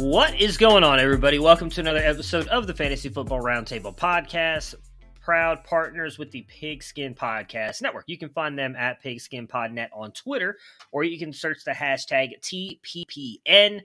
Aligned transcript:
What 0.00 0.40
is 0.40 0.56
going 0.56 0.82
on, 0.82 0.98
everybody? 0.98 1.38
Welcome 1.38 1.68
to 1.68 1.80
another 1.82 1.98
episode 1.98 2.48
of 2.48 2.66
the 2.66 2.72
Fantasy 2.72 3.10
Football 3.10 3.42
Roundtable 3.42 3.94
Podcast. 3.94 4.74
Proud 5.20 5.62
partners 5.62 6.16
with 6.16 6.30
the 6.30 6.46
Pigskin 6.48 7.14
Podcast 7.14 7.82
Network. 7.82 8.04
You 8.06 8.16
can 8.16 8.30
find 8.30 8.58
them 8.58 8.74
at 8.76 9.02
PigskinPodNet 9.04 9.88
on 9.92 10.12
Twitter, 10.12 10.56
or 10.90 11.04
you 11.04 11.18
can 11.18 11.34
search 11.34 11.64
the 11.64 11.72
hashtag 11.72 12.30
TPPN. 12.40 13.82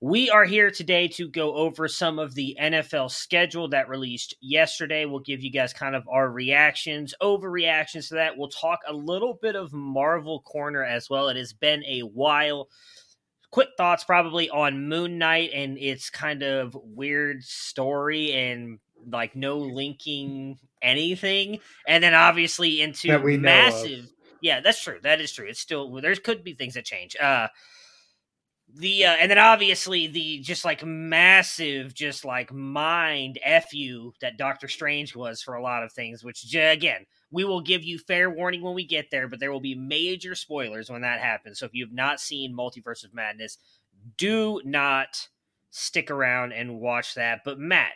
We 0.00 0.30
are 0.30 0.44
here 0.44 0.70
today 0.70 1.08
to 1.08 1.28
go 1.28 1.52
over 1.56 1.88
some 1.88 2.20
of 2.20 2.34
the 2.34 2.56
NFL 2.58 3.10
schedule 3.10 3.68
that 3.70 3.88
released 3.88 4.36
yesterday. 4.40 5.04
We'll 5.04 5.18
give 5.18 5.42
you 5.42 5.50
guys 5.50 5.72
kind 5.72 5.96
of 5.96 6.08
our 6.08 6.30
reactions, 6.30 7.12
overreactions 7.20 8.08
to 8.10 8.14
that. 8.14 8.38
We'll 8.38 8.50
talk 8.50 8.78
a 8.86 8.94
little 8.94 9.36
bit 9.42 9.56
of 9.56 9.72
Marvel 9.72 10.42
Corner 10.42 10.84
as 10.84 11.10
well. 11.10 11.28
It 11.28 11.36
has 11.36 11.52
been 11.52 11.84
a 11.86 12.02
while 12.02 12.68
quick 13.50 13.68
thoughts 13.76 14.04
probably 14.04 14.48
on 14.50 14.88
Moon 14.88 15.18
Knight 15.18 15.50
and 15.54 15.78
its 15.78 16.10
kind 16.10 16.42
of 16.42 16.76
weird 16.82 17.42
story 17.42 18.32
and 18.32 18.78
like 19.10 19.34
no 19.34 19.58
linking 19.58 20.58
anything, 20.82 21.60
and 21.86 22.02
then 22.02 22.14
obviously 22.14 22.80
into 22.80 23.18
massive. 23.38 24.08
Yeah, 24.42 24.60
that's 24.60 24.82
true. 24.82 24.98
That 25.02 25.20
is 25.20 25.32
true. 25.32 25.46
It's 25.46 25.60
still 25.60 26.00
there 26.00 26.14
could 26.16 26.44
be 26.44 26.54
things 26.54 26.74
that 26.74 26.84
change. 26.84 27.16
Uh 27.16 27.48
the 28.74 29.04
uh, 29.04 29.12
and 29.12 29.30
then 29.30 29.38
obviously 29.38 30.06
the 30.06 30.40
just 30.40 30.64
like 30.64 30.84
massive 30.84 31.94
just 31.94 32.24
like 32.24 32.52
mind 32.52 33.38
fu 33.70 34.12
that 34.20 34.36
Doctor 34.36 34.68
Strange 34.68 35.16
was 35.16 35.42
for 35.42 35.54
a 35.54 35.62
lot 35.62 35.82
of 35.82 35.92
things, 35.92 36.22
which 36.24 36.54
again 36.54 37.06
we 37.30 37.44
will 37.44 37.60
give 37.60 37.84
you 37.84 37.98
fair 37.98 38.30
warning 38.30 38.62
when 38.62 38.74
we 38.74 38.84
get 38.84 39.10
there, 39.10 39.28
but 39.28 39.40
there 39.40 39.52
will 39.52 39.60
be 39.60 39.74
major 39.74 40.34
spoilers 40.34 40.90
when 40.90 41.02
that 41.02 41.20
happens. 41.20 41.58
So 41.58 41.66
if 41.66 41.74
you 41.74 41.84
have 41.84 41.94
not 41.94 42.20
seen 42.20 42.56
Multiverse 42.56 43.04
of 43.04 43.14
Madness, 43.14 43.58
do 44.16 44.60
not 44.64 45.28
stick 45.70 46.10
around 46.10 46.52
and 46.52 46.80
watch 46.80 47.14
that. 47.14 47.40
But 47.44 47.58
Matt, 47.58 47.92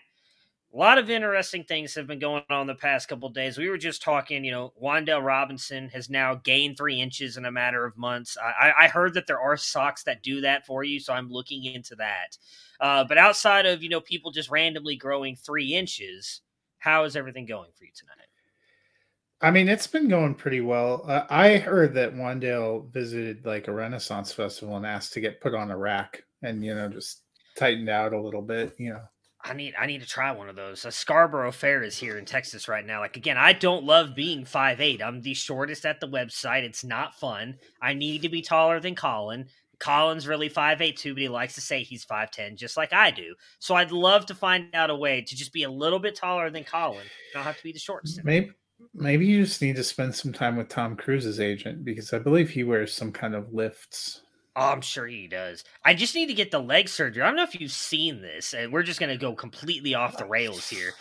a 0.73 0.77
lot 0.77 0.99
of 0.99 1.09
interesting 1.09 1.65
things 1.65 1.95
have 1.95 2.07
been 2.07 2.19
going 2.19 2.43
on 2.51 2.67
the 2.67 2.75
past 2.75 3.09
couple 3.09 3.29
days. 3.29 3.59
We 3.59 3.69
were 3.69 3.79
just 3.79 4.03
talking, 4.03 4.45
you 4.45 4.51
know, 4.51 4.73
Wan'Dale 4.83 5.25
Robinson 5.25 5.89
has 5.91 6.11
now 6.11 6.35
gained 6.35 6.77
three 6.77 7.01
inches 7.01 7.37
in 7.37 7.45
a 7.45 7.53
matter 7.53 7.85
of 7.85 7.97
months. 7.97 8.37
I, 8.43 8.73
I 8.81 8.89
heard 8.89 9.15
that 9.15 9.27
there 9.29 9.41
are 9.41 9.57
socks 9.57 10.03
that 10.05 10.23
do 10.23 10.41
that 10.41 10.67
for 10.67 10.83
you, 10.83 10.99
so 10.99 11.13
I'm 11.13 11.31
looking 11.31 11.65
into 11.65 11.95
that. 11.97 12.37
Uh, 12.81 13.05
but 13.05 13.19
outside 13.19 13.67
of, 13.67 13.83
you 13.85 13.89
know, 13.89 14.01
people 14.01 14.33
just 14.33 14.51
randomly 14.51 14.97
growing 14.97 15.37
three 15.37 15.75
inches, 15.75 16.41
how 16.79 17.05
is 17.05 17.15
everything 17.15 17.47
going 17.47 17.71
for 17.77 17.85
you 17.85 17.93
tonight? 17.95 18.24
I 19.41 19.51
mean, 19.51 19.69
it's 19.69 19.87
been 19.87 20.09
going 20.09 20.35
pretty 20.35 20.61
well. 20.61 21.05
Uh, 21.07 21.25
I 21.29 21.59
heard 21.59 21.95
that 21.95 22.15
Wan'Dale 22.15 22.91
visited 22.93 23.45
like 23.45 23.69
a 23.69 23.73
Renaissance 23.73 24.33
festival 24.33 24.77
and 24.77 24.87
asked 24.87 25.13
to 25.15 25.21
get 25.21 25.41
put 25.41 25.55
on 25.55 25.71
a 25.71 25.77
rack 25.77 26.23
and 26.43 26.65
you 26.65 26.75
know 26.75 26.89
just 26.89 27.23
tightened 27.57 27.89
out 27.89 28.13
a 28.13 28.21
little 28.21 28.43
bit. 28.43 28.75
You 28.79 28.95
know, 28.95 29.03
I 29.43 29.53
need 29.53 29.75
I 29.79 29.87
need 29.87 30.01
to 30.01 30.07
try 30.07 30.31
one 30.33 30.49
of 30.49 30.57
those. 30.57 30.85
A 30.85 30.93
Scarborough 30.93 31.53
Fair 31.53 31.83
is 31.83 31.99
here 31.99 32.17
in 32.17 32.25
Texas 32.25 32.69
right 32.69 32.87
now. 32.87 33.01
Like 33.01 33.17
again, 33.17 33.37
I 33.37 33.53
don't 33.53 33.85
love 33.85 34.15
being 34.15 34.45
five 34.45 34.81
eight. 34.81 35.03
I'm 35.03 35.21
the 35.21 35.35
shortest 35.35 35.85
at 35.85 36.01
the 36.01 36.09
website. 36.09 36.63
It's 36.63 36.85
not 36.85 37.19
fun. 37.19 37.59
I 37.83 37.93
need 37.93 38.23
to 38.23 38.29
be 38.29 38.43
taller 38.43 38.81
than 38.81 38.95
Colin. 38.95 39.47
Colin's 39.81 40.29
really 40.29 40.49
five 40.49 40.81
eight 40.81 40.97
too, 40.97 41.15
but 41.15 41.23
he 41.23 41.29
likes 41.29 41.57
to 41.57 41.61
say 41.61 41.83
he's 41.83 42.05
five 42.05 42.31
ten, 42.31 42.57
just 42.57 42.77
like 42.77 42.93
I 42.93 43.11
do. 43.11 43.35
So 43.59 43.75
I'd 43.75 43.93
love 43.93 44.25
to 44.27 44.35
find 44.35 44.75
out 44.75 44.91
a 44.91 44.97
way 44.97 45.21
to 45.21 45.37
just 45.37 45.53
be 45.53 45.65
a 45.65 45.71
little 45.71 45.99
bit 45.99 46.15
taller 46.15 46.49
than 46.49 46.65
Colin. 46.65 47.05
Don't 47.35 47.43
have 47.43 47.59
to 47.59 47.63
be 47.63 47.73
the 47.73 47.79
shortest. 47.79 48.25
Maybe 48.25 48.53
Maybe 48.93 49.27
you 49.27 49.45
just 49.45 49.63
need 49.63 49.77
to 49.77 49.85
spend 49.85 50.15
some 50.15 50.33
time 50.33 50.57
with 50.57 50.69
Tom 50.69 50.97
Cruise's 50.97 51.41
agent 51.41 51.85
because 51.85 52.13
I 52.13 52.19
believe 52.19 52.51
he 52.51 52.65
wears 52.65 52.93
some 52.93 53.13
kind 53.13 53.35
of 53.35 53.53
lifts. 53.53 54.23
Oh, 54.57 54.71
I'm 54.71 54.81
sure 54.81 55.07
he 55.07 55.27
does. 55.27 55.65
I 55.85 55.95
just 55.95 56.15
need 56.15 56.27
to 56.27 56.35
get 56.35 56.51
the 56.51 56.61
leg 56.61 56.89
surgery. 56.89 57.23
I 57.23 57.27
don't 57.27 57.37
know 57.37 57.43
if 57.43 57.61
you've 57.61 57.73
seen 57.73 58.23
this, 58.23 58.55
and 58.55 58.73
we're 58.73 58.85
just 58.85 59.01
going 59.01 59.11
to 59.11 59.19
go 59.19 59.35
completely 59.35 59.95
off 59.95 60.17
the 60.17 60.27
rails 60.27 60.69
here. 60.69 60.93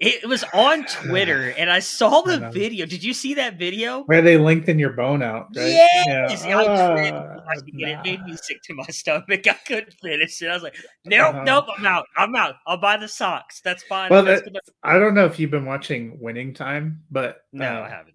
It 0.00 0.26
was 0.26 0.44
on 0.54 0.86
Twitter, 0.86 1.50
and 1.58 1.70
I 1.70 1.80
saw 1.80 2.22
the 2.22 2.46
I 2.46 2.50
video. 2.50 2.86
Did 2.86 3.04
you 3.04 3.12
see 3.12 3.34
that 3.34 3.58
video 3.58 4.04
where 4.04 4.22
they 4.22 4.38
lengthen 4.38 4.78
your 4.78 4.94
bone 4.94 5.22
out? 5.22 5.48
Right? 5.54 5.66
Yes, 5.66 6.42
yeah. 6.42 6.56
I 6.56 7.10
uh, 7.10 7.40
It 7.66 8.02
made 8.02 8.22
me 8.24 8.34
sick 8.42 8.62
to 8.62 8.74
my 8.74 8.86
stomach. 8.86 9.28
I 9.46 9.52
couldn't 9.66 9.92
finish 9.92 10.40
it. 10.40 10.48
I 10.48 10.54
was 10.54 10.62
like, 10.62 10.76
"Nope, 11.04 11.34
uh-huh. 11.34 11.44
nope, 11.44 11.66
I'm 11.76 11.84
out. 11.84 12.06
I'm 12.16 12.34
out. 12.34 12.54
I'll 12.66 12.78
buy 12.78 12.96
the 12.96 13.08
socks. 13.08 13.60
That's 13.60 13.82
fine." 13.82 14.08
Well, 14.08 14.22
that, 14.22 14.42
I 14.82 14.98
don't 14.98 15.12
know 15.12 15.26
if 15.26 15.38
you've 15.38 15.50
been 15.50 15.66
watching 15.66 16.18
Winning 16.18 16.54
Time, 16.54 17.02
but 17.10 17.44
no, 17.52 17.66
uh, 17.66 17.82
I 17.86 17.90
haven't. 17.90 18.14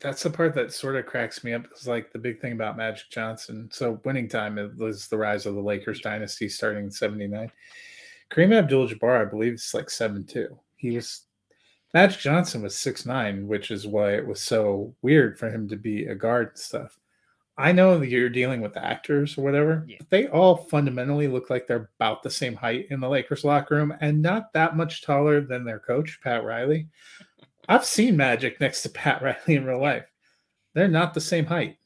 That's 0.00 0.22
the 0.22 0.28
part 0.28 0.54
that 0.56 0.70
sort 0.70 0.96
of 0.96 1.06
cracks 1.06 1.42
me 1.42 1.54
up. 1.54 1.64
It's 1.70 1.86
like 1.86 2.12
the 2.12 2.18
big 2.18 2.42
thing 2.42 2.52
about 2.52 2.76
Magic 2.76 3.08
Johnson. 3.10 3.70
So, 3.72 3.98
Winning 4.04 4.28
Time 4.28 4.74
was 4.76 5.08
the 5.08 5.16
rise 5.16 5.46
of 5.46 5.54
the 5.54 5.62
Lakers 5.62 6.02
dynasty 6.02 6.50
starting 6.50 6.84
in 6.84 6.90
'79. 6.90 7.50
Kareem 8.30 8.54
Abdul-Jabbar, 8.54 9.22
I 9.22 9.24
believe, 9.24 9.54
is 9.54 9.72
like 9.72 9.88
seven 9.88 10.26
two 10.26 10.58
he 10.80 10.96
was 10.96 11.22
Magic 11.92 12.20
Johnson 12.20 12.62
was 12.62 12.78
six 12.78 13.04
nine, 13.04 13.46
which 13.46 13.70
is 13.70 13.86
why 13.86 14.14
it 14.14 14.26
was 14.26 14.40
so 14.40 14.94
weird 15.02 15.38
for 15.38 15.50
him 15.50 15.68
to 15.68 15.76
be 15.76 16.06
a 16.06 16.14
guard 16.14 16.48
and 16.48 16.58
stuff. 16.58 16.98
I 17.58 17.72
know 17.72 17.98
that 17.98 18.08
you're 18.08 18.30
dealing 18.30 18.62
with 18.62 18.76
actors 18.76 19.36
or 19.36 19.42
whatever, 19.42 19.84
yeah. 19.86 19.96
but 19.98 20.08
they 20.08 20.28
all 20.28 20.56
fundamentally 20.56 21.28
look 21.28 21.50
like 21.50 21.66
they're 21.66 21.90
about 21.98 22.22
the 22.22 22.30
same 22.30 22.54
height 22.54 22.86
in 22.90 23.00
the 23.00 23.08
Lakers 23.08 23.44
locker 23.44 23.76
room 23.76 23.92
and 24.00 24.22
not 24.22 24.52
that 24.54 24.76
much 24.76 25.02
taller 25.02 25.42
than 25.42 25.64
their 25.64 25.78
coach, 25.78 26.20
Pat 26.22 26.42
Riley. 26.42 26.88
I've 27.68 27.84
seen 27.84 28.16
Magic 28.16 28.60
next 28.60 28.82
to 28.82 28.88
Pat 28.88 29.20
Riley 29.22 29.56
in 29.56 29.66
real 29.66 29.80
life. 29.80 30.06
They're 30.74 30.88
not 30.88 31.12
the 31.12 31.20
same 31.20 31.44
height. 31.44 31.76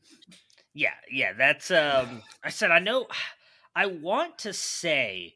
Yeah, 0.75 0.94
yeah, 1.10 1.33
that's 1.33 1.71
um 1.71 2.22
I 2.43 2.50
said 2.50 2.71
I 2.71 2.78
know 2.78 3.09
I 3.77 3.87
want 3.87 4.38
to 4.38 4.53
say 4.53 5.34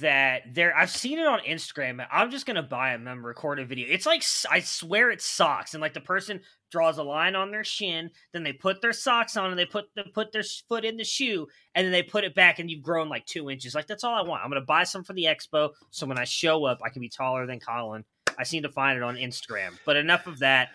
that 0.00 0.42
there 0.54 0.76
I've 0.76 0.90
seen 0.90 1.18
it 1.18 1.26
on 1.26 1.40
Instagram. 1.40 2.04
I'm 2.10 2.30
just 2.30 2.46
gonna 2.46 2.62
buy 2.62 2.92
them 2.92 3.06
and 3.06 3.24
record 3.24 3.60
a 3.60 3.64
video. 3.64 3.86
It's 3.88 4.06
like 4.06 4.24
I 4.50 4.60
swear 4.60 5.10
it's 5.10 5.24
socks, 5.24 5.74
and 5.74 5.80
like 5.80 5.94
the 5.94 6.00
person 6.00 6.40
draws 6.70 6.98
a 6.98 7.02
line 7.02 7.36
on 7.36 7.50
their 7.50 7.64
shin, 7.64 8.10
then 8.32 8.42
they 8.42 8.52
put 8.52 8.80
their 8.80 8.92
socks 8.92 9.36
on 9.36 9.50
and 9.50 9.58
they 9.58 9.66
put 9.66 9.84
the, 9.94 10.02
put 10.14 10.32
their 10.32 10.42
foot 10.68 10.84
in 10.84 10.96
the 10.96 11.04
shoe, 11.04 11.46
and 11.74 11.84
then 11.84 11.92
they 11.92 12.02
put 12.02 12.24
it 12.24 12.34
back, 12.34 12.58
and 12.58 12.70
you've 12.70 12.82
grown 12.82 13.08
like 13.08 13.26
two 13.26 13.50
inches. 13.50 13.74
Like 13.74 13.86
that's 13.86 14.04
all 14.04 14.14
I 14.14 14.22
want. 14.22 14.42
I'm 14.42 14.50
gonna 14.50 14.62
buy 14.62 14.84
some 14.84 15.04
for 15.04 15.12
the 15.12 15.24
expo, 15.24 15.70
so 15.90 16.06
when 16.06 16.18
I 16.18 16.24
show 16.24 16.64
up, 16.64 16.80
I 16.84 16.88
can 16.88 17.00
be 17.00 17.08
taller 17.08 17.46
than 17.46 17.60
Colin. 17.60 18.04
I 18.38 18.42
seem 18.42 18.62
to 18.64 18.72
find 18.72 18.96
it 18.96 19.02
on 19.02 19.16
Instagram. 19.16 19.78
But 19.84 19.96
enough 19.96 20.26
of 20.26 20.40
that. 20.40 20.70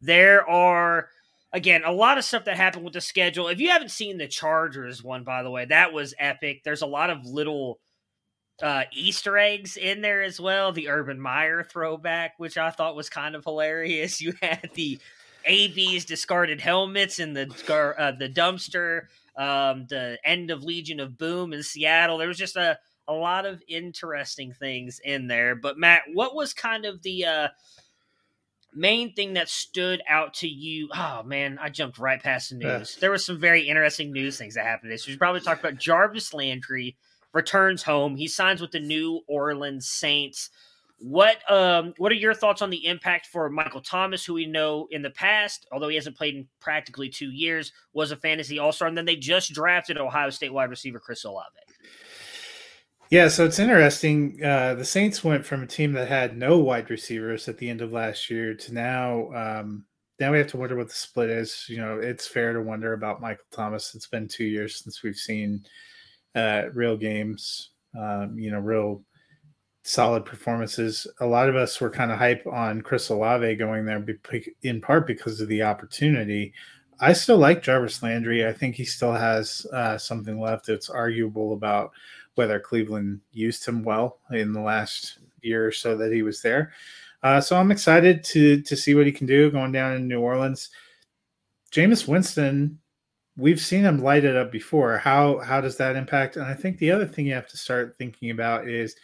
There 0.00 0.48
are 0.48 1.08
again, 1.52 1.82
a 1.84 1.92
lot 1.92 2.18
of 2.18 2.24
stuff 2.24 2.44
that 2.44 2.56
happened 2.56 2.84
with 2.84 2.92
the 2.92 3.00
schedule. 3.00 3.48
If 3.48 3.58
you 3.58 3.70
haven't 3.70 3.90
seen 3.90 4.18
the 4.18 4.28
Chargers 4.28 5.02
one, 5.02 5.24
by 5.24 5.42
the 5.42 5.50
way, 5.50 5.64
that 5.64 5.92
was 5.92 6.14
epic. 6.18 6.62
There's 6.64 6.82
a 6.82 6.86
lot 6.86 7.08
of 7.08 7.24
little 7.24 7.80
uh, 8.62 8.84
Easter 8.92 9.38
eggs 9.38 9.76
in 9.76 10.00
there 10.00 10.22
as 10.22 10.40
well. 10.40 10.72
The 10.72 10.88
Urban 10.88 11.20
Meyer 11.20 11.62
throwback, 11.62 12.34
which 12.38 12.58
I 12.58 12.70
thought 12.70 12.96
was 12.96 13.08
kind 13.08 13.34
of 13.34 13.44
hilarious. 13.44 14.20
You 14.28 14.34
had 14.42 14.70
the 14.74 14.98
AB's 15.44 16.04
discarded 16.04 16.60
helmets 16.60 17.18
in 17.18 17.32
the 17.32 17.46
uh, 17.98 18.12
the 18.12 18.28
dumpster. 18.28 19.02
Um, 19.36 19.86
the 19.88 20.18
end 20.24 20.50
of 20.50 20.64
Legion 20.64 20.98
of 20.98 21.16
Boom 21.16 21.52
in 21.52 21.62
Seattle. 21.62 22.18
There 22.18 22.26
was 22.26 22.38
just 22.38 22.56
a 22.56 22.78
a 23.08 23.12
lot 23.12 23.46
of 23.46 23.62
interesting 23.66 24.52
things 24.52 25.00
in 25.02 25.28
there. 25.28 25.54
But 25.54 25.78
Matt, 25.78 26.02
what 26.12 26.34
was 26.34 26.52
kind 26.52 26.84
of 26.84 27.02
the 27.02 27.24
uh, 27.24 27.48
main 28.74 29.14
thing 29.14 29.34
that 29.34 29.48
stood 29.48 30.02
out 30.08 30.34
to 30.34 30.48
you? 30.48 30.88
Oh 30.94 31.22
man, 31.24 31.58
I 31.60 31.70
jumped 31.70 31.98
right 31.98 32.22
past 32.22 32.50
the 32.50 32.56
news. 32.56 32.96
There 32.96 33.10
was 33.10 33.24
some 33.24 33.40
very 33.40 33.68
interesting 33.68 34.12
news 34.12 34.36
things 34.36 34.54
that 34.54 34.66
happened. 34.66 34.92
This 34.92 35.06
we 35.06 35.12
should 35.12 35.20
probably 35.20 35.40
talk 35.40 35.58
about 35.58 35.78
Jarvis 35.78 36.34
Landry 36.34 36.96
returns 37.32 37.82
home. 37.82 38.16
He 38.16 38.28
signs 38.28 38.60
with 38.60 38.70
the 38.70 38.80
New 38.80 39.20
Orleans 39.26 39.88
Saints. 39.88 40.50
What 41.00 41.38
um 41.50 41.94
what 41.98 42.10
are 42.10 42.16
your 42.16 42.34
thoughts 42.34 42.60
on 42.60 42.70
the 42.70 42.86
impact 42.86 43.26
for 43.26 43.48
Michael 43.48 43.80
Thomas, 43.80 44.24
who 44.24 44.34
we 44.34 44.46
know 44.46 44.88
in 44.90 45.02
the 45.02 45.10
past, 45.10 45.66
although 45.70 45.88
he 45.88 45.94
hasn't 45.94 46.16
played 46.16 46.34
in 46.34 46.48
practically 46.60 47.08
two 47.08 47.30
years, 47.30 47.72
was 47.92 48.10
a 48.10 48.16
fantasy 48.16 48.58
all 48.58 48.72
star, 48.72 48.88
and 48.88 48.98
then 48.98 49.04
they 49.04 49.14
just 49.14 49.52
drafted 49.52 49.96
Ohio 49.96 50.30
State 50.30 50.52
wide 50.52 50.70
receiver 50.70 50.98
Chris 50.98 51.24
Olave. 51.24 51.50
Yeah, 53.10 53.28
so 53.28 53.46
it's 53.46 53.58
interesting. 53.58 54.38
Uh, 54.44 54.74
the 54.74 54.84
Saints 54.84 55.24
went 55.24 55.46
from 55.46 55.62
a 55.62 55.66
team 55.66 55.92
that 55.92 56.08
had 56.08 56.36
no 56.36 56.58
wide 56.58 56.90
receivers 56.90 57.48
at 57.48 57.56
the 57.56 57.70
end 57.70 57.80
of 57.80 57.90
last 57.90 58.28
year 58.28 58.52
to 58.52 58.74
now. 58.74 59.32
Um, 59.32 59.86
now 60.20 60.32
we 60.32 60.38
have 60.38 60.48
to 60.48 60.58
wonder 60.58 60.76
what 60.76 60.88
the 60.88 60.94
split 60.94 61.30
is. 61.30 61.64
You 61.68 61.78
know, 61.78 61.98
it's 61.98 62.26
fair 62.26 62.52
to 62.52 62.60
wonder 62.60 62.92
about 62.92 63.20
Michael 63.20 63.44
Thomas. 63.50 63.94
It's 63.94 64.08
been 64.08 64.28
two 64.28 64.44
years 64.44 64.82
since 64.82 65.02
we've 65.02 65.16
seen 65.16 65.64
uh, 66.34 66.64
real 66.74 66.96
games. 66.96 67.70
Um, 67.98 68.38
you 68.38 68.50
know, 68.50 68.60
real 68.60 69.02
solid 69.82 70.24
performances. 70.24 71.06
A 71.20 71.26
lot 71.26 71.48
of 71.48 71.56
us 71.56 71.80
were 71.80 71.90
kind 71.90 72.12
of 72.12 72.18
hype 72.18 72.46
on 72.46 72.82
Chris 72.82 73.08
Olave 73.08 73.56
going 73.56 73.86
there, 73.86 74.04
in 74.62 74.80
part 74.80 75.06
because 75.06 75.40
of 75.40 75.48
the 75.48 75.62
opportunity. 75.62 76.52
I 77.00 77.12
still 77.12 77.38
like 77.38 77.62
Jarvis 77.62 78.02
Landry. 78.02 78.46
I 78.46 78.52
think 78.52 78.74
he 78.74 78.84
still 78.84 79.12
has 79.12 79.66
uh, 79.72 79.96
something 79.96 80.38
left. 80.40 80.68
It's 80.68 80.90
arguable 80.90 81.54
about 81.54 81.92
whether 82.34 82.60
Cleveland 82.60 83.20
used 83.32 83.64
him 83.66 83.82
well 83.82 84.18
in 84.30 84.52
the 84.52 84.60
last 84.60 85.18
year 85.42 85.66
or 85.66 85.72
so 85.72 85.96
that 85.96 86.12
he 86.12 86.22
was 86.22 86.42
there. 86.42 86.72
Uh, 87.22 87.40
so 87.40 87.56
I'm 87.56 87.72
excited 87.72 88.22
to 88.24 88.62
to 88.62 88.76
see 88.76 88.94
what 88.94 89.06
he 89.06 89.12
can 89.12 89.26
do 89.26 89.50
going 89.50 89.72
down 89.72 89.96
in 89.96 90.06
New 90.06 90.20
Orleans. 90.20 90.70
Jameis 91.72 92.06
Winston, 92.06 92.78
we've 93.38 93.60
seen 93.60 93.84
him 93.84 94.02
light 94.02 94.24
it 94.24 94.36
up 94.36 94.52
before. 94.52 94.98
How 94.98 95.38
how 95.38 95.60
does 95.60 95.76
that 95.78 95.96
impact? 95.96 96.36
And 96.36 96.44
I 96.44 96.54
think 96.54 96.78
the 96.78 96.90
other 96.90 97.06
thing 97.06 97.26
you 97.26 97.34
have 97.34 97.48
to 97.48 97.56
start 97.56 97.96
thinking 97.96 98.30
about 98.30 98.68
is 98.68 98.96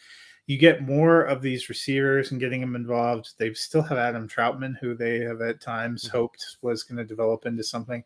you 0.47 0.59
get 0.59 0.83
more 0.83 1.23
of 1.23 1.41
these 1.41 1.71
receivers 1.71 2.31
and 2.31 2.41
getting 2.41 2.61
them 2.61 2.77
involved. 2.77 3.33
They 3.39 3.55
still 3.55 3.81
have 3.81 3.97
Adam 3.97 4.29
Trautman, 4.29 4.77
who 4.79 4.95
they 4.95 5.21
have 5.21 5.41
at 5.41 5.63
times 5.63 6.05
mm-hmm. 6.05 6.19
hoped 6.19 6.59
was 6.61 6.83
going 6.83 6.99
to 6.99 7.05
develop 7.05 7.47
into 7.47 7.65
something. 7.65 8.05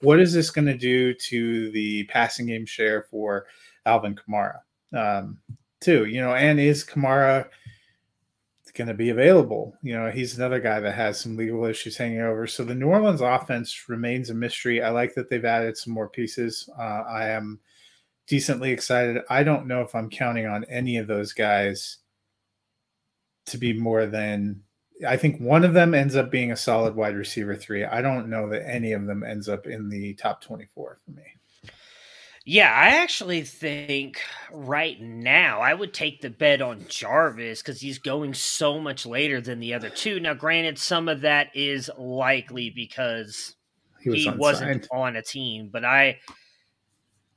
What 0.00 0.20
is 0.20 0.32
this 0.32 0.50
going 0.50 0.66
to 0.66 0.78
do 0.78 1.12
to 1.12 1.70
the 1.72 2.04
passing 2.04 2.46
game 2.46 2.64
share 2.64 3.02
for 3.10 3.46
Alvin 3.86 4.14
Kamara 4.14 4.60
um, 4.92 5.38
too. 5.80 6.06
You 6.06 6.20
know, 6.20 6.34
and 6.34 6.58
is 6.58 6.84
Kamara 6.84 7.48
going 8.74 8.88
to 8.88 8.94
be 8.94 9.10
available? 9.10 9.76
You 9.82 9.94
know, 9.94 10.10
he's 10.10 10.36
another 10.36 10.60
guy 10.60 10.80
that 10.80 10.94
has 10.94 11.20
some 11.20 11.36
legal 11.36 11.64
issues 11.64 11.96
hanging 11.96 12.20
over. 12.20 12.46
So 12.46 12.64
the 12.64 12.74
New 12.74 12.88
Orleans 12.88 13.20
offense 13.20 13.88
remains 13.88 14.30
a 14.30 14.34
mystery. 14.34 14.82
I 14.82 14.90
like 14.90 15.14
that 15.14 15.30
they've 15.30 15.44
added 15.44 15.76
some 15.76 15.92
more 15.92 16.08
pieces. 16.08 16.68
Uh, 16.78 17.02
I 17.08 17.28
am 17.28 17.60
decently 18.26 18.70
excited. 18.70 19.22
I 19.30 19.42
don't 19.42 19.66
know 19.66 19.82
if 19.82 19.94
I'm 19.94 20.10
counting 20.10 20.46
on 20.46 20.64
any 20.64 20.96
of 20.96 21.06
those 21.06 21.32
guys 21.32 21.98
to 23.46 23.58
be 23.58 23.72
more 23.72 24.06
than 24.06 24.62
I 25.06 25.16
think 25.16 25.40
one 25.40 25.64
of 25.64 25.74
them 25.74 25.92
ends 25.92 26.16
up 26.16 26.30
being 26.30 26.52
a 26.52 26.56
solid 26.56 26.94
wide 26.94 27.16
receiver 27.16 27.56
three. 27.56 27.84
I 27.84 28.00
don't 28.00 28.28
know 28.28 28.48
that 28.50 28.68
any 28.68 28.92
of 28.92 29.06
them 29.06 29.24
ends 29.24 29.48
up 29.48 29.66
in 29.66 29.88
the 29.88 30.14
top 30.14 30.40
24 30.40 30.98
for 31.04 31.10
me. 31.10 31.22
Yeah, 32.46 32.70
I 32.70 33.02
actually 33.02 33.42
think 33.42 34.20
right 34.52 35.00
now 35.00 35.60
I 35.60 35.72
would 35.72 35.94
take 35.94 36.20
the 36.20 36.28
bet 36.28 36.60
on 36.60 36.84
Jarvis 36.88 37.62
because 37.62 37.80
he's 37.80 37.98
going 37.98 38.34
so 38.34 38.78
much 38.78 39.06
later 39.06 39.40
than 39.40 39.60
the 39.60 39.72
other 39.72 39.88
two. 39.88 40.20
Now, 40.20 40.34
granted, 40.34 40.78
some 40.78 41.08
of 41.08 41.22
that 41.22 41.48
is 41.54 41.90
likely 41.96 42.68
because 42.68 43.56
he, 44.02 44.10
was 44.10 44.22
he 44.24 44.30
wasn't 44.30 44.86
on 44.92 45.16
a 45.16 45.22
team, 45.22 45.70
but 45.72 45.86
I 45.86 46.18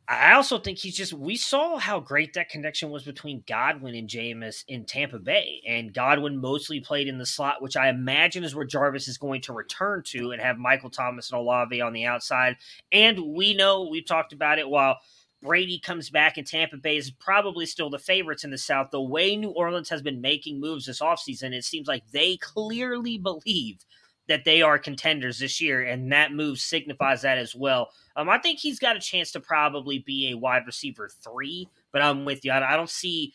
I 0.09 0.33
also 0.33 0.57
think 0.57 0.77
he's 0.77 0.95
just 0.95 1.11
we 1.11 1.35
saw 1.35 1.77
how 1.77 1.99
great 1.99 2.33
that 2.33 2.49
connection 2.49 2.89
was 2.89 3.03
between 3.03 3.43
Godwin 3.45 3.93
and 3.93 4.07
Jameis 4.07 4.63
in 4.69 4.85
Tampa 4.85 5.19
Bay. 5.19 5.61
And 5.67 5.93
Godwin 5.93 6.37
mostly 6.37 6.79
played 6.79 7.09
in 7.09 7.17
the 7.17 7.25
slot, 7.25 7.61
which 7.61 7.75
I 7.75 7.89
imagine 7.89 8.45
is 8.45 8.55
where 8.55 8.65
Jarvis 8.65 9.09
is 9.09 9.17
going 9.17 9.41
to 9.41 9.53
return 9.53 10.03
to 10.07 10.31
and 10.31 10.41
have 10.41 10.57
Michael 10.57 10.89
Thomas 10.89 11.29
and 11.29 11.39
Olave 11.39 11.81
on 11.81 11.91
the 11.91 12.05
outside. 12.05 12.55
And 12.91 13.19
we 13.33 13.53
know 13.53 13.89
we've 13.91 14.05
talked 14.05 14.31
about 14.31 14.59
it 14.59 14.69
while 14.69 14.97
Brady 15.43 15.77
comes 15.77 16.09
back 16.09 16.37
and 16.37 16.47
Tampa 16.47 16.77
Bay 16.77 16.95
is 16.95 17.11
probably 17.11 17.65
still 17.65 17.89
the 17.89 17.99
favorites 17.99 18.45
in 18.45 18.49
the 18.49 18.57
South. 18.57 18.91
The 18.91 19.01
way 19.01 19.35
New 19.35 19.49
Orleans 19.49 19.89
has 19.89 20.01
been 20.01 20.21
making 20.21 20.61
moves 20.61 20.85
this 20.85 21.01
offseason, 21.01 21.51
it 21.53 21.65
seems 21.65 21.87
like 21.87 22.03
they 22.11 22.37
clearly 22.37 23.17
believe 23.17 23.85
that 24.27 24.45
they 24.45 24.61
are 24.61 24.77
contenders 24.77 25.39
this 25.39 25.61
year, 25.61 25.83
and 25.83 26.11
that 26.11 26.33
move 26.33 26.59
signifies 26.59 27.21
that 27.21 27.37
as 27.37 27.55
well. 27.55 27.89
Um, 28.15 28.29
I 28.29 28.37
think 28.37 28.59
he's 28.59 28.79
got 28.79 28.97
a 28.97 28.99
chance 28.99 29.31
to 29.31 29.39
probably 29.39 29.99
be 29.99 30.31
a 30.31 30.37
wide 30.37 30.63
receiver 30.65 31.09
three, 31.23 31.69
but 31.91 32.01
I'm 32.01 32.25
with 32.25 32.43
you. 32.43 32.51
I, 32.51 32.73
I 32.73 32.75
don't 32.75 32.89
see 32.89 33.33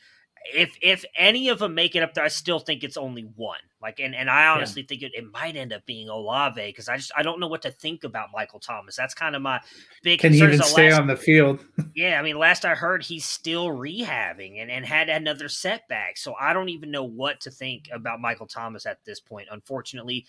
if 0.53 0.77
if 0.83 1.05
any 1.17 1.49
of 1.49 1.59
them 1.59 1.75
make 1.75 1.95
it 1.95 2.03
up 2.03 2.15
there. 2.15 2.25
I 2.25 2.29
still 2.29 2.59
think 2.59 2.83
it's 2.83 2.97
only 2.97 3.23
one. 3.37 3.61
Like, 3.81 4.01
and 4.01 4.15
and 4.15 4.31
I 4.31 4.47
honestly 4.47 4.83
yeah. 4.83 4.89
think 4.89 5.03
it, 5.03 5.13
it 5.15 5.33
might 5.33 5.57
end 5.57 5.73
up 5.73 5.85
being 5.87 6.09
Olave 6.09 6.65
because 6.65 6.89
I 6.89 6.97
just 6.97 7.13
I 7.17 7.23
don't 7.23 7.41
know 7.41 7.49
what 7.49 7.63
to 7.63 7.71
think 7.71 8.05
about 8.05 8.29
Michael 8.33 8.61
Thomas. 8.61 8.97
That's 8.97 9.15
kind 9.15 9.35
of 9.35 9.43
my 9.43 9.61
big. 10.03 10.21
Can 10.21 10.33
concern. 10.33 10.51
he 10.51 10.55
even 10.55 10.67
stay 10.67 10.91
last, 10.91 11.01
on 11.01 11.07
the 11.07 11.17
field? 11.17 11.65
yeah, 11.95 12.19
I 12.19 12.23
mean, 12.23 12.39
last 12.39 12.65
I 12.65 12.75
heard, 12.75 13.03
he's 13.03 13.25
still 13.25 13.69
rehabbing 13.69 14.61
and 14.61 14.71
and 14.71 14.85
had 14.85 15.09
another 15.09 15.49
setback. 15.49 16.17
So 16.17 16.35
I 16.41 16.53
don't 16.53 16.69
even 16.69 16.91
know 16.91 17.05
what 17.05 17.41
to 17.43 17.51
think 17.51 17.89
about 17.93 18.21
Michael 18.21 18.47
Thomas 18.47 18.87
at 18.87 19.05
this 19.05 19.21
point. 19.21 19.49
Unfortunately, 19.51 20.27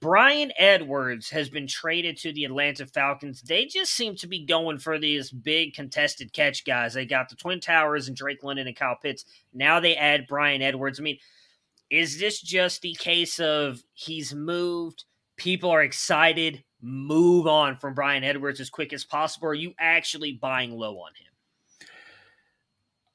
Bryan 0.00 0.52
Edwards 0.58 1.30
has 1.30 1.48
been 1.48 1.66
traded 1.66 2.16
to 2.18 2.32
the 2.32 2.44
Atlanta 2.44 2.86
Falcons. 2.86 3.42
They 3.42 3.66
just 3.66 3.92
seem 3.92 4.16
to 4.16 4.26
be 4.26 4.44
going 4.44 4.78
for 4.78 4.98
these 4.98 5.30
big 5.30 5.74
contested 5.74 6.32
catch 6.32 6.64
guys. 6.64 6.94
They 6.94 7.06
got 7.06 7.28
the 7.28 7.36
Twin 7.36 7.60
Towers 7.60 8.08
and 8.08 8.16
Drake 8.16 8.42
London 8.42 8.66
and 8.66 8.76
Kyle 8.76 8.98
Pitts. 9.00 9.24
Now 9.52 9.80
they 9.80 9.96
add 9.96 10.26
Bryan 10.26 10.62
Edwards. 10.62 10.98
I 10.98 11.02
mean, 11.02 11.18
is 11.90 12.18
this 12.18 12.40
just 12.40 12.82
the 12.82 12.94
case 12.94 13.38
of 13.38 13.82
he's 13.92 14.34
moved? 14.34 15.04
People 15.36 15.70
are 15.70 15.82
excited. 15.82 16.64
Move 16.80 17.46
on 17.46 17.76
from 17.76 17.94
Bryan 17.94 18.24
Edwards 18.24 18.60
as 18.60 18.70
quick 18.70 18.92
as 18.92 19.04
possible. 19.04 19.48
are 19.48 19.54
you 19.54 19.74
actually 19.78 20.32
buying 20.32 20.72
low 20.72 20.98
on 20.98 21.12
him? 21.14 21.88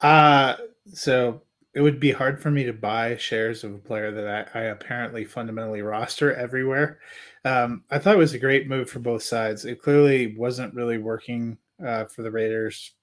Uh 0.00 0.56
so 0.92 1.42
it 1.74 1.80
would 1.80 2.00
be 2.00 2.10
hard 2.10 2.42
for 2.42 2.50
me 2.50 2.64
to 2.64 2.72
buy 2.72 3.16
shares 3.16 3.62
of 3.62 3.74
a 3.74 3.78
player 3.78 4.10
that 4.10 4.50
I, 4.54 4.58
I 4.58 4.62
apparently 4.64 5.24
fundamentally 5.24 5.82
roster 5.82 6.34
everywhere. 6.34 6.98
Um, 7.44 7.84
I 7.90 7.98
thought 7.98 8.14
it 8.14 8.18
was 8.18 8.34
a 8.34 8.40
great 8.40 8.68
move 8.68 8.90
for 8.90 8.98
both 8.98 9.22
sides. 9.22 9.64
It 9.64 9.80
clearly 9.80 10.36
wasn't 10.36 10.74
really 10.74 10.98
working 10.98 11.58
uh, 11.84 12.06
for 12.06 12.22
the 12.22 12.30
Raiders. 12.30 12.94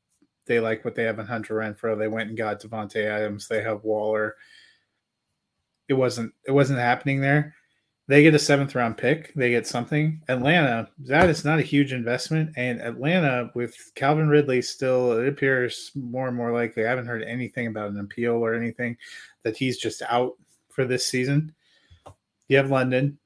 They 0.46 0.60
like 0.60 0.84
what 0.84 0.96
they 0.96 1.04
have 1.04 1.20
in 1.20 1.26
Hunter 1.26 1.56
Renfrow. 1.56 1.98
They 1.98 2.08
went 2.08 2.30
and 2.30 2.38
got 2.38 2.62
Davante 2.62 3.06
Adams. 3.06 3.48
They 3.48 3.62
have 3.64 3.84
Waller. 3.84 4.36
It 5.88 5.94
wasn't. 5.94 6.34
It 6.46 6.52
wasn't 6.52 6.80
happening 6.80 7.22
there. 7.22 7.56
They 8.08 8.24
get 8.24 8.34
a 8.34 8.40
seventh 8.40 8.74
round 8.74 8.96
pick. 8.98 9.34
They 9.34 9.50
get 9.50 9.68
something. 9.68 10.22
Atlanta, 10.30 10.90
that 11.00 11.30
is 11.30 11.44
not 11.44 11.60
a 11.60 11.64
huge 11.64 11.92
investment. 11.92 12.52
And 12.56 12.82
Atlanta, 12.82 13.52
with 13.54 13.76
Calvin 13.96 14.30
Ridley 14.30 14.62
still, 14.62 15.12
it 15.20 15.28
appears 15.28 15.92
more 15.94 16.30
and 16.30 16.38
more 16.38 16.54
likely. 16.54 16.86
I 16.86 16.90
haven't 16.90 17.08
heard 17.08 17.24
anything 17.24 17.68
about 17.68 17.92
an 17.92 18.00
appeal 18.00 18.36
or 18.36 18.54
anything 18.54 18.96
that 19.44 19.58
he's 19.58 19.78
just 19.78 20.02
out 20.04 20.36
for 20.70 20.86
this 20.86 21.06
season. 21.06 21.54
You 22.48 22.58
have 22.58 22.72
London. 22.72 23.18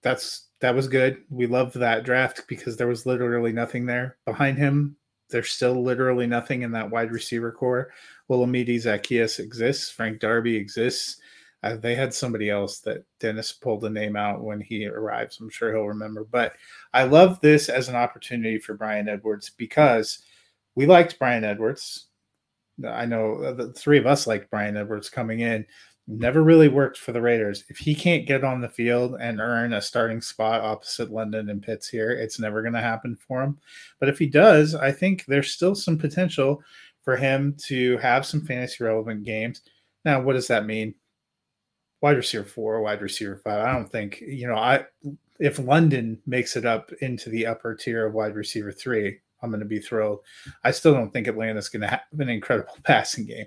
That's 0.00 0.44
that 0.60 0.74
was 0.74 0.88
good. 0.88 1.22
We 1.28 1.46
loved 1.46 1.74
that 1.74 2.04
draft 2.04 2.44
because 2.48 2.78
there 2.78 2.86
was 2.86 3.04
literally 3.04 3.52
nothing 3.52 3.84
there 3.84 4.16
behind 4.24 4.56
him. 4.56 4.96
There's 5.28 5.52
still 5.52 5.82
literally 5.82 6.26
nothing 6.26 6.62
in 6.62 6.72
that 6.72 6.90
wide 6.90 7.12
receiver 7.12 7.52
core. 7.52 7.90
Olamide 8.30 8.76
Zaccheaus 8.76 9.38
exists. 9.38 9.90
Frank 9.90 10.20
Darby 10.20 10.56
exists. 10.56 11.18
Uh, 11.64 11.76
they 11.76 11.94
had 11.94 12.12
somebody 12.12 12.50
else 12.50 12.80
that 12.80 13.04
Dennis 13.20 13.50
pulled 13.50 13.80
the 13.80 13.88
name 13.88 14.16
out 14.16 14.44
when 14.44 14.60
he 14.60 14.86
arrives. 14.86 15.40
I'm 15.40 15.48
sure 15.48 15.72
he'll 15.72 15.86
remember. 15.86 16.24
But 16.24 16.52
I 16.92 17.04
love 17.04 17.40
this 17.40 17.70
as 17.70 17.88
an 17.88 17.96
opportunity 17.96 18.58
for 18.58 18.74
Bryan 18.74 19.08
Edwards 19.08 19.48
because 19.48 20.18
we 20.74 20.84
liked 20.84 21.18
Bryan 21.18 21.42
Edwards. 21.42 22.08
I 22.86 23.06
know 23.06 23.54
the 23.54 23.72
three 23.72 23.96
of 23.96 24.06
us 24.06 24.26
liked 24.26 24.50
Bryan 24.50 24.76
Edwards 24.76 25.08
coming 25.08 25.40
in. 25.40 25.64
Never 26.06 26.42
really 26.42 26.68
worked 26.68 26.98
for 26.98 27.12
the 27.12 27.22
Raiders. 27.22 27.64
If 27.70 27.78
he 27.78 27.94
can't 27.94 28.26
get 28.26 28.44
on 28.44 28.60
the 28.60 28.68
field 28.68 29.16
and 29.18 29.40
earn 29.40 29.72
a 29.72 29.80
starting 29.80 30.20
spot 30.20 30.60
opposite 30.60 31.10
London 31.10 31.48
and 31.48 31.62
Pitts 31.62 31.88
here, 31.88 32.10
it's 32.10 32.38
never 32.38 32.60
going 32.60 32.74
to 32.74 32.80
happen 32.82 33.16
for 33.26 33.42
him. 33.42 33.58
But 34.00 34.10
if 34.10 34.18
he 34.18 34.26
does, 34.26 34.74
I 34.74 34.92
think 34.92 35.24
there's 35.24 35.52
still 35.52 35.74
some 35.74 35.96
potential 35.96 36.62
for 37.04 37.16
him 37.16 37.56
to 37.68 37.96
have 37.98 38.26
some 38.26 38.42
fantasy 38.42 38.84
relevant 38.84 39.24
games. 39.24 39.62
Now, 40.04 40.20
what 40.20 40.34
does 40.34 40.48
that 40.48 40.66
mean? 40.66 40.94
Wide 42.04 42.18
receiver 42.18 42.44
four, 42.44 42.82
wide 42.82 43.00
receiver 43.00 43.38
five. 43.38 43.66
I 43.66 43.72
don't 43.72 43.90
think 43.90 44.20
you 44.20 44.46
know. 44.46 44.56
I 44.56 44.84
if 45.38 45.58
London 45.58 46.20
makes 46.26 46.54
it 46.54 46.66
up 46.66 46.92
into 47.00 47.30
the 47.30 47.46
upper 47.46 47.74
tier 47.74 48.04
of 48.04 48.12
wide 48.12 48.34
receiver 48.34 48.72
three, 48.72 49.20
I'm 49.40 49.48
going 49.48 49.60
to 49.60 49.64
be 49.64 49.78
thrilled. 49.78 50.18
I 50.64 50.70
still 50.70 50.92
don't 50.92 51.10
think 51.10 51.28
Atlanta's 51.28 51.70
going 51.70 51.80
to 51.80 51.88
have 51.88 52.02
an 52.18 52.28
incredible 52.28 52.76
passing 52.84 53.24
game, 53.24 53.46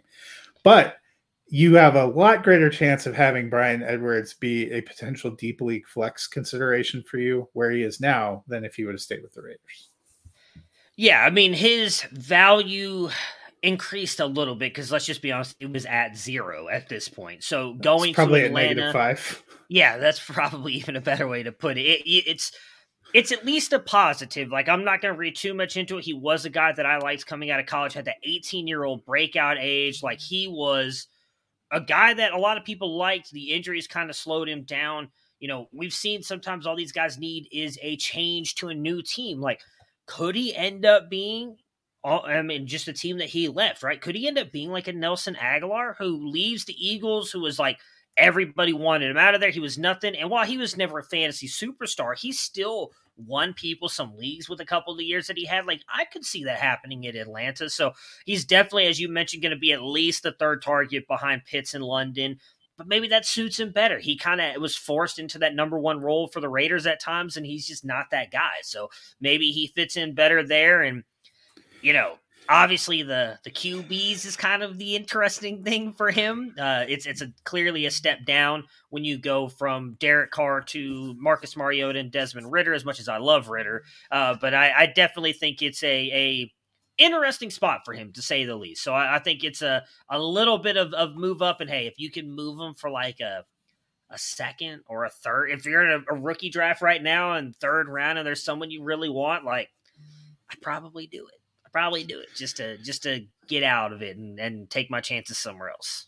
but 0.64 0.98
you 1.46 1.76
have 1.76 1.96
a 1.96 2.08
lot 2.08 2.42
greater 2.42 2.72
chance 2.72 3.06
of 3.06 3.14
having 3.14 3.48
Bryan 3.48 3.84
Edwards 3.84 4.34
be 4.34 4.72
a 4.72 4.82
potential 4.82 5.30
deep 5.30 5.62
league 5.62 5.86
flex 5.86 6.26
consideration 6.26 7.04
for 7.04 7.20
you 7.20 7.48
where 7.54 7.70
he 7.70 7.84
is 7.84 8.02
now 8.02 8.44
than 8.48 8.66
if 8.66 8.74
he 8.74 8.86
would 8.86 8.96
have 8.96 9.02
stayed 9.02 9.22
with 9.22 9.36
the 9.36 9.44
Raiders. 9.44 9.90
Yeah, 10.96 11.22
I 11.22 11.30
mean 11.30 11.54
his 11.54 12.02
value 12.12 13.12
increased 13.68 14.22
a 14.22 14.26
little 14.26 14.56
bit 14.56 14.74
because 14.74 14.92
let's 14.94 15.06
just 15.06 15.22
be 15.22 15.32
honest, 15.32 15.58
it 15.60 15.72
was 15.72 15.86
at 15.86 16.16
zero 16.16 16.70
at 16.70 16.88
this 16.88 17.10
point. 17.10 17.44
So 17.44 17.74
going 17.74 18.14
probably 18.14 18.40
to 18.40 18.46
Atlanta, 18.48 18.94
five. 18.94 19.44
Yeah, 19.70 19.98
that's 19.98 20.24
probably 20.26 20.74
even 20.76 20.96
a 20.96 21.02
better 21.02 21.28
way 21.28 21.44
to 21.44 21.52
put 21.52 21.78
it. 21.78 21.82
it, 21.82 22.10
it 22.10 22.28
it's 22.28 22.52
it's 23.14 23.34
at 23.34 23.46
least 23.46 23.74
a 23.74 23.80
positive. 23.80 24.50
Like 24.50 24.70
I'm 24.70 24.86
not 24.86 25.02
going 25.02 25.14
to 25.14 25.20
read 25.20 25.36
too 25.36 25.54
much 25.54 25.76
into 25.76 25.98
it. 25.98 26.06
He 26.06 26.14
was 26.14 26.46
a 26.46 26.50
guy 26.50 26.72
that 26.72 26.86
I 26.86 26.98
liked 27.00 27.26
coming 27.26 27.52
out 27.52 27.60
of 27.60 27.66
college, 27.66 27.94
had 27.94 28.06
that 28.06 28.16
18 28.24 28.68
year 28.68 28.86
old 28.86 29.06
breakout 29.06 29.58
age. 29.60 30.02
Like 30.02 30.22
he 30.22 30.48
was 30.48 31.08
a 31.70 31.82
guy 31.82 32.14
that 32.14 32.32
a 32.32 32.40
lot 32.40 32.58
of 32.58 32.64
people 32.64 32.98
liked. 32.98 33.32
The 33.32 33.52
injuries 33.52 33.88
kind 33.88 34.10
of 34.10 34.16
slowed 34.16 34.48
him 34.48 34.64
down. 34.64 35.10
You 35.40 35.50
know, 35.50 35.68
we've 35.74 35.94
seen 35.94 36.24
sometimes 36.24 36.66
all 36.66 36.78
these 36.78 36.94
guys 36.94 37.18
need 37.18 37.48
is 37.52 37.78
a 37.82 37.98
change 37.98 38.56
to 38.56 38.70
a 38.70 38.74
new 38.74 39.02
team. 39.02 39.42
Like, 39.42 39.60
could 40.06 40.36
he 40.36 40.56
end 40.56 40.86
up 40.86 41.10
being? 41.10 41.58
I 42.08 42.42
mean, 42.42 42.68
just 42.68 42.88
a 42.88 42.94
team 42.94 43.18
that 43.18 43.30
he 43.30 43.48
left, 43.48 43.84
right? 43.84 44.00
Could 44.00 44.16
he 44.16 44.28
end 44.28 44.38
up 44.38 44.52
being 44.52 44.72
like 44.72 44.88
a 44.88 44.94
Nelson 44.94 45.36
Agholor 45.36 45.96
who 45.98 46.30
leaves 46.30 46.66
the 46.66 46.76
Eagles, 46.78 47.32
who 47.32 47.42
was 47.42 47.60
like 47.60 47.80
everybody 48.18 48.74
wanted 48.74 49.12
him 49.12 49.18
out 49.18 49.36
of 49.36 49.42
there. 49.42 49.52
He 49.52 49.60
was 49.60 49.78
nothing. 49.78 50.16
And 50.16 50.30
while 50.30 50.46
he 50.46 50.58
was 50.58 50.76
never 50.76 51.00
a 51.00 51.04
fantasy 51.04 51.48
superstar, 51.48 52.18
he 52.18 52.32
still 52.32 52.92
won 53.16 53.54
people 53.54 53.90
some 53.90 54.16
leagues 54.16 54.50
with 54.50 54.60
a 54.60 54.66
couple 54.66 54.94
of 54.94 55.00
the 55.00 55.06
years 55.06 55.28
that 55.28 55.38
he 55.38 55.46
had. 55.46 55.66
Like 55.66 55.82
I 55.94 56.06
could 56.06 56.26
see 56.26 56.44
that 56.44 56.60
happening 56.60 57.04
in 57.04 57.16
Atlanta. 57.16 57.70
So 57.70 57.94
he's 58.26 58.46
definitely, 58.46 58.88
as 58.88 59.00
you 59.00 59.10
mentioned, 59.10 59.44
going 59.44 59.52
to 59.52 59.58
be 59.58 59.72
at 59.72 59.82
least 59.82 60.24
the 60.24 60.32
third 60.32 60.62
target 60.62 61.08
behind 61.08 61.46
Pitts 61.46 61.74
in 61.74 61.82
London. 61.82 62.40
But 62.78 62.88
maybe 62.88 63.08
that 63.08 63.26
suits 63.26 63.60
him 63.60 63.72
better. 63.72 63.98
He 63.98 64.18
kind 64.18 64.40
of 64.40 64.62
was 64.62 64.76
forced 64.76 65.18
into 65.18 65.40
that 65.40 65.56
number 65.56 65.80
one 65.80 66.00
role 66.00 66.28
for 66.28 66.40
the 66.40 66.50
Raiders 66.50 66.86
at 66.86 67.02
times, 67.02 67.36
and 67.36 67.44
he's 67.44 67.66
just 67.66 67.84
not 67.84 68.12
that 68.12 68.30
guy. 68.30 68.58
So 68.62 68.92
maybe 69.20 69.50
he 69.50 69.68
fits 69.68 69.98
in 69.98 70.14
better 70.14 70.46
there. 70.46 70.84
And 70.84 71.04
you 71.88 71.94
know, 71.94 72.16
obviously 72.50 73.02
the 73.02 73.40
the 73.46 73.50
QBs 73.50 74.26
is 74.26 74.36
kind 74.36 74.62
of 74.62 74.78
the 74.78 74.98
interesting 74.98 75.64
thing 75.64 75.94
for 75.94 76.12
him. 76.12 76.54
Uh, 76.60 76.84
it's 76.86 77.06
it's 77.06 77.22
a 77.22 77.32
clearly 77.46 77.86
a 77.86 77.92
step 77.92 78.26
down 78.26 78.66
when 78.90 79.06
you 79.06 79.18
go 79.18 79.48
from 79.48 79.96
Derek 79.98 80.32
Carr 80.32 80.60
to 80.64 81.16
Marcus 81.18 81.56
Mariota 81.56 82.00
and 82.00 82.12
Desmond 82.12 82.52
Ridder. 82.52 82.74
As 82.74 82.84
much 82.84 83.00
as 83.00 83.08
I 83.08 83.20
love 83.20 83.48
Ridder, 83.48 83.86
uh, 84.12 84.36
but 84.42 84.54
I, 84.54 84.74
I, 84.80 84.86
definitely 84.88 85.32
think 85.32 85.62
it's 85.62 85.82
a 85.82 85.88
a 85.88 86.54
interesting 86.98 87.52
spot 87.52 87.84
for 87.86 87.94
him 87.94 88.12
to 88.12 88.22
say 88.22 88.44
the 88.44 88.58
least. 88.58 88.84
So 88.84 88.94
I, 88.94 89.16
I 89.16 89.20
think 89.20 89.46
it's 89.46 89.62
a 89.62 89.86
a 90.10 90.20
little 90.20 90.58
bit 90.58 90.76
of, 90.76 90.94
of 90.94 91.16
move 91.16 91.42
up. 91.42 91.62
And 91.62 91.70
hey, 91.70 91.88
if 91.88 91.94
you 91.96 92.12
can 92.12 92.30
move 92.30 92.60
him 92.60 92.74
for 92.74 92.90
like 92.90 93.22
a 93.22 93.46
a 94.10 94.18
second 94.18 94.82
or 94.88 95.06
a 95.06 95.10
third, 95.10 95.52
if 95.52 95.66
you're 95.66 95.90
in 95.90 96.04
a, 96.10 96.14
a 96.14 96.20
rookie 96.20 96.50
draft 96.50 96.82
right 96.82 97.02
now 97.02 97.32
and 97.36 97.56
third 97.56 97.88
round, 97.88 98.18
and 98.18 98.28
there's 98.28 98.44
someone 98.44 98.72
you 98.72 98.84
really 98.84 99.10
want, 99.10 99.46
like 99.46 99.70
I'd 100.52 100.62
probably 100.62 101.08
do 101.08 101.26
it 101.28 101.38
probably 101.72 102.04
do 102.04 102.20
it 102.20 102.30
just 102.36 102.58
to 102.58 102.78
just 102.80 103.04
to 103.04 103.26
get 103.48 103.64
out 103.64 103.94
of 103.94 104.02
it 104.02 104.18
and, 104.18 104.40
and 104.40 104.70
take 104.70 104.92
my 104.92 105.02
chances 105.02 105.38
somewhere 105.38 105.70
else. 105.70 106.08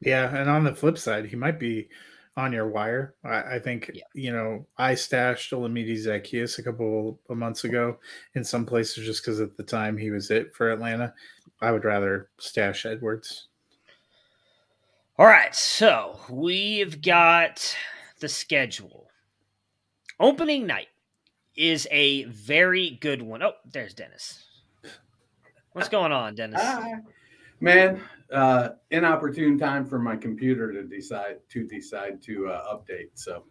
Yeah, 0.00 0.34
and 0.34 0.48
on 0.48 0.64
the 0.64 0.74
flip 0.74 0.96
side, 0.96 1.26
he 1.26 1.36
might 1.36 1.58
be 1.58 1.88
on 2.36 2.52
your 2.52 2.68
wire. 2.68 3.14
I, 3.24 3.56
I 3.56 3.58
think 3.58 3.90
yeah. 3.92 4.04
you 4.14 4.32
know 4.32 4.66
I 4.78 4.94
stashed 4.94 5.52
Olamide 5.52 5.96
Zaccheaus 5.96 6.58
a 6.58 6.62
couple 6.62 7.18
of 7.28 7.36
months 7.36 7.64
ago 7.64 7.98
in 8.34 8.44
some 8.44 8.64
places 8.64 9.04
just 9.04 9.22
because 9.22 9.40
at 9.40 9.56
the 9.56 9.64
time 9.64 9.96
he 9.96 10.10
was 10.10 10.30
it 10.30 10.54
for 10.54 10.70
Atlanta. 10.70 11.12
I 11.60 11.72
would 11.72 11.84
rather 11.84 12.30
stash 12.38 12.86
Edwards. 12.86 13.48
All 15.18 15.26
right, 15.26 15.52
so 15.52 16.20
we've 16.30 17.02
got 17.02 17.76
the 18.20 18.28
schedule. 18.28 19.08
Opening 20.20 20.64
night 20.64 20.88
is 21.56 21.88
a 21.90 22.22
very 22.24 22.98
good 23.00 23.20
one. 23.20 23.42
Oh, 23.42 23.54
there's 23.64 23.94
Dennis. 23.94 24.44
What's 25.78 25.88
going 25.88 26.10
on, 26.10 26.34
Dennis? 26.34 26.60
Hi. 26.60 26.94
Man, 27.60 28.02
uh, 28.32 28.70
inopportune 28.90 29.56
time 29.56 29.86
for 29.86 30.00
my 30.00 30.16
computer 30.16 30.72
to 30.72 30.82
decide 30.82 31.36
to 31.50 31.68
decide 31.68 32.20
to 32.22 32.48
uh, 32.48 32.74
update. 32.74 33.10
So 33.14 33.44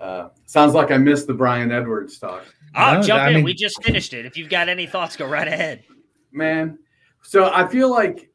uh, 0.00 0.30
sounds 0.46 0.72
like 0.72 0.90
I 0.90 0.96
missed 0.96 1.26
the 1.26 1.34
Bryan 1.34 1.70
Edwards 1.70 2.18
talk. 2.18 2.46
Oh, 2.74 2.94
no, 2.94 3.02
jump 3.02 3.22
I 3.22 3.28
in. 3.28 3.34
Mean... 3.34 3.44
We 3.44 3.52
just 3.52 3.82
finished 3.82 4.14
it. 4.14 4.24
If 4.24 4.38
you've 4.38 4.48
got 4.48 4.70
any 4.70 4.86
thoughts, 4.86 5.14
go 5.14 5.26
right 5.26 5.46
ahead. 5.46 5.84
Man, 6.32 6.78
so 7.22 7.52
I 7.52 7.68
feel 7.68 7.90
like 7.90 8.30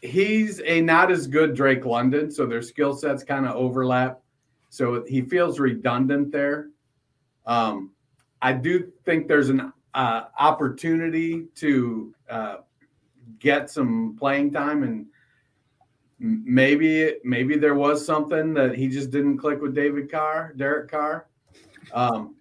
he's 0.00 0.60
a 0.64 0.80
not 0.80 1.12
as 1.12 1.28
good 1.28 1.54
Drake 1.54 1.84
London, 1.84 2.28
so 2.28 2.44
their 2.44 2.60
skill 2.60 2.92
sets 2.92 3.22
kind 3.22 3.46
of 3.46 3.54
overlap. 3.54 4.20
So 4.68 5.04
he 5.06 5.20
feels 5.20 5.60
redundant 5.60 6.32
there. 6.32 6.70
Um, 7.46 7.92
I 8.42 8.52
do 8.52 8.90
think 9.04 9.28
there's 9.28 9.48
an 9.48 9.72
uh, 9.94 10.24
opportunity 10.38 11.46
to 11.54 12.14
uh, 12.28 12.56
get 13.38 13.70
some 13.70 14.16
playing 14.18 14.50
time 14.50 14.82
and 14.82 15.06
maybe 16.18 17.14
maybe 17.24 17.56
there 17.56 17.74
was 17.74 18.04
something 18.04 18.54
that 18.54 18.76
he 18.76 18.88
just 18.88 19.10
didn't 19.10 19.38
click 19.38 19.60
with 19.60 19.74
David 19.74 20.10
Carr, 20.10 20.52
Derek 20.56 20.90
Carr, 20.90 21.26
um, 21.92 22.36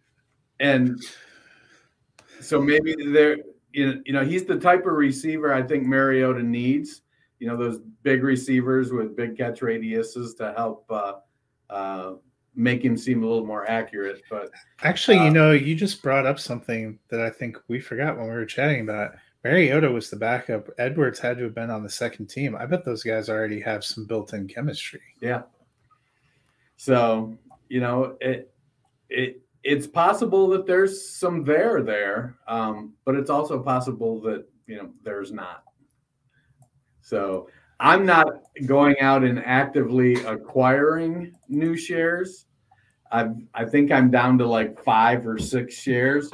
and 0.60 1.02
so 2.40 2.62
maybe 2.62 2.96
there 3.12 3.38
you 3.74 4.02
know, 4.08 4.24
he's 4.24 4.46
the 4.46 4.60
type 4.60 4.86
of 4.86 4.94
receiver 4.94 5.54
I 5.54 5.62
think 5.62 5.86
Mariota 5.86 6.44
needs. 6.44 7.02
You 7.40 7.48
know 7.48 7.58
those 7.58 7.80
big 8.04 8.24
receivers 8.24 8.92
with 8.92 9.16
big 9.16 9.36
catch 9.36 9.62
radiuses 9.62 10.38
to 10.38 10.54
help 10.56 10.86
uh, 10.92 11.14
uh, 11.70 12.14
make 12.56 12.84
him 12.84 12.98
seem 12.98 13.24
a 13.24 13.28
little 13.28 13.46
more 13.46 13.70
accurate. 13.70 14.22
But 14.30 14.52
actually, 14.84 15.20
uh, 15.20 15.26
you 15.26 15.32
know, 15.32 15.52
you 15.52 15.76
just 15.76 16.02
brought 16.02 16.26
up 16.26 16.40
something 16.40 17.00
that 17.10 17.22
I 17.22 17.30
think 17.30 17.58
we 17.68 17.80
forgot 17.80 18.18
when 18.18 18.28
we 18.28 18.34
were 18.34 18.46
chatting 18.46 18.82
about. 18.82 19.12
Mariota 19.44 19.90
was 19.90 20.10
the 20.10 20.18
backup. 20.18 20.70
Edwards 20.78 21.20
had 21.20 21.38
to 21.38 21.46
have 21.46 21.56
been 21.56 21.72
on 21.72 21.82
the 21.82 21.90
second 21.90 22.28
team. 22.28 22.56
I 22.56 22.66
bet 22.66 22.86
those 22.86 23.04
guys 23.04 23.28
already 23.28 23.60
have 23.62 23.84
some 23.84 24.06
built-in 24.06 24.48
chemistry. 24.48 25.02
Yeah. 25.20 25.44
So 26.78 27.38
you 27.70 27.80
know 27.80 28.18
it 28.22 28.54
it 29.10 29.42
it's 29.64 29.88
possible 29.88 30.48
that 30.50 30.66
there's 30.66 31.10
some 31.10 31.44
there 31.44 31.82
there, 31.84 32.38
um, 32.48 32.94
but 33.06 33.16
it's 33.16 33.30
also 33.30 33.62
possible 33.62 34.20
that 34.22 34.46
you 34.68 34.78
know 34.78 34.90
there's 35.04 35.32
not. 35.32 35.64
So 37.02 37.50
I'm 37.82 38.06
not 38.06 38.28
going 38.68 39.00
out 39.00 39.24
and 39.24 39.44
actively 39.44 40.14
acquiring 40.24 41.34
new 41.50 41.76
shares. 41.76 42.46
I 43.12 43.30
I 43.56 43.66
think 43.66 43.92
I'm 43.92 44.12
down 44.12 44.38
to 44.38 44.46
like 44.46 44.82
five 44.84 45.26
or 45.26 45.40
six 45.40 45.74
shares. 45.74 46.30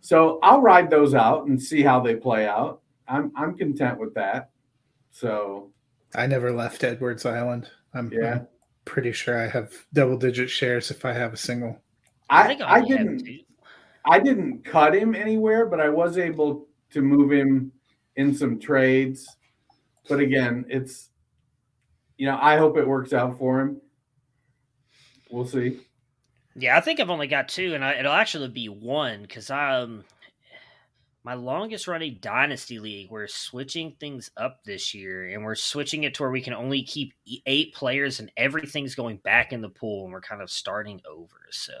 So 0.00 0.38
I'll 0.42 0.62
ride 0.62 0.88
those 0.88 1.14
out 1.14 1.46
and 1.46 1.60
see 1.60 1.82
how 1.82 1.98
they 1.98 2.14
play 2.14 2.46
out. 2.46 2.80
I'm 3.08 3.32
I'm 3.36 3.56
content 3.56 3.98
with 3.98 4.14
that. 4.14 4.50
So 5.10 5.72
I 6.14 6.28
never 6.28 6.52
left 6.52 6.84
Edwards 6.84 7.26
Island. 7.26 7.68
I'm, 7.92 8.12
yeah. 8.12 8.34
I'm 8.34 8.48
pretty 8.84 9.12
sure 9.12 9.36
I 9.38 9.48
have 9.48 9.72
double 9.92 10.16
digit 10.16 10.48
shares 10.48 10.92
if 10.92 11.04
I 11.04 11.12
have 11.12 11.32
a 11.32 11.36
single. 11.36 11.76
I, 12.30 12.54
I, 12.54 12.74
I 12.76 12.80
didn't 12.82 13.28
I 14.06 14.20
didn't 14.20 14.64
cut 14.64 14.94
him 14.94 15.16
anywhere, 15.16 15.66
but 15.66 15.80
I 15.80 15.88
was 15.88 16.18
able 16.18 16.68
to 16.90 17.02
move 17.02 17.32
him 17.32 17.72
in 18.14 18.32
some 18.32 18.60
trades 18.60 19.26
but 20.08 20.20
again, 20.20 20.64
it's 20.68 21.10
you 22.16 22.26
know, 22.26 22.38
I 22.40 22.56
hope 22.56 22.76
it 22.76 22.86
works 22.86 23.12
out 23.12 23.38
for 23.38 23.60
him. 23.60 23.80
We'll 25.30 25.46
see. 25.46 25.80
Yeah, 26.54 26.76
I 26.76 26.80
think 26.80 27.00
I've 27.00 27.10
only 27.10 27.26
got 27.26 27.48
two, 27.48 27.74
and 27.74 27.84
I, 27.84 27.94
it'll 27.94 28.12
actually 28.12 28.48
be 28.48 28.68
one 28.68 29.22
because 29.22 29.50
um, 29.50 30.04
my 31.24 31.34
longest 31.34 31.88
running 31.88 32.18
dynasty 32.20 32.78
league. 32.78 33.10
We're 33.10 33.26
switching 33.26 33.92
things 33.98 34.30
up 34.36 34.62
this 34.64 34.92
year, 34.92 35.30
and 35.30 35.44
we're 35.44 35.54
switching 35.54 36.04
it 36.04 36.14
to 36.14 36.22
where 36.22 36.30
we 36.30 36.42
can 36.42 36.52
only 36.52 36.82
keep 36.82 37.14
eight 37.46 37.74
players, 37.74 38.20
and 38.20 38.30
everything's 38.36 38.94
going 38.94 39.16
back 39.18 39.52
in 39.52 39.62
the 39.62 39.68
pool, 39.68 40.04
and 40.04 40.12
we're 40.12 40.20
kind 40.20 40.42
of 40.42 40.50
starting 40.50 41.00
over. 41.10 41.46
So 41.50 41.72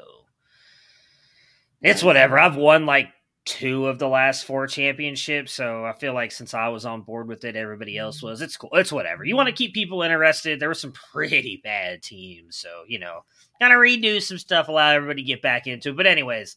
it's 1.82 2.02
whatever. 2.02 2.38
I've 2.38 2.56
won 2.56 2.86
like 2.86 3.08
two 3.44 3.88
of 3.88 3.98
the 3.98 4.08
last 4.08 4.44
four 4.44 4.66
championships. 4.66 5.52
So 5.52 5.84
I 5.84 5.92
feel 5.92 6.14
like 6.14 6.30
since 6.30 6.54
I 6.54 6.68
was 6.68 6.84
on 6.84 7.02
board 7.02 7.26
with 7.28 7.44
it, 7.44 7.56
everybody 7.56 7.98
else 7.98 8.18
mm-hmm. 8.18 8.26
was. 8.26 8.40
It's 8.40 8.56
cool. 8.56 8.70
It's 8.74 8.92
whatever. 8.92 9.24
You 9.24 9.36
want 9.36 9.48
to 9.48 9.54
keep 9.54 9.74
people 9.74 10.02
interested. 10.02 10.60
There 10.60 10.68
were 10.68 10.74
some 10.74 10.92
pretty 10.92 11.60
bad 11.62 12.02
teams. 12.02 12.56
So, 12.56 12.84
you 12.86 12.98
know, 12.98 13.24
kind 13.60 13.72
of 13.72 13.78
redo 13.78 14.22
some 14.22 14.38
stuff, 14.38 14.68
allow 14.68 14.90
everybody 14.90 15.22
to 15.22 15.26
get 15.26 15.42
back 15.42 15.66
into 15.66 15.90
it. 15.90 15.96
But, 15.96 16.06
anyways, 16.06 16.56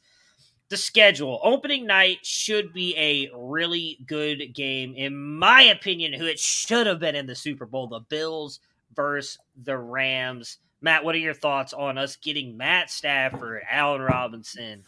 the 0.69 0.77
schedule 0.77 1.39
opening 1.43 1.85
night 1.85 2.19
should 2.23 2.73
be 2.73 2.95
a 2.97 3.29
really 3.35 3.99
good 4.05 4.53
game, 4.53 4.93
in 4.95 5.15
my 5.15 5.63
opinion, 5.63 6.13
who 6.13 6.25
it 6.25 6.39
should 6.39 6.87
have 6.87 6.99
been 6.99 7.15
in 7.15 7.25
the 7.25 7.35
Super 7.35 7.65
Bowl 7.65 7.87
the 7.87 7.99
Bills 7.99 8.59
versus 8.95 9.37
the 9.63 9.77
Rams. 9.77 10.57
Matt, 10.81 11.03
what 11.03 11.15
are 11.15 11.19
your 11.19 11.33
thoughts 11.33 11.73
on 11.73 11.97
us 11.97 12.15
getting 12.15 12.57
Matt 12.57 12.91
Stafford, 12.91 13.63
Allen 13.69 14.01
Robinson, 14.01 14.83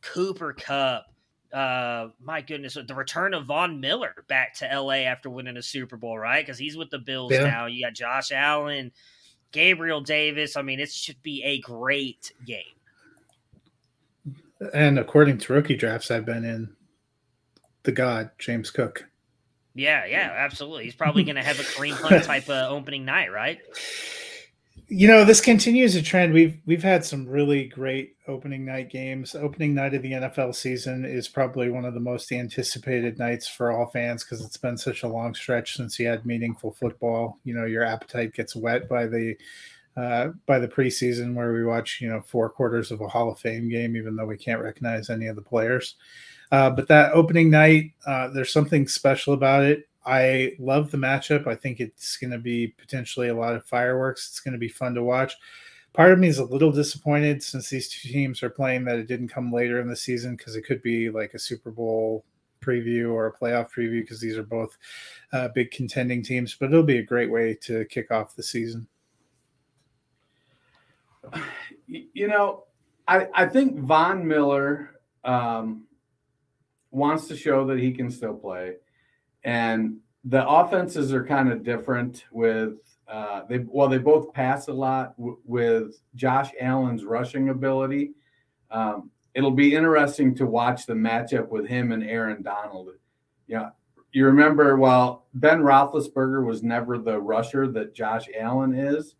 Cooper 0.00 0.54
Kupp? 0.54 1.04
Uh, 1.54 2.08
my 2.20 2.40
goodness, 2.40 2.74
the 2.74 2.94
return 2.94 3.32
of 3.32 3.46
Von 3.46 3.80
Miller 3.80 4.24
back 4.26 4.54
to 4.56 4.66
LA 4.66 5.04
after 5.04 5.30
winning 5.30 5.56
a 5.56 5.62
Super 5.62 5.96
Bowl, 5.96 6.18
right? 6.18 6.44
Because 6.44 6.58
he's 6.58 6.76
with 6.76 6.90
the 6.90 6.98
Bills 6.98 7.30
yeah. 7.32 7.44
now. 7.44 7.66
You 7.66 7.84
got 7.84 7.94
Josh 7.94 8.32
Allen, 8.32 8.90
Gabriel 9.52 10.00
Davis. 10.00 10.56
I 10.56 10.62
mean, 10.62 10.80
it 10.80 10.90
should 10.90 11.22
be 11.22 11.44
a 11.44 11.60
great 11.60 12.32
game. 12.44 12.64
And 14.72 14.98
according 14.98 15.38
to 15.38 15.52
rookie 15.52 15.76
drafts 15.76 16.10
I've 16.10 16.26
been 16.26 16.44
in, 16.44 16.74
the 17.84 17.92
god 17.92 18.30
James 18.38 18.70
Cook. 18.70 19.04
Yeah, 19.76 20.06
yeah, 20.06 20.32
absolutely. 20.36 20.84
He's 20.84 20.94
probably 20.94 21.22
going 21.22 21.36
to 21.36 21.42
have 21.42 21.60
a 21.60 21.62
Kareem 21.62 21.92
Hunt 21.92 22.24
type 22.24 22.48
of 22.48 22.72
opening 22.72 23.04
night, 23.04 23.32
right? 23.32 23.58
You 24.88 25.08
know, 25.08 25.24
this 25.24 25.40
continues 25.40 25.94
a 25.94 26.02
trend. 26.02 26.34
We've 26.34 26.58
we've 26.66 26.82
had 26.82 27.04
some 27.04 27.26
really 27.26 27.64
great 27.64 28.16
opening 28.28 28.66
night 28.66 28.90
games. 28.90 29.34
Opening 29.34 29.74
night 29.74 29.94
of 29.94 30.02
the 30.02 30.12
NFL 30.12 30.54
season 30.54 31.06
is 31.06 31.26
probably 31.26 31.70
one 31.70 31.86
of 31.86 31.94
the 31.94 32.00
most 32.00 32.30
anticipated 32.30 33.18
nights 33.18 33.48
for 33.48 33.72
all 33.72 33.86
fans 33.86 34.24
because 34.24 34.44
it's 34.44 34.58
been 34.58 34.76
such 34.76 35.02
a 35.02 35.08
long 35.08 35.34
stretch 35.34 35.76
since 35.76 35.98
you 35.98 36.06
had 36.06 36.26
meaningful 36.26 36.72
football. 36.72 37.38
You 37.44 37.54
know, 37.54 37.64
your 37.64 37.82
appetite 37.82 38.34
gets 38.34 38.54
wet 38.54 38.86
by 38.88 39.06
the 39.06 39.36
uh, 39.96 40.28
by 40.44 40.58
the 40.58 40.68
preseason 40.68 41.34
where 41.34 41.52
we 41.54 41.64
watch 41.64 42.00
you 42.02 42.08
know 42.08 42.20
four 42.20 42.50
quarters 42.50 42.90
of 42.90 43.00
a 43.00 43.08
Hall 43.08 43.30
of 43.30 43.38
Fame 43.38 43.70
game, 43.70 43.96
even 43.96 44.16
though 44.16 44.26
we 44.26 44.36
can't 44.36 44.62
recognize 44.62 45.08
any 45.08 45.28
of 45.28 45.36
the 45.36 45.42
players. 45.42 45.94
Uh, 46.52 46.68
but 46.68 46.88
that 46.88 47.12
opening 47.12 47.48
night, 47.50 47.92
uh, 48.06 48.28
there's 48.28 48.52
something 48.52 48.86
special 48.86 49.32
about 49.32 49.64
it. 49.64 49.88
I 50.06 50.52
love 50.58 50.90
the 50.90 50.98
matchup. 50.98 51.46
I 51.46 51.54
think 51.54 51.80
it's 51.80 52.16
going 52.16 52.30
to 52.30 52.38
be 52.38 52.68
potentially 52.78 53.28
a 53.28 53.34
lot 53.34 53.54
of 53.54 53.64
fireworks. 53.64 54.28
It's 54.28 54.40
going 54.40 54.52
to 54.52 54.58
be 54.58 54.68
fun 54.68 54.94
to 54.94 55.02
watch. 55.02 55.34
Part 55.94 56.12
of 56.12 56.18
me 56.18 56.28
is 56.28 56.38
a 56.38 56.44
little 56.44 56.72
disappointed 56.72 57.42
since 57.42 57.70
these 57.70 57.88
two 57.88 58.08
teams 58.08 58.42
are 58.42 58.50
playing 58.50 58.84
that 58.84 58.98
it 58.98 59.06
didn't 59.06 59.28
come 59.28 59.52
later 59.52 59.80
in 59.80 59.88
the 59.88 59.96
season 59.96 60.36
because 60.36 60.56
it 60.56 60.62
could 60.62 60.82
be 60.82 61.08
like 61.08 61.34
a 61.34 61.38
Super 61.38 61.70
Bowl 61.70 62.24
preview 62.60 63.12
or 63.12 63.26
a 63.26 63.32
playoff 63.32 63.70
preview 63.70 64.00
because 64.00 64.20
these 64.20 64.36
are 64.36 64.42
both 64.42 64.76
uh, 65.32 65.48
big 65.54 65.70
contending 65.70 66.22
teams. 66.22 66.56
But 66.58 66.70
it'll 66.70 66.82
be 66.82 66.98
a 66.98 67.02
great 67.02 67.30
way 67.30 67.56
to 67.62 67.84
kick 67.86 68.10
off 68.10 68.34
the 68.34 68.42
season. 68.42 68.88
You 71.86 72.28
know, 72.28 72.64
I, 73.06 73.28
I 73.34 73.46
think 73.46 73.78
Von 73.78 74.26
Miller 74.26 75.00
um, 75.24 75.84
wants 76.90 77.28
to 77.28 77.36
show 77.36 77.66
that 77.66 77.78
he 77.78 77.92
can 77.92 78.10
still 78.10 78.34
play. 78.34 78.76
And 79.44 79.98
the 80.24 80.46
offenses 80.48 81.12
are 81.12 81.24
kind 81.24 81.52
of 81.52 81.62
different 81.62 82.24
with 82.32 82.74
uh, 83.06 83.42
they 83.48 83.58
well 83.58 83.88
they 83.88 83.98
both 83.98 84.32
pass 84.32 84.68
a 84.68 84.72
lot 84.72 85.16
w- 85.18 85.38
with 85.44 86.00
Josh 86.14 86.50
Allen's 86.60 87.04
rushing 87.04 87.50
ability. 87.50 88.12
Um, 88.70 89.10
it'll 89.34 89.50
be 89.50 89.74
interesting 89.74 90.34
to 90.36 90.46
watch 90.46 90.86
the 90.86 90.94
matchup 90.94 91.48
with 91.48 91.66
him 91.66 91.92
and 91.92 92.02
Aaron 92.02 92.42
Donald. 92.42 92.88
Yeah, 93.46 93.70
you 94.12 94.24
remember 94.24 94.76
while 94.76 95.26
Ben 95.34 95.60
Roethlisberger 95.60 96.44
was 96.46 96.62
never 96.62 96.98
the 96.98 97.20
rusher 97.20 97.70
that 97.72 97.94
Josh 97.94 98.26
Allen 98.38 98.74
is. 98.74 99.16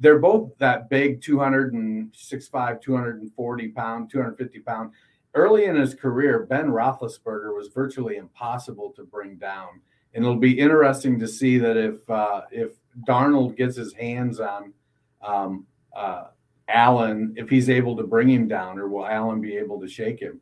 They're 0.00 0.20
both 0.20 0.56
that 0.58 0.88
big 0.88 1.20
265, 1.20 2.80
240 2.80 3.68
pound, 3.68 4.10
250 4.10 4.60
pound 4.60 4.92
early 5.34 5.64
in 5.64 5.76
his 5.76 5.94
career, 5.94 6.46
Ben 6.48 6.66
Roethlisberger 6.66 7.54
was 7.54 7.68
virtually 7.68 8.16
impossible 8.16 8.92
to 8.96 9.04
bring 9.04 9.36
down, 9.36 9.80
and 10.14 10.24
it'll 10.24 10.36
be 10.36 10.58
interesting 10.58 11.18
to 11.18 11.28
see 11.28 11.58
that 11.58 11.76
if 11.76 12.08
uh, 12.10 12.42
if 12.50 12.72
Donald 13.06 13.56
gets 13.56 13.76
his 13.76 13.92
hands 13.94 14.40
on 14.40 14.72
um, 15.22 15.66
uh, 15.96 16.24
Allen, 16.68 17.34
if 17.36 17.48
he's 17.48 17.70
able 17.70 17.96
to 17.96 18.02
bring 18.04 18.28
him 18.28 18.48
down, 18.48 18.78
or 18.78 18.88
will 18.88 19.06
Allen 19.06 19.40
be 19.40 19.56
able 19.56 19.80
to 19.80 19.88
shake 19.88 20.20
him? 20.20 20.40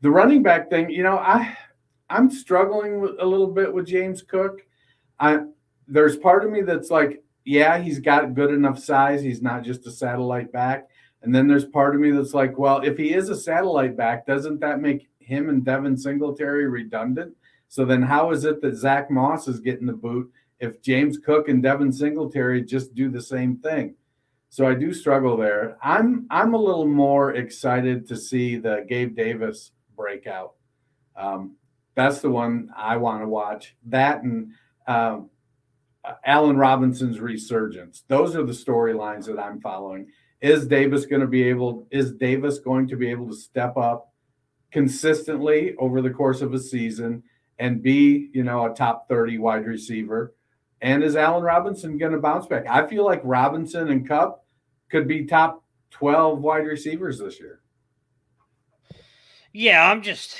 The 0.00 0.10
running 0.10 0.42
back 0.42 0.70
thing, 0.70 0.90
you 0.90 1.02
know, 1.02 1.18
I 1.18 1.56
I'm 2.08 2.30
struggling 2.30 3.16
a 3.20 3.24
little 3.24 3.46
bit 3.46 3.72
with 3.72 3.86
James 3.86 4.22
Cook. 4.22 4.62
I 5.18 5.40
there's 5.86 6.16
part 6.16 6.44
of 6.44 6.50
me 6.50 6.62
that's 6.62 6.90
like, 6.90 7.22
yeah, 7.44 7.78
he's 7.78 7.98
got 7.98 8.34
good 8.34 8.50
enough 8.50 8.78
size. 8.78 9.22
He's 9.22 9.42
not 9.42 9.62
just 9.62 9.86
a 9.86 9.90
satellite 9.90 10.52
back. 10.52 10.88
And 11.22 11.34
then 11.34 11.46
there's 11.46 11.66
part 11.66 11.94
of 11.94 12.00
me 12.00 12.10
that's 12.10 12.34
like, 12.34 12.58
well, 12.58 12.80
if 12.80 12.96
he 12.96 13.12
is 13.12 13.28
a 13.28 13.36
satellite 13.36 13.96
back, 13.96 14.26
doesn't 14.26 14.60
that 14.60 14.80
make 14.80 15.08
him 15.18 15.48
and 15.48 15.64
Devin 15.64 15.96
Singletary 15.96 16.66
redundant? 16.66 17.34
So 17.68 17.84
then 17.84 18.02
how 18.02 18.30
is 18.32 18.44
it 18.44 18.60
that 18.62 18.76
Zach 18.76 19.10
Moss 19.10 19.46
is 19.46 19.60
getting 19.60 19.86
the 19.86 19.92
boot 19.92 20.30
if 20.58 20.82
James 20.82 21.18
Cook 21.18 21.48
and 21.48 21.62
Devin 21.62 21.92
Singletary 21.92 22.62
just 22.64 22.94
do 22.94 23.10
the 23.10 23.22
same 23.22 23.58
thing? 23.58 23.94
So 24.48 24.66
I 24.66 24.74
do 24.74 24.92
struggle 24.92 25.36
there. 25.36 25.76
I'm 25.80 26.26
I'm 26.30 26.54
a 26.54 26.58
little 26.58 26.88
more 26.88 27.34
excited 27.34 28.08
to 28.08 28.16
see 28.16 28.56
the 28.56 28.84
Gabe 28.88 29.14
Davis 29.14 29.70
breakout. 29.96 30.54
Um, 31.14 31.56
that's 31.94 32.20
the 32.20 32.30
one 32.30 32.70
I 32.76 32.96
want 32.96 33.22
to 33.22 33.28
watch. 33.28 33.76
That 33.86 34.24
and 34.24 34.52
um, 34.88 35.30
Allen 36.24 36.56
Robinson's 36.56 37.20
resurgence. 37.20 38.02
Those 38.08 38.34
are 38.34 38.42
the 38.42 38.52
storylines 38.52 39.26
that 39.26 39.38
I'm 39.38 39.60
following 39.60 40.08
is 40.40 40.66
Davis 40.66 41.06
going 41.06 41.20
to 41.20 41.26
be 41.26 41.42
able 41.42 41.86
is 41.90 42.12
Davis 42.12 42.58
going 42.58 42.88
to 42.88 42.96
be 42.96 43.10
able 43.10 43.28
to 43.28 43.36
step 43.36 43.76
up 43.76 44.12
consistently 44.70 45.74
over 45.78 46.00
the 46.00 46.10
course 46.10 46.40
of 46.40 46.54
a 46.54 46.58
season 46.58 47.22
and 47.58 47.82
be, 47.82 48.30
you 48.32 48.42
know, 48.42 48.70
a 48.70 48.74
top 48.74 49.08
30 49.08 49.38
wide 49.38 49.66
receiver? 49.66 50.34
And 50.80 51.02
is 51.02 51.14
Allen 51.14 51.42
Robinson 51.42 51.98
going 51.98 52.12
to 52.12 52.18
bounce 52.18 52.46
back? 52.46 52.66
I 52.68 52.86
feel 52.86 53.04
like 53.04 53.20
Robinson 53.22 53.90
and 53.90 54.08
Kupp 54.08 54.44
could 54.90 55.06
be 55.06 55.26
top 55.26 55.62
12 55.90 56.40
wide 56.40 56.66
receivers 56.66 57.18
this 57.18 57.38
year. 57.38 57.60
Yeah, 59.52 59.90
I'm 59.90 60.00
just 60.00 60.38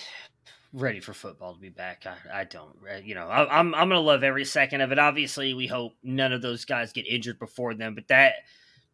ready 0.72 1.00
for 1.00 1.12
football 1.12 1.54
to 1.54 1.60
be 1.60 1.68
back. 1.68 2.06
I, 2.06 2.40
I 2.40 2.44
don't, 2.44 2.76
uh, 2.88 2.98
you 3.02 3.14
know, 3.14 3.26
I, 3.26 3.58
I'm 3.58 3.74
I'm 3.74 3.88
gonna 3.88 4.00
love 4.00 4.22
every 4.22 4.44
second 4.44 4.80
of 4.80 4.92
it. 4.92 4.98
Obviously, 4.98 5.52
we 5.52 5.66
hope 5.66 5.94
none 6.02 6.32
of 6.32 6.42
those 6.42 6.64
guys 6.64 6.92
get 6.92 7.08
injured 7.08 7.38
before 7.38 7.74
then, 7.74 7.94
but 7.94 8.06
that 8.08 8.34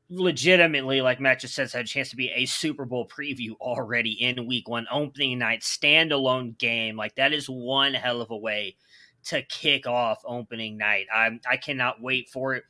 legitimately, 0.09 1.01
like 1.01 1.21
Matt 1.21 1.41
just 1.41 1.55
says, 1.55 1.73
had 1.73 1.85
a 1.85 1.89
chance 1.89 2.11
to 2.11 2.17
be 2.17 2.31
a 2.31 2.47
Super 2.47 2.85
Bowl 2.85 3.09
preview 3.09 3.53
already 3.61 4.13
in 4.13 4.47
week 4.47 4.69
one, 4.69 4.87
opening 4.91 5.39
night, 5.39 5.63
standalone 5.63 6.57
game. 6.59 6.97
Like 6.97 7.15
that 7.17 7.33
is 7.33 7.47
one 7.47 7.95
hell 7.95 8.21
of 8.21 8.31
a 8.31 8.37
way 8.37 8.77
to 9.25 9.43
kick 9.43 9.87
off 9.87 10.23
opening 10.25 10.77
night. 10.77 11.07
I 11.13 11.41
I 11.49 11.57
cannot 11.57 12.01
wait 12.01 12.29
for 12.29 12.55
it. 12.55 12.65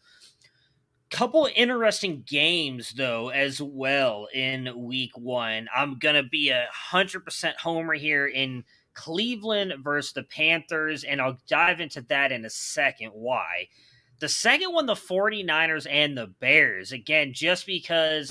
Couple 1.11 1.49
interesting 1.55 2.25
games 2.27 2.93
though 2.97 3.29
as 3.29 3.61
well 3.63 4.27
in 4.35 4.87
week 4.87 5.17
one. 5.17 5.69
I'm 5.75 5.99
gonna 5.99 6.25
be 6.25 6.51
a 6.51 6.67
hundred 6.73 7.25
percent 7.25 7.57
homer 7.59 7.95
here 7.95 8.27
in 8.27 8.65
Cleveland 8.95 9.75
versus 9.85 10.15
the 10.15 10.25
Panthers, 10.25 11.05
and 11.05 11.21
I'll 11.21 11.39
dive 11.47 11.81
into 11.81 12.01
that 12.09 12.33
in 12.33 12.45
a 12.45 12.51
second. 12.51 13.11
Why? 13.11 13.69
The 14.19 14.29
second 14.29 14.73
one, 14.73 14.87
the 14.87 14.95
49ers 14.95 15.87
and 15.91 16.17
the 16.17 16.27
Bears. 16.27 16.93
Again, 16.93 17.33
just 17.33 17.67
because 17.67 18.29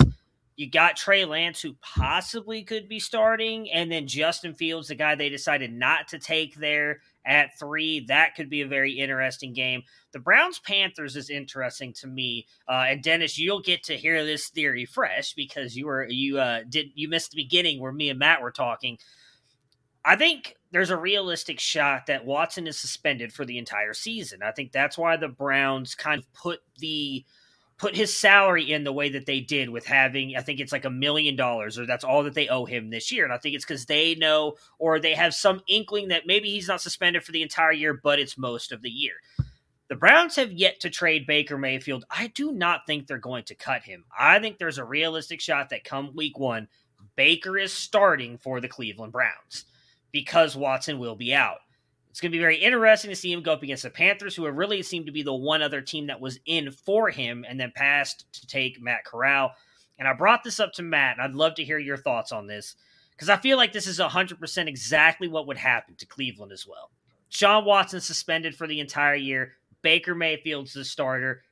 you 0.56 0.70
got 0.70 0.96
Trey 0.96 1.24
Lance, 1.24 1.60
who 1.60 1.76
possibly 1.82 2.64
could 2.64 2.88
be 2.88 2.98
starting, 2.98 3.70
and 3.70 3.92
then 3.92 4.06
Justin 4.06 4.54
Fields, 4.54 4.88
the 4.88 4.94
guy 4.94 5.14
they 5.14 5.28
decided 5.28 5.72
not 5.72 6.08
to 6.08 6.18
take 6.18 6.56
there 6.56 7.00
at 7.26 7.58
three. 7.58 8.00
That 8.08 8.34
could 8.34 8.48
be 8.48 8.62
a 8.62 8.66
very 8.66 8.92
interesting 8.92 9.52
game. 9.52 9.82
The 10.12 10.18
Browns 10.18 10.58
Panthers 10.58 11.14
is 11.14 11.28
interesting 11.28 11.92
to 11.94 12.06
me. 12.06 12.46
Uh, 12.66 12.86
and 12.88 13.02
Dennis, 13.02 13.38
you'll 13.38 13.60
get 13.60 13.82
to 13.84 13.96
hear 13.96 14.24
this 14.24 14.48
theory 14.48 14.86
fresh 14.86 15.34
because 15.34 15.76
you 15.76 15.86
were 15.86 16.06
you 16.08 16.38
uh, 16.38 16.60
did 16.68 16.86
you 16.94 17.08
missed 17.08 17.32
the 17.32 17.42
beginning 17.42 17.80
where 17.80 17.92
me 17.92 18.08
and 18.08 18.18
Matt 18.18 18.40
were 18.40 18.52
talking. 18.52 18.98
I 20.08 20.14
think 20.14 20.54
there's 20.70 20.90
a 20.90 20.96
realistic 20.96 21.58
shot 21.58 22.06
that 22.06 22.24
Watson 22.24 22.68
is 22.68 22.78
suspended 22.78 23.32
for 23.32 23.44
the 23.44 23.58
entire 23.58 23.92
season. 23.92 24.40
I 24.40 24.52
think 24.52 24.70
that's 24.70 24.96
why 24.96 25.16
the 25.16 25.26
Browns 25.26 25.96
kind 25.96 26.20
of 26.20 26.32
put 26.32 26.60
the 26.78 27.24
put 27.76 27.96
his 27.96 28.16
salary 28.16 28.70
in 28.70 28.84
the 28.84 28.92
way 28.92 29.08
that 29.08 29.26
they 29.26 29.40
did 29.40 29.68
with 29.68 29.84
having 29.84 30.36
I 30.36 30.42
think 30.42 30.60
it's 30.60 30.70
like 30.70 30.84
a 30.84 30.90
million 30.90 31.34
dollars 31.34 31.76
or 31.76 31.86
that's 31.86 32.04
all 32.04 32.22
that 32.22 32.34
they 32.34 32.46
owe 32.46 32.64
him 32.64 32.88
this 32.88 33.10
year. 33.10 33.24
And 33.24 33.32
I 33.32 33.38
think 33.38 33.56
it's 33.56 33.64
cuz 33.64 33.84
they 33.84 34.14
know 34.14 34.54
or 34.78 35.00
they 35.00 35.14
have 35.14 35.34
some 35.34 35.60
inkling 35.66 36.08
that 36.08 36.24
maybe 36.24 36.50
he's 36.50 36.68
not 36.68 36.80
suspended 36.80 37.24
for 37.24 37.32
the 37.32 37.42
entire 37.42 37.72
year 37.72 37.92
but 37.92 38.20
it's 38.20 38.38
most 38.38 38.70
of 38.70 38.82
the 38.82 38.90
year. 38.90 39.14
The 39.88 39.96
Browns 39.96 40.36
have 40.36 40.52
yet 40.52 40.78
to 40.80 40.90
trade 40.90 41.26
Baker 41.26 41.58
Mayfield. 41.58 42.04
I 42.10 42.28
do 42.28 42.52
not 42.52 42.86
think 42.86 43.08
they're 43.08 43.18
going 43.18 43.44
to 43.44 43.56
cut 43.56 43.82
him. 43.82 44.04
I 44.16 44.38
think 44.38 44.58
there's 44.58 44.78
a 44.78 44.84
realistic 44.84 45.40
shot 45.40 45.70
that 45.70 45.84
come 45.84 46.14
week 46.14 46.38
1 46.38 46.68
Baker 47.16 47.58
is 47.58 47.72
starting 47.72 48.38
for 48.38 48.60
the 48.60 48.68
Cleveland 48.68 49.12
Browns 49.12 49.64
because 50.16 50.56
Watson 50.56 50.98
will 50.98 51.14
be 51.14 51.34
out. 51.34 51.58
It's 52.08 52.22
going 52.22 52.32
to 52.32 52.38
be 52.38 52.40
very 52.40 52.56
interesting 52.56 53.10
to 53.10 53.14
see 53.14 53.30
him 53.30 53.42
go 53.42 53.52
up 53.52 53.62
against 53.62 53.82
the 53.82 53.90
Panthers, 53.90 54.34
who 54.34 54.46
have 54.46 54.56
really 54.56 54.82
seemed 54.82 55.04
to 55.04 55.12
be 55.12 55.22
the 55.22 55.34
one 55.34 55.60
other 55.60 55.82
team 55.82 56.06
that 56.06 56.22
was 56.22 56.40
in 56.46 56.70
for 56.70 57.10
him 57.10 57.44
and 57.46 57.60
then 57.60 57.70
passed 57.76 58.24
to 58.32 58.46
take 58.46 58.80
Matt 58.80 59.04
Corral. 59.04 59.52
And 59.98 60.08
I 60.08 60.14
brought 60.14 60.42
this 60.42 60.58
up 60.58 60.72
to 60.72 60.82
Matt, 60.82 61.18
and 61.18 61.22
I'd 61.22 61.34
love 61.34 61.54
to 61.56 61.64
hear 61.64 61.78
your 61.78 61.98
thoughts 61.98 62.32
on 62.32 62.46
this 62.46 62.76
because 63.10 63.28
I 63.28 63.36
feel 63.36 63.58
like 63.58 63.74
this 63.74 63.86
is 63.86 63.98
100% 63.98 64.68
exactly 64.68 65.28
what 65.28 65.46
would 65.48 65.58
happen 65.58 65.96
to 65.96 66.06
Cleveland 66.06 66.50
as 66.50 66.66
well. 66.66 66.90
Sean 67.28 67.66
Watson 67.66 68.00
suspended 68.00 68.56
for 68.56 68.66
the 68.66 68.80
entire 68.80 69.16
year. 69.16 69.52
Baker 69.82 70.14
Mayfield's 70.14 70.72
the 70.72 70.82
starter. 70.86 71.42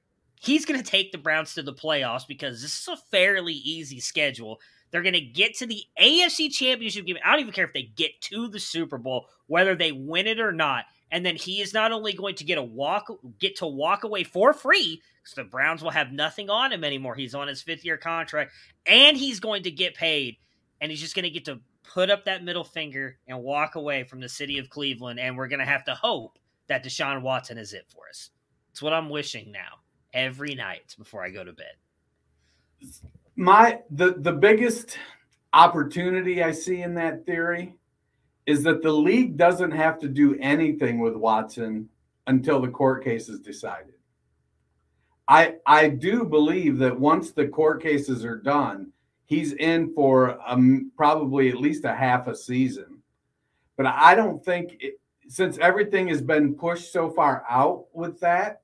He's 0.40 0.64
going 0.64 0.82
to 0.82 0.90
take 0.90 1.12
the 1.12 1.18
Browns 1.18 1.52
to 1.52 1.62
the 1.62 1.74
playoffs 1.74 2.26
because 2.26 2.62
this 2.62 2.80
is 2.80 2.88
a 2.88 2.96
fairly 2.96 3.52
easy 3.52 4.00
schedule 4.00 4.58
They're 4.94 5.02
going 5.02 5.14
to 5.14 5.20
get 5.20 5.56
to 5.56 5.66
the 5.66 5.82
AFC 6.00 6.52
Championship 6.52 7.04
game. 7.04 7.16
I 7.24 7.32
don't 7.32 7.40
even 7.40 7.52
care 7.52 7.64
if 7.64 7.72
they 7.72 7.82
get 7.82 8.12
to 8.30 8.46
the 8.46 8.60
Super 8.60 8.96
Bowl, 8.96 9.26
whether 9.48 9.74
they 9.74 9.90
win 9.90 10.28
it 10.28 10.38
or 10.38 10.52
not. 10.52 10.84
And 11.10 11.26
then 11.26 11.34
he 11.34 11.60
is 11.60 11.74
not 11.74 11.90
only 11.90 12.12
going 12.12 12.36
to 12.36 12.44
get 12.44 12.58
a 12.58 12.62
walk, 12.62 13.08
get 13.40 13.56
to 13.56 13.66
walk 13.66 14.04
away 14.04 14.22
for 14.22 14.52
free, 14.52 15.02
because 15.20 15.34
the 15.34 15.42
Browns 15.42 15.82
will 15.82 15.90
have 15.90 16.12
nothing 16.12 16.48
on 16.48 16.70
him 16.70 16.84
anymore. 16.84 17.16
He's 17.16 17.34
on 17.34 17.48
his 17.48 17.60
fifth 17.60 17.84
year 17.84 17.96
contract, 17.96 18.52
and 18.86 19.16
he's 19.16 19.40
going 19.40 19.64
to 19.64 19.72
get 19.72 19.96
paid, 19.96 20.36
and 20.80 20.92
he's 20.92 21.00
just 21.00 21.16
going 21.16 21.24
to 21.24 21.30
get 21.30 21.46
to 21.46 21.58
put 21.92 22.08
up 22.08 22.26
that 22.26 22.44
middle 22.44 22.62
finger 22.62 23.18
and 23.26 23.42
walk 23.42 23.74
away 23.74 24.04
from 24.04 24.20
the 24.20 24.28
city 24.28 24.58
of 24.58 24.70
Cleveland. 24.70 25.18
And 25.18 25.36
we're 25.36 25.48
going 25.48 25.58
to 25.58 25.64
have 25.64 25.86
to 25.86 25.96
hope 25.96 26.38
that 26.68 26.84
Deshaun 26.84 27.22
Watson 27.22 27.58
is 27.58 27.72
it 27.72 27.86
for 27.88 28.08
us. 28.08 28.30
It's 28.70 28.80
what 28.80 28.92
I'm 28.92 29.10
wishing 29.10 29.50
now 29.50 29.80
every 30.12 30.54
night 30.54 30.94
before 30.96 31.24
I 31.24 31.30
go 31.30 31.42
to 31.42 31.52
bed 31.52 31.74
my 33.36 33.80
the 33.90 34.14
the 34.18 34.32
biggest 34.32 34.98
opportunity 35.52 36.42
I 36.42 36.52
see 36.52 36.82
in 36.82 36.94
that 36.94 37.26
theory 37.26 37.76
is 38.46 38.62
that 38.64 38.82
the 38.82 38.92
league 38.92 39.36
doesn't 39.36 39.70
have 39.70 39.98
to 40.00 40.08
do 40.08 40.36
anything 40.40 40.98
with 40.98 41.14
Watson 41.14 41.88
until 42.26 42.60
the 42.60 42.68
court 42.68 43.04
case 43.04 43.28
is 43.28 43.40
decided. 43.40 43.94
I 45.26 45.56
I 45.66 45.88
do 45.88 46.24
believe 46.24 46.78
that 46.78 46.98
once 46.98 47.32
the 47.32 47.48
court 47.48 47.82
cases 47.82 48.24
are 48.24 48.36
done, 48.36 48.92
he's 49.26 49.52
in 49.54 49.92
for 49.94 50.38
um, 50.46 50.92
probably 50.96 51.48
at 51.48 51.56
least 51.56 51.84
a 51.84 51.94
half 51.94 52.26
a 52.26 52.36
season. 52.36 52.98
But 53.76 53.86
I 53.86 54.14
don't 54.14 54.44
think 54.44 54.76
it, 54.80 55.00
since 55.26 55.58
everything 55.58 56.08
has 56.08 56.22
been 56.22 56.54
pushed 56.54 56.92
so 56.92 57.10
far 57.10 57.44
out 57.48 57.86
with 57.92 58.20
that, 58.20 58.60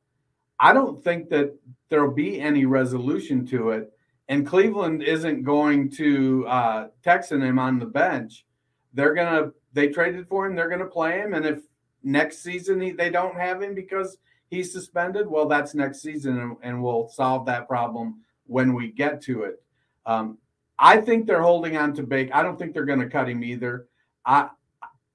I 0.61 0.73
don't 0.73 1.03
think 1.03 1.31
that 1.31 1.57
there'll 1.89 2.13
be 2.13 2.41
any 2.41 2.67
resolution 2.67 3.47
to 3.47 3.71
it 3.71 3.93
and 4.31 4.47
Cleveland 4.47 5.03
isn't 5.03 5.43
going 5.43 5.91
to 5.91 6.47
uh, 6.47 6.87
Texan 7.03 7.43
him 7.43 7.59
on 7.59 7.81
the 7.81 7.85
bench. 7.85 8.47
They're 8.95 9.13
gonna 9.13 9.51
they 9.73 9.89
traded 9.89 10.29
for 10.29 10.47
him. 10.47 10.55
They're 10.55 10.71
gonna 10.71 10.87
play 10.87 11.19
him, 11.19 11.35
and 11.35 11.45
if 11.45 11.59
next 12.05 12.39
season 12.39 12.81
he, 12.81 12.93
they 12.93 13.11
don't 13.11 13.35
have 13.35 13.61
him 13.61 13.75
because 13.75 14.19
he's 14.49 14.73
suspended, 14.73 15.29
well, 15.29 15.47
that's 15.47 15.75
next 15.75 16.01
season, 16.01 16.39
and, 16.39 16.57
and 16.63 16.83
we'll 16.83 17.09
solve 17.09 17.45
that 17.47 17.69
problem 17.69 18.21
when 18.47 18.73
we 18.73 18.93
get 18.93 19.21
to 19.23 19.43
it. 19.43 19.63
Um, 20.07 20.39
I 20.79 20.99
think 20.99 21.27
they're 21.27 21.43
holding 21.43 21.77
on 21.77 21.93
to 21.95 22.05
Bake. 22.05 22.31
I 22.33 22.43
don't 22.43 22.59
think 22.59 22.73
they're 22.73 22.85
going 22.85 23.01
to 23.01 23.11
cut 23.11 23.29
him 23.29 23.43
either. 23.43 23.89
I 24.25 24.49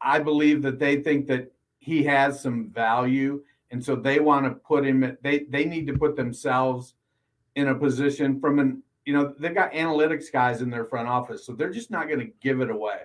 I 0.02 0.20
believe 0.20 0.62
that 0.64 0.78
they 0.78 1.02
think 1.02 1.28
that 1.28 1.52
he 1.80 2.04
has 2.04 2.42
some 2.42 2.70
value, 2.70 3.44
and 3.72 3.84
so 3.84 3.96
they 3.96 4.20
want 4.20 4.46
to 4.46 4.52
put 4.52 4.86
him. 4.86 5.18
They 5.22 5.46
they 5.50 5.64
need 5.64 5.88
to 5.88 5.98
put 5.98 6.18
themselves 6.18 6.96
in 7.56 7.70
a 7.70 7.76
position 7.76 8.42
from 8.42 8.60
an 8.60 8.84
you 9.06 9.14
know, 9.14 9.34
they've 9.40 9.54
got 9.54 9.72
analytics 9.72 10.32
guys 10.32 10.62
in 10.62 10.70
their 10.70 10.86
front 10.86 11.08
office, 11.08 11.46
so 11.46 11.54
they're 11.54 11.70
just 11.70 11.92
not 11.92 12.08
going 12.08 12.20
to 12.20 12.32
give 12.42 12.60
it 12.60 12.72
away. 12.72 13.02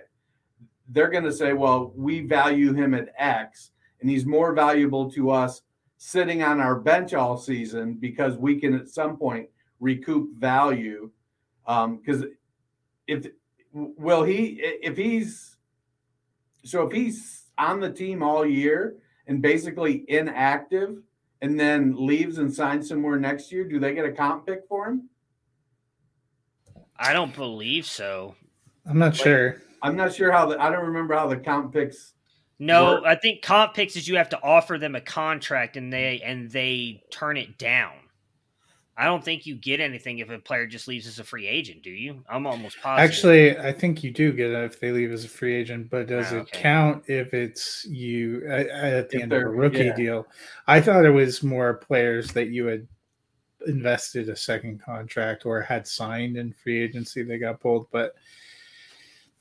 They're 0.89 1.09
going 1.09 1.23
to 1.23 1.31
say, 1.31 1.53
well, 1.53 1.93
we 1.95 2.21
value 2.21 2.73
him 2.73 2.93
at 2.93 3.13
X, 3.17 3.71
and 4.01 4.09
he's 4.09 4.25
more 4.25 4.53
valuable 4.53 5.09
to 5.11 5.29
us 5.29 5.61
sitting 5.97 6.41
on 6.41 6.59
our 6.59 6.79
bench 6.79 7.13
all 7.13 7.37
season 7.37 7.93
because 7.93 8.35
we 8.35 8.59
can 8.59 8.73
at 8.73 8.89
some 8.89 9.15
point 9.15 9.47
recoup 9.79 10.35
value. 10.35 11.11
Because 11.65 12.23
um, 12.23 12.31
if 13.07 13.27
will 13.71 14.23
he 14.23 14.59
if 14.63 14.97
he's 14.97 15.57
so 16.65 16.87
if 16.87 16.91
he's 16.91 17.45
on 17.57 17.79
the 17.79 17.91
team 17.91 18.23
all 18.23 18.45
year 18.45 18.95
and 19.27 19.41
basically 19.41 20.03
inactive 20.07 20.97
and 21.43 21.59
then 21.59 21.95
leaves 21.95 22.39
and 22.39 22.51
signs 22.51 22.89
somewhere 22.89 23.19
next 23.19 23.51
year, 23.51 23.63
do 23.63 23.79
they 23.79 23.93
get 23.93 24.05
a 24.05 24.11
comp 24.11 24.47
pick 24.47 24.61
for 24.67 24.87
him? 24.87 25.07
I 27.01 27.13
don't 27.13 27.35
believe 27.35 27.85
so. 27.85 28.35
I'm 28.85 28.99
not 28.99 29.13
like, 29.13 29.21
sure. 29.21 29.61
I'm 29.81 29.95
not 29.95 30.13
sure 30.13 30.31
how 30.31 30.45
the 30.45 30.61
I 30.61 30.69
don't 30.69 30.85
remember 30.85 31.15
how 31.15 31.27
the 31.27 31.37
comp 31.37 31.73
picks. 31.73 32.13
No, 32.59 32.93
work. 32.93 33.03
I 33.05 33.15
think 33.15 33.41
comp 33.41 33.73
picks 33.73 33.95
is 33.95 34.07
you 34.07 34.17
have 34.17 34.29
to 34.29 34.43
offer 34.43 34.77
them 34.77 34.95
a 34.95 35.01
contract 35.01 35.77
and 35.77 35.91
they 35.91 36.21
and 36.23 36.49
they 36.51 37.03
turn 37.11 37.37
it 37.37 37.57
down. 37.57 37.93
I 38.95 39.05
don't 39.05 39.23
think 39.23 39.47
you 39.47 39.55
get 39.55 39.79
anything 39.79 40.19
if 40.19 40.29
a 40.29 40.37
player 40.37 40.67
just 40.67 40.87
leaves 40.87 41.07
as 41.07 41.17
a 41.17 41.23
free 41.23 41.47
agent, 41.47 41.81
do 41.81 41.89
you? 41.89 42.23
I'm 42.29 42.45
almost 42.45 42.79
positive. 42.83 43.09
Actually, 43.09 43.57
I 43.57 43.71
think 43.71 44.03
you 44.03 44.11
do 44.11 44.31
get 44.31 44.51
it 44.51 44.63
if 44.63 44.79
they 44.79 44.91
leave 44.91 45.11
as 45.11 45.25
a 45.25 45.29
free 45.29 45.55
agent, 45.55 45.89
but 45.89 46.07
does 46.07 46.31
oh, 46.31 46.37
okay. 46.37 46.57
it 46.57 46.61
count 46.61 47.03
if 47.07 47.33
it's 47.33 47.83
you 47.85 48.45
at, 48.47 48.67
at 48.67 49.09
the 49.09 49.17
if 49.17 49.23
end 49.23 49.33
of 49.33 49.41
a 49.41 49.47
rookie 49.47 49.85
yeah. 49.85 49.95
deal? 49.95 50.27
I 50.67 50.81
thought 50.81 51.05
it 51.05 51.09
was 51.09 51.41
more 51.41 51.73
players 51.75 52.31
that 52.33 52.49
you 52.49 52.67
had 52.67 52.87
invested 53.67 54.29
a 54.29 54.35
second 54.35 54.81
contract 54.81 55.45
or 55.45 55.61
had 55.61 55.87
signed 55.87 56.37
in 56.37 56.53
free 56.53 56.81
agency 56.81 57.23
they 57.23 57.37
got 57.37 57.59
pulled 57.59 57.87
but 57.91 58.15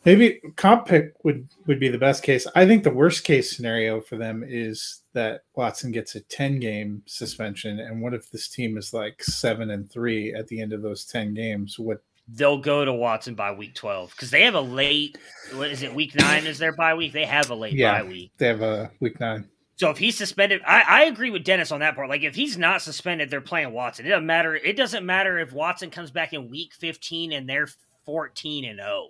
maybe 0.04 0.40
comp 0.56 0.87
pick 0.87 1.12
would 1.24 1.48
would 1.66 1.80
be 1.80 1.88
the 1.88 1.98
best 1.98 2.22
case. 2.22 2.46
I 2.54 2.66
think 2.66 2.83
the 2.83 2.90
worst 2.90 3.24
case 3.24 3.54
scenario 3.54 4.00
for 4.00 4.16
them 4.16 4.44
is 4.46 5.02
that 5.12 5.42
watson 5.54 5.90
gets 5.92 6.14
a 6.14 6.20
10 6.20 6.61
game 6.61 7.02
suspension 7.06 7.80
and 7.80 8.00
what 8.00 8.14
if 8.14 8.30
this 8.30 8.48
team 8.48 8.78
is 8.78 8.94
like 8.94 9.22
7 9.22 9.70
and 9.70 9.90
3 9.90 10.35
at 10.35 10.46
the 10.48 10.61
end 10.61 10.72
of 10.72 10.83
those 10.83 11.04
10 11.04 11.35
games? 11.35 11.78
What 11.78 12.02
they'll 12.28 12.59
go 12.59 12.85
to 12.85 12.92
watson 12.92 13.35
by 13.35 13.50
week 13.50 13.74
12 13.74 14.11
because 14.11 14.30
they 14.30 14.42
have 14.42 14.54
a 14.54 14.61
late 14.61 15.18
what 15.54 15.70
is 15.70 15.83
it 15.83 15.94
week 15.94 16.14
9 16.14 16.46
is 16.46 16.59
their 16.59 16.74
bye 16.74 16.94
week? 16.94 17.12
They 17.12 17.26
have 17.26 17.50
a 17.50 17.54
late 17.54 17.74
yeah, 17.74 18.02
bye 18.02 18.09
week. 18.09 18.33
they 18.38 18.46
have 18.46 18.62
a 18.62 18.90
week 19.00 19.20
9 19.20 19.48
so 19.80 19.88
if 19.88 19.96
he's 19.96 20.18
suspended, 20.18 20.60
I, 20.66 20.82
I 20.86 21.04
agree 21.04 21.30
with 21.30 21.42
Dennis 21.42 21.72
on 21.72 21.80
that 21.80 21.94
part. 21.94 22.10
Like 22.10 22.22
if 22.22 22.34
he's 22.34 22.58
not 22.58 22.82
suspended, 22.82 23.30
they're 23.30 23.40
playing 23.40 23.72
Watson. 23.72 24.04
It 24.04 24.10
doesn't 24.10 24.26
matter. 24.26 24.54
It 24.54 24.76
doesn't 24.76 25.06
matter 25.06 25.38
if 25.38 25.54
Watson 25.54 25.88
comes 25.88 26.10
back 26.10 26.34
in 26.34 26.50
week 26.50 26.74
15 26.74 27.32
and 27.32 27.48
they're 27.48 27.66
14 28.04 28.66
and 28.66 28.78
0. 28.78 29.08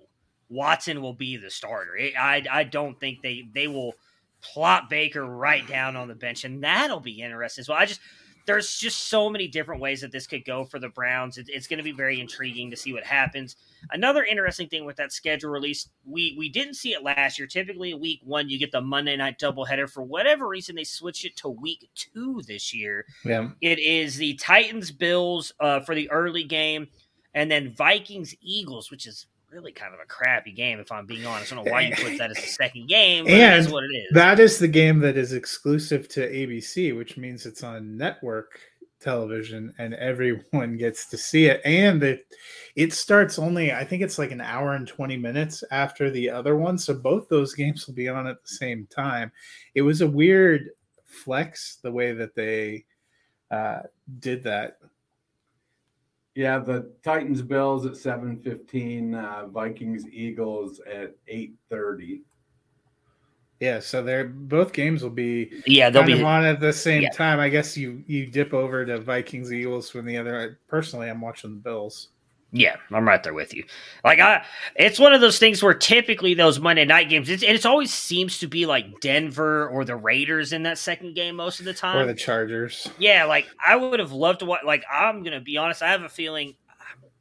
Watson 0.48 1.02
will 1.02 1.12
be 1.12 1.36
the 1.36 1.50
starter. 1.50 1.96
It, 1.96 2.12
I 2.16 2.44
I 2.48 2.62
don't 2.62 3.00
think 3.00 3.20
they 3.20 3.48
they 3.52 3.66
will 3.66 3.94
plot 4.42 4.88
Baker 4.88 5.26
right 5.26 5.66
down 5.66 5.96
on 5.96 6.06
the 6.06 6.14
bench, 6.14 6.44
and 6.44 6.62
that'll 6.62 7.00
be 7.00 7.20
interesting 7.20 7.62
as 7.62 7.68
well. 7.68 7.76
I 7.76 7.86
just 7.86 8.00
there's 8.46 8.78
just 8.78 9.08
so 9.08 9.28
many 9.28 9.46
different 9.46 9.80
ways 9.80 10.00
that 10.00 10.12
this 10.12 10.26
could 10.26 10.44
go 10.44 10.64
for 10.64 10.78
the 10.78 10.88
Browns. 10.88 11.38
It, 11.38 11.46
it's 11.48 11.66
going 11.66 11.78
to 11.78 11.84
be 11.84 11.92
very 11.92 12.20
intriguing 12.20 12.70
to 12.70 12.76
see 12.76 12.92
what 12.92 13.04
happens. 13.04 13.56
Another 13.92 14.24
interesting 14.24 14.68
thing 14.68 14.84
with 14.84 14.96
that 14.96 15.12
schedule 15.12 15.50
release, 15.50 15.88
we 16.04 16.34
we 16.38 16.48
didn't 16.48 16.74
see 16.74 16.92
it 16.92 17.02
last 17.02 17.38
year. 17.38 17.46
Typically, 17.46 17.94
week 17.94 18.20
one 18.24 18.48
you 18.48 18.58
get 18.58 18.72
the 18.72 18.80
Monday 18.80 19.16
night 19.16 19.38
doubleheader. 19.38 19.88
For 19.88 20.02
whatever 20.02 20.48
reason, 20.48 20.76
they 20.76 20.84
switched 20.84 21.24
it 21.24 21.36
to 21.36 21.48
week 21.48 21.88
two 21.94 22.42
this 22.46 22.74
year. 22.74 23.04
Yeah, 23.24 23.50
it 23.60 23.78
is 23.78 24.16
the 24.16 24.34
Titans 24.34 24.90
Bills 24.90 25.52
uh, 25.60 25.80
for 25.80 25.94
the 25.94 26.10
early 26.10 26.44
game, 26.44 26.88
and 27.34 27.50
then 27.50 27.74
Vikings 27.74 28.34
Eagles, 28.40 28.90
which 28.90 29.06
is 29.06 29.26
really 29.52 29.72
kind 29.72 29.94
of 29.94 30.00
a 30.00 30.06
crappy 30.06 30.52
game, 30.52 30.78
if 30.78 30.92
I'm 30.92 31.06
being 31.06 31.26
honest. 31.26 31.52
I 31.52 31.56
don't 31.56 31.64
know 31.64 31.72
why 31.72 31.82
you 31.82 31.94
put 31.96 32.18
that 32.18 32.30
as 32.30 32.36
the 32.36 32.42
second 32.46 32.88
game, 32.88 33.24
but 33.24 33.32
and 33.32 33.70
what 33.70 33.84
it 33.84 33.88
is. 33.88 34.08
That 34.12 34.40
is 34.40 34.58
the 34.58 34.68
game 34.68 35.00
that 35.00 35.16
is 35.16 35.32
exclusive 35.32 36.08
to 36.08 36.28
ABC, 36.28 36.96
which 36.96 37.16
means 37.16 37.46
it's 37.46 37.62
on 37.62 37.96
network 37.96 38.58
television 39.00 39.72
and 39.78 39.94
everyone 39.94 40.76
gets 40.76 41.08
to 41.08 41.16
see 41.16 41.46
it. 41.46 41.60
And 41.64 42.02
it 42.02 42.26
it 42.76 42.92
starts 42.92 43.38
only, 43.38 43.72
I 43.72 43.84
think 43.84 44.02
it's 44.02 44.18
like 44.18 44.30
an 44.30 44.40
hour 44.40 44.74
and 44.74 44.86
20 44.86 45.16
minutes 45.16 45.64
after 45.70 46.10
the 46.10 46.30
other 46.30 46.56
one. 46.56 46.78
So 46.78 46.94
both 46.94 47.28
those 47.28 47.54
games 47.54 47.86
will 47.86 47.94
be 47.94 48.08
on 48.08 48.26
at 48.26 48.40
the 48.42 48.48
same 48.48 48.86
time. 48.94 49.32
It 49.74 49.82
was 49.82 50.00
a 50.00 50.06
weird 50.06 50.70
flex 51.04 51.78
the 51.82 51.90
way 51.90 52.12
that 52.12 52.34
they 52.34 52.84
uh, 53.50 53.80
did 54.20 54.44
that 54.44 54.78
yeah, 56.34 56.58
the 56.58 56.92
Titans 57.02 57.42
Bills 57.42 57.86
at 57.86 57.96
seven 57.96 58.38
fifteen, 58.38 59.14
uh, 59.14 59.46
Vikings 59.48 60.06
Eagles 60.08 60.80
at 60.80 61.14
eight 61.28 61.54
thirty. 61.68 62.22
Yeah, 63.58 63.80
so 63.80 64.02
they're 64.02 64.24
both 64.24 64.72
games 64.72 65.02
will 65.02 65.10
be 65.10 65.62
yeah 65.66 65.90
they'll 65.90 66.02
be 66.02 66.22
on 66.22 66.44
at 66.44 66.60
the 66.60 66.72
same 66.72 67.02
yeah. 67.02 67.10
time. 67.10 67.38
I 67.38 67.50
guess 67.50 67.76
you 67.76 68.02
you 68.06 68.26
dip 68.26 68.54
over 68.54 68.86
to 68.86 69.00
Vikings 69.00 69.52
Eagles 69.52 69.90
from 69.90 70.06
the 70.06 70.16
other. 70.16 70.58
Personally, 70.66 71.10
I'm 71.10 71.20
watching 71.20 71.50
the 71.50 71.60
Bills. 71.60 72.08
Yeah, 72.52 72.76
I'm 72.90 73.06
right 73.06 73.22
there 73.22 73.34
with 73.34 73.54
you. 73.54 73.64
Like 74.02 74.18
I, 74.18 74.44
it's 74.74 74.98
one 74.98 75.12
of 75.12 75.20
those 75.20 75.38
things 75.38 75.62
where 75.62 75.72
typically 75.74 76.34
those 76.34 76.58
Monday 76.58 76.84
night 76.84 77.08
games, 77.08 77.28
it's, 77.28 77.44
and 77.44 77.54
it 77.54 77.64
always 77.64 77.94
seems 77.94 78.38
to 78.40 78.48
be 78.48 78.66
like 78.66 79.00
Denver 79.00 79.68
or 79.68 79.84
the 79.84 79.94
Raiders 79.94 80.52
in 80.52 80.64
that 80.64 80.76
second 80.76 81.14
game 81.14 81.36
most 81.36 81.60
of 81.60 81.64
the 81.64 81.74
time, 81.74 81.98
or 81.98 82.06
the 82.06 82.14
Chargers. 82.14 82.90
Yeah, 82.98 83.24
like 83.24 83.46
I 83.64 83.76
would 83.76 84.00
have 84.00 84.10
loved 84.10 84.40
to 84.40 84.46
watch. 84.46 84.62
Like 84.64 84.82
I'm 84.92 85.22
gonna 85.22 85.40
be 85.40 85.58
honest, 85.58 85.80
I 85.80 85.90
have 85.90 86.02
a 86.02 86.08
feeling 86.08 86.56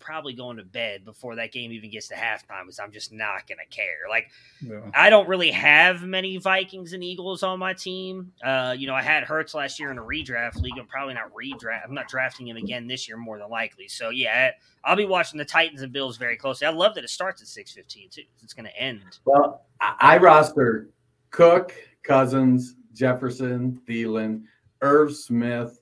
probably 0.09 0.33
going 0.33 0.57
to 0.57 0.63
bed 0.63 1.05
before 1.05 1.35
that 1.35 1.51
game 1.51 1.71
even 1.71 1.87
gets 1.87 2.07
to 2.07 2.15
halftime 2.15 2.63
because 2.63 2.79
I'm 2.79 2.91
just 2.91 3.13
not 3.13 3.47
going 3.47 3.59
to 3.59 3.75
care. 3.75 4.09
Like, 4.09 4.31
yeah. 4.59 4.79
I 4.95 5.11
don't 5.11 5.29
really 5.29 5.51
have 5.51 6.01
many 6.01 6.37
Vikings 6.37 6.93
and 6.93 7.03
Eagles 7.03 7.43
on 7.43 7.59
my 7.59 7.73
team. 7.73 8.31
Uh, 8.43 8.73
you 8.75 8.87
know, 8.87 8.95
I 8.95 9.03
had 9.03 9.23
Hurts 9.23 9.53
last 9.53 9.79
year 9.79 9.91
in 9.91 9.99
a 9.99 10.01
redraft 10.01 10.59
league. 10.61 10.79
I'm 10.79 10.87
probably 10.87 11.13
not 11.13 11.31
redraft. 11.31 11.85
I'm 11.85 11.93
not 11.93 12.07
drafting 12.07 12.47
him 12.47 12.57
again 12.57 12.87
this 12.87 13.07
year 13.07 13.17
more 13.17 13.37
than 13.37 13.51
likely. 13.51 13.87
So 13.87 14.09
yeah, 14.09 14.49
I'll 14.83 14.95
be 14.95 15.05
watching 15.05 15.37
the 15.37 15.45
Titans 15.45 15.83
and 15.83 15.93
Bills 15.93 16.17
very 16.17 16.37
closely. 16.37 16.65
I 16.65 16.71
love 16.71 16.95
that 16.95 17.03
it 17.03 17.11
starts 17.11 17.43
at 17.43 17.47
6:15 17.47 18.09
too. 18.09 18.23
It's 18.41 18.55
going 18.55 18.65
to 18.65 18.75
end. 18.75 19.19
Well, 19.25 19.67
I, 19.79 19.93
I 19.99 20.17
roster 20.17 20.89
Cook, 21.29 21.75
Cousins, 22.01 22.77
Jefferson, 22.93 23.79
Thielen, 23.87 24.41
Irv 24.81 25.15
Smith, 25.15 25.78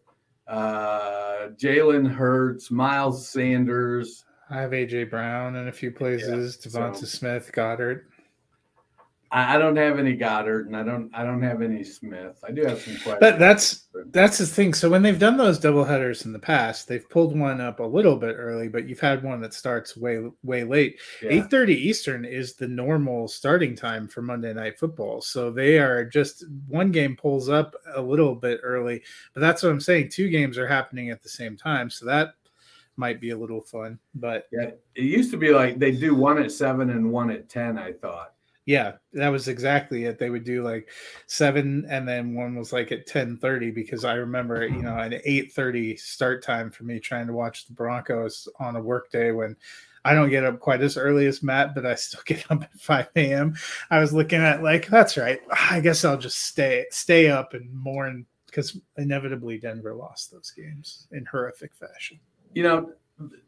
uh, 0.48 1.50
Jalen 1.56 2.10
Hurts, 2.10 2.72
Miles 2.72 3.28
Sanders, 3.28 4.26
I 4.50 4.62
have 4.62 4.72
AJ 4.72 5.10
Brown 5.10 5.56
in 5.56 5.68
a 5.68 5.72
few 5.72 5.92
places. 5.92 6.58
Yeah, 6.64 6.72
Devonta 6.72 6.98
so- 6.98 7.06
Smith, 7.06 7.52
Goedert. 7.54 8.04
I, 9.32 9.58
don't 9.58 9.76
have 9.76 10.00
any 10.00 10.16
Goedert, 10.16 10.68
and 10.68 10.76
I 10.76 10.84
don't 10.84 11.12
I 11.14 11.24
don't 11.24 11.42
have 11.42 11.62
any 11.62 11.84
Smith. 11.84 12.38
I 12.48 12.52
do 12.52 12.64
have 12.66 12.80
some 12.82 12.94
questions. 12.94 13.18
But 13.20 13.40
that's 13.40 13.88
that's 14.12 14.38
the 14.38 14.46
thing. 14.46 14.74
So 14.74 14.90
when 14.90 15.02
they've 15.02 15.20
done 15.20 15.38
those 15.38 15.60
double 15.60 15.84
headers 15.84 16.26
in 16.26 16.32
the 16.32 16.40
past, 16.40 16.88
they've 16.88 17.08
pulled 17.10 17.38
one 17.38 17.60
up 17.60 17.80
a 17.80 17.84
little 17.84 18.16
bit 18.16 18.36
early, 18.38 18.68
but 18.70 18.88
you've 18.88 19.00
had 19.00 19.24
one 19.24 19.42
that 19.42 19.54
starts 19.54 19.98
way 19.98 20.30
way 20.44 20.64
late. 20.64 21.00
Yeah. 21.22 21.30
Eight 21.32 21.50
thirty 21.50 21.76
Eastern 21.76 22.26
is 22.26 22.56
the 22.56 22.68
normal 22.68 23.28
starting 23.28 23.76
time 23.76 24.08
for 24.08 24.22
Monday 24.22 24.54
Night 24.54 24.80
Football. 24.80 25.22
So 25.22 25.52
they 25.52 25.78
are 25.78 26.06
just 26.06 26.46
one 26.68 26.92
game 26.92 27.16
pulls 27.16 27.50
up 27.50 27.76
a 27.96 28.02
little 28.02 28.36
bit 28.36 28.62
early, 28.64 29.04
but 29.34 29.42
that's 29.42 29.62
what 29.62 29.72
I'm 29.72 29.82
saying. 29.82 30.10
Two 30.10 30.30
games 30.30 30.58
are 30.58 30.68
happening 30.68 31.10
at 31.10 31.22
the 31.22 31.30
same 31.30 31.58
time, 31.58 31.90
so 31.90 32.06
that 32.06 32.36
might 32.96 33.22
be 33.22 33.32
a 33.32 33.38
little 33.38 33.62
fun. 33.62 34.00
But 34.16 34.48
Yeah, 34.52 34.72
it 34.96 35.04
used 35.04 35.32
to 35.32 35.38
be 35.38 35.50
like 35.50 35.80
they 35.80 35.92
do 35.92 36.16
one 36.16 36.42
at 36.42 36.52
seven 36.52 36.92
and 36.92 37.12
one 37.12 37.30
at 37.30 37.50
ten. 37.50 37.78
I 37.78 37.92
thought. 37.92 38.34
Yeah, 38.68 38.96
that 39.14 39.30
was 39.30 39.48
exactly 39.48 40.04
it. 40.04 40.20
They 40.20 40.30
would 40.30 40.44
do 40.44 40.62
like 40.62 40.90
seven, 41.26 41.88
and 41.90 42.06
then 42.06 42.36
one 42.36 42.54
was 42.54 42.74
like 42.74 42.92
at 42.92 43.08
ten 43.08 43.38
thirty 43.38 43.72
because 43.72 44.04
I 44.04 44.16
remember, 44.16 44.68
you 44.68 44.82
know, 44.82 44.92
mm-hmm. 44.92 45.14
an 45.14 45.22
eight 45.24 45.54
thirty 45.54 45.96
start 45.96 46.44
time 46.44 46.70
for 46.70 46.84
me 46.84 47.00
trying 47.00 47.28
to 47.28 47.34
watch 47.34 47.66
the 47.66 47.74
Broncos 47.74 48.46
on 48.60 48.76
a 48.76 48.82
work 48.82 49.10
day 49.10 49.32
when 49.32 49.56
I 50.04 50.14
don't 50.14 50.30
get 50.30 50.44
up 50.44 50.60
quite 50.60 50.82
as 50.82 50.98
early 50.98 51.28
as 51.28 51.42
Matt, 51.42 51.76
but 51.76 51.86
I 51.86 51.96
still 51.96 52.20
get 52.26 52.44
up 52.52 52.62
at 52.62 52.74
five 52.74 53.08
a.m. 53.16 53.56
I 53.90 54.00
was 54.00 54.12
looking 54.12 54.42
at 54.42 54.62
like 54.62 54.88
that's 54.90 55.16
right. 55.16 55.40
I 55.72 55.80
guess 55.80 56.04
I'll 56.04 56.18
just 56.18 56.40
stay 56.40 56.88
stay 56.92 57.30
up 57.30 57.54
and 57.54 57.74
mourn 57.74 58.26
because 58.48 58.78
inevitably 58.98 59.60
Denver 59.60 59.96
lost 59.96 60.30
those 60.30 60.52
games 60.52 61.08
in 61.14 61.26
horrific 61.26 61.74
fashion. 61.74 62.20
you 62.54 62.64
know, 62.64 62.92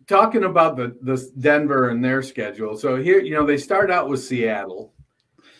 talking 0.08 0.46
about 0.46 0.78
the 0.78 0.96
the 1.02 1.30
Denver 1.40 1.90
and 1.90 2.02
their 2.02 2.24
schedule. 2.24 2.78
So 2.78 2.96
here, 2.96 3.20
you 3.20 3.34
know, 3.34 3.46
they 3.46 3.58
start 3.58 3.92
out 3.92 4.08
with 4.08 4.24
Seattle, 4.24 4.94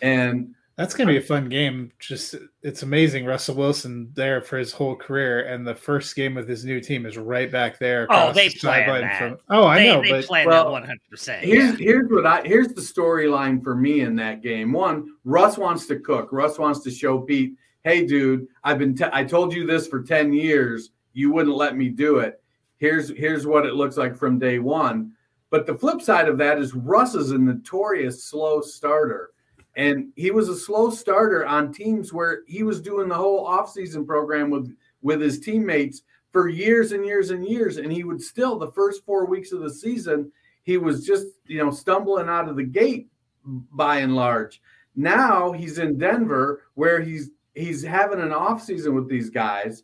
and 0.02 0.54
That's 0.80 0.94
gonna 0.94 1.10
be 1.10 1.18
a 1.18 1.20
fun 1.20 1.50
game. 1.50 1.92
Just 1.98 2.36
it's 2.62 2.82
amazing. 2.82 3.26
Russell 3.26 3.54
Wilson 3.54 4.10
there 4.14 4.40
for 4.40 4.56
his 4.56 4.72
whole 4.72 4.96
career, 4.96 5.42
and 5.42 5.66
the 5.66 5.74
first 5.74 6.16
game 6.16 6.34
with 6.34 6.48
his 6.48 6.64
new 6.64 6.80
team 6.80 7.04
is 7.04 7.18
right 7.18 7.52
back 7.52 7.78
there. 7.78 8.06
Oh, 8.08 8.32
they 8.32 8.48
the 8.48 8.58
planned 8.58 8.86
sideline 8.86 9.02
that. 9.02 9.18
From, 9.18 9.38
oh, 9.50 9.66
I 9.66 9.78
they, 9.78 9.86
know, 9.88 10.00
they 10.00 10.10
but 10.10 10.24
planned 10.24 10.48
well, 10.48 10.64
that 10.64 10.70
one 10.70 10.82
hundred 10.84 11.02
percent. 11.10 11.44
here's 11.44 11.78
here's 11.78 12.08
what 12.08 12.24
I 12.24 12.40
here's 12.46 12.68
the 12.68 12.80
storyline 12.80 13.62
for 13.62 13.74
me 13.74 14.00
in 14.00 14.16
that 14.16 14.40
game. 14.40 14.72
One, 14.72 15.06
Russ 15.24 15.58
wants 15.58 15.84
to 15.88 15.98
cook. 15.98 16.32
Russ 16.32 16.58
wants 16.58 16.80
to 16.84 16.90
show 16.90 17.18
Pete, 17.18 17.56
hey, 17.84 18.06
dude, 18.06 18.46
I've 18.64 18.78
been 18.78 18.96
t- 18.96 19.04
I 19.12 19.22
told 19.22 19.52
you 19.52 19.66
this 19.66 19.86
for 19.86 20.02
ten 20.02 20.32
years. 20.32 20.92
You 21.12 21.30
wouldn't 21.30 21.56
let 21.56 21.76
me 21.76 21.90
do 21.90 22.20
it. 22.20 22.42
Here's 22.78 23.10
here's 23.10 23.46
what 23.46 23.66
it 23.66 23.74
looks 23.74 23.98
like 23.98 24.16
from 24.16 24.38
day 24.38 24.60
one. 24.60 25.12
But 25.50 25.66
the 25.66 25.74
flip 25.74 26.00
side 26.00 26.26
of 26.26 26.38
that 26.38 26.56
is 26.56 26.74
Russ 26.74 27.14
is 27.14 27.32
a 27.32 27.38
notorious 27.38 28.24
slow 28.24 28.62
starter. 28.62 29.32
And 29.76 30.08
he 30.16 30.30
was 30.30 30.48
a 30.48 30.56
slow 30.56 30.90
starter 30.90 31.46
on 31.46 31.72
teams 31.72 32.12
where 32.12 32.42
he 32.46 32.62
was 32.62 32.80
doing 32.80 33.08
the 33.08 33.14
whole 33.14 33.46
offseason 33.46 34.06
program 34.06 34.50
with 34.50 34.74
with 35.02 35.20
his 35.20 35.40
teammates 35.40 36.02
for 36.30 36.48
years 36.48 36.92
and 36.92 37.04
years 37.04 37.30
and 37.30 37.46
years. 37.46 37.76
And 37.78 37.92
he 37.92 38.04
would 38.04 38.20
still, 38.20 38.58
the 38.58 38.72
first 38.72 39.04
four 39.04 39.26
weeks 39.26 39.52
of 39.52 39.60
the 39.60 39.70
season, 39.70 40.30
he 40.62 40.76
was 40.76 41.06
just, 41.06 41.26
you 41.46 41.64
know, 41.64 41.70
stumbling 41.70 42.28
out 42.28 42.48
of 42.48 42.56
the 42.56 42.64
gate 42.64 43.08
by 43.44 43.98
and 43.98 44.14
large. 44.14 44.60
Now 44.96 45.52
he's 45.52 45.78
in 45.78 45.98
Denver 45.98 46.62
where 46.74 47.00
he's 47.00 47.30
he's 47.54 47.82
having 47.82 48.20
an 48.20 48.30
offseason 48.30 48.94
with 48.94 49.08
these 49.08 49.30
guys. 49.30 49.82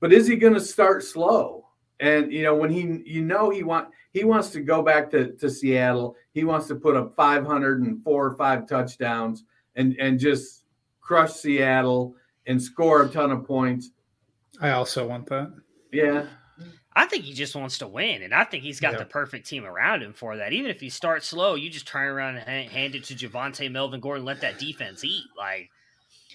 But 0.00 0.12
is 0.12 0.26
he 0.26 0.36
going 0.36 0.54
to 0.54 0.60
start 0.60 1.02
slow? 1.02 1.65
And 2.00 2.32
you 2.32 2.42
know, 2.42 2.54
when 2.54 2.70
he 2.70 3.02
you 3.04 3.22
know 3.22 3.50
he 3.50 3.62
want 3.62 3.88
he 4.12 4.24
wants 4.24 4.50
to 4.50 4.60
go 4.60 4.82
back 4.82 5.10
to, 5.10 5.32
to 5.32 5.50
Seattle. 5.50 6.16
He 6.32 6.44
wants 6.44 6.66
to 6.68 6.74
put 6.74 6.96
up 6.96 7.14
500 7.14 7.82
and 7.82 8.02
four 8.02 8.26
or 8.26 8.34
five 8.34 8.66
touchdowns 8.68 9.44
and 9.76 9.96
and 9.98 10.18
just 10.18 10.64
crush 11.00 11.32
Seattle 11.32 12.14
and 12.46 12.62
score 12.62 13.02
a 13.02 13.08
ton 13.08 13.30
of 13.30 13.44
points. 13.44 13.90
I 14.60 14.70
also 14.70 15.06
want 15.06 15.26
that. 15.26 15.52
Yeah. 15.92 16.26
I 16.98 17.04
think 17.04 17.24
he 17.24 17.34
just 17.34 17.54
wants 17.54 17.76
to 17.78 17.86
win, 17.86 18.22
and 18.22 18.32
I 18.32 18.44
think 18.44 18.64
he's 18.64 18.80
got 18.80 18.92
Yeah. 18.94 19.00
the 19.00 19.04
perfect 19.04 19.46
team 19.46 19.66
around 19.66 20.02
him 20.02 20.14
for 20.14 20.38
that. 20.38 20.54
Even 20.54 20.70
if 20.70 20.80
he 20.80 20.88
starts 20.88 21.28
slow, 21.28 21.54
you 21.54 21.68
just 21.68 21.86
turn 21.86 22.08
around 22.08 22.38
and 22.38 22.70
hand 22.70 22.94
it 22.94 23.04
to 23.04 23.14
Javonte 23.14 23.70
Melvin 23.70 24.00
Gordon, 24.00 24.24
let 24.24 24.40
that 24.40 24.58
defense 24.58 25.04
eat. 25.04 25.24
Like 25.36 25.68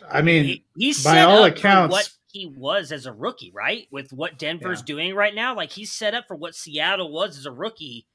I 0.09 0.21
mean, 0.21 0.43
he, 0.43 0.63
he's 0.77 1.03
by 1.03 1.13
set 1.13 1.27
all 1.27 1.43
up 1.45 1.55
accounts- 1.57 1.91
what 1.91 2.09
he 2.31 2.45
was 2.47 2.91
as 2.91 3.05
a 3.05 3.13
rookie, 3.13 3.51
right? 3.53 3.87
With 3.91 4.11
what 4.13 4.37
Denver's 4.39 4.79
Yeah. 4.79 4.85
doing 4.85 5.15
right 5.15 5.35
now, 5.35 5.55
like 5.55 5.71
he's 5.71 5.91
set 5.91 6.13
up 6.13 6.25
for 6.27 6.35
what 6.35 6.55
Seattle 6.55 7.11
was 7.11 7.37
as 7.37 7.45
a 7.45 7.51
rookie 7.51 8.07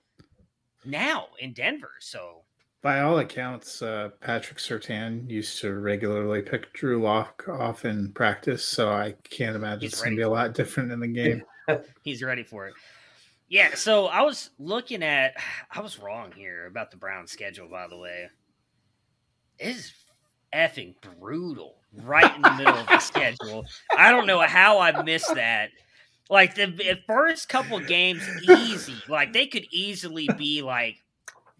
now 0.84 1.28
in 1.38 1.52
Denver. 1.52 1.92
So 2.00 2.44
by 2.82 3.00
all 3.00 3.18
accounts, 3.18 3.82
uh, 3.82 4.10
Patrick 4.20 4.58
Surtain 4.58 5.28
used 5.28 5.60
to 5.60 5.74
regularly 5.74 6.42
pick 6.42 6.72
Drew 6.72 7.02
Lock 7.02 7.48
off 7.48 7.84
in 7.84 8.12
practice, 8.12 8.64
so 8.64 8.90
I 8.92 9.16
can't 9.28 9.56
imagine 9.56 9.80
He's 9.80 9.92
it's 9.94 10.02
going 10.02 10.12
to 10.12 10.16
be 10.16 10.22
a 10.22 10.28
lot 10.28 10.54
different 10.54 10.92
in 10.92 11.00
the 11.00 11.08
game. 11.08 11.42
he's 12.02 12.22
ready 12.22 12.44
for 12.44 12.68
it. 12.68 12.74
Yeah, 13.48 13.74
so 13.74 14.06
I 14.06 14.22
was 14.22 14.50
looking 14.58 15.02
at 15.02 15.34
I 15.70 15.80
was 15.80 15.98
wrong 15.98 16.32
here 16.32 16.66
about 16.66 16.90
the 16.90 16.96
Brown 16.96 17.26
schedule, 17.26 17.68
by 17.68 17.88
the 17.88 17.98
way. 17.98 18.28
It 19.58 19.68
is 19.76 19.92
effing 20.54 20.94
brutal 21.18 21.76
right 22.02 22.34
in 22.34 22.42
the 22.42 22.54
middle 22.54 22.74
of 22.74 22.86
the 22.86 22.98
schedule. 23.00 23.64
I 23.96 24.10
don't 24.10 24.26
know 24.26 24.40
how 24.40 24.78
I 24.78 25.02
missed 25.02 25.34
that. 25.34 25.70
Like 26.28 26.54
the, 26.54 26.66
the 26.66 26.98
first 27.06 27.48
couple 27.48 27.78
games, 27.80 28.22
easy. 28.48 28.96
Like 29.08 29.32
they 29.32 29.46
could 29.46 29.66
easily 29.70 30.28
be 30.36 30.62
like 30.62 30.96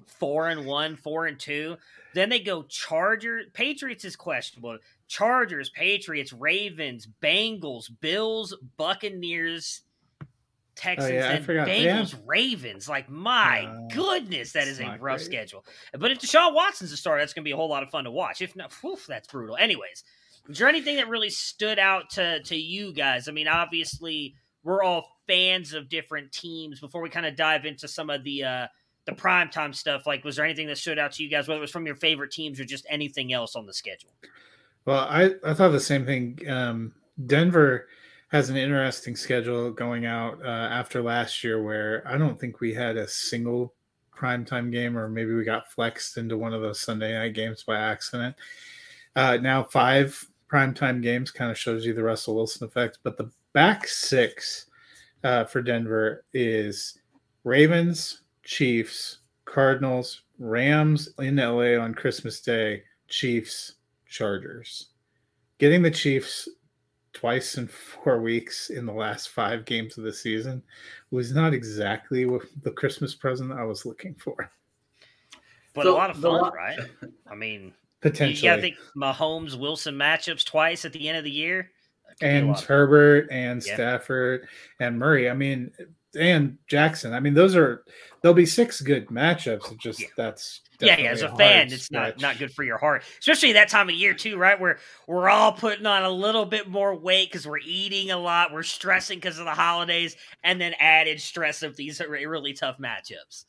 four 0.06 0.48
and 0.48 0.66
one, 0.66 0.96
four 0.96 1.26
and 1.26 1.38
two. 1.38 1.76
Then 2.14 2.30
they 2.30 2.40
go 2.40 2.62
Chargers. 2.62 3.46
Patriots 3.52 4.04
is 4.04 4.16
questionable. 4.16 4.78
Chargers, 5.06 5.68
Patriots, 5.68 6.32
Ravens, 6.32 7.06
Bengals, 7.22 7.90
Bills, 8.00 8.56
Buccaneers, 8.76 9.82
Texans, 10.76 11.10
Oh, 11.10 11.14
yeah, 11.14 11.30
and 11.32 11.44
forgot. 11.44 11.68
Yeah. 11.68 12.00
Bengals, 12.02 12.14
Ravens. 12.26 12.88
Like 12.88 13.08
my 13.08 13.64
Uh, 13.66 13.88
goodness, 13.94 14.52
that 14.52 14.68
is 14.68 14.78
a 14.78 14.84
rough 14.84 15.18
great. 15.18 15.20
schedule. 15.20 15.64
But 15.98 16.10
if 16.12 16.18
Deshaun 16.18 16.54
Watson's 16.54 16.92
a 16.92 16.96
starter, 16.96 17.22
that's 17.22 17.32
going 17.32 17.42
to 17.42 17.48
be 17.48 17.52
a 17.52 17.56
whole 17.56 17.68
lot 17.68 17.82
of 17.82 17.90
fun 17.90 18.04
to 18.04 18.10
watch. 18.10 18.42
If 18.42 18.54
not, 18.54 18.72
whew, 18.82 18.98
that's 19.08 19.26
brutal. 19.28 19.56
Anyways, 19.56 20.04
is 20.48 20.58
there 20.58 20.68
anything 20.68 20.96
that 20.96 21.08
really 21.08 21.30
stood 21.30 21.78
out 21.78 22.10
to 22.10 22.40
to 22.42 22.56
you 22.56 22.92
guys? 22.92 23.26
I 23.28 23.32
mean, 23.32 23.48
obviously, 23.48 24.34
we're 24.62 24.82
all 24.82 25.08
fans 25.26 25.72
of 25.72 25.88
different 25.88 26.30
teams. 26.30 26.78
Before 26.78 27.00
we 27.00 27.08
kind 27.10 27.26
of 27.26 27.34
dive 27.36 27.64
into 27.64 27.88
some 27.88 28.10
of 28.10 28.22
the 28.22 28.44
uh, 28.44 28.66
the 29.06 29.12
primetime 29.12 29.74
stuff, 29.74 30.06
like, 30.06 30.24
was 30.24 30.36
there 30.36 30.44
anything 30.44 30.66
that 30.66 30.78
stood 30.78 30.98
out 30.98 31.12
to 31.12 31.22
you 31.22 31.30
guys, 31.30 31.48
whether 31.48 31.58
it 31.58 31.60
was 31.62 31.70
from 31.70 31.86
your 31.86 31.96
favorite 31.96 32.30
teams 32.32 32.60
or 32.60 32.64
just 32.64 32.84
anything 32.90 33.32
else 33.32 33.56
on 33.56 33.64
the 33.66 33.72
schedule? 33.72 34.10
Well, 34.84 35.00
I, 35.08 35.34
I 35.44 35.54
thought 35.54 35.70
the 35.70 35.80
same 35.80 36.04
thing. 36.06 36.38
Um, 36.48 36.92
Denver 37.26 37.88
has 38.28 38.50
an 38.50 38.56
interesting 38.56 39.16
schedule 39.16 39.70
going 39.70 40.06
out 40.06 40.38
uh, 40.44 40.48
after 40.48 41.02
last 41.02 41.44
year, 41.44 41.62
where 41.62 42.02
I 42.06 42.18
don't 42.18 42.38
think 42.38 42.60
we 42.60 42.74
had 42.74 42.96
a 42.96 43.08
single 43.08 43.74
primetime 44.16 44.72
game, 44.72 44.96
or 44.96 45.08
maybe 45.08 45.34
we 45.34 45.44
got 45.44 45.70
flexed 45.70 46.16
into 46.16 46.36
one 46.36 46.52
of 46.52 46.62
those 46.62 46.80
Sunday 46.80 47.12
night 47.12 47.34
games 47.34 47.62
by 47.62 47.76
accident. 47.76 48.34
Uh, 49.14 49.36
now 49.36 49.62
five 49.62 50.26
primetime 50.50 51.02
games 51.02 51.30
kind 51.30 51.50
of 51.50 51.58
shows 51.58 51.84
you 51.84 51.94
the 51.94 52.02
Russell 52.02 52.34
Wilson 52.34 52.66
effect, 52.66 52.98
but 53.02 53.16
the 53.16 53.30
back 53.52 53.86
six 53.86 54.66
uh, 55.24 55.44
for 55.44 55.62
Denver 55.62 56.24
is 56.34 56.98
Ravens, 57.44 58.22
Chiefs, 58.42 59.18
Cardinals, 59.44 60.22
Rams 60.38 61.10
in 61.18 61.36
LA 61.36 61.80
on 61.80 61.94
Christmas 61.94 62.40
Day, 62.40 62.82
Chiefs, 63.08 63.74
Chargers. 64.08 64.88
Getting 65.58 65.82
the 65.82 65.90
Chiefs 65.90 66.48
twice 67.16 67.56
in 67.56 67.66
four 68.04 68.20
weeks 68.20 68.70
in 68.70 68.84
the 68.86 68.92
last 68.92 69.30
five 69.30 69.64
games 69.64 69.96
of 69.98 70.04
the 70.04 70.12
season 70.12 70.62
was 71.10 71.32
not 71.32 71.54
exactly 71.54 72.26
what 72.26 72.42
the 72.62 72.70
Christmas 72.70 73.14
present 73.14 73.52
I 73.52 73.64
was 73.64 73.86
looking 73.86 74.14
for. 74.14 74.50
But 75.74 75.84
So, 75.84 75.94
a 75.94 75.96
lot 75.96 76.10
of 76.10 76.20
the 76.20 76.30
fun, 76.30 76.42
lo- 76.42 76.50
right? 76.50 76.78
I 77.30 77.34
mean, 77.34 77.72
Potentially. 78.02 78.46
Yeah, 78.46 78.52
I 78.52 78.56
to 78.56 78.62
think 78.62 78.76
Mahomes 78.96 79.58
Wilson 79.58 79.94
matchups 79.96 80.44
twice 80.44 80.84
at 80.84 80.92
the 80.92 81.08
end 81.08 81.16
of 81.18 81.24
the 81.24 81.30
year. 81.30 81.70
That 82.06 82.18
could 82.20 82.20
be 82.20 82.26
a 82.26 82.50
and 82.50 82.60
Herbert 82.60 83.28
and 83.30 83.64
Yeah. 83.64 83.74
Stafford 83.74 84.46
and 84.80 84.98
Murray. 84.98 85.28
I 85.30 85.34
mean, 85.34 85.72
and 86.16 86.58
Jackson. 86.66 87.12
I 87.12 87.20
mean, 87.20 87.34
those 87.34 87.54
are 87.56 87.84
there'll 88.22 88.34
be 88.34 88.46
six 88.46 88.80
good 88.80 89.06
matchups. 89.08 89.72
It 89.72 89.78
just 89.78 90.00
Yeah. 90.00 90.08
that's 90.16 90.62
yeah, 90.80 90.98
yeah. 90.98 91.10
As 91.10 91.20
a 91.20 91.28
definitely 91.28 91.44
fan, 91.44 91.72
it's 91.72 91.90
not 91.90 92.08
stretch. 92.08 92.20
not 92.20 92.38
good 92.38 92.52
for 92.52 92.62
your 92.62 92.76
heart, 92.78 93.02
especially 93.20 93.52
that 93.52 93.68
time 93.68 93.88
of 93.88 93.94
year 93.94 94.12
too, 94.12 94.36
right? 94.36 94.58
Where 94.60 94.78
we're 95.06 95.28
all 95.28 95.52
putting 95.52 95.86
on 95.86 96.02
a 96.02 96.10
little 96.10 96.44
bit 96.44 96.68
more 96.68 96.94
weight 96.94 97.30
because 97.30 97.46
we're 97.46 97.58
eating 97.58 98.10
a 98.10 98.18
lot, 98.18 98.52
we're 98.52 98.62
stressing 98.62 99.18
because 99.18 99.38
of 99.38 99.46
the 99.46 99.52
holidays, 99.52 100.16
and 100.44 100.60
then 100.60 100.74
added 100.78 101.20
stress 101.20 101.62
of 101.62 101.76
these 101.76 102.00
really 102.00 102.52
tough 102.52 102.76
matchups. 102.78 103.46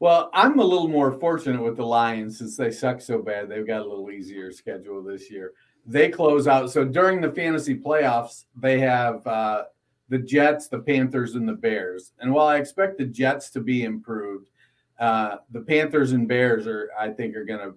Well, 0.00 0.30
I'm 0.32 0.58
a 0.60 0.64
little 0.64 0.88
more 0.88 1.18
fortunate 1.18 1.62
with 1.62 1.76
the 1.76 1.86
Lions 1.86 2.38
since 2.38 2.56
they 2.56 2.70
suck 2.70 3.00
so 3.00 3.20
bad. 3.20 3.48
They've 3.48 3.66
got 3.66 3.80
a 3.80 3.88
little 3.88 4.10
easier 4.10 4.52
schedule 4.52 5.02
this 5.02 5.30
year. 5.30 5.52
They 5.86 6.10
close 6.10 6.46
out. 6.46 6.70
So 6.70 6.84
during 6.84 7.20
the 7.20 7.32
fantasy 7.32 7.74
playoffs, 7.74 8.44
they 8.54 8.78
have 8.78 9.26
uh, 9.26 9.64
the 10.08 10.18
Jets, 10.18 10.68
the 10.68 10.78
Panthers, 10.80 11.34
and 11.34 11.48
the 11.48 11.52
Bears. 11.52 12.12
And 12.20 12.32
while 12.32 12.46
I 12.46 12.56
expect 12.56 12.98
the 12.98 13.04
Jets 13.04 13.50
to 13.50 13.60
be 13.60 13.84
improved, 13.84 14.50
Uh, 14.98 15.38
the 15.52 15.60
Panthers 15.60 16.10
and 16.10 16.26
Bears 16.26 16.66
are, 16.66 16.90
I 16.98 17.10
think, 17.10 17.36
are 17.36 17.44
going 17.44 17.60
to. 17.60 17.74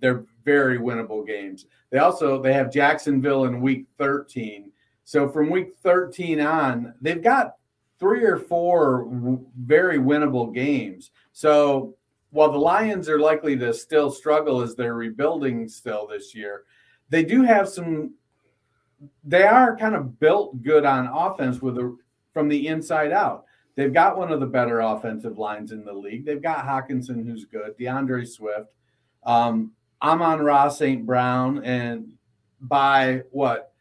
They're 0.00 0.24
very 0.44 0.78
winnable 0.78 1.26
games. 1.26 1.66
They 1.90 1.98
also 1.98 2.40
they 2.40 2.52
have 2.52 2.70
Jacksonville 2.70 3.46
in 3.46 3.60
Week 3.60 3.86
13. 3.98 4.70
So 5.02 5.28
from 5.28 5.50
Week 5.50 5.74
13 5.82 6.40
on, 6.40 6.94
they've 7.00 7.20
got 7.22 7.56
three 7.98 8.22
or 8.22 8.38
four 8.38 9.08
very 9.58 9.98
winnable 9.98 10.54
games. 10.54 11.10
So 11.32 11.96
while 12.30 12.52
the 12.52 12.58
Lions 12.58 13.08
are 13.08 13.18
likely 13.18 13.56
to 13.58 13.74
still 13.74 14.10
struggle 14.12 14.62
as 14.62 14.76
they're 14.76 14.94
rebuilding 14.94 15.68
still 15.68 16.06
this 16.06 16.32
year, 16.32 16.62
they 17.08 17.24
do 17.24 17.42
have 17.42 17.68
some. 17.68 18.14
They 19.24 19.44
are 19.44 19.76
kind 19.76 19.94
of 19.94 20.18
built 20.18 20.62
good 20.62 20.84
on 20.84 21.06
offense 21.06 21.60
with 21.60 21.78
a, 21.78 21.96
from 22.32 22.48
the 22.48 22.68
inside 22.68 23.12
out. 23.12 23.44
They've 23.74 23.92
got 23.92 24.18
one 24.18 24.30
of 24.30 24.40
the 24.40 24.46
better 24.46 24.80
offensive 24.80 25.38
lines 25.38 25.72
in 25.72 25.84
the 25.84 25.92
league. 25.92 26.26
They've 26.26 26.42
got 26.42 26.66
Hockenson, 26.66 27.26
who's 27.26 27.46
good, 27.46 27.76
D'Andre 27.78 28.24
Swift, 28.24 28.68
um, 29.24 29.72
Amon-Ra, 30.02 30.68
St. 30.68 31.06
Brown, 31.06 31.64
and 31.64 32.12
by 32.60 33.22
what? 33.30 33.72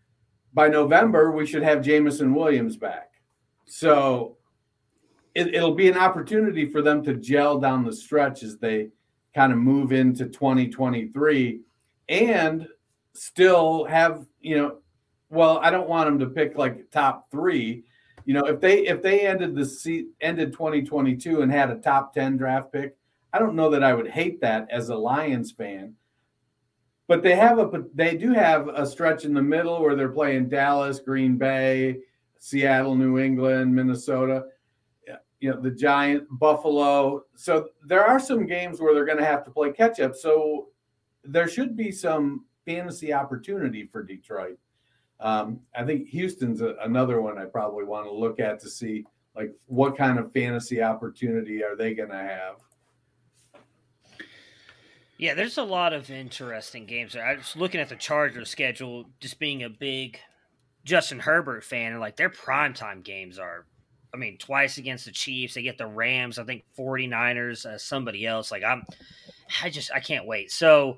By 0.53 0.67
November, 0.69 1.31
we 1.31 1.45
should 1.45 1.63
have 1.63 1.81
Jameson 1.81 2.33
Williams 2.33 2.77
back. 2.77 3.11
So 3.65 4.37
it, 5.35 5.53
it'll 5.55 5.75
be 5.75 5.89
an 5.89 5.97
opportunity 5.97 6.65
for 6.65 6.81
them 6.81 7.03
to 7.03 7.15
gel 7.15 7.59
down 7.59 7.85
the 7.85 7.93
stretch 7.93 8.43
as 8.43 8.57
they 8.57 8.89
kind 9.33 9.51
of 9.51 9.57
move 9.57 9.91
into 9.91 10.25
2023 10.25 11.61
and 12.09 12.67
still 13.13 13.85
have, 13.85 14.25
you 14.41 14.57
know, 14.57 14.77
well, 15.31 15.59
I 15.59 15.71
don't 15.71 15.89
want 15.89 16.07
them 16.07 16.19
to 16.19 16.27
pick 16.27 16.57
like 16.57 16.91
top 16.91 17.31
three. 17.31 17.83
You 18.25 18.35
know, 18.35 18.45
if 18.45 18.61
they 18.61 18.85
if 18.85 19.01
they 19.01 19.25
ended 19.25 19.55
the 19.55 19.65
seat 19.65 20.07
ended 20.21 20.53
2022 20.53 21.41
and 21.41 21.51
had 21.51 21.71
a 21.71 21.75
top 21.75 22.13
10 22.13 22.37
draft 22.37 22.71
pick, 22.71 22.95
I 23.33 23.39
don't 23.39 23.55
know 23.55 23.69
that 23.71 23.83
I 23.83 23.93
would 23.93 24.07
hate 24.07 24.41
that 24.41 24.67
as 24.69 24.89
a 24.89 24.95
Lions 24.95 25.51
fan. 25.51 25.95
But 27.07 27.23
they 27.23 27.35
have 27.35 27.57
a 27.57 27.83
they 27.93 28.15
do 28.15 28.31
have 28.33 28.67
a 28.67 28.85
stretch 28.85 29.25
in 29.25 29.33
the 29.33 29.41
middle 29.41 29.81
where 29.81 29.95
they're 29.95 30.09
playing 30.09 30.49
Dallas, 30.49 30.99
Green 30.99 31.37
Bay, 31.37 31.97
Seattle, 32.37 32.95
New 32.95 33.17
England, 33.17 33.73
Minnesota 33.73 34.45
you 35.41 35.49
know 35.49 35.59
the 35.59 35.71
Giant, 35.71 36.27
Buffalo. 36.29 37.25
So 37.35 37.69
there 37.85 38.05
are 38.05 38.19
some 38.19 38.45
games 38.45 38.79
where 38.79 38.93
they're 38.93 39.05
going 39.05 39.17
to 39.17 39.25
have 39.25 39.43
to 39.45 39.51
play 39.51 39.71
catch 39.73 39.99
up. 39.99 40.15
So 40.15 40.67
there 41.23 41.47
should 41.47 41.75
be 41.75 41.91
some 41.91 42.45
fantasy 42.65 43.11
opportunity 43.11 43.89
for 43.91 44.03
Detroit. 44.03 44.57
Um, 45.21 45.59
I 45.75 45.83
think 45.85 46.07
Houston's 46.07 46.61
a, 46.61 46.75
another 46.81 47.21
one 47.21 47.37
I 47.37 47.45
probably 47.45 47.83
want 47.83 48.07
to 48.07 48.13
look 48.13 48.39
at 48.39 48.59
to 48.61 48.69
see 48.69 49.05
like 49.35 49.53
what 49.67 49.97
kind 49.97 50.19
of 50.19 50.31
fantasy 50.31 50.81
opportunity 50.81 51.63
are 51.63 51.75
they 51.75 51.93
going 51.93 52.09
to 52.09 52.15
have. 52.15 52.55
Yeah, 55.17 55.35
there's 55.35 55.59
a 55.59 55.63
lot 55.63 55.93
of 55.93 56.09
interesting 56.09 56.87
games. 56.87 57.15
I 57.15 57.35
was 57.35 57.55
looking 57.55 57.79
at 57.79 57.89
the 57.89 57.95
Chargers 57.95 58.49
schedule, 58.49 59.05
just 59.19 59.37
being 59.37 59.63
a 59.63 59.69
big 59.69 60.19
Justin 60.83 61.19
Herbert 61.19 61.63
fan, 61.63 61.91
and 61.91 62.01
like 62.01 62.17
their 62.17 62.31
primetime 62.31 63.03
games 63.03 63.37
are 63.37 63.67
I 64.13 64.17
mean, 64.17 64.37
twice 64.37 64.77
against 64.77 65.05
the 65.05 65.11
Chiefs. 65.11 65.53
They 65.53 65.61
get 65.61 65.77
the 65.77 65.87
Rams, 65.87 66.37
I 66.37 66.43
think 66.43 66.63
49ers, 66.77 67.65
uh, 67.65 67.77
somebody 67.77 68.25
else. 68.25 68.51
Like 68.51 68.63
I'm 68.63 68.83
I 69.63 69.69
just 69.69 69.91
I 69.93 69.99
can't 69.99 70.25
wait. 70.25 70.51
So 70.51 70.97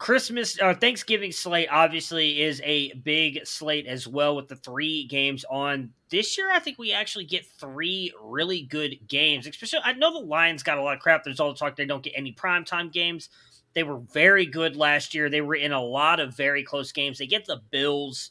Christmas 0.00 0.58
or 0.58 0.70
uh, 0.70 0.74
Thanksgiving 0.74 1.30
slate 1.30 1.68
obviously 1.70 2.40
is 2.40 2.62
a 2.64 2.94
big 2.94 3.46
slate 3.46 3.86
as 3.86 4.08
well 4.08 4.34
with 4.34 4.48
the 4.48 4.56
three 4.56 5.04
games 5.04 5.44
on. 5.50 5.90
This 6.08 6.38
year 6.38 6.50
I 6.50 6.58
think 6.58 6.78
we 6.78 6.90
actually 6.94 7.26
get 7.26 7.44
three 7.44 8.10
really 8.22 8.62
good 8.62 8.96
games. 9.06 9.46
Especially 9.46 9.80
I 9.84 9.92
know 9.92 10.18
the 10.18 10.26
Lions 10.26 10.62
got 10.62 10.78
a 10.78 10.82
lot 10.82 10.94
of 10.94 11.00
crap. 11.00 11.22
There's 11.22 11.38
all 11.38 11.52
the 11.52 11.58
talk 11.58 11.76
they 11.76 11.84
don't 11.84 12.02
get 12.02 12.14
any 12.16 12.32
primetime 12.32 12.90
games. 12.90 13.28
They 13.74 13.82
were 13.82 13.98
very 13.98 14.46
good 14.46 14.74
last 14.74 15.14
year. 15.14 15.28
They 15.28 15.42
were 15.42 15.54
in 15.54 15.72
a 15.72 15.82
lot 15.82 16.18
of 16.18 16.34
very 16.34 16.64
close 16.64 16.92
games. 16.92 17.18
They 17.18 17.26
get 17.26 17.44
the 17.44 17.60
Bills 17.70 18.30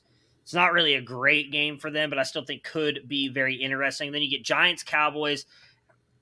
it's 0.50 0.56
not 0.56 0.74
really 0.74 0.96
a 0.96 1.02
great 1.02 1.52
game 1.52 1.78
for 1.78 1.92
them, 1.92 2.10
but 2.10 2.18
I 2.18 2.24
still 2.24 2.44
think 2.44 2.64
could 2.64 3.02
be 3.08 3.30
very 3.30 3.54
interesting. 3.54 4.12
Then 4.12 4.24
you 4.24 4.32
get 4.32 4.44
Giants, 4.44 4.82
Cowboys, 4.82 5.46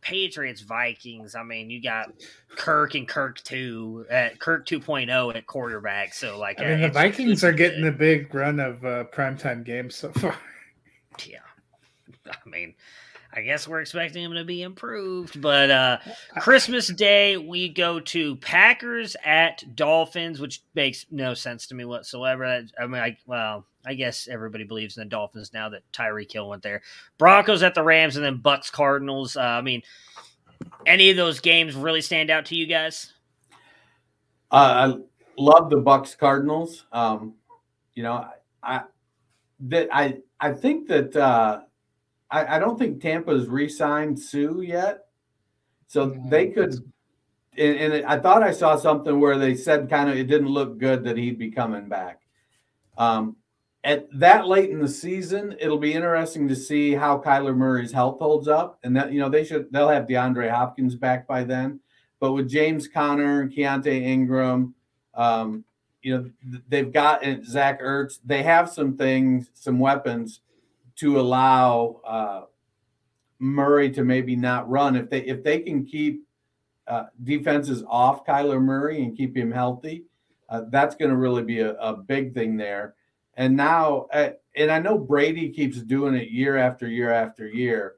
Patriots, 0.07 0.61
Vikings. 0.61 1.35
I 1.35 1.43
mean, 1.43 1.69
you 1.69 1.81
got 1.81 2.13
Kirk 2.55 2.95
and 2.95 3.05
Kirk 3.05 3.43
two 3.43 4.05
at 4.09 4.39
Kirk 4.39 4.65
2.0 4.65 5.35
at 5.35 5.45
quarterback. 5.47 6.13
So 6.13 6.39
like, 6.39 6.61
I 6.61 6.65
mean, 6.65 6.81
the 6.81 6.87
Vikings 6.87 7.43
are 7.43 7.51
getting 7.51 7.85
a 7.85 7.91
big 7.91 8.33
run 8.33 8.61
of 8.61 8.85
uh, 8.85 9.03
primetime 9.13 9.65
games 9.65 9.95
so 9.95 10.11
far. 10.11 10.35
Yeah, 11.25 11.39
I 12.29 12.47
mean, 12.47 12.75
I 13.33 13.41
guess 13.41 13.67
we're 13.67 13.81
expecting 13.81 14.23
him 14.23 14.35
to 14.35 14.43
be 14.43 14.61
improved. 14.61 15.41
But 15.41 15.71
uh, 15.71 15.97
Christmas 16.37 16.89
Day, 16.89 17.37
we 17.37 17.69
go 17.69 17.99
to 17.99 18.35
Packers 18.35 19.15
at 19.25 19.63
Dolphins, 19.75 20.39
which 20.39 20.61
makes 20.75 21.07
no 21.09 21.33
sense 21.33 21.65
to 21.67 21.75
me 21.75 21.85
whatsoever. 21.85 22.45
I 22.45 22.85
mean, 22.85 23.01
I, 23.01 23.17
well, 23.25 23.65
I 23.87 23.93
guess 23.93 24.27
everybody 24.27 24.63
believes 24.63 24.97
in 24.97 25.01
the 25.01 25.09
Dolphins 25.09 25.53
now 25.53 25.69
that 25.69 25.83
Tyreek 25.93 26.31
Hill 26.31 26.49
went 26.49 26.61
there. 26.61 26.81
Broncos 27.17 27.63
at 27.63 27.73
the 27.73 27.83
Rams, 27.83 28.15
and 28.15 28.25
then 28.25 28.37
Bucks 28.37 28.69
Cardinals. 28.69 29.37
Uh, 29.37 29.41
I 29.41 29.61
mean, 29.61 29.81
any 30.85 31.09
of 31.09 31.17
those 31.17 31.39
games 31.39 31.75
really 31.75 32.01
stand 32.01 32.29
out 32.29 32.45
to 32.47 32.55
you 32.55 32.65
guys? 32.65 33.13
Uh, 34.51 34.95
I 34.95 35.41
love 35.41 35.69
the 35.69 35.77
Bucks 35.77 36.15
Cardinals. 36.15 36.85
Um, 36.91 37.35
you 37.95 38.03
know, 38.03 38.27
I 38.61 38.81
that 39.61 39.89
I 39.91 40.17
I 40.39 40.53
think 40.53 40.87
that. 40.87 41.15
Uh, 41.15 41.61
I, 42.29 42.57
I 42.57 42.59
don't 42.59 42.77
think 42.77 43.01
Tampa's 43.01 43.47
re-signed 43.47 44.19
Suh 44.19 44.59
yet, 44.59 45.05
so 45.87 46.15
they 46.29 46.47
could. 46.47 46.73
And, 47.57 47.93
and, 47.93 48.05
I 48.05 48.19
thought 48.19 48.43
I 48.43 48.51
saw 48.51 48.75
something 48.75 49.19
where 49.19 49.37
they 49.37 49.55
said 49.55 49.89
kind 49.89 50.09
of 50.09 50.17
it 50.17 50.27
didn't 50.27 50.49
look 50.49 50.77
good 50.77 51.03
that 51.05 51.17
he'd 51.17 51.39
be 51.39 51.49
coming 51.49 51.87
back. 51.87 52.21
Um, 52.97 53.35
at 53.83 54.07
that 54.19 54.47
late 54.47 54.69
in 54.69 54.79
the 54.79 54.87
season, 54.87 55.55
it'll 55.59 55.77
be 55.77 55.93
interesting 55.93 56.47
to 56.47 56.55
see 56.55 56.93
how 56.93 57.19
Kyler 57.19 57.55
Murray's 57.55 57.91
health 57.91 58.19
holds 58.19 58.47
up, 58.47 58.79
and 58.83 58.95
that 58.95 59.11
you 59.11 59.19
know 59.19 59.29
they 59.29 59.43
should 59.43 59.71
they'll 59.71 59.89
have 59.89 60.07
DeAndre 60.07 60.49
Hopkins 60.49 60.95
back 60.95 61.27
by 61.27 61.43
then. 61.43 61.79
But 62.19 62.33
with 62.33 62.49
James 62.49 62.87
Conner, 62.87 63.47
Keaontay 63.47 64.01
Ingram, 64.01 64.73
um, 65.13 65.63
you 66.01 66.17
know 66.17 66.29
they've 66.67 66.91
got 66.91 67.23
Zach 67.45 67.81
Ertz. 67.81 68.19
They 68.25 68.43
have 68.43 68.69
some 68.69 68.97
things, 68.97 69.49
some 69.53 69.79
weapons 69.79 70.41
to 70.97 71.19
allow 71.19 72.01
uh, 72.05 72.41
Murray 73.39 73.91
to 73.91 74.03
maybe 74.03 74.35
not 74.35 74.69
run 74.69 74.95
if 74.95 75.09
they 75.09 75.21
if 75.21 75.43
they 75.43 75.59
can 75.59 75.85
keep 75.85 76.23
uh, 76.87 77.05
defenses 77.23 77.83
off 77.87 78.25
Kyler 78.25 78.61
Murray 78.61 79.03
and 79.03 79.15
keep 79.15 79.35
him 79.35 79.51
healthy. 79.51 80.05
Uh, 80.49 80.61
that's 80.69 80.95
going 80.95 81.11
to 81.11 81.17
really 81.17 81.43
be 81.43 81.59
a, 81.59 81.73
a, 81.73 81.93
big 81.93 82.33
thing 82.33 82.55
there. 82.55 82.95
And 83.37 83.55
now, 83.55 84.07
uh, 84.11 84.31
and 84.55 84.71
I 84.71 84.79
know 84.79 84.97
Brady 84.97 85.49
keeps 85.49 85.77
doing 85.81 86.15
it 86.15 86.29
year 86.29 86.57
after 86.57 86.87
year 86.87 87.11
after 87.11 87.47
year, 87.47 87.95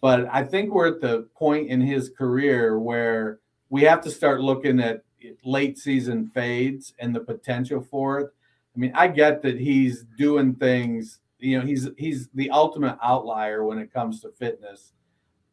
but 0.00 0.28
I 0.30 0.44
think 0.44 0.72
we're 0.72 0.88
at 0.88 1.00
the 1.00 1.28
point 1.34 1.68
in 1.68 1.80
his 1.80 2.10
career 2.10 2.78
where 2.78 3.40
we 3.70 3.82
have 3.82 4.02
to 4.02 4.10
start 4.10 4.40
looking 4.40 4.78
at 4.80 5.02
late 5.44 5.78
season 5.78 6.28
fades 6.28 6.92
and 6.98 7.14
the 7.14 7.20
potential 7.20 7.80
for 7.80 8.20
it. 8.20 8.30
I 8.76 8.78
mean, 8.78 8.92
I 8.94 9.08
get 9.08 9.42
that 9.42 9.58
he's 9.58 10.04
doing 10.16 10.54
things 10.54 11.20
you 11.42 11.58
know 11.58 11.66
he's 11.66 11.88
he's 11.98 12.28
the 12.34 12.50
ultimate 12.50 12.96
outlier 13.02 13.64
when 13.64 13.78
it 13.78 13.92
comes 13.92 14.20
to 14.20 14.30
fitness 14.30 14.92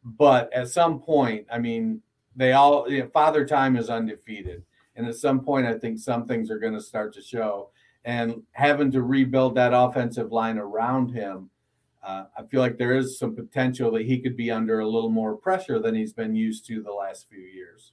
but 0.04 0.50
at 0.52 0.68
some 0.68 1.00
point 1.00 1.46
i 1.52 1.58
mean 1.58 2.00
they 2.36 2.52
all 2.52 2.88
you 2.88 3.00
know, 3.00 3.08
father 3.08 3.44
time 3.44 3.76
is 3.76 3.90
undefeated 3.90 4.62
and 4.96 5.06
at 5.06 5.16
some 5.16 5.40
point 5.40 5.66
i 5.66 5.76
think 5.76 5.98
some 5.98 6.26
things 6.26 6.50
are 6.50 6.58
going 6.58 6.72
to 6.72 6.80
start 6.80 7.12
to 7.12 7.20
show 7.20 7.70
and 8.04 8.42
having 8.52 8.90
to 8.90 9.02
rebuild 9.02 9.54
that 9.54 9.72
offensive 9.74 10.32
line 10.32 10.58
around 10.58 11.10
him 11.10 11.50
uh, 12.02 12.24
i 12.36 12.42
feel 12.44 12.60
like 12.60 12.78
there 12.78 12.96
is 12.96 13.18
some 13.18 13.34
potential 13.34 13.90
that 13.90 14.06
he 14.06 14.18
could 14.18 14.36
be 14.36 14.50
under 14.50 14.80
a 14.80 14.88
little 14.88 15.10
more 15.10 15.36
pressure 15.36 15.78
than 15.78 15.94
he's 15.94 16.12
been 16.12 16.34
used 16.34 16.66
to 16.66 16.82
the 16.82 16.92
last 16.92 17.28
few 17.28 17.40
years 17.40 17.92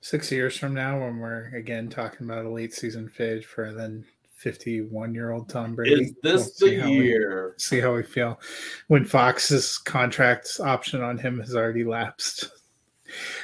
six 0.00 0.30
years 0.32 0.56
from 0.56 0.74
now 0.74 1.00
when 1.00 1.18
we're 1.18 1.54
again 1.54 1.88
talking 1.88 2.26
about 2.26 2.44
a 2.44 2.50
late 2.50 2.74
season 2.74 3.08
fade 3.08 3.44
for 3.44 3.72
then 3.72 4.04
51 4.42 5.14
year 5.14 5.30
old 5.30 5.48
Tom 5.48 5.74
Brady. 5.74 6.02
Is 6.02 6.14
this 6.22 6.58
we'll 6.60 6.70
the 6.70 6.90
year? 6.90 7.54
We, 7.56 7.62
see 7.62 7.80
how 7.80 7.94
we 7.94 8.02
feel 8.02 8.40
when 8.88 9.04
Fox's 9.04 9.78
contract 9.78 10.58
option 10.60 11.00
on 11.00 11.16
him 11.16 11.38
has 11.38 11.54
already 11.54 11.84
lapsed. 11.84 12.50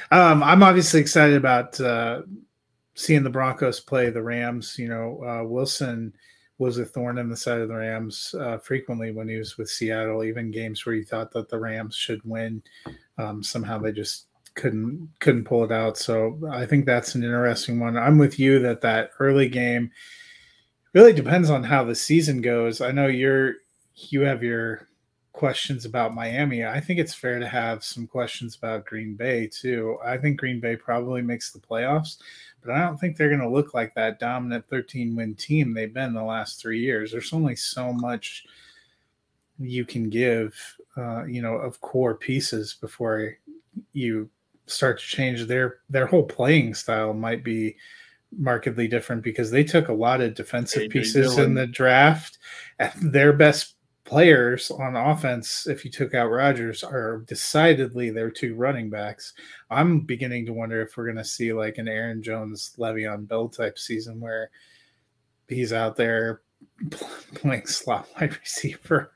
Um, 0.09 0.41
I'm 0.41 0.63
obviously 0.63 0.99
excited 0.99 1.35
about 1.35 1.79
uh, 1.79 2.23
seeing 2.99 3.23
the 3.23 3.29
Broncos 3.29 3.79
play 3.79 4.09
the 4.09 4.21
Rams. 4.21 4.75
You 4.77 4.89
know, 4.89 5.23
uh, 5.23 5.43
Wilson 5.47 6.13
was 6.57 6.77
a 6.77 6.85
thorn 6.85 7.17
in 7.17 7.29
the 7.29 7.37
side 7.37 7.61
of 7.61 7.69
the 7.69 7.75
Rams 7.75 8.35
uh, 8.37 8.57
frequently 8.57 9.11
when 9.11 9.29
he 9.29 9.37
was 9.37 9.57
with 9.57 9.69
Seattle. 9.69 10.23
Even 10.25 10.51
games 10.51 10.85
where 10.85 10.95
you 10.95 11.05
thought 11.05 11.31
that 11.31 11.47
the 11.47 11.57
Rams 11.57 11.95
should 11.95 12.21
win, 12.25 12.61
um, 13.17 13.41
somehow 13.41 13.77
they 13.77 13.93
just 13.93 14.25
couldn't 14.55 15.09
couldn't 15.21 15.45
pull 15.45 15.63
it 15.63 15.71
out. 15.71 15.97
So 15.97 16.37
I 16.51 16.65
think 16.65 16.85
that's 16.85 17.15
an 17.15 17.23
interesting 17.23 17.79
one. 17.79 17.97
I'm 17.97 18.17
with 18.17 18.37
you 18.37 18.59
that 18.59 18.81
that 18.81 19.11
early 19.19 19.47
game 19.47 19.91
really 20.93 21.13
depends 21.13 21.49
on 21.49 21.63
how 21.63 21.85
the 21.85 21.95
season 21.95 22.41
goes. 22.41 22.81
I 22.81 22.91
know 22.91 23.07
you're 23.07 23.53
you 23.95 24.21
have 24.21 24.43
your 24.43 24.89
questions 25.39 25.85
about 25.85 26.13
Miami, 26.13 26.65
I 26.65 26.81
think 26.81 26.99
it's 26.99 27.13
fair 27.13 27.39
to 27.39 27.47
have 27.47 27.81
some 27.81 28.05
questions 28.05 28.57
about 28.57 28.85
Green 28.85 29.15
Bay 29.15 29.47
too. 29.47 29.97
I 30.03 30.17
think 30.17 30.37
Green 30.37 30.59
Bay 30.59 30.75
probably 30.75 31.21
makes 31.21 31.53
the 31.53 31.59
playoffs, 31.59 32.17
but 32.63 32.73
I 32.73 32.79
don't 32.79 32.97
think 32.97 33.15
they're 33.15 33.29
going 33.29 33.39
to 33.41 33.49
look 33.49 33.73
like 33.73 33.93
that 33.95 34.19
dominant 34.19 34.67
13 34.69 35.15
win 35.15 35.35
team 35.35 35.73
they've 35.73 35.93
been 35.93 36.13
the 36.13 36.23
last 36.23 36.61
three 36.61 36.79
years. 36.79 37.11
There's 37.11 37.33
only 37.33 37.55
so 37.55 37.93
much 37.93 38.45
you 39.59 39.85
can 39.85 40.09
give, 40.09 40.55
uh, 40.97 41.25
you 41.25 41.41
know, 41.41 41.55
of 41.55 41.81
core 41.81 42.15
pieces 42.15 42.75
before 42.79 43.37
you 43.93 44.29
start 44.65 44.99
to 44.99 45.05
change 45.05 45.45
their 45.45 45.77
their 45.89 46.05
whole 46.05 46.23
playing 46.23 46.73
style 46.73 47.13
might 47.13 47.43
be 47.43 47.75
markedly 48.37 48.87
different 48.87 49.23
because 49.23 49.49
they 49.49 49.63
took 49.63 49.87
a 49.87 49.93
lot 49.93 50.21
of 50.21 50.35
defensive 50.35 50.89
pieces 50.89 51.37
in 51.37 51.55
the 51.55 51.65
draft 51.65 52.37
and 52.77 52.91
their 53.11 53.33
best 53.33 53.75
players 54.05 54.71
on 54.71 54.95
offense 54.95 55.67
if 55.67 55.85
you 55.85 55.91
took 55.91 56.13
out 56.13 56.31
Rodgers 56.31 56.83
are 56.83 57.19
decidedly 57.27 58.09
their 58.09 58.31
two 58.31 58.55
running 58.55 58.89
backs. 58.89 59.33
I'm 59.69 60.01
beginning 60.01 60.45
to 60.47 60.53
wonder 60.53 60.81
if 60.81 60.97
we're 60.97 61.05
going 61.05 61.17
to 61.17 61.23
see 61.23 61.53
like 61.53 61.77
an 61.77 61.87
Aaron 61.87 62.23
Jones 62.23 62.73
Le'Veon 62.77 63.27
Bell 63.27 63.49
type 63.49 63.77
season 63.77 64.19
where 64.19 64.49
he's 65.47 65.73
out 65.73 65.95
there 65.95 66.41
playing 67.35 67.67
slot 67.67 68.07
wide 68.19 68.37
receiver. 68.37 69.11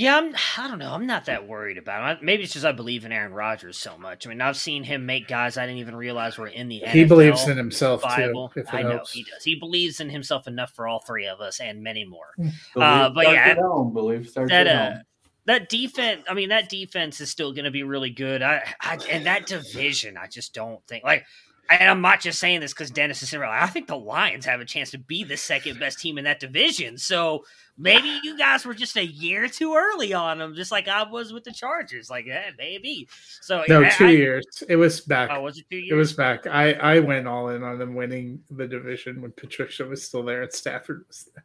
Yeah, 0.00 0.16
I'm, 0.16 0.34
I 0.56 0.66
don't 0.66 0.78
know. 0.78 0.94
I'm 0.94 1.06
not 1.06 1.26
that 1.26 1.46
worried 1.46 1.76
about 1.76 2.20
him. 2.20 2.24
Maybe 2.24 2.44
it's 2.44 2.54
just 2.54 2.64
I 2.64 2.72
believe 2.72 3.04
in 3.04 3.12
Aaron 3.12 3.34
Rodgers 3.34 3.76
so 3.76 3.98
much. 3.98 4.26
I 4.26 4.30
mean, 4.30 4.40
I've 4.40 4.56
seen 4.56 4.82
him 4.82 5.04
make 5.04 5.28
guys 5.28 5.58
I 5.58 5.66
didn't 5.66 5.80
even 5.80 5.94
realize 5.94 6.38
were 6.38 6.46
in 6.46 6.68
the 6.68 6.82
end. 6.84 6.92
He 6.92 7.04
believes 7.04 7.46
in 7.46 7.58
himself 7.58 8.00
Bible. 8.00 8.48
too. 8.48 8.60
If 8.60 8.68
it 8.68 8.74
I 8.74 8.80
know 8.80 8.92
helps. 8.92 9.12
he 9.12 9.24
does. 9.24 9.44
He 9.44 9.56
believes 9.56 10.00
in 10.00 10.08
himself 10.08 10.48
enough 10.48 10.72
for 10.72 10.88
all 10.88 11.00
three 11.00 11.26
of 11.26 11.42
us 11.42 11.60
and 11.60 11.82
many 11.82 12.06
more. 12.06 12.28
Belief 12.38 12.54
Uh, 12.76 13.10
but 13.10 13.26
yeah, 13.26 13.44
at 13.44 13.58
home. 13.58 13.92
Belief 13.92 14.30
starts 14.30 14.50
that, 14.50 14.66
at 14.66 14.92
uh. 14.92 14.98
That 15.44 15.68
defense, 15.68 16.22
I 16.26 16.32
mean, 16.32 16.48
that 16.48 16.70
defense 16.70 17.20
is 17.20 17.28
still 17.28 17.52
going 17.52 17.66
to 17.66 17.70
be 17.70 17.82
really 17.82 18.10
good. 18.10 18.40
I, 18.40 18.62
I 18.80 18.96
and 19.10 19.26
that 19.26 19.44
division, 19.44 20.16
I 20.16 20.28
just 20.28 20.54
don't 20.54 20.82
think 20.88 21.04
like. 21.04 21.26
And 21.70 21.88
I'm 21.88 22.00
not 22.00 22.20
just 22.20 22.40
saying 22.40 22.60
this 22.60 22.72
because 22.72 22.90
Dennis 22.90 23.22
is 23.22 23.32
in. 23.32 23.40
I 23.42 23.66
think 23.68 23.86
the 23.86 23.96
Lions 23.96 24.44
have 24.44 24.60
a 24.60 24.64
chance 24.64 24.90
to 24.90 24.98
be 24.98 25.22
the 25.22 25.36
second 25.36 25.78
best 25.78 26.00
team 26.00 26.18
in 26.18 26.24
that 26.24 26.40
division. 26.40 26.98
So 26.98 27.44
maybe 27.78 28.08
you 28.24 28.36
guys 28.36 28.64
were 28.66 28.74
just 28.74 28.96
a 28.96 29.06
year 29.06 29.46
too 29.46 29.74
early 29.74 30.12
on 30.12 30.38
them, 30.38 30.56
just 30.56 30.72
like 30.72 30.88
I 30.88 31.04
was 31.04 31.32
with 31.32 31.44
the 31.44 31.52
Chargers. 31.52 32.10
Like, 32.10 32.26
eh, 32.26 32.50
maybe. 32.58 33.08
So 33.40 33.62
No, 33.68 33.84
I- 33.84 33.90
two 33.90 34.06
I- 34.06 34.10
years. 34.10 34.44
It 34.68 34.76
was 34.76 35.00
back. 35.00 35.30
Oh, 35.32 35.42
was 35.42 35.58
it 35.58 35.66
two 35.70 35.76
years? 35.76 35.92
It 35.92 35.94
was 35.94 36.12
back. 36.12 36.46
I 36.48 36.72
I 36.72 36.98
went 36.98 37.28
all 37.28 37.50
in 37.50 37.62
on 37.62 37.78
them 37.78 37.94
winning 37.94 38.42
the 38.50 38.66
division 38.66 39.22
when 39.22 39.30
Patricia 39.32 39.84
was 39.84 40.02
still 40.04 40.24
there 40.24 40.42
and 40.42 40.52
Stafford 40.52 41.04
was 41.06 41.28
there. 41.34 41.44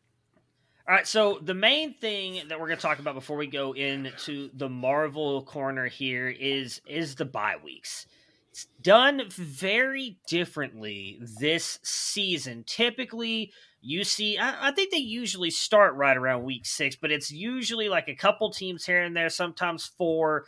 All 0.87 0.93
right, 0.95 1.07
so 1.07 1.39
the 1.41 1.53
main 1.55 1.93
thing 1.95 2.47
that 2.47 2.59
we're 2.59 2.67
going 2.67 2.77
to 2.77 2.81
talk 2.81 2.99
about 2.99 3.15
before 3.15 3.37
we 3.37 3.47
go 3.47 3.73
into 3.73 4.51
the 4.53 4.69
Marvel 4.69 5.43
corner 5.43 5.87
here 5.87 6.29
is 6.29 6.81
is 6.87 7.15
the 7.15 7.25
bye 7.25 7.55
weeks. 7.63 8.07
It's 8.55 8.67
done 8.81 9.23
very 9.27 10.17
differently 10.29 11.19
this 11.41 11.77
season. 11.83 12.63
Typically, 12.65 13.51
you 13.81 14.05
see, 14.05 14.37
I, 14.37 14.69
I 14.69 14.71
think 14.71 14.93
they 14.93 14.97
usually 14.97 15.49
start 15.49 15.93
right 15.95 16.15
around 16.15 16.45
week 16.45 16.65
six, 16.65 16.95
but 16.95 17.11
it's 17.11 17.29
usually 17.29 17.89
like 17.89 18.07
a 18.07 18.15
couple 18.15 18.49
teams 18.51 18.85
here 18.85 19.03
and 19.03 19.13
there, 19.13 19.27
sometimes 19.27 19.91
four. 19.97 20.45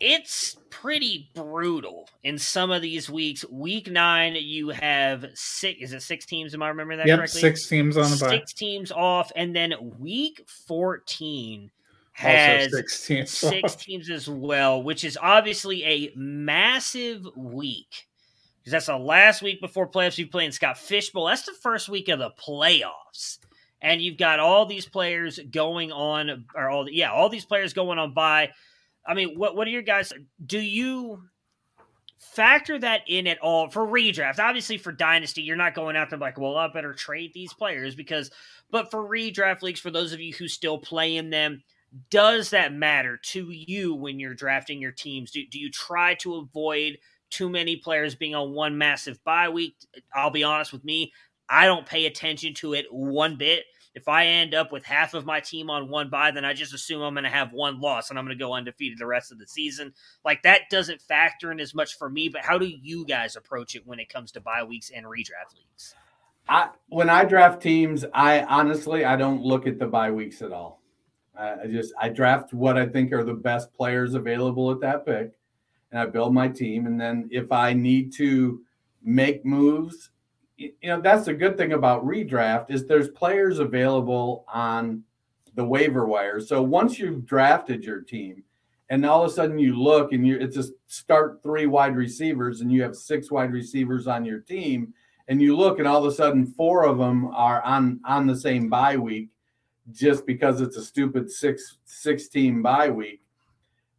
It's 0.00 0.58
pretty 0.68 1.30
brutal 1.34 2.10
in 2.22 2.36
some 2.36 2.70
of 2.70 2.82
these 2.82 3.08
weeks. 3.08 3.42
Week 3.50 3.90
nine, 3.90 4.36
you 4.38 4.68
have 4.68 5.24
six. 5.32 5.80
Is 5.80 5.92
it 5.94 6.02
six 6.02 6.26
teams? 6.26 6.52
Am 6.52 6.62
I 6.62 6.68
remembering 6.68 6.98
that 6.98 7.06
Yep, 7.06 7.20
correctly? 7.20 7.40
six 7.40 7.66
teams 7.66 7.96
on 7.96 8.10
the 8.10 8.18
bye. 8.18 8.28
six 8.36 8.52
teams 8.52 8.92
off, 8.92 9.32
and 9.34 9.56
then 9.56 9.94
week 9.98 10.42
fourteen 10.46 11.70
has 12.16 12.70
six 12.70 13.06
teams. 13.06 13.30
six 13.30 13.74
teams 13.76 14.08
as 14.08 14.28
well, 14.28 14.82
which 14.82 15.04
is 15.04 15.18
obviously 15.20 15.84
a 15.84 16.12
massive 16.16 17.26
week 17.36 18.06
because 18.58 18.72
that's 18.72 18.86
the 18.86 18.96
last 18.96 19.42
week 19.42 19.60
before 19.60 19.86
playoffs. 19.86 20.16
You 20.16 20.26
play 20.26 20.46
in 20.46 20.52
Scott 20.52 20.78
Fish 20.78 21.10
Bowl. 21.10 21.26
That's 21.26 21.44
the 21.44 21.52
first 21.52 21.90
week 21.90 22.08
of 22.08 22.18
the 22.18 22.30
playoffs, 22.30 23.38
and 23.82 24.00
you've 24.00 24.16
got 24.16 24.40
all 24.40 24.64
these 24.64 24.86
players 24.86 25.38
going 25.50 25.92
on, 25.92 26.46
or 26.54 26.70
all 26.70 26.88
yeah, 26.88 27.12
all 27.12 27.28
these 27.28 27.44
players 27.44 27.74
going 27.74 27.98
on 27.98 28.14
by. 28.14 28.50
I 29.06 29.12
mean, 29.12 29.38
what 29.38 29.54
what 29.54 29.68
are 29.68 29.70
your 29.70 29.82
guys? 29.82 30.12
Do 30.44 30.58
you? 30.58 31.22
Factor 32.18 32.78
that 32.78 33.02
in 33.06 33.26
at 33.26 33.38
all 33.38 33.68
for 33.68 33.86
redraft. 33.86 34.38
Obviously, 34.38 34.78
for 34.78 34.90
dynasty, 34.90 35.42
you're 35.42 35.54
not 35.54 35.74
going 35.74 35.96
out 35.96 36.08
there 36.10 36.18
like, 36.18 36.38
well, 36.38 36.56
I 36.56 36.66
better 36.68 36.94
trade 36.94 37.32
these 37.34 37.52
players 37.52 37.94
because. 37.94 38.30
But 38.70 38.90
for 38.90 39.06
redraft 39.06 39.62
leagues, 39.62 39.80
for 39.80 39.90
those 39.90 40.12
of 40.12 40.20
you 40.20 40.34
who 40.34 40.48
still 40.48 40.78
play 40.78 41.16
in 41.16 41.30
them, 41.30 41.62
does 42.10 42.50
that 42.50 42.72
matter 42.72 43.16
to 43.16 43.50
you 43.50 43.94
when 43.94 44.18
you're 44.18 44.34
drafting 44.34 44.80
your 44.80 44.92
teams? 44.92 45.30
Do, 45.30 45.42
do 45.50 45.58
you 45.58 45.70
try 45.70 46.14
to 46.16 46.36
avoid 46.36 46.98
too 47.30 47.48
many 47.48 47.76
players 47.76 48.14
being 48.14 48.34
on 48.34 48.52
one 48.52 48.76
massive 48.78 49.22
bye 49.24 49.48
week? 49.48 49.76
I'll 50.14 50.30
be 50.30 50.44
honest 50.44 50.72
with 50.72 50.84
me, 50.84 51.12
I 51.48 51.66
don't 51.66 51.86
pay 51.86 52.06
attention 52.06 52.54
to 52.54 52.74
it 52.74 52.86
one 52.90 53.36
bit. 53.36 53.64
If 53.94 54.08
I 54.08 54.26
end 54.26 54.54
up 54.54 54.72
with 54.72 54.84
half 54.84 55.14
of 55.14 55.24
my 55.24 55.40
team 55.40 55.70
on 55.70 55.88
one 55.88 56.10
bye, 56.10 56.30
then 56.30 56.44
I 56.44 56.52
just 56.52 56.74
assume 56.74 57.00
I'm 57.00 57.14
going 57.14 57.24
to 57.24 57.30
have 57.30 57.52
one 57.52 57.80
loss 57.80 58.10
and 58.10 58.18
I'm 58.18 58.26
going 58.26 58.36
to 58.36 58.44
go 58.44 58.52
undefeated 58.52 58.98
the 58.98 59.06
rest 59.06 59.32
of 59.32 59.38
the 59.38 59.46
season. 59.46 59.94
Like 60.22 60.42
that 60.42 60.62
doesn't 60.70 61.00
factor 61.00 61.50
in 61.50 61.60
as 61.60 61.74
much 61.74 61.96
for 61.96 62.10
me, 62.10 62.28
but 62.28 62.42
how 62.42 62.58
do 62.58 62.66
you 62.66 63.06
guys 63.06 63.36
approach 63.36 63.74
it 63.74 63.86
when 63.86 63.98
it 63.98 64.10
comes 64.10 64.32
to 64.32 64.40
bye 64.40 64.64
weeks 64.64 64.90
and 64.94 65.06
redraft 65.06 65.56
leagues? 65.56 65.94
I 66.46 66.68
when 66.88 67.08
I 67.08 67.24
draft 67.24 67.62
teams, 67.62 68.04
I 68.12 68.42
honestly 68.42 69.04
I 69.04 69.16
don't 69.16 69.40
look 69.40 69.66
at 69.66 69.78
the 69.78 69.86
bye 69.86 70.10
weeks 70.10 70.42
at 70.42 70.52
all. 70.52 70.82
I 71.38 71.66
just 71.66 71.92
I 72.00 72.08
draft 72.08 72.52
what 72.52 72.76
I 72.76 72.86
think 72.86 73.12
are 73.12 73.24
the 73.24 73.34
best 73.34 73.72
players 73.72 74.14
available 74.14 74.70
at 74.70 74.80
that 74.80 75.04
pick, 75.04 75.32
and 75.90 76.00
I 76.00 76.06
build 76.06 76.34
my 76.34 76.48
team. 76.48 76.86
And 76.86 77.00
then 77.00 77.28
if 77.30 77.52
I 77.52 77.72
need 77.72 78.12
to 78.14 78.60
make 79.02 79.44
moves, 79.44 80.10
you 80.56 80.72
know 80.84 81.00
that's 81.00 81.26
the 81.26 81.34
good 81.34 81.56
thing 81.56 81.72
about 81.72 82.04
redraft 82.04 82.70
is 82.70 82.86
there's 82.86 83.08
players 83.08 83.58
available 83.58 84.44
on 84.52 85.02
the 85.54 85.64
waiver 85.64 86.06
wire. 86.06 86.40
So 86.40 86.62
once 86.62 86.98
you've 86.98 87.26
drafted 87.26 87.84
your 87.84 88.00
team, 88.00 88.42
and 88.88 89.04
all 89.04 89.24
of 89.24 89.30
a 89.30 89.34
sudden 89.34 89.58
you 89.58 89.80
look 89.80 90.12
and 90.12 90.26
you 90.26 90.38
it's 90.38 90.56
a 90.56 90.64
start 90.86 91.42
three 91.42 91.66
wide 91.66 91.96
receivers, 91.96 92.60
and 92.60 92.72
you 92.72 92.82
have 92.82 92.96
six 92.96 93.30
wide 93.30 93.52
receivers 93.52 94.06
on 94.06 94.24
your 94.24 94.40
team 94.40 94.94
and 95.28 95.42
you 95.42 95.56
look 95.56 95.78
and 95.78 95.88
all 95.88 96.04
of 96.04 96.12
a 96.12 96.14
sudden 96.14 96.46
four 96.46 96.84
of 96.84 96.98
them 96.98 97.26
are 97.34 97.62
on 97.62 98.00
on 98.04 98.26
the 98.26 98.36
same 98.36 98.68
bye 98.68 98.96
week 98.96 99.28
just 99.92 100.26
because 100.26 100.60
it's 100.60 100.76
a 100.76 100.84
stupid 100.84 101.30
six 101.30 101.78
six 101.84 102.28
team 102.28 102.62
bye 102.62 102.90
week. 102.90 103.22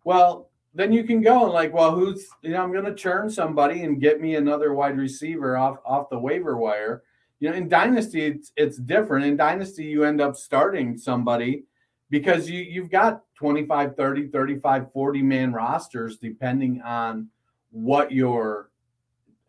Well 0.03 0.49
then 0.73 0.93
you 0.93 1.03
can 1.03 1.21
go 1.21 1.45
and 1.45 1.53
like 1.53 1.73
well 1.73 1.93
who's 1.95 2.27
you 2.43 2.51
know 2.51 2.61
i'm 2.61 2.71
to 2.71 2.93
churn 2.93 3.29
somebody 3.29 3.83
and 3.83 3.99
get 3.99 4.21
me 4.21 4.35
another 4.35 4.73
wide 4.73 4.97
receiver 4.97 5.57
off 5.57 5.77
off 5.85 6.09
the 6.09 6.19
waiver 6.19 6.57
wire. 6.57 7.03
You 7.39 7.49
know 7.49 7.55
in 7.55 7.69
dynasty 7.69 8.25
it's, 8.25 8.51
it's 8.55 8.77
different. 8.77 9.25
In 9.25 9.37
dynasty 9.37 9.85
you 9.85 10.03
end 10.03 10.21
up 10.21 10.35
starting 10.35 10.97
somebody 10.97 11.63
because 12.09 12.49
you 12.49 12.61
you've 12.61 12.91
got 12.91 13.23
25 13.35 13.95
30 13.95 14.27
35 14.27 14.91
40 14.91 15.21
man 15.21 15.53
rosters 15.53 16.17
depending 16.17 16.81
on 16.81 17.29
what 17.71 18.11
your 18.11 18.69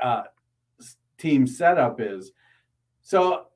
uh, 0.01 0.25
team 1.19 1.47
setup 1.47 2.01
is. 2.01 2.33
So 3.03 3.47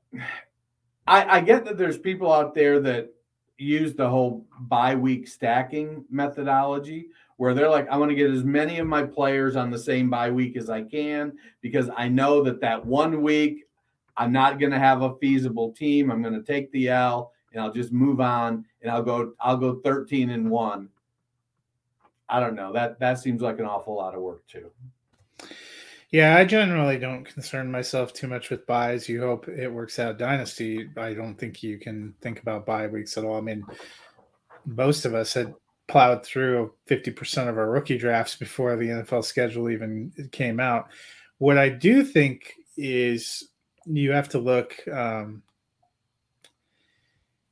I, 1.07 1.37
I 1.37 1.41
get 1.41 1.65
that 1.65 1.77
there's 1.77 1.97
people 1.97 2.31
out 2.31 2.53
there 2.53 2.79
that 2.81 3.13
use 3.57 3.93
the 3.93 4.09
whole 4.09 4.45
bye 4.61 4.95
week 4.95 5.27
stacking 5.27 6.05
methodology 6.09 7.07
where 7.37 7.53
they're 7.53 7.69
like, 7.69 7.87
I 7.89 7.97
want 7.97 8.09
to 8.09 8.15
get 8.15 8.31
as 8.31 8.43
many 8.43 8.79
of 8.79 8.87
my 8.87 9.03
players 9.03 9.55
on 9.55 9.69
the 9.69 9.79
same 9.79 10.09
bye 10.09 10.31
week 10.31 10.55
as 10.55 10.69
I 10.69 10.83
can 10.83 11.33
because 11.61 11.89
I 11.95 12.07
know 12.07 12.43
that 12.43 12.61
that 12.61 12.85
one 12.85 13.21
week 13.21 13.65
I'm 14.15 14.31
not 14.31 14.59
going 14.59 14.71
to 14.71 14.79
have 14.79 15.01
a 15.01 15.15
feasible 15.15 15.71
team. 15.71 16.11
I'm 16.11 16.21
going 16.21 16.35
to 16.35 16.43
take 16.43 16.71
the 16.71 16.89
L 16.89 17.31
and 17.51 17.61
I'll 17.61 17.73
just 17.73 17.91
move 17.91 18.21
on 18.21 18.65
and 18.81 18.91
I'll 18.91 19.03
go 19.03 19.33
I'll 19.39 19.57
go 19.57 19.79
13 19.83 20.29
and 20.29 20.49
1. 20.49 20.89
I 22.29 22.39
don't 22.39 22.55
know. 22.55 22.71
That 22.73 22.99
that 22.99 23.19
seems 23.19 23.41
like 23.41 23.59
an 23.59 23.65
awful 23.65 23.95
lot 23.95 24.15
of 24.15 24.21
work 24.21 24.45
too. 24.47 24.71
Yeah, 26.13 26.37
I 26.37 26.45
generally 26.45 26.99
don't 26.99 27.25
concern 27.25 27.71
myself 27.71 28.13
too 28.13 28.27
much 28.27 28.51
with 28.51 28.67
buys. 28.67 29.09
You 29.09 29.19
hope 29.19 29.47
it 29.47 29.67
works 29.67 29.97
out. 29.97 30.19
Dynasty, 30.19 30.87
I 30.95 31.15
don't 31.15 31.33
think 31.33 31.63
you 31.63 31.79
can 31.79 32.13
think 32.21 32.39
about 32.39 32.67
bye 32.67 32.85
weeks 32.85 33.17
at 33.17 33.25
all. 33.25 33.35
I 33.35 33.41
mean, 33.41 33.65
most 34.63 35.05
of 35.05 35.15
us 35.15 35.33
had 35.33 35.55
plowed 35.87 36.23
through 36.23 36.71
50% 36.87 37.49
of 37.49 37.57
our 37.57 37.67
rookie 37.67 37.97
drafts 37.97 38.35
before 38.35 38.75
the 38.75 38.89
NFL 38.89 39.25
schedule 39.25 39.71
even 39.71 40.13
came 40.31 40.59
out. 40.59 40.89
What 41.39 41.57
I 41.57 41.69
do 41.69 42.03
think 42.03 42.53
is 42.77 43.49
you 43.87 44.11
have 44.11 44.29
to 44.29 44.39
look 44.39 44.75
um, 44.93 45.41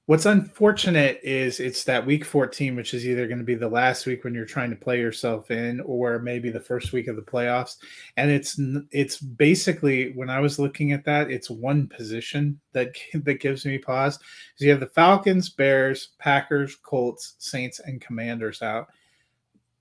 What's 0.08 0.26
unfortunate 0.26 1.20
is 1.22 1.60
it's 1.60 1.84
that 1.84 2.06
week 2.06 2.26
14, 2.26 2.76
which 2.76 2.96
is 2.96 3.06
either 3.06 3.28
going 3.28 3.38
to 3.38 3.44
be 3.44 3.54
the 3.54 3.70
last 3.70 4.08
week 4.08 4.24
when 4.24 4.34
you're 4.34 4.46
trying 4.46 4.72
to 4.72 4.76
play 4.76 5.00
yourself 5.00 5.52
in, 5.52 5.80
or 5.82 6.18
maybe 6.18 6.50
the 6.50 6.60
first 6.60 6.92
week 6.92 7.08
of 7.08 7.16
the 7.16 7.22
playoffs. 7.22 7.78
And 8.18 8.32
it's 8.32 8.60
it's 8.90 9.20
basically 9.20 10.12
when 10.14 10.30
I 10.30 10.40
was 10.40 10.58
looking 10.58 10.92
at 10.92 11.06
that, 11.06 11.30
it's 11.30 11.52
one 11.52 11.88
position 11.88 12.60
that 12.74 12.96
that 13.14 13.42
gives 13.42 13.64
me 13.64 13.78
pause. 13.78 14.18
Because 14.18 14.66
you 14.66 14.72
have 14.72 14.80
the 14.80 14.88
Falcons, 14.88 15.50
Bears, 15.50 16.10
Packers, 16.18 16.76
Colts, 16.78 17.36
Saints, 17.38 17.80
and 17.80 18.02
Commanders 18.02 18.64
out. 18.64 18.88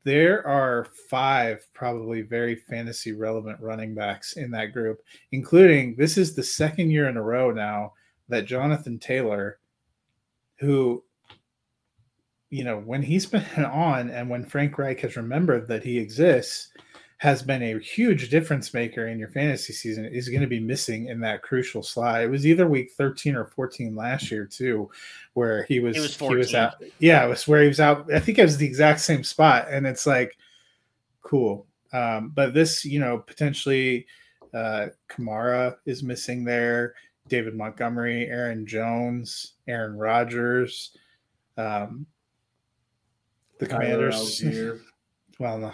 There 0.04 0.46
are 0.46 0.86
five 1.08 1.66
probably 1.72 2.22
very 2.22 2.56
fantasy 2.56 3.12
relevant 3.12 3.58
running 3.60 3.94
backs 3.94 4.34
in 4.34 4.50
that 4.50 4.74
group, 4.74 5.00
including 5.32 5.96
this 5.96 6.18
is 6.18 6.34
the 6.34 6.42
second 6.42 6.90
year 6.90 7.08
in 7.08 7.16
a 7.16 7.22
row 7.22 7.50
now 7.50 7.94
that 8.28 8.44
Jonathan 8.44 8.98
Taylor 8.98 9.58
who 10.60 11.02
you 12.50 12.62
know 12.62 12.78
when 12.78 13.02
he's 13.02 13.26
been 13.56 13.64
on 13.64 14.10
and 14.10 14.28
when 14.28 14.44
frank 14.44 14.78
reich 14.78 15.00
has 15.00 15.16
remembered 15.16 15.66
that 15.66 15.82
he 15.82 15.98
exists 15.98 16.70
has 17.20 17.42
been 17.42 17.62
a 17.62 17.78
huge 17.78 18.30
difference 18.30 18.72
maker 18.72 19.08
in 19.08 19.18
your 19.18 19.28
fantasy 19.28 19.74
season 19.74 20.06
is 20.06 20.30
going 20.30 20.40
to 20.40 20.46
be 20.46 20.58
missing 20.58 21.08
in 21.08 21.20
that 21.20 21.42
crucial 21.42 21.82
slide. 21.82 22.22
It 22.22 22.30
was 22.30 22.46
either 22.46 22.66
week 22.66 22.92
13 22.96 23.36
or 23.36 23.44
14 23.44 23.94
last 23.94 24.30
year 24.30 24.46
too, 24.46 24.90
where 25.34 25.64
he 25.64 25.80
was, 25.80 25.98
was 25.98 26.16
he 26.16 26.34
was 26.34 26.54
out. 26.54 26.82
Yeah, 26.98 27.22
it 27.22 27.28
was 27.28 27.46
where 27.46 27.60
he 27.60 27.68
was 27.68 27.78
out. 27.78 28.10
I 28.10 28.20
think 28.20 28.38
it 28.38 28.42
was 28.42 28.56
the 28.56 28.64
exact 28.64 29.00
same 29.00 29.22
spot. 29.22 29.66
And 29.68 29.86
it's 29.86 30.06
like, 30.06 30.34
cool. 31.20 31.66
Um, 31.92 32.32
but 32.34 32.54
this, 32.54 32.86
you 32.86 33.00
know, 33.00 33.18
potentially 33.18 34.06
uh 34.54 34.86
Kamara 35.10 35.76
is 35.84 36.02
missing 36.02 36.42
there. 36.42 36.94
David 37.30 37.56
Montgomery, 37.56 38.26
Aaron 38.26 38.66
Jones, 38.66 39.54
Aaron 39.66 39.96
Rodgers, 39.96 40.94
um, 41.56 42.04
the 43.58 43.66
Tyler 43.66 44.10
Commanders. 44.10 44.42
Allgeier. 44.42 44.80
Well, 45.38 45.56
no, 45.56 45.72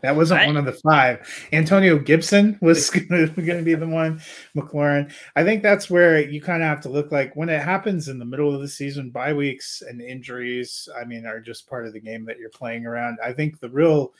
that 0.00 0.16
wasn't 0.16 0.40
I- 0.40 0.46
one 0.46 0.56
of 0.56 0.64
the 0.64 0.72
five. 0.72 1.28
Antonio 1.52 1.98
Gibson 1.98 2.58
was 2.62 2.88
going 3.08 3.34
to 3.34 3.62
be 3.62 3.74
the 3.74 3.86
one. 3.86 4.22
McLaurin. 4.56 5.12
I 5.36 5.44
think 5.44 5.62
that's 5.62 5.90
where 5.90 6.18
you 6.26 6.40
kind 6.40 6.62
of 6.62 6.68
have 6.70 6.80
to 6.82 6.88
look 6.88 7.12
like 7.12 7.36
when 7.36 7.50
it 7.50 7.60
happens 7.60 8.08
in 8.08 8.18
the 8.18 8.24
middle 8.24 8.54
of 8.54 8.62
the 8.62 8.68
season. 8.68 9.10
Bye 9.10 9.34
weeks 9.34 9.82
and 9.86 10.00
injuries. 10.00 10.88
I 10.98 11.04
mean, 11.04 11.26
are 11.26 11.38
just 11.38 11.68
part 11.68 11.86
of 11.86 11.92
the 11.92 12.00
game 12.00 12.24
that 12.24 12.38
you're 12.38 12.48
playing 12.48 12.86
around. 12.86 13.18
I 13.22 13.34
think 13.34 13.60
the 13.60 13.68
real, 13.68 14.14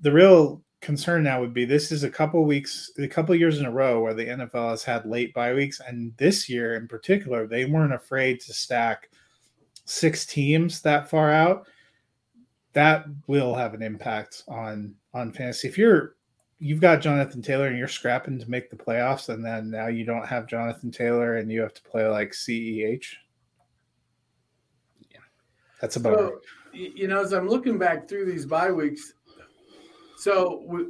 the 0.00 0.12
real 0.12 0.62
concern 0.80 1.22
now 1.22 1.40
would 1.40 1.54
be 1.54 1.64
this 1.64 1.90
is 1.90 2.04
a 2.04 2.10
couple 2.10 2.44
weeks, 2.44 2.90
a 2.98 3.08
couple 3.08 3.34
years 3.34 3.58
in 3.58 3.66
a 3.66 3.70
row 3.70 4.00
where 4.00 4.14
the 4.14 4.26
NFL 4.26 4.70
has 4.70 4.84
had 4.84 5.06
late 5.06 5.34
bye 5.34 5.54
weeks, 5.54 5.80
and 5.80 6.16
this 6.16 6.48
year 6.48 6.74
in 6.74 6.86
particular, 6.88 7.46
they 7.46 7.64
weren't 7.64 7.94
afraid 7.94 8.40
to 8.40 8.52
stack 8.52 9.10
six 9.84 10.26
teams 10.26 10.80
that 10.82 11.08
far 11.08 11.30
out 11.30 11.66
that 12.72 13.06
will 13.26 13.54
have 13.54 13.72
an 13.72 13.82
impact 13.82 14.42
on 14.48 14.94
on 15.14 15.32
fantasy. 15.32 15.66
If 15.66 15.78
you're 15.78 16.16
you've 16.58 16.80
got 16.80 17.00
Jonathan 17.00 17.40
Taylor 17.42 17.68
and 17.68 17.78
you're 17.78 17.88
scrapping 17.88 18.38
to 18.38 18.50
make 18.50 18.70
the 18.70 18.76
playoffs, 18.76 19.28
and 19.30 19.44
then 19.44 19.70
now 19.70 19.86
you 19.86 20.04
don't 20.04 20.26
have 20.26 20.46
Jonathan 20.46 20.90
Taylor 20.90 21.36
and 21.36 21.50
you 21.50 21.60
have 21.62 21.74
to 21.74 21.82
play 21.82 22.06
like 22.06 22.32
CEH. 22.32 23.06
Yeah. 25.10 25.18
That's 25.80 25.96
about 25.96 26.18
So, 26.18 26.40
y- 26.72 26.92
you 26.94 27.08
know, 27.08 27.22
as 27.22 27.32
I'm 27.32 27.48
looking 27.48 27.78
back 27.78 28.08
through 28.08 28.26
these 28.26 28.46
bye 28.46 28.70
weeks, 28.72 29.14
so 30.18 30.62
we, 30.66 30.86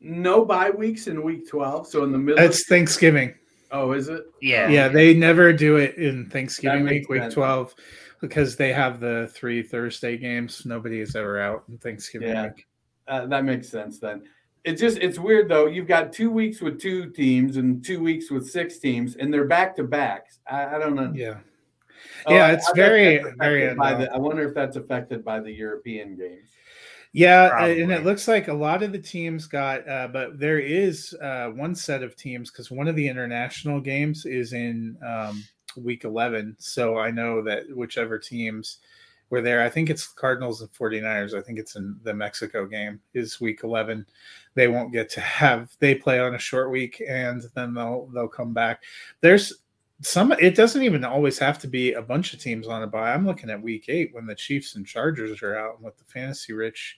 no 0.00 0.44
bye 0.44 0.70
weeks 0.70 1.06
in 1.06 1.22
week 1.22 1.48
12. 1.48 1.86
So 1.88 2.04
in 2.04 2.12
the 2.12 2.18
middle. 2.18 2.42
It's 2.44 2.66
Thanksgiving. 2.66 3.34
oh, 3.72 3.92
is 3.92 4.08
it? 4.08 4.24
Yeah. 4.40 4.68
Yeah, 4.68 4.88
they 4.88 5.14
never 5.14 5.52
do 5.52 5.76
it 5.76 5.96
in 5.96 6.28
Thanksgiving 6.30 6.84
week, 6.84 7.08
week 7.08 7.22
sense. 7.22 7.34
12, 7.34 7.74
because 8.20 8.56
they 8.56 8.72
have 8.72 9.00
the 9.00 9.30
three 9.34 9.62
Thursday 9.62 10.16
games. 10.16 10.64
Nobody 10.64 11.00
is 11.00 11.16
ever 11.16 11.40
out 11.40 11.64
in 11.68 11.78
Thanksgiving 11.78 12.28
Yeah. 12.28 12.44
week. 12.44 12.66
Uh, 13.06 13.26
that 13.26 13.44
makes 13.44 13.68
sense 13.68 13.98
then. 13.98 14.22
It's 14.64 14.80
just 14.80 14.98
it's 14.98 15.18
weird 15.18 15.48
though. 15.48 15.66
You've 15.66 15.86
got 15.86 16.12
two 16.12 16.30
weeks 16.30 16.60
with 16.60 16.78
two 16.80 17.08
teams 17.10 17.56
and 17.56 17.82
two 17.82 18.02
weeks 18.02 18.30
with 18.30 18.46
six 18.50 18.78
teams, 18.78 19.16
and 19.16 19.32
they're 19.32 19.46
back 19.46 19.74
to 19.76 19.84
backs. 19.84 20.40
I, 20.50 20.74
I 20.76 20.78
don't 20.78 20.94
know. 20.94 21.10
Yeah. 21.14 21.38
Oh, 22.26 22.34
Yeah, 22.34 22.52
it's 22.52 22.68
I 22.68 22.72
very- 22.74 23.22
very 23.38 23.74
by 23.76 23.94
the. 23.94 24.12
I 24.12 24.18
wonder 24.18 24.46
if 24.46 24.54
that's 24.54 24.76
affected 24.76 25.24
by 25.24 25.40
the 25.40 25.50
European 25.50 26.16
games. 26.16 26.50
Yeah, 27.18 27.48
Probably. 27.48 27.82
and 27.82 27.90
it 27.90 28.04
looks 28.04 28.28
like 28.28 28.46
a 28.46 28.54
lot 28.54 28.84
of 28.84 28.92
the 28.92 28.98
teams 29.00 29.46
got, 29.46 29.88
uh, 29.88 30.06
but 30.06 30.38
there 30.38 30.60
is 30.60 31.16
uh, 31.20 31.48
one 31.48 31.74
set 31.74 32.04
of 32.04 32.14
teams 32.14 32.48
because 32.48 32.70
one 32.70 32.86
of 32.86 32.94
the 32.94 33.08
international 33.08 33.80
games 33.80 34.24
is 34.24 34.52
in 34.52 34.96
um, 35.04 35.42
week 35.76 36.04
11. 36.04 36.54
So 36.60 36.96
I 36.96 37.10
know 37.10 37.42
that 37.42 37.64
whichever 37.74 38.20
teams 38.20 38.78
were 39.30 39.40
there, 39.40 39.64
I 39.64 39.68
think 39.68 39.90
it's 39.90 40.06
Cardinals 40.06 40.60
and 40.60 40.72
49ers. 40.72 41.36
I 41.36 41.42
think 41.42 41.58
it's 41.58 41.74
in 41.74 41.98
the 42.04 42.14
Mexico 42.14 42.66
game 42.66 43.00
is 43.14 43.40
week 43.40 43.64
11. 43.64 44.06
They 44.54 44.68
won't 44.68 44.92
get 44.92 45.10
to 45.10 45.20
have, 45.20 45.76
they 45.80 45.96
play 45.96 46.20
on 46.20 46.36
a 46.36 46.38
short 46.38 46.70
week 46.70 47.02
and 47.08 47.42
then 47.56 47.74
they'll, 47.74 48.06
they'll 48.14 48.28
come 48.28 48.54
back. 48.54 48.84
There's, 49.22 49.52
some 50.02 50.30
it 50.38 50.54
doesn't 50.54 50.84
even 50.84 51.04
always 51.04 51.40
have 51.40 51.58
to 51.58 51.66
be 51.66 51.94
a 51.94 52.00
bunch 52.00 52.32
of 52.32 52.38
teams 52.38 52.68
on 52.68 52.84
a 52.84 52.86
bye. 52.86 53.12
I'm 53.12 53.26
looking 53.26 53.50
at 53.50 53.60
week 53.60 53.86
eight 53.88 54.14
when 54.14 54.26
the 54.26 54.34
Chiefs 54.36 54.76
and 54.76 54.86
Chargers 54.86 55.42
are 55.42 55.58
out 55.58 55.74
and 55.74 55.84
with 55.84 55.98
the 55.98 56.04
fantasy 56.04 56.52
rich 56.52 56.96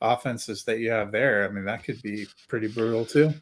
offenses 0.00 0.64
that 0.64 0.78
you 0.78 0.90
have 0.90 1.12
there. 1.12 1.44
I 1.44 1.52
mean, 1.52 1.64
that 1.64 1.84
could 1.84 2.00
be 2.02 2.26
pretty 2.48 2.68
brutal 2.68 3.04
too. 3.04 3.32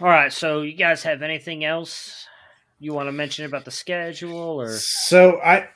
All 0.00 0.08
right. 0.08 0.32
So, 0.32 0.62
you 0.62 0.72
guys 0.72 1.02
have 1.02 1.22
anything 1.22 1.64
else 1.64 2.26
you 2.80 2.94
want 2.94 3.08
to 3.08 3.12
mention 3.12 3.44
about 3.44 3.64
the 3.64 3.70
schedule 3.70 4.60
or? 4.60 4.72
So 4.72 5.40
I 5.42 5.68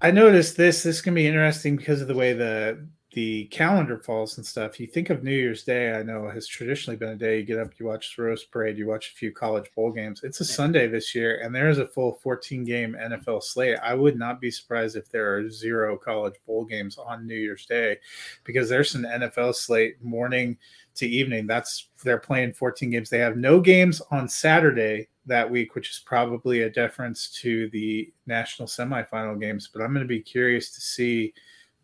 I 0.00 0.10
noticed 0.10 0.56
this. 0.56 0.82
This 0.82 1.00
can 1.00 1.14
be 1.14 1.26
interesting 1.26 1.76
because 1.76 2.02
of 2.02 2.08
the 2.08 2.14
way 2.14 2.34
the 2.34 2.86
the 3.12 3.44
calendar 3.46 3.98
falls 3.98 4.38
and 4.38 4.46
stuff. 4.46 4.80
You 4.80 4.86
think 4.86 5.10
of 5.10 5.22
New 5.22 5.34
Year's 5.34 5.64
Day, 5.64 5.92
I 5.92 6.02
know 6.02 6.30
has 6.30 6.46
traditionally 6.46 6.96
been 6.96 7.10
a 7.10 7.16
day 7.16 7.38
you 7.38 7.44
get 7.44 7.58
up, 7.58 7.72
you 7.78 7.86
watch 7.86 8.16
the 8.16 8.22
Rose 8.22 8.44
Parade, 8.44 8.78
you 8.78 8.86
watch 8.86 9.10
a 9.10 9.14
few 9.14 9.30
college 9.32 9.70
bowl 9.76 9.92
games. 9.92 10.22
It's 10.24 10.40
a 10.40 10.44
Sunday 10.46 10.86
this 10.86 11.14
year, 11.14 11.40
and 11.42 11.54
there 11.54 11.68
is 11.68 11.78
a 11.78 11.86
full 11.86 12.14
14 12.22 12.64
game 12.64 12.96
NFL 12.98 13.42
slate. 13.42 13.78
I 13.82 13.94
would 13.94 14.18
not 14.18 14.40
be 14.40 14.50
surprised 14.50 14.96
if 14.96 15.10
there 15.10 15.36
are 15.36 15.50
zero 15.50 15.98
college 15.98 16.36
bowl 16.46 16.64
games 16.64 16.96
on 16.96 17.26
New 17.26 17.34
Year's 17.34 17.66
Day 17.66 17.98
because 18.44 18.70
there's 18.70 18.94
an 18.94 19.02
NFL 19.02 19.56
slate 19.56 20.02
morning 20.02 20.56
to 20.94 21.06
evening. 21.06 21.46
That's 21.46 21.88
they're 22.02 22.18
playing 22.18 22.54
14 22.54 22.90
games. 22.90 23.10
They 23.10 23.18
have 23.18 23.36
no 23.36 23.60
games 23.60 24.00
on 24.10 24.26
Saturday 24.26 25.08
that 25.26 25.48
week, 25.48 25.74
which 25.74 25.90
is 25.90 26.02
probably 26.04 26.62
a 26.62 26.70
deference 26.70 27.28
to 27.42 27.68
the 27.70 28.10
national 28.26 28.68
semifinal 28.68 29.38
games. 29.38 29.68
But 29.72 29.82
I'm 29.82 29.92
going 29.92 30.04
to 30.04 30.08
be 30.08 30.20
curious 30.20 30.70
to 30.72 30.80
see 30.80 31.34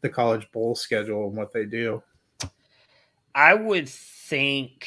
the 0.00 0.08
college 0.08 0.50
bowl 0.52 0.74
schedule 0.74 1.28
and 1.28 1.36
what 1.36 1.52
they 1.52 1.64
do. 1.64 2.02
I 3.34 3.54
would 3.54 3.88
think 3.88 4.86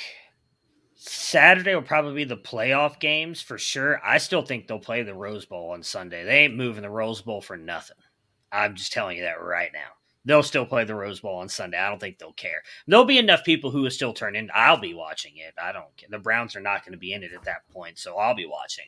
Saturday 0.96 1.74
will 1.74 1.82
probably 1.82 2.14
be 2.14 2.24
the 2.24 2.38
playoff 2.38 3.00
games 3.00 3.42
for 3.42 3.58
sure. 3.58 4.00
I 4.06 4.18
still 4.18 4.42
think 4.42 4.68
they'll 4.68 4.80
play 4.80 5.04
the 5.04 5.14
Rose 5.14 5.46
Bowl 5.46 5.72
on 5.72 5.84
Sunday. 5.84 6.24
They 6.24 6.40
ain't 6.40 6.56
moving 6.56 6.84
the 6.84 6.90
Rose 6.90 7.22
Bowl 7.22 7.42
for 7.42 7.58
nothing. 7.58 7.98
I'm 8.52 8.76
just 8.76 8.92
telling 8.92 9.18
you 9.18 9.24
that 9.24 9.42
right 9.42 9.72
now. 9.74 9.90
They'll 10.26 10.44
still 10.44 10.66
play 10.66 10.84
the 10.84 10.94
Rose 10.94 11.20
Bowl 11.20 11.38
on 11.38 11.50
Sunday. 11.50 11.80
I 11.80 11.90
don't 11.90 12.00
think 12.00 12.20
they'll 12.20 12.34
care. 12.34 12.62
There'll 12.86 13.06
be 13.06 13.18
enough 13.18 13.44
people 13.44 13.72
who 13.72 13.82
will 13.82 13.90
still 13.90 14.14
turn 14.14 14.36
in. 14.36 14.52
I'll 14.54 14.80
be 14.80 14.94
watching 14.94 15.38
it. 15.38 15.56
I 15.60 15.72
don't 15.72 15.96
care. 15.98 16.10
The 16.12 16.20
Browns 16.20 16.56
are 16.56 16.62
not 16.62 16.86
going 16.86 16.94
to 16.94 17.00
be 17.00 17.14
in 17.14 17.24
it 17.24 17.34
at 17.34 17.44
that 17.46 17.68
point, 17.72 17.98
so 17.98 18.18
I'll 18.18 18.36
be 18.36 18.46
watching. 18.46 18.86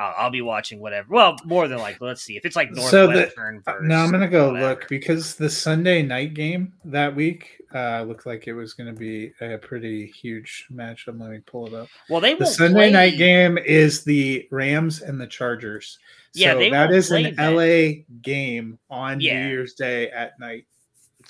I'll, 0.00 0.14
I'll 0.16 0.30
be 0.30 0.40
watching 0.40 0.80
whatever. 0.80 1.08
Well, 1.12 1.36
more 1.44 1.68
than 1.68 1.78
like, 1.78 2.00
let's 2.00 2.22
see 2.22 2.36
if 2.36 2.44
it's 2.46 2.56
like 2.56 2.74
So 2.74 3.06
the- 3.06 3.12
Northwestern. 3.14 3.62
versus 3.64 3.88
Now 3.88 4.02
I'm 4.04 4.10
going 4.10 4.22
to 4.22 4.28
go 4.28 4.52
whatever. 4.52 4.68
look 4.70 4.88
because 4.88 5.34
the 5.34 5.50
Sunday 5.50 6.02
night 6.02 6.34
game 6.34 6.72
that 6.86 7.14
week 7.14 7.58
uh, 7.74 8.02
looked 8.02 8.24
like 8.26 8.48
it 8.48 8.54
was 8.54 8.72
going 8.72 8.92
to 8.92 8.98
be 8.98 9.32
a 9.40 9.58
pretty 9.58 10.06
huge 10.06 10.66
matchup. 10.72 11.20
Let 11.20 11.30
me 11.30 11.38
pull 11.40 11.66
it 11.66 11.74
up. 11.74 11.88
Well, 12.08 12.20
they 12.20 12.34
The 12.34 12.46
Sunday 12.46 12.74
play- 12.74 12.92
night 12.92 13.18
game 13.18 13.58
is 13.58 14.02
the 14.04 14.48
Rams 14.50 15.02
and 15.02 15.20
the 15.20 15.26
Chargers. 15.26 15.98
Yeah, 16.32 16.52
so 16.54 16.70
that 16.70 16.92
is 16.92 17.10
an 17.10 17.34
that. 17.36 17.52
LA 17.52 18.04
game 18.22 18.78
on 18.88 19.20
Yeah. 19.20 19.42
New 19.42 19.48
Year's 19.50 19.74
Day 19.74 20.10
at 20.10 20.38
night. 20.40 20.64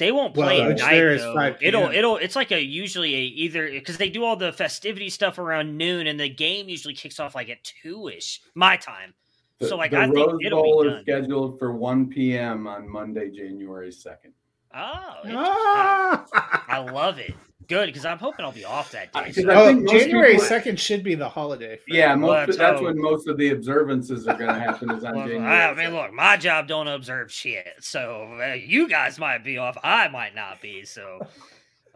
They 0.01 0.13
won't 0.13 0.35
Well, 0.35 0.49
play 0.49 0.63
at 0.63 0.79
night 0.79 0.91
there 0.93 1.13
is 1.13 1.21
though. 1.21 1.35
5 1.35 1.59
It'll 1.61 1.91
it'll 1.91 2.17
it's 2.17 2.35
like 2.35 2.51
a 2.53 2.65
usually 2.65 3.15
a 3.15 3.21
either 3.21 3.71
because 3.71 3.99
they 3.99 4.09
do 4.09 4.25
all 4.25 4.35
the 4.35 4.51
festivity 4.51 5.11
stuff 5.11 5.39
around 5.39 5.77
noon 5.77 6.07
and 6.07 6.19
the 6.19 6.29
game 6.29 6.71
usually 6.71 6.95
kicks 6.95 7.21
off 7.21 7.35
like 7.35 7.51
at 7.51 7.63
two 7.63 8.09
ish 8.09 8.41
my 8.55 8.79
time. 8.79 9.13
The, 9.59 9.69
So, 9.69 9.77
like, 9.77 9.91
the 9.91 9.99
I 9.99 10.09
think 10.11 10.43
it'll 10.43 10.63
be 10.63 10.71
Bowl 10.71 10.89
is 10.89 11.03
scheduled 11.03 11.59
for 11.59 11.73
1 11.73 12.09
p.m. 12.09 12.67
on 12.67 12.89
Monday, 12.89 13.31
January 13.31 13.91
2nd. 13.91 14.33
Oh. 14.75 15.17
Ah! 15.27 16.65
I 16.67 16.79
love 16.79 17.19
it. 17.19 17.35
Good 17.71 17.87
because 17.87 18.05
I'm 18.05 18.19
hoping 18.19 18.45
I'll 18.45 18.53
be 18.53 18.65
off 18.65 18.91
that 18.91 19.13
day. 19.13 19.31
So- 19.33 19.43
'cause 19.45 19.49
I 19.51 19.55
oh, 19.55 19.67
think 19.69 19.85
most 19.85 19.93
January 19.93 20.39
second 20.39 20.79
should 20.79 21.03
be 21.05 21.15
the 21.15 21.29
holiday. 21.29 21.77
for 21.77 21.85
Yeah, 21.95 22.15
most 22.17 22.29
Let's 22.49 22.57
that's 22.59 22.81
hope. 22.81 22.83
when 22.89 23.01
most 23.01 23.29
of 23.29 23.39
the 23.39 23.51
observances 23.51 24.27
are 24.27 24.35
going 24.37 24.53
to 24.53 24.61
happen 24.61 24.91
is 24.91 25.05
on 25.05 25.15
Well, 25.17 25.27
January. 25.29 25.47
I 25.63 25.75
mean, 25.75 25.95
look, 25.95 26.13
my 26.13 26.37
job 26.37 26.67
don't 26.67 26.89
observe 26.89 27.33
shit, 27.33 27.69
so 27.79 28.37
uh, 28.43 28.55
you 28.55 28.89
guys 28.89 29.19
might 29.19 29.45
be 29.45 29.57
off. 29.57 29.79
I 29.85 30.09
might 30.09 30.35
not 30.35 30.61
be. 30.61 30.85
So, 30.85 31.21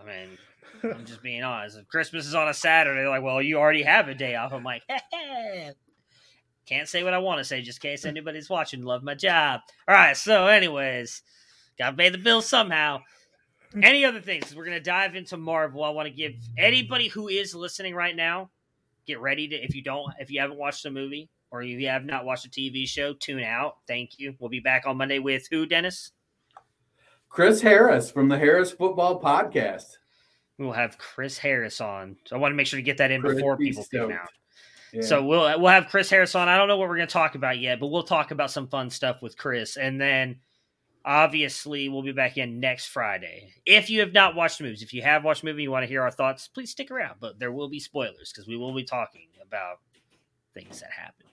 I 0.01 0.07
mean, 0.07 0.39
I'm 0.95 1.05
just 1.05 1.23
being 1.23 1.43
honest. 1.43 1.77
If 1.77 1.89
Christmas 1.89 2.25
is 2.27 2.35
on 2.37 2.49
a 2.49 2.55
Saturday, 2.55 3.01
they're 3.01 3.09
like, 3.11 3.23
well, 3.25 3.43
you 3.43 3.59
already 3.59 3.83
have 3.83 4.07
a 4.09 4.15
day 4.15 4.37
off. 4.37 4.53
I'm 4.53 4.63
like, 4.65 4.83
Can't 6.67 6.89
say 6.89 7.03
what 7.05 7.13
I 7.13 7.19
want 7.19 7.39
to 7.39 7.45
say 7.45 7.61
just 7.61 7.85
in 7.85 7.91
case 7.91 8.05
anybody's 8.07 8.49
watching. 8.49 8.83
Love 8.83 9.03
my 9.03 9.15
job. 9.15 9.61
All 9.87 9.95
right. 9.95 10.17
So, 10.17 10.47
anyways, 10.47 11.21
gotta 11.79 11.95
pay 11.97 12.09
the 12.09 12.17
bills 12.19 12.47
somehow. 12.47 13.01
Any 13.83 14.05
other 14.05 14.21
things? 14.21 14.55
We're 14.55 14.65
gonna 14.65 14.81
dive 14.81 15.17
into 15.17 15.37
Marvel. 15.37 15.83
I 15.83 15.91
want 15.91 16.07
to 16.07 16.15
give 16.15 16.35
anybody 16.57 17.09
who 17.09 17.29
is 17.29 17.55
listening 17.55 17.95
right 17.95 18.15
now, 18.15 18.51
get 19.07 19.21
ready 19.21 19.49
to 19.49 19.57
if 19.57 19.75
you 19.75 19.83
don't 19.83 20.13
if 20.19 20.31
you 20.31 20.41
haven't 20.41 20.59
watched 20.59 20.85
the 20.85 20.91
movie 20.91 21.29
or 21.51 21.63
if 21.63 21.69
you 21.81 21.89
have 21.89 22.05
not 22.05 22.25
watched 22.25 22.47
a 22.47 22.51
TV 22.51 22.87
show, 22.87 23.15
tune 23.15 23.43
out. 23.43 23.77
Thank 23.87 24.19
you. 24.19 24.35
We'll 24.39 24.51
be 24.51 24.61
back 24.61 24.87
on 24.87 24.97
Monday 24.97 25.19
with 25.19 25.47
who, 25.51 25.67
Dennis? 25.67 26.13
Chris 27.29 27.61
Harris 27.61 28.11
from 28.11 28.29
the 28.29 28.39
Harris 28.39 28.71
Football 28.71 29.21
Podcast. 29.21 29.87
We'll 30.59 30.73
have 30.73 30.99
Chris 30.99 31.37
Harris 31.37 31.81
on. 31.81 32.17
So 32.27 32.37
I 32.37 32.39
want 32.39 32.53
to 32.53 32.57
make 32.57 32.69
sure 32.69 32.79
to 32.79 32.83
get 32.83 32.99
that 32.99 33.11
in 33.11 33.23
before 33.23 33.57
Pretty 33.57 33.71
people 33.71 33.85
tune 33.85 34.13
out. 34.13 34.29
Yeah. 34.93 35.03
So 35.03 35.25
we'll 35.25 35.61
we'll 35.61 35.73
have 35.73 35.89
Chris 35.89 36.09
Harris 36.09 36.37
on. 36.37 36.49
I 36.49 36.57
don't 36.57 36.69
know 36.69 36.77
what 36.77 36.89
we're 36.89 36.97
going 36.97 37.09
to 37.09 37.13
talk 37.13 37.35
about 37.35 37.59
yet, 37.59 37.81
but 37.81 37.89
we'll 37.89 38.05
talk 38.05 38.31
about 38.31 38.53
some 38.53 38.69
fun 38.69 38.89
stuff 38.91 39.21
with 39.21 39.37
Chris, 39.37 39.77
and 39.77 40.01
then 40.01 40.37
obviously 41.05 41.89
we'll 41.89 42.03
be 42.03 42.13
back 42.13 42.37
in 42.37 42.61
next 42.61 42.87
Friday. 42.87 43.53
If 43.67 43.91
you 43.91 44.01
have 44.01 44.13
not 44.13 44.35
watched 44.35 44.59
the 44.59 44.65
movies, 44.65 44.83
if 44.83 44.95
you 44.95 45.03
have 45.03 45.25
watched 45.25 45.43
the 45.43 45.47
movie, 45.47 45.63
and 45.63 45.65
you 45.65 45.71
want 45.71 45.83
to 45.83 45.89
hear 45.89 46.03
our 46.03 46.11
thoughts, 46.11 46.49
please 46.49 46.71
stick 46.71 46.91
around. 46.91 47.17
But 47.21 47.39
there 47.39 47.53
will 47.53 47.69
be 47.69 47.81
spoilers 47.81 48.33
because 48.33 48.49
we 48.49 48.57
will 48.57 48.75
be 48.75 48.85
talking 48.85 49.29
about 49.47 49.81
things 50.55 50.81
that 50.81 50.91
happened. 50.91 51.29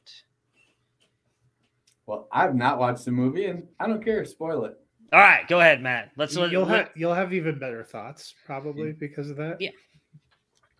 well, 2.06 2.28
I've 2.32 2.56
not 2.56 2.80
watched 2.80 3.06
the 3.06 3.12
movie 3.12 3.46
and 3.46 3.68
I 3.80 3.88
don't 3.88 4.04
care. 4.04 4.26
Spoil 4.26 4.66
it. 4.66 4.78
All 5.14 5.20
right, 5.20 5.48
go 5.48 5.60
ahead, 5.60 5.82
Matt. 5.82 6.12
Let's 6.16 6.36
you'll 6.36 6.66
let, 6.66 6.70
have 6.70 6.90
you'll 6.96 7.14
have 7.14 7.34
even 7.34 7.60
better 7.60 7.84
thoughts 7.84 8.34
probably 8.46 8.94
mm. 8.94 9.00
because 9.00 9.30
of 9.30 9.38
that. 9.38 9.58
Yeah. 9.60 9.72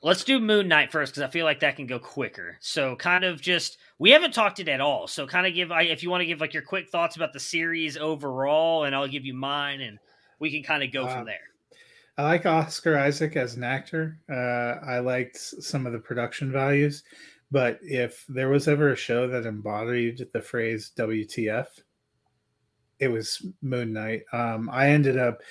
Let's 0.02 0.24
do 0.24 0.40
Moon 0.40 0.68
Knight 0.68 0.92
first 0.92 1.14
because 1.14 1.28
I 1.28 1.32
feel 1.32 1.46
like 1.46 1.60
that 1.60 1.76
can 1.76 1.88
go 1.88 2.00
quicker. 2.00 2.58
So 2.60 2.96
kind 2.96 3.24
of 3.24 3.42
just 3.42 3.78
we 4.00 4.12
haven't 4.12 4.34
talked 4.34 4.60
it 4.60 4.68
at 4.68 4.82
all. 4.82 5.08
So 5.08 5.28
kind 5.28 5.46
of 5.48 5.54
give 5.54 5.72
I 5.72 5.84
if 5.84 6.04
you 6.04 6.10
want 6.10 6.22
to 6.22 6.26
give 6.26 6.42
like 6.42 6.54
your 6.54 6.64
quick 6.64 6.90
thoughts 6.90 7.16
about 7.16 7.34
the 7.34 7.40
series 7.40 7.98
overall, 7.98 8.84
and 8.86 8.96
I'll 8.96 9.08
give 9.08 9.26
you 9.26 9.34
mine, 9.34 9.82
and 9.82 10.00
we 10.40 10.52
can 10.52 10.64
kind 10.64 10.84
of 10.84 10.92
go 10.92 11.06
Uh, 11.06 11.16
from 11.16 11.26
there. 11.26 11.40
I 12.18 12.24
like 12.24 12.46
Oscar 12.46 12.98
Isaac 12.98 13.36
as 13.36 13.56
an 13.56 13.64
actor. 13.64 14.20
Uh, 14.30 14.86
I 14.86 15.00
liked 15.00 15.38
some 15.38 15.86
of 15.88 15.94
the 15.94 16.00
production 16.00 16.52
values, 16.52 17.04
but 17.52 17.80
if 17.82 18.26
there 18.28 18.50
was 18.50 18.68
ever 18.68 18.92
a 18.92 18.96
show 18.96 19.28
that 19.28 19.46
embodied 19.46 20.28
the 20.34 20.42
phrase 20.42 20.92
"WTF," 20.98 21.68
it 23.00 23.08
was 23.08 23.46
Moon 23.62 23.94
Knight. 23.94 24.24
Um, 24.34 24.70
I 24.72 24.90
ended 24.90 25.18
up, 25.18 25.42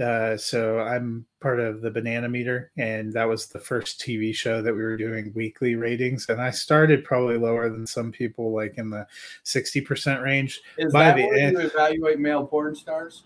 uh, 0.00 0.36
so 0.36 0.80
I'm 0.80 1.26
part 1.40 1.60
of 1.60 1.80
the 1.82 1.90
Banana 1.90 2.28
Meter, 2.28 2.70
and 2.76 3.12
that 3.12 3.28
was 3.28 3.46
the 3.46 3.58
first 3.58 4.00
TV 4.00 4.34
show 4.34 4.62
that 4.62 4.72
we 4.72 4.82
were 4.82 4.96
doing 4.96 5.32
weekly 5.34 5.74
ratings. 5.74 6.28
And 6.28 6.40
I 6.40 6.50
started 6.50 7.04
probably 7.04 7.36
lower 7.36 7.68
than 7.68 7.86
some 7.86 8.10
people, 8.10 8.52
like 8.54 8.78
in 8.78 8.90
the 8.90 9.06
sixty 9.42 9.80
percent 9.80 10.22
range. 10.22 10.60
Is 10.78 10.92
By 10.92 11.04
that 11.04 11.16
the 11.16 11.40
end- 11.40 11.52
you 11.52 11.60
evaluate 11.66 12.18
male 12.18 12.46
porn 12.46 12.74
stars? 12.74 13.24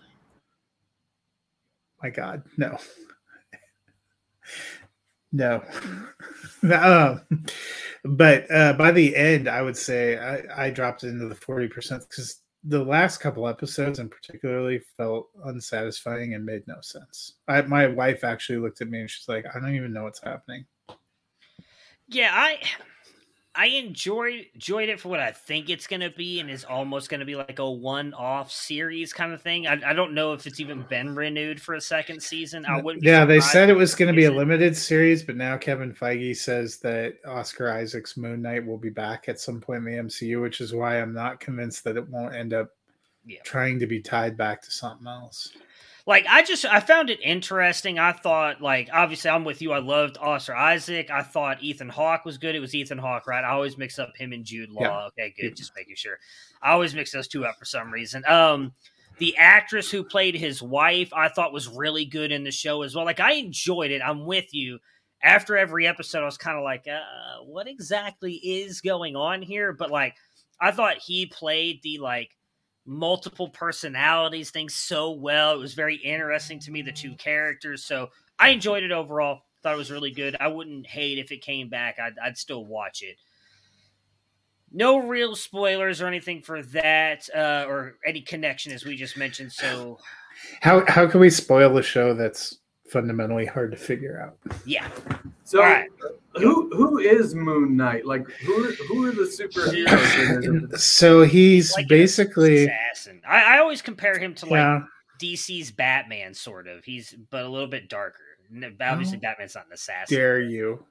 my 2.03 2.11
god 2.11 2.43
no 2.57 2.77
no 5.31 5.63
um, 6.71 7.43
but 8.05 8.49
uh, 8.51 8.73
by 8.73 8.91
the 8.91 9.15
end 9.15 9.47
i 9.47 9.63
would 9.63 9.75
say 9.75 10.17
i, 10.17 10.67
I 10.67 10.69
dropped 10.69 11.03
into 11.03 11.27
the 11.27 11.33
40% 11.35 12.07
because 12.07 12.41
the 12.67 12.83
last 12.83 13.19
couple 13.19 13.47
episodes 13.47 13.99
in 13.99 14.09
particularly 14.09 14.79
felt 14.97 15.29
unsatisfying 15.45 16.33
and 16.33 16.45
made 16.45 16.67
no 16.67 16.75
sense. 16.81 17.35
I, 17.47 17.61
my 17.61 17.87
wife 17.87 18.25
actually 18.25 18.59
looked 18.59 18.81
at 18.81 18.89
me 18.89 18.99
and 18.99 19.09
she's 19.09 19.29
like 19.29 19.45
i 19.53 19.59
don't 19.59 19.75
even 19.75 19.93
know 19.93 20.03
what's 20.03 20.21
happening. 20.21 20.65
Yeah, 22.09 22.31
I 22.33 22.59
I 23.57 23.65
enjoyed 23.67 24.45
enjoyed 24.53 24.87
it 24.89 24.99
for 24.99 25.09
what 25.09 25.19
I 25.19 25.31
think 25.31 25.69
it's 25.69 25.87
gonna 25.87 26.11
be, 26.11 26.39
and 26.39 26.49
is 26.49 26.63
almost 26.63 27.09
gonna 27.09 27.25
be 27.25 27.35
like 27.35 27.59
a 27.59 27.69
one 27.69 28.13
off 28.13 28.51
series 28.51 29.11
kind 29.13 29.33
of 29.33 29.41
thing. 29.41 29.67
I, 29.67 29.79
I 29.85 29.93
don't 29.93 30.13
know 30.13 30.33
if 30.33 30.45
it's 30.47 30.59
even 30.59 30.83
been 30.89 31.15
renewed 31.15 31.59
for 31.61 31.73
a 31.73 31.81
second 31.81 32.21
season. 32.21 32.65
I 32.65 32.79
wouldn't. 32.81 33.03
Yeah 33.03 33.25
they 33.25 33.39
said 33.41 33.69
it 33.69 33.73
was 33.75 33.95
going 33.95 34.13
to 34.13 34.15
be 34.15 34.25
a 34.25 34.31
limited 34.31 34.75
series 34.75 35.23
but 35.23 35.35
now 35.35 35.57
kevin 35.57 35.93
feige 35.93 36.35
says 36.35 36.77
that 36.77 37.15
oscar 37.27 37.71
isaac's 37.71 38.15
moon 38.17 38.41
knight 38.41 38.65
will 38.65 38.77
be 38.77 38.89
back 38.89 39.27
at 39.27 39.39
some 39.39 39.59
point 39.59 39.85
in 39.85 39.85
the 39.85 40.03
mcu 40.03 40.41
which 40.41 40.61
is 40.61 40.73
why 40.73 41.01
i'm 41.01 41.13
not 41.13 41.39
convinced 41.39 41.83
that 41.83 41.97
it 41.97 42.07
won't 42.09 42.35
end 42.35 42.53
up 42.53 42.69
Yeah. 43.25 43.41
trying 43.43 43.79
to 43.79 43.87
be 43.87 43.99
tied 44.01 44.37
back 44.37 44.61
to 44.63 44.71
something 44.71 45.07
else 45.07 45.51
Like 46.07 46.25
I 46.29 46.41
just 46.41 46.63
I 46.65 46.79
found 46.79 47.09
it 47.09 47.19
interesting. 47.21 47.99
I 47.99 48.13
thought 48.13 48.61
like 48.61 48.89
obviously 48.93 49.29
I'm 49.29 49.43
with 49.43 49.61
you. 49.61 49.73
I 49.73 49.79
loved 49.79 50.17
Oscar 50.17 50.55
Isaac. 50.55 51.11
I 51.11 51.21
thought 51.21 51.61
Ethan 51.61 51.89
Hawke 51.89 52.23
was 52.23 52.37
good. 52.37 52.55
It 52.55 52.61
was 52.61 52.73
Ethan 52.73 52.97
Hawke, 52.97 53.27
right? 53.27 53.43
I 53.43 53.49
always 53.49 53.77
mix 53.77 53.99
up 53.99 54.15
him 54.15 54.31
and 54.31 54.45
Jude 54.45 54.69
Law. 54.69 54.81
Yeah. 54.81 55.05
Okay, 55.07 55.33
good. 55.35 55.49
Yeah. 55.49 55.53
Just 55.55 55.73
making 55.75 55.95
sure. 55.97 56.17
I 56.63 56.71
always 56.71 56.95
mix 56.95 57.11
those 57.11 57.27
two 57.27 57.45
up 57.45 57.57
for 57.59 57.65
some 57.65 57.91
reason. 57.91 58.23
Um 58.25 58.71
the 59.19 59.35
actress 59.35 59.91
who 59.91 60.03
played 60.03 60.35
his 60.35 60.61
wife, 60.61 61.11
I 61.13 61.27
thought 61.27 61.51
was 61.51 61.67
really 61.67 62.05
good 62.05 62.31
in 62.31 62.45
the 62.45 62.51
show 62.51 62.83
as 62.83 62.95
well. 62.95 63.03
Like 63.03 63.19
I 63.19 63.33
enjoyed 63.33 63.91
it. 63.91 64.01
I'm 64.01 64.25
with 64.25 64.53
you. 64.53 64.79
After 65.21 65.57
every 65.57 65.87
episode, 65.87 66.21
I 66.21 66.25
was 66.25 66.37
kind 66.37 66.57
of 66.57 66.63
like, 66.63 66.85
uh, 66.87 67.43
what 67.43 67.67
exactly 67.67 68.33
is 68.33 68.81
going 68.81 69.15
on 69.15 69.41
here? 69.41 69.73
But 69.73 69.89
like, 69.89 70.13
I 70.61 70.69
thought 70.71 70.99
he 70.99 71.25
played 71.25 71.81
the 71.81 71.97
like 71.97 72.36
multiple 72.87 73.49
personalities 73.49 74.49
thing 74.49 74.69
so 74.69 75.11
well. 75.11 75.53
It 75.53 75.59
was 75.59 75.73
very 75.73 75.97
interesting 75.97 76.59
to 76.61 76.71
me, 76.71 76.81
the 76.81 76.91
two 76.91 77.13
characters. 77.15 77.83
So 77.83 78.09
I 78.39 78.49
enjoyed 78.49 78.83
it 78.83 78.91
overall. 78.91 79.41
Thought 79.61 79.75
it 79.75 79.77
was 79.77 79.91
really 79.91 80.11
good. 80.11 80.35
I 80.39 80.47
wouldn't 80.47 80.87
hate 80.87 81.19
if 81.19 81.31
it 81.31 81.41
came 81.41 81.67
back. 81.69 81.99
I'd, 81.99 82.17
I'd 82.23 82.37
still 82.37 82.65
watch 82.65 83.03
it. 83.03 83.17
No 84.71 84.97
real 84.97 85.35
spoilers 85.35 86.01
or 86.01 86.07
anything 86.07 86.41
for 86.41 86.61
that, 86.63 87.29
uh, 87.35 87.65
or 87.67 87.97
any 88.05 88.21
connection 88.21 88.71
as 88.71 88.85
we 88.85 88.95
just 88.95 89.17
mentioned. 89.17 89.51
So 89.51 89.97
How 90.61 90.83
how 90.87 91.07
can 91.07 91.19
we 91.19 91.29
spoil 91.29 91.77
a 91.77 91.83
show 91.83 92.13
that's 92.13 92.59
fundamentally 92.89 93.45
hard 93.45 93.71
to 93.71 93.77
figure 93.77 94.19
out? 94.21 94.37
yeah, 94.65 94.89
So, 95.43 95.59
All 95.59 95.65
right. 95.65 95.89
who 96.35 96.69
who 96.75 96.99
is 96.99 97.33
Moon 97.35 97.75
Knight? 97.77 98.05
Like, 98.05 98.27
who 98.45 98.65
are, 98.65 98.71
who 98.87 99.05
are 99.05 99.11
the 99.11 99.23
superheroes? 99.23 100.77
so 100.79 101.23
he's 101.23 101.73
like 101.75 101.87
basically 101.87 102.65
assassin. 102.65 103.21
I, 103.27 103.55
I 103.55 103.59
always 103.59 103.81
compare 103.81 104.17
him 104.19 104.33
to 104.35 104.45
like 104.45 104.51
yeah, 104.53 104.81
DC's 105.21 105.71
Batman, 105.71 106.33
sort 106.33 106.67
of. 106.67 106.83
He's 106.85 107.15
but 107.31 107.45
a 107.45 107.49
little 107.49 107.67
bit 107.67 107.89
darker. 107.89 108.19
Obviously, 108.81 109.17
Oh. 109.17 109.21
Batman's 109.21 109.55
not 109.55 109.65
an 109.67 109.73
assassin. 109.73 110.15
dare 110.17 110.39
you. 110.39 110.85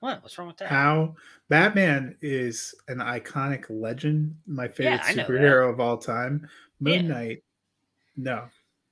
What? 0.00 0.22
What's 0.22 0.38
wrong 0.38 0.46
with 0.48 0.56
that? 0.58 0.68
How 0.68 1.16
Batman 1.48 2.16
is 2.22 2.74
an 2.86 2.98
iconic 2.98 3.64
legend, 3.68 4.36
my 4.46 4.68
favorite 4.68 5.00
I 5.04 5.12
know 5.12 5.16
that. 5.16 5.28
superhero 5.28 5.70
of 5.72 5.80
all 5.80 5.96
time. 5.98 6.48
Moon 6.80 6.94
Yeah. 7.06 7.12
Knight, 7.14 7.44
no. 8.16 8.44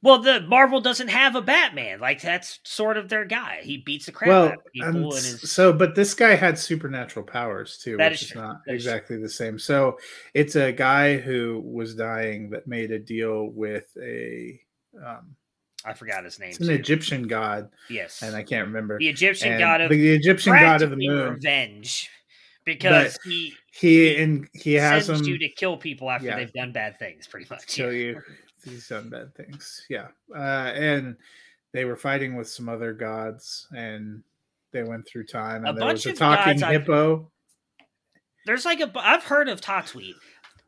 Well, 0.07 0.21
the 0.21 0.41
Marvel 0.43 0.81
doesn't 0.81 1.09
have 1.09 1.35
a 1.35 1.43
Batman. 1.43 1.99
Like 1.99 2.23
that's 2.23 2.61
sort 2.63 2.97
of 2.97 3.09
their 3.09 3.25
guy. 3.25 3.59
He 3.65 3.79
beats 3.79 4.07
the 4.07 4.13
crap 4.13 4.29
well, 4.29 4.45
out 4.51 4.53
of 4.55 4.73
people, 4.73 4.89
and 5.15 5.25
is 5.25 5.51
so 5.51 5.73
but 5.73 5.97
this 5.97 6.15
guy 6.15 6.37
had 6.37 6.57
supernatural 6.57 7.27
powers 7.27 7.77
too, 7.77 7.97
That 7.97 8.13
which 8.13 8.23
is 8.23 8.29
is 8.31 8.35
not 8.37 8.59
That 8.67 8.77
is 8.77 8.85
exactly 8.87 9.17
the 9.17 9.29
same. 9.29 9.59
So 9.59 9.99
it's 10.33 10.55
a 10.55 10.71
guy 10.71 11.17
who 11.17 11.61
was 11.65 11.97
dying 11.97 12.51
that 12.51 12.69
made 12.69 12.93
a 12.93 13.01
deal 13.01 13.49
with 13.49 13.87
a 14.01 14.61
um, 15.05 15.35
I 15.85 15.93
forgot 15.93 16.23
his 16.25 16.39
name. 16.39 16.51
it's 16.51 16.61
an 16.61 16.67
too. 16.69 16.73
Egyptian 16.75 17.27
god, 17.27 17.69
Yes, 17.91 18.23
and 18.23 18.37
I 18.37 18.45
can't 18.45 18.69
remember. 18.69 18.99
the 19.01 19.09
Egyptian 19.09 19.55
And 19.55 19.59
god 19.61 19.81
of 19.81 19.91
the 19.91 20.15
Egyptian 20.15 20.53
god 20.55 20.83
of 20.83 20.91
the 20.91 20.97
moon. 20.97 21.33
revenge, 21.35 22.09
because 22.65 23.19
he 23.25 23.55
He 23.73 24.17
and 24.23 24.49
he 24.53 24.75
has 24.75 25.09
him 25.09 25.25
you 25.25 25.37
to 25.39 25.49
kill 25.49 25.77
people 25.77 26.11
after 26.13 26.29
Yeah. 26.29 26.37
they've 26.37 26.53
done 26.53 26.71
bad 26.73 26.97
things. 27.01 27.27
Pretty 27.27 27.47
much. 27.51 27.67
kill 27.67 27.93
you. 27.93 28.23
He's 28.67 28.89
done 28.89 29.09
bad 29.09 29.35
things. 29.35 29.87
Yeah. 29.89 30.09
Uh, 30.35 30.39
and 30.75 31.17
they 31.73 31.85
were 31.85 31.97
fighting 31.97 32.37
with 32.37 32.49
some 32.49 32.69
other 32.69 32.93
gods 32.93 33.67
and 33.75 34.23
they 34.73 34.83
went 34.83 35.07
through 35.09 35.27
time. 35.27 35.65
A 35.65 35.71
And 35.71 35.79
there 35.79 35.87
was 35.89 36.05
a 36.05 36.13
talking 36.13 36.53
gods 36.55 36.63
I've- 36.63 36.73
hippo. 36.79 37.31
There's 38.45 38.65
like 38.65 38.81
a. 38.81 38.91
I've 38.97 39.25
heard 39.25 39.49
of 39.49 39.61
Tatooine. 39.61 40.15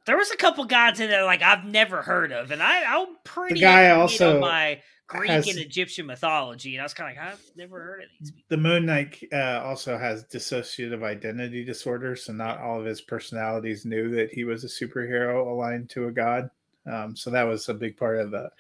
There 0.07 0.17
was 0.17 0.31
a 0.31 0.37
couple 0.37 0.65
gods 0.65 0.99
in 1.01 1.11
there 1.11 1.25
like 1.25 1.43
I've 1.43 1.65
never 1.65 2.03
heard 2.03 2.33
of, 2.33 2.51
and 2.51 2.61
I 2.63 2.83
I'm 2.85 3.17
pretty 3.25 3.61
guy 3.61 3.83
to 3.83 3.89
date 3.89 4.01
also 4.01 4.41
my 4.41 4.81
Greek 5.07 5.31
has- 5.31 5.47
and 5.49 5.59
Egyptian 5.59 6.07
mythology, 6.07 6.75
and 6.75 6.81
I 6.81 6.85
was 6.85 6.93
kind 6.95 7.11
of 7.17 7.17
like 7.23 7.33
I've 7.33 7.51
never 7.57 7.81
heard 7.81 8.03
of 8.03 8.09
these. 8.19 8.31
people. 8.33 8.45
The 8.49 8.57
Moon 8.57 8.85
Knight 8.87 9.23
uh, 9.33 9.63
also 9.65 9.97
has 9.97 10.25
dissociative 10.25 11.05
identity 11.05 11.65
disorder. 11.65 12.17
So 12.17 12.33
not 12.33 12.59
all 12.59 12.81
of 12.81 12.85
his 12.87 13.01
personalities 13.01 13.85
knew 13.85 14.11
that 14.17 14.33
he 14.33 14.43
was 14.45 14.65
a 14.65 14.67
superhero 14.67 15.47
aligned 15.47 15.89
to 15.91 16.09
a 16.09 16.11
god. 16.11 16.51
Um, 16.89 17.17
so 17.17 17.31
that 17.31 17.45
was 17.45 17.69
a 17.69 17.75
big 17.75 17.97
part 17.97 18.19
of 18.19 18.31
the 18.31 18.51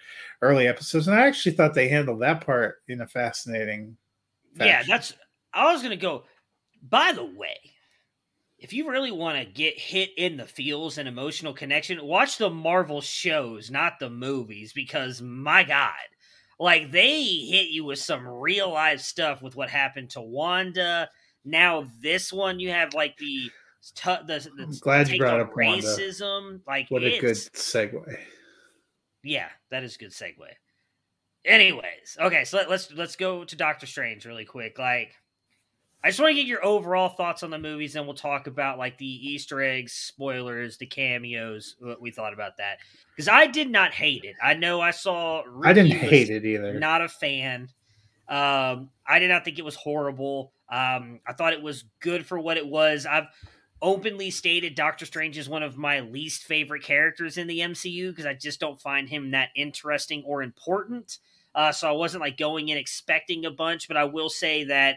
early 0.42 0.66
episodes. 0.68 1.08
And 1.08 1.16
I 1.18 1.26
actually 1.26 1.56
thought 1.56 1.74
they 1.74 1.88
handled 1.88 2.20
that 2.20 2.44
part 2.44 2.82
in 2.88 3.00
a 3.00 3.06
fascinating 3.06 3.96
Yeah, 4.58 4.82
that's. 4.86 5.14
I 5.52 5.72
was 5.72 5.82
gonna 5.82 5.96
go. 5.96 6.24
By 6.82 7.12
the 7.12 7.24
way, 7.24 7.56
if 8.58 8.72
you 8.72 8.90
really 8.90 9.12
want 9.12 9.38
to 9.38 9.44
get 9.44 9.78
hit 9.78 10.10
in 10.16 10.36
the 10.36 10.46
feels 10.46 10.98
and 10.98 11.08
emotional 11.08 11.54
connection, 11.54 12.04
watch 12.04 12.38
the 12.38 12.50
Marvel 12.50 13.00
shows, 13.00 13.70
not 13.70 13.94
the 14.00 14.10
movies, 14.10 14.72
because 14.72 15.22
my 15.22 15.62
God, 15.62 15.92
like 16.58 16.90
they 16.90 17.22
hit 17.22 17.68
you 17.68 17.84
with 17.84 18.00
some 18.00 18.26
real 18.26 18.72
life 18.72 19.00
stuff 19.00 19.42
with 19.42 19.54
what 19.54 19.70
happened 19.70 20.10
to 20.10 20.20
Wanda. 20.20 21.08
Now 21.44 21.88
this 22.02 22.32
one, 22.32 22.58
you 22.58 22.70
have 22.70 22.94
like 22.94 23.16
the 23.16 23.50
t- 23.94 24.10
the, 24.26 24.50
the 24.56 24.62
I'm 24.64 24.78
glad 24.78 25.08
you 25.08 25.18
brought 25.18 25.40
up 25.40 25.56
Wanda. 25.56 25.86
racism. 25.86 26.60
Like 26.66 26.88
What 26.90 27.04
a 27.04 27.18
good 27.18 27.36
segue. 27.36 28.18
Yeah, 29.22 29.48
that 29.70 29.82
is 29.82 29.96
a 29.96 29.98
good 29.98 30.10
segue. 30.10 30.34
Anyways, 31.44 32.16
okay, 32.20 32.44
so 32.44 32.58
let, 32.58 32.68
let's 32.68 32.92
let's 32.92 33.16
go 33.16 33.44
to 33.44 33.56
Doctor 33.56 33.86
Strange 33.86 34.26
really 34.26 34.44
quick. 34.44 34.78
Like, 34.78 35.14
I 36.04 36.08
just 36.08 36.20
want 36.20 36.30
to 36.30 36.34
get 36.34 36.46
your 36.46 36.64
overall 36.64 37.08
thoughts 37.08 37.42
on 37.42 37.50
the 37.50 37.58
movies, 37.58 37.96
and 37.96 38.06
we'll 38.06 38.14
talk 38.14 38.46
about 38.46 38.76
like 38.78 38.98
the 38.98 39.06
Easter 39.06 39.62
eggs, 39.62 39.92
spoilers, 39.92 40.76
the 40.76 40.86
cameos, 40.86 41.76
what 41.80 42.00
we 42.00 42.10
thought 42.10 42.32
about 42.32 42.58
that. 42.58 42.78
Because 43.14 43.28
I 43.28 43.46
did 43.46 43.70
not 43.70 43.92
hate 43.92 44.24
it. 44.24 44.36
I 44.42 44.54
know 44.54 44.80
I 44.80 44.90
saw. 44.90 45.42
I 45.64 45.72
didn't 45.72 45.92
hate 45.92 46.28
it 46.28 46.44
either. 46.44 46.78
Not 46.78 47.02
a 47.02 47.08
fan. 47.08 47.68
Um, 48.28 48.90
I 49.06 49.18
did 49.18 49.28
not 49.28 49.44
think 49.44 49.58
it 49.58 49.64
was 49.64 49.76
horrible. 49.76 50.52
Um, 50.68 51.20
I 51.26 51.32
thought 51.32 51.54
it 51.54 51.62
was 51.62 51.84
good 52.00 52.26
for 52.26 52.38
what 52.38 52.58
it 52.58 52.66
was. 52.66 53.06
I've 53.06 53.26
openly 53.80 54.30
stated 54.30 54.74
Doctor 54.74 55.06
Strange 55.06 55.38
is 55.38 55.48
one 55.48 55.62
of 55.62 55.76
my 55.76 56.00
least 56.00 56.44
favorite 56.44 56.82
characters 56.82 57.38
in 57.38 57.46
the 57.46 57.60
MCU 57.60 58.10
because 58.10 58.26
I 58.26 58.34
just 58.34 58.60
don't 58.60 58.80
find 58.80 59.08
him 59.08 59.30
that 59.30 59.50
interesting 59.54 60.22
or 60.26 60.42
important. 60.42 61.18
Uh, 61.54 61.72
so 61.72 61.88
I 61.88 61.92
wasn't 61.92 62.22
like 62.22 62.36
going 62.36 62.68
in 62.68 62.78
expecting 62.78 63.44
a 63.44 63.50
bunch, 63.50 63.88
but 63.88 63.96
I 63.96 64.04
will 64.04 64.28
say 64.28 64.64
that 64.64 64.96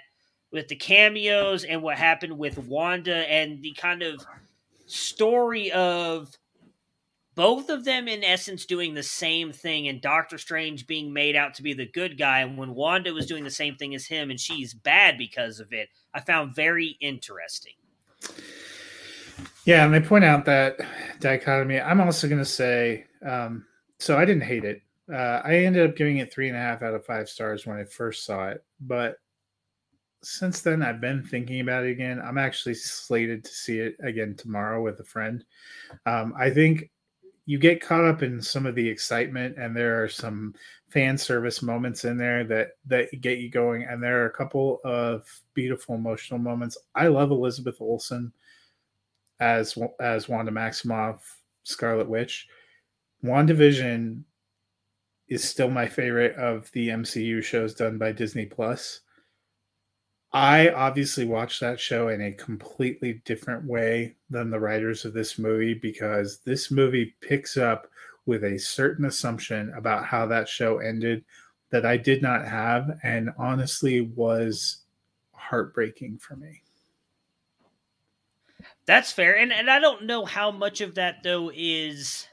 with 0.52 0.68
the 0.68 0.76
cameos 0.76 1.64
and 1.64 1.82
what 1.82 1.98
happened 1.98 2.38
with 2.38 2.58
Wanda 2.58 3.16
and 3.32 3.62
the 3.62 3.74
kind 3.74 4.04
of 4.04 4.26
story 4.86 5.72
of 5.72 6.38
both 7.34 7.70
of 7.70 7.86
them 7.86 8.10
in 8.10 8.24
essence 8.24 8.66
doing 8.66 8.94
the 8.94 9.04
same 9.04 9.54
thing 9.54 9.88
and 9.88 10.02
Doctor 10.02 10.38
Strange 10.38 10.86
being 10.86 11.14
made 11.14 11.36
out 11.36 11.54
to 11.56 11.64
be 11.64 11.74
the 11.74 11.86
good 11.86 12.18
guy 12.18 12.42
and 12.42 12.58
when 12.58 12.76
Wanda 12.76 13.14
was 13.14 13.26
doing 13.26 13.46
the 13.46 13.50
same 13.50 13.76
thing 13.76 13.96
as 13.96 14.06
him 14.06 14.30
and 14.30 14.40
she's 14.40 14.74
bad 14.74 15.18
because 15.18 15.62
of 15.62 15.72
it, 15.72 15.90
I 16.14 16.20
found 16.20 16.54
very 16.54 16.98
interesting. 17.00 17.74
Yeah, 19.66 19.86
and 19.86 19.94
they 19.94 20.00
point 20.00 20.26
out 20.26 20.46
that 20.46 20.80
dichotomy. 21.20 21.80
I'm 21.80 22.02
also 22.02 22.28
going 22.28 22.40
to 22.40 22.46
say, 22.46 23.06
um, 23.26 23.66
so 24.00 24.18
I 24.18 24.26
didn't 24.26 24.44
hate 24.44 24.66
it. 24.66 24.82
Uh, 25.12 25.42
I 25.44 25.58
ended 25.58 25.88
up 25.88 25.96
giving 25.96 26.18
it 26.18 26.34
three 26.34 26.48
and 26.48 26.58
a 26.58 26.60
half 26.60 26.82
out 26.82 26.94
of 26.94 27.06
five 27.06 27.30
stars 27.30 27.66
when 27.66 27.78
I 27.78 27.84
first 27.84 28.26
saw 28.26 28.50
it, 28.50 28.64
but 28.80 29.18
since 30.24 30.62
then 30.62 30.82
I've 30.82 31.02
been 31.02 31.24
thinking 31.24 31.60
about 31.60 31.84
it 31.84 31.92
again. 31.92 32.22
I'm 32.24 32.38
actually 32.38 32.76
slated 32.76 33.44
to 33.44 33.52
see 33.52 33.80
it 33.80 33.96
again 34.02 34.36
tomorrow 34.36 34.82
with 34.82 35.00
a 35.00 35.04
friend. 35.04 35.44
Um, 36.06 36.34
I 36.38 36.50
think 36.50 36.90
you 37.46 37.58
get 37.58 37.82
caught 37.82 38.06
up 38.06 38.24
in 38.24 38.42
some 38.42 38.66
of 38.66 38.76
the 38.76 38.88
excitement, 38.88 39.58
and 39.58 39.76
there 39.76 40.02
are 40.02 40.08
some 40.08 40.54
fan 40.90 41.18
service 41.18 41.62
moments 41.62 42.06
in 42.06 42.18
there 42.18 42.44
that 42.46 42.70
that 42.86 43.10
get 43.20 43.40
you 43.40 43.50
going, 43.50 43.84
and 43.84 44.02
there 44.02 44.22
are 44.22 44.28
a 44.28 44.34
couple 44.34 44.80
of 44.86 45.28
beautiful 45.54 45.96
emotional 45.96 46.40
moments. 46.40 46.78
I 46.96 47.08
love 47.08 47.32
Elizabeth 47.32 47.82
Olsen 47.82 48.32
as 49.42 49.78
as 50.00 50.30
Wanda 50.30 50.52
Maximoff, 50.52 51.20
Scarlet 51.64 52.08
Witch. 52.08 52.48
WandaVision 53.26 54.24
is 55.28 55.44
still 55.44 55.70
my 55.70 55.88
favorite 55.88 56.36
of 56.36 56.72
the 56.72 56.90
MCU 56.90 57.44
shows 57.44 57.74
done 57.74 57.98
by 57.98 58.12
Disney 58.12 58.46
Plus. 58.46 59.02
I 60.34 60.70
obviously 60.70 61.26
watched 61.26 61.60
that 61.60 61.80
show 61.80 62.08
in 62.08 62.22
a 62.22 62.32
completely 62.32 63.22
different 63.26 63.66
way 63.66 64.16
than 64.30 64.50
the 64.50 64.60
writers 64.60 65.04
of 65.04 65.14
this 65.14 65.38
movie 65.38 65.74
because 65.74 66.40
this 66.46 66.72
movie 66.72 67.16
picks 67.20 67.58
up 67.58 67.88
with 68.26 68.44
a 68.44 68.58
certain 68.58 69.06
assumption 69.06 69.74
about 69.76 70.06
how 70.06 70.26
that 70.28 70.48
show 70.48 70.78
ended 70.78 71.26
that 71.70 71.86
I 71.86 71.98
did 71.98 72.22
not 72.22 72.48
have 72.48 72.98
and 73.04 73.32
honestly 73.38 74.02
was 74.02 74.84
heartbreaking 75.34 76.20
for 76.20 76.36
me. 76.36 76.61
That's 78.86 79.12
fair. 79.12 79.38
And 79.38 79.52
and 79.54 79.70
I 79.70 79.80
don't 79.80 80.06
know 80.06 80.26
how 80.26 80.52
much 80.52 80.82
of 80.82 80.96
that 80.96 81.24
though 81.24 81.52
is 81.54 82.28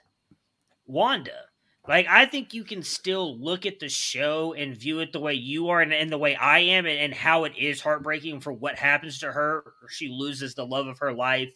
Wanda. 0.86 1.44
Like 1.86 2.06
I 2.08 2.26
think 2.26 2.52
you 2.52 2.64
can 2.64 2.82
still 2.82 3.38
look 3.38 3.64
at 3.64 3.80
the 3.80 3.88
show 3.88 4.52
and 4.52 4.76
view 4.76 5.00
it 5.00 5.12
the 5.12 5.20
way 5.20 5.34
you 5.34 5.68
are 5.68 5.80
and, 5.80 5.92
and 5.92 6.10
the 6.12 6.18
way 6.18 6.36
I 6.36 6.58
am 6.60 6.86
and, 6.86 6.98
and 6.98 7.14
how 7.14 7.44
it 7.44 7.52
is 7.56 7.80
heartbreaking 7.80 8.40
for 8.40 8.52
what 8.52 8.76
happens 8.76 9.18
to 9.20 9.32
her. 9.32 9.72
She 9.88 10.08
loses 10.08 10.54
the 10.54 10.66
love 10.66 10.86
of 10.86 10.98
her 10.98 11.12
life. 11.12 11.54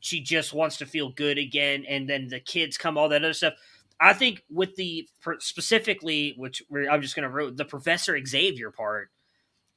She 0.00 0.20
just 0.20 0.52
wants 0.52 0.76
to 0.78 0.86
feel 0.86 1.10
good 1.10 1.38
again 1.38 1.84
and 1.88 2.08
then 2.08 2.28
the 2.28 2.40
kids 2.40 2.78
come 2.78 2.96
all 2.98 3.08
that 3.08 3.24
other 3.24 3.32
stuff. 3.32 3.54
I 4.00 4.12
think 4.12 4.42
with 4.50 4.74
the 4.76 5.08
specifically 5.38 6.34
which 6.36 6.62
I'm 6.90 7.00
just 7.00 7.16
going 7.16 7.28
to 7.28 7.34
wrote 7.34 7.56
the 7.56 7.64
Professor 7.64 8.18
Xavier 8.24 8.70
part 8.70 9.10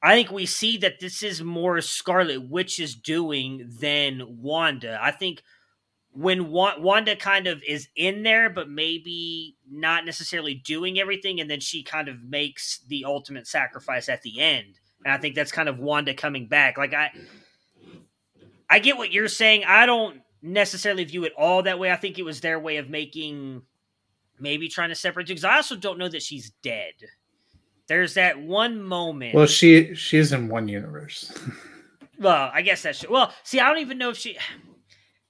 I 0.02 0.14
think 0.14 0.32
we 0.32 0.46
see 0.46 0.78
that 0.78 1.00
this 1.00 1.24
is 1.24 1.42
more 1.42 1.82
Scarlet 1.82 2.50
Witch 2.50 2.80
is 2.80 2.96
doing 2.96 3.70
than 3.80 4.42
Wanda. 4.42 5.00
I 5.02 5.12
think 5.12 5.42
when 6.12 6.50
Wanda 6.50 7.16
kind 7.16 7.48
of 7.48 7.62
is 7.68 7.90
in 7.96 8.24
there, 8.24 8.50
but 8.50 8.70
maybe 8.70 9.56
not 9.70 10.06
necessarily 10.06 10.56
doing 10.56 11.00
everything, 11.00 11.40
and 11.40 11.50
then 11.50 11.60
she 11.60 11.84
kind 11.84 12.08
of 12.08 12.24
makes 12.24 12.80
the 12.88 13.06
ultimate 13.06 13.48
sacrifice 13.48 14.10
at 14.10 14.22
the 14.24 14.40
end. 14.40 14.80
And 15.06 15.14
I 15.14 15.18
think 15.18 15.36
that's 15.36 15.52
kind 15.52 15.70
of 15.70 15.78
Wanda 15.78 16.14
coming 16.14 16.48
back. 16.48 16.78
Like 16.78 16.94
I, 16.94 17.12
I 18.70 18.80
get 18.80 18.98
what 18.98 19.12
you're 19.12 19.28
saying. 19.28 19.64
I 19.66 19.86
don't 19.86 20.22
necessarily 20.42 21.04
view 21.04 21.24
it 21.24 21.34
all 21.38 21.64
that 21.64 21.80
way. 21.80 21.92
I 21.92 21.96
think 21.96 22.18
it 22.18 22.26
was 22.26 22.42
their 22.42 22.60
way 22.60 22.78
of 22.78 22.90
making, 22.90 23.62
maybe 24.40 24.70
trying 24.70 24.90
to 24.90 24.96
separate 24.96 25.28
because 25.28 25.44
I 25.44 25.58
also 25.58 25.76
don't 25.76 26.00
know 26.00 26.10
that 26.10 26.24
she's 26.24 26.52
dead. 26.64 26.94
There's 27.88 28.16
that 28.16 28.40
one 28.40 28.82
moment. 28.82 29.34
Well, 29.34 29.46
she 29.46 29.96
she's 29.96 30.34
in 30.34 30.50
one 30.50 30.68
universe. 30.68 31.34
well, 32.20 32.52
I 32.54 32.62
guess 32.62 32.82
that's 32.84 33.08
well. 33.08 33.34
See, 33.44 33.60
I 33.60 33.70
don't 33.70 33.80
even 33.80 33.98
know 33.98 34.10
if 34.10 34.18
she. 34.18 34.38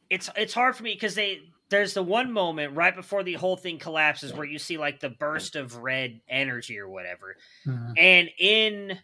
It's 0.09 0.29
it's 0.35 0.53
hard 0.53 0.75
for 0.75 0.83
me 0.83 0.93
because 0.93 1.15
they 1.15 1.41
there's 1.69 1.93
the 1.93 2.01
one 2.03 2.31
moment 2.31 2.75
right 2.75 2.95
before 2.95 3.23
the 3.23 3.33
whole 3.33 3.57
thing 3.57 3.77
collapses 3.77 4.33
where 4.33 4.45
you 4.45 4.57
see 4.57 4.77
like 4.77 4.99
the 4.99 5.09
burst 5.09 5.55
of 5.55 5.77
red 5.77 6.21
energy 6.29 6.79
or 6.79 6.87
whatever, 6.89 7.35
Mhm. 7.67 7.93
and 7.97 8.29
in 8.39 8.97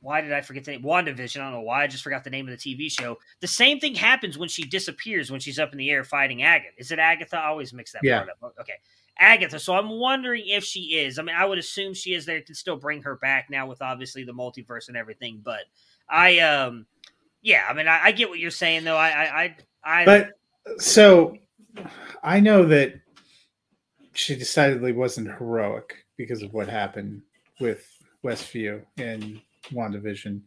why 0.00 0.20
did 0.20 0.32
I 0.32 0.40
forget 0.40 0.64
the 0.64 0.72
name? 0.72 0.82
WandaVision. 0.82 1.40
I 1.40 1.44
don't 1.44 1.52
know 1.52 1.60
why. 1.62 1.82
I 1.82 1.86
just 1.88 2.04
forgot 2.04 2.22
the 2.22 2.30
name 2.30 2.48
of 2.48 2.52
the 2.52 2.74
TV 2.74 2.88
show. 2.90 3.18
The 3.40 3.48
same 3.48 3.80
thing 3.80 3.94
happens 3.94 4.38
when 4.38 4.48
she 4.48 4.62
disappears 4.64 5.30
when 5.30 5.40
she's 5.40 5.58
up 5.58 5.72
in 5.72 5.78
the 5.78 5.90
air 5.90 6.04
fighting 6.04 6.42
Agatha. 6.42 6.68
Is 6.78 6.92
it 6.92 6.98
Agatha? 6.98 7.36
I 7.38 7.46
always 7.46 7.72
mix 7.72 7.92
that 7.92 8.02
Yeah. 8.04 8.18
part 8.18 8.30
up. 8.42 8.54
Okay. 8.60 8.74
Agatha. 9.18 9.58
So 9.58 9.74
I'm 9.74 9.90
wondering 9.90 10.44
if 10.46 10.64
she 10.64 10.98
is. 10.98 11.18
I 11.18 11.22
mean, 11.22 11.36
I 11.36 11.44
would 11.44 11.58
assume 11.58 11.94
she 11.94 12.14
is 12.14 12.26
there 12.26 12.40
to 12.42 12.54
still 12.54 12.76
bring 12.76 13.02
her 13.02 13.16
back 13.16 13.48
now 13.50 13.66
with 13.66 13.80
obviously 13.82 14.24
the 14.24 14.32
multiverse 14.32 14.88
and 14.88 14.96
everything. 14.96 15.40
But 15.42 15.62
I, 16.08 16.38
um, 16.40 16.86
yeah, 17.42 17.64
I 17.68 17.72
mean, 17.72 17.88
I, 17.88 18.04
I 18.04 18.12
get 18.12 18.28
what 18.28 18.38
you're 18.38 18.50
saying 18.50 18.84
though. 18.84 18.96
I, 18.96 19.08
I, 19.08 19.56
I, 19.84 20.02
I 20.02 20.04
But 20.04 20.30
so 20.78 21.36
I 22.22 22.40
know 22.40 22.64
that 22.66 22.94
she 24.12 24.34
decidedly 24.36 24.92
wasn't 24.92 25.28
heroic 25.28 25.94
because 26.16 26.42
of 26.42 26.52
what 26.52 26.68
happened 26.68 27.22
with 27.60 27.86
Westview 28.24 28.82
and 28.98 29.40
WandaVision. 29.72 30.40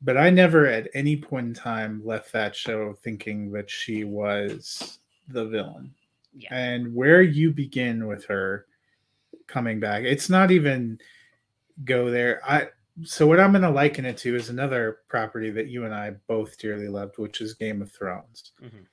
But 0.00 0.16
I 0.16 0.30
never 0.30 0.66
at 0.66 0.88
any 0.94 1.16
point 1.16 1.46
in 1.46 1.54
time 1.54 2.02
left 2.04 2.32
that 2.32 2.56
show 2.56 2.94
thinking 3.04 3.52
that 3.52 3.70
she 3.70 4.04
was 4.04 4.98
the 5.28 5.44
villain. 5.44 5.94
Yeah. 6.34 6.54
And 6.54 6.94
where 6.94 7.22
you 7.22 7.52
begin 7.52 8.06
with 8.06 8.24
her 8.26 8.66
coming 9.46 9.80
back, 9.80 10.04
it's 10.04 10.30
not 10.30 10.50
even 10.50 10.98
go 11.84 12.10
there. 12.10 12.40
I 12.46 12.68
so 13.04 13.26
what 13.26 13.40
I'm 13.40 13.52
going 13.52 13.62
to 13.62 13.70
liken 13.70 14.04
it 14.04 14.18
to 14.18 14.36
is 14.36 14.50
another 14.50 14.98
property 15.08 15.50
that 15.50 15.68
you 15.68 15.84
and 15.84 15.94
I 15.94 16.10
both 16.26 16.58
dearly 16.58 16.88
loved, 16.88 17.16
which 17.16 17.40
is 17.40 17.54
Game 17.54 17.80
of 17.80 17.90
Thrones. 17.90 18.52
Mhm. 18.62 18.86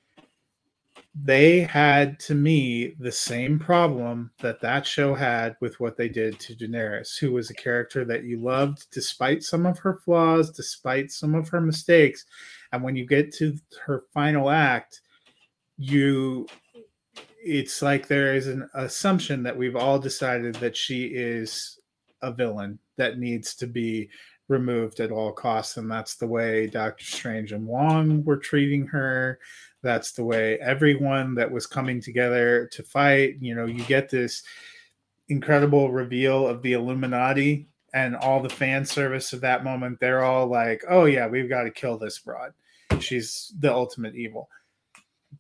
They 1.22 1.62
had, 1.62 2.20
to 2.22 2.36
me, 2.36 2.96
the 3.00 3.12
same 3.12 3.60
problem 3.60 4.32
that 4.40 4.62
that 4.62 4.86
show 4.86 5.14
had 5.14 5.58
with 5.60 5.80
what 5.80 5.98
they 5.98 6.08
did 6.08 6.40
to 6.40 6.56
Daenerys, 6.56 7.18
who 7.18 7.34
was 7.34 7.50
a 7.50 7.56
character 7.56 8.06
that 8.06 8.24
you 8.24 8.38
loved 8.40 8.90
despite 8.92 9.44
some 9.44 9.66
of 9.66 9.80
her 9.80 9.96
flaws, 10.06 10.52
despite 10.52 11.12
some 11.12 11.36
of 11.36 11.50
her 11.50 11.60
mistakes. 11.60 12.26
And 12.72 12.84
when 12.84 12.96
you 12.96 13.06
get 13.06 13.34
to 13.36 13.58
her 13.86 14.04
final 14.14 14.50
act, 14.50 15.02
you 15.78 16.48
it's 17.44 17.82
like 17.82 18.08
there 18.08 18.36
is 18.36 18.48
an 18.48 18.70
assumption 18.74 19.44
that 19.44 19.58
we've 19.58 19.76
all 19.76 20.00
decided 20.00 20.56
that 20.56 20.76
she 20.76 21.06
is 21.06 21.80
a 22.22 22.32
villain 22.32 22.80
that 22.98 23.18
needs 23.18 23.56
to 23.56 23.68
be 23.68 24.10
removed 24.50 25.00
at 25.00 25.12
all 25.12 25.32
costs 25.32 25.78
and 25.78 25.90
that's 25.90 26.16
the 26.16 26.28
way 26.28 26.68
Doctor 26.68 27.06
Strange 27.06 27.52
and 27.52 27.66
Wong 27.66 28.24
were 28.26 28.38
treating 28.38 28.86
her. 28.88 29.40
That's 29.82 30.12
the 30.12 30.24
way 30.24 30.60
everyone 30.60 31.36
that 31.36 31.50
was 31.50 31.68
coming 31.68 32.02
together 32.02 32.68
to 32.74 32.84
fight 32.84 33.38
you 33.40 33.56
know 33.56 33.66
you 33.66 33.84
get 33.86 34.10
this 34.10 34.44
incredible 35.30 35.92
reveal 35.92 36.48
of 36.48 36.62
the 36.62 36.74
Illuminati 36.74 37.68
and 37.94 38.16
all 38.16 38.42
the 38.42 38.50
fan 38.50 38.86
service 38.86 39.34
of 39.34 39.42
that 39.42 39.64
moment. 39.64 40.00
They're 40.00 40.24
all 40.24 40.48
like 40.48 40.84
oh 40.90 41.06
yeah 41.06 41.28
we've 41.28 41.50
got 41.50 41.64
to 41.64 41.72
kill 41.72 41.98
this 41.98 42.20
broad. 42.20 42.54
She's 43.00 43.54
the 43.60 43.72
ultimate 43.72 44.16
evil. 44.16 44.50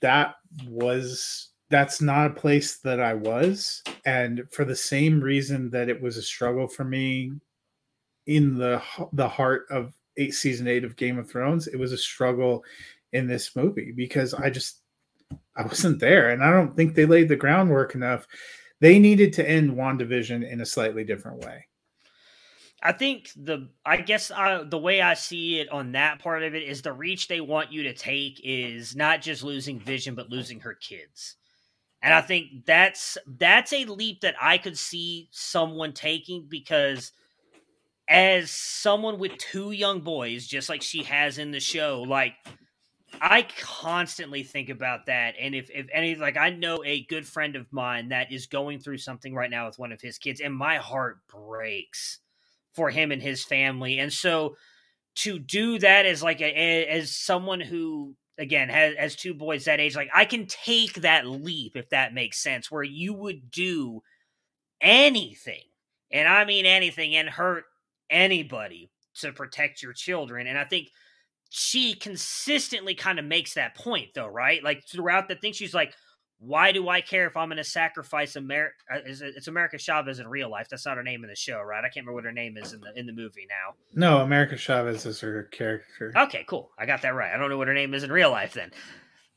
That 0.01 0.35
was 0.67 1.49
that's 1.69 2.01
not 2.01 2.31
a 2.31 2.33
place 2.33 2.77
that 2.79 2.99
I 2.99 3.13
was. 3.13 3.83
And 4.05 4.43
for 4.51 4.65
the 4.65 4.75
same 4.75 5.21
reason 5.21 5.69
that 5.71 5.89
it 5.89 6.01
was 6.01 6.17
a 6.17 6.21
struggle 6.21 6.67
for 6.67 6.83
me 6.83 7.31
in 8.25 8.57
the 8.57 8.81
the 9.13 9.27
heart 9.27 9.65
of 9.69 9.93
eight 10.17 10.33
season 10.33 10.67
eight 10.67 10.83
of 10.83 10.95
Game 10.95 11.17
of 11.17 11.29
Thrones, 11.29 11.67
it 11.67 11.77
was 11.77 11.91
a 11.91 11.97
struggle 11.97 12.63
in 13.13 13.27
this 13.27 13.55
movie 13.55 13.91
because 13.95 14.33
I 14.33 14.49
just 14.49 14.81
I 15.55 15.63
wasn't 15.63 15.99
there, 15.99 16.31
and 16.31 16.43
I 16.43 16.51
don't 16.51 16.75
think 16.75 16.95
they 16.95 17.05
laid 17.05 17.29
the 17.29 17.35
groundwork 17.35 17.95
enough. 17.95 18.27
They 18.81 18.97
needed 18.97 19.33
to 19.33 19.47
end 19.47 19.71
WandaVision 19.71 20.49
in 20.49 20.61
a 20.61 20.65
slightly 20.65 21.03
different 21.03 21.43
way. 21.43 21.65
I 22.81 22.93
think 22.93 23.31
the 23.35 23.69
I 23.85 23.97
guess 23.97 24.31
uh, 24.31 24.63
the 24.67 24.77
way 24.77 25.01
I 25.01 25.13
see 25.13 25.59
it 25.59 25.69
on 25.69 25.91
that 25.91 26.19
part 26.19 26.43
of 26.43 26.55
it 26.55 26.63
is 26.63 26.81
the 26.81 26.93
reach 26.93 27.27
they 27.27 27.41
want 27.41 27.73
you 27.73 27.83
to 27.83 27.93
take 27.93 28.39
is 28.43 28.95
not 28.95 29.21
just 29.21 29.43
losing 29.43 29.79
Vision 29.79 30.15
but 30.15 30.29
losing 30.29 30.61
her 30.61 30.75
kids. 30.75 31.35
And 32.01 32.13
I 32.13 32.21
think 32.21 32.65
that's 32.65 33.17
that's 33.27 33.73
a 33.73 33.85
leap 33.85 34.21
that 34.21 34.35
I 34.41 34.57
could 34.57 34.77
see 34.77 35.27
someone 35.31 35.93
taking 35.93 36.47
because 36.49 37.11
as 38.07 38.49
someone 38.51 39.19
with 39.19 39.37
two 39.37 39.71
young 39.71 40.01
boys 40.01 40.47
just 40.47 40.69
like 40.69 40.81
she 40.81 41.03
has 41.03 41.37
in 41.37 41.51
the 41.51 41.59
show 41.59 42.03
like 42.07 42.33
I 43.21 43.45
constantly 43.59 44.41
think 44.41 44.69
about 44.69 45.05
that 45.07 45.35
and 45.39 45.53
if 45.53 45.69
if 45.69 45.87
any 45.93 46.15
like 46.15 46.37
I 46.37 46.49
know 46.49 46.83
a 46.83 47.03
good 47.05 47.27
friend 47.27 47.55
of 47.55 47.71
mine 47.71 48.09
that 48.09 48.31
is 48.31 48.47
going 48.47 48.79
through 48.79 48.97
something 48.97 49.35
right 49.35 49.51
now 49.51 49.67
with 49.67 49.77
one 49.77 49.91
of 49.91 50.01
his 50.01 50.17
kids 50.17 50.41
and 50.41 50.55
my 50.55 50.77
heart 50.77 51.19
breaks 51.27 52.19
for 52.73 52.89
him 52.89 53.11
and 53.11 53.21
his 53.21 53.43
family. 53.43 53.99
And 53.99 54.11
so 54.11 54.55
to 55.15 55.39
do 55.39 55.79
that 55.79 56.05
as 56.05 56.23
like 56.23 56.41
a, 56.41 56.85
as 56.87 57.15
someone 57.15 57.59
who 57.59 58.15
again 58.39 58.69
has, 58.69 58.95
has 58.95 59.15
two 59.15 59.33
boys 59.33 59.65
that 59.65 59.79
age, 59.79 59.95
like 59.95 60.09
I 60.13 60.25
can 60.25 60.47
take 60.47 60.93
that 61.01 61.27
leap 61.27 61.75
if 61.75 61.89
that 61.89 62.13
makes 62.13 62.41
sense, 62.41 62.71
where 62.71 62.83
you 62.83 63.13
would 63.13 63.51
do 63.51 64.01
anything, 64.81 65.63
and 66.11 66.27
I 66.27 66.45
mean 66.45 66.65
anything, 66.65 67.15
and 67.15 67.29
hurt 67.29 67.65
anybody 68.09 68.89
to 69.15 69.31
protect 69.33 69.83
your 69.83 69.93
children. 69.93 70.47
And 70.47 70.57
I 70.57 70.63
think 70.63 70.87
she 71.49 71.93
consistently 71.93 72.95
kind 72.95 73.19
of 73.19 73.25
makes 73.25 73.55
that 73.55 73.75
point 73.75 74.09
though, 74.15 74.27
right? 74.27 74.63
Like 74.63 74.83
throughout 74.87 75.27
the 75.27 75.35
thing, 75.35 75.53
she's 75.53 75.73
like, 75.73 75.93
why 76.39 76.71
do 76.71 76.87
I 76.87 77.01
care 77.01 77.27
if 77.27 77.35
I'm 77.35 77.49
going 77.49 77.57
to 77.57 77.63
sacrifice 77.65 78.37
America? 78.37 78.75
Uh, 78.93 78.99
it's 79.05 79.47
America 79.47 79.77
Chavez 79.77 80.19
in 80.19 80.27
real 80.27 80.49
life. 80.49 80.67
That's 80.69 80.85
not 80.85 80.95
her 80.95 81.03
name 81.03 81.23
in 81.23 81.29
the 81.29 81.35
show, 81.35 81.61
right? 81.61 81.79
I 81.79 81.89
can't 81.89 82.05
remember 82.05 82.13
what 82.13 82.23
her 82.23 82.31
name 82.31 82.57
is 82.57 82.71
in 82.71 82.79
the 82.79 82.97
in 82.97 83.05
the 83.05 83.13
movie 83.13 83.45
now. 83.49 83.75
No, 83.93 84.21
America 84.21 84.55
Chavez 84.55 85.05
is 85.05 85.19
her 85.19 85.43
character. 85.51 86.13
Okay, 86.15 86.45
cool. 86.47 86.71
I 86.79 86.85
got 86.85 87.01
that 87.01 87.13
right. 87.13 87.33
I 87.33 87.37
don't 87.37 87.49
know 87.49 87.57
what 87.57 87.67
her 87.67 87.73
name 87.73 87.93
is 87.93 88.03
in 88.03 88.11
real 88.11 88.31
life. 88.31 88.53
Then 88.53 88.71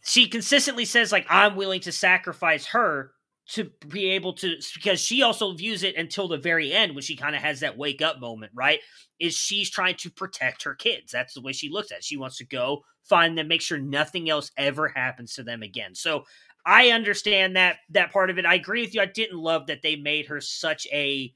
she 0.05 0.29
consistently 0.29 0.85
says 0.85 1.11
like 1.11 1.27
I'm 1.29 1.57
willing 1.57 1.81
to 1.81 1.93
sacrifice 1.93 2.67
her 2.67 3.13
to 3.49 3.71
be 3.89 4.11
able 4.11 4.35
to 4.35 4.57
because 4.75 5.01
she 5.01 5.23
also 5.23 5.53
views 5.53 5.83
it 5.83 5.97
until 5.97 6.29
the 6.29 6.39
very 6.39 6.73
end 6.73 6.95
when 6.95 7.03
she 7.03 7.17
kind 7.17 7.35
of 7.35 7.43
has 7.43 7.61
that 7.61 7.77
wake 7.77 8.01
up 8.01 8.21
moment, 8.21 8.53
right? 8.55 8.79
Is 9.19 9.35
she's 9.35 9.69
trying 9.71 9.97
to 9.97 10.11
protect 10.11 10.63
her 10.63 10.77
kids. 10.77 11.11
That's 11.11 11.35
the 11.35 11.43
way 11.43 11.53
she 11.53 11.69
looks 11.69 11.91
at 11.91 11.99
it. 11.99 12.05
She 12.05 12.17
wants 12.17 12.39
to 12.39 12.47
go 12.47 12.83
find 13.03 13.37
them, 13.37 13.49
make 13.49 13.61
sure 13.61 13.79
nothing 13.79 14.31
else 14.31 14.53
ever 14.57 14.89
happens 14.89 15.35
to 15.35 15.43
them 15.43 15.63
again. 15.63 15.95
So 15.95 16.25
I 16.65 16.91
understand 16.91 17.57
that 17.57 17.79
that 17.91 18.13
part 18.13 18.31
of 18.31 18.39
it. 18.39 18.47
I 18.47 18.55
agree 18.55 18.83
with 18.83 18.95
you. 18.95 19.01
I 19.01 19.07
didn't 19.07 19.39
love 19.39 19.67
that 19.67 19.83
they 19.83 19.97
made 19.97 20.27
her 20.27 20.41
such 20.41 20.87
a 20.93 21.35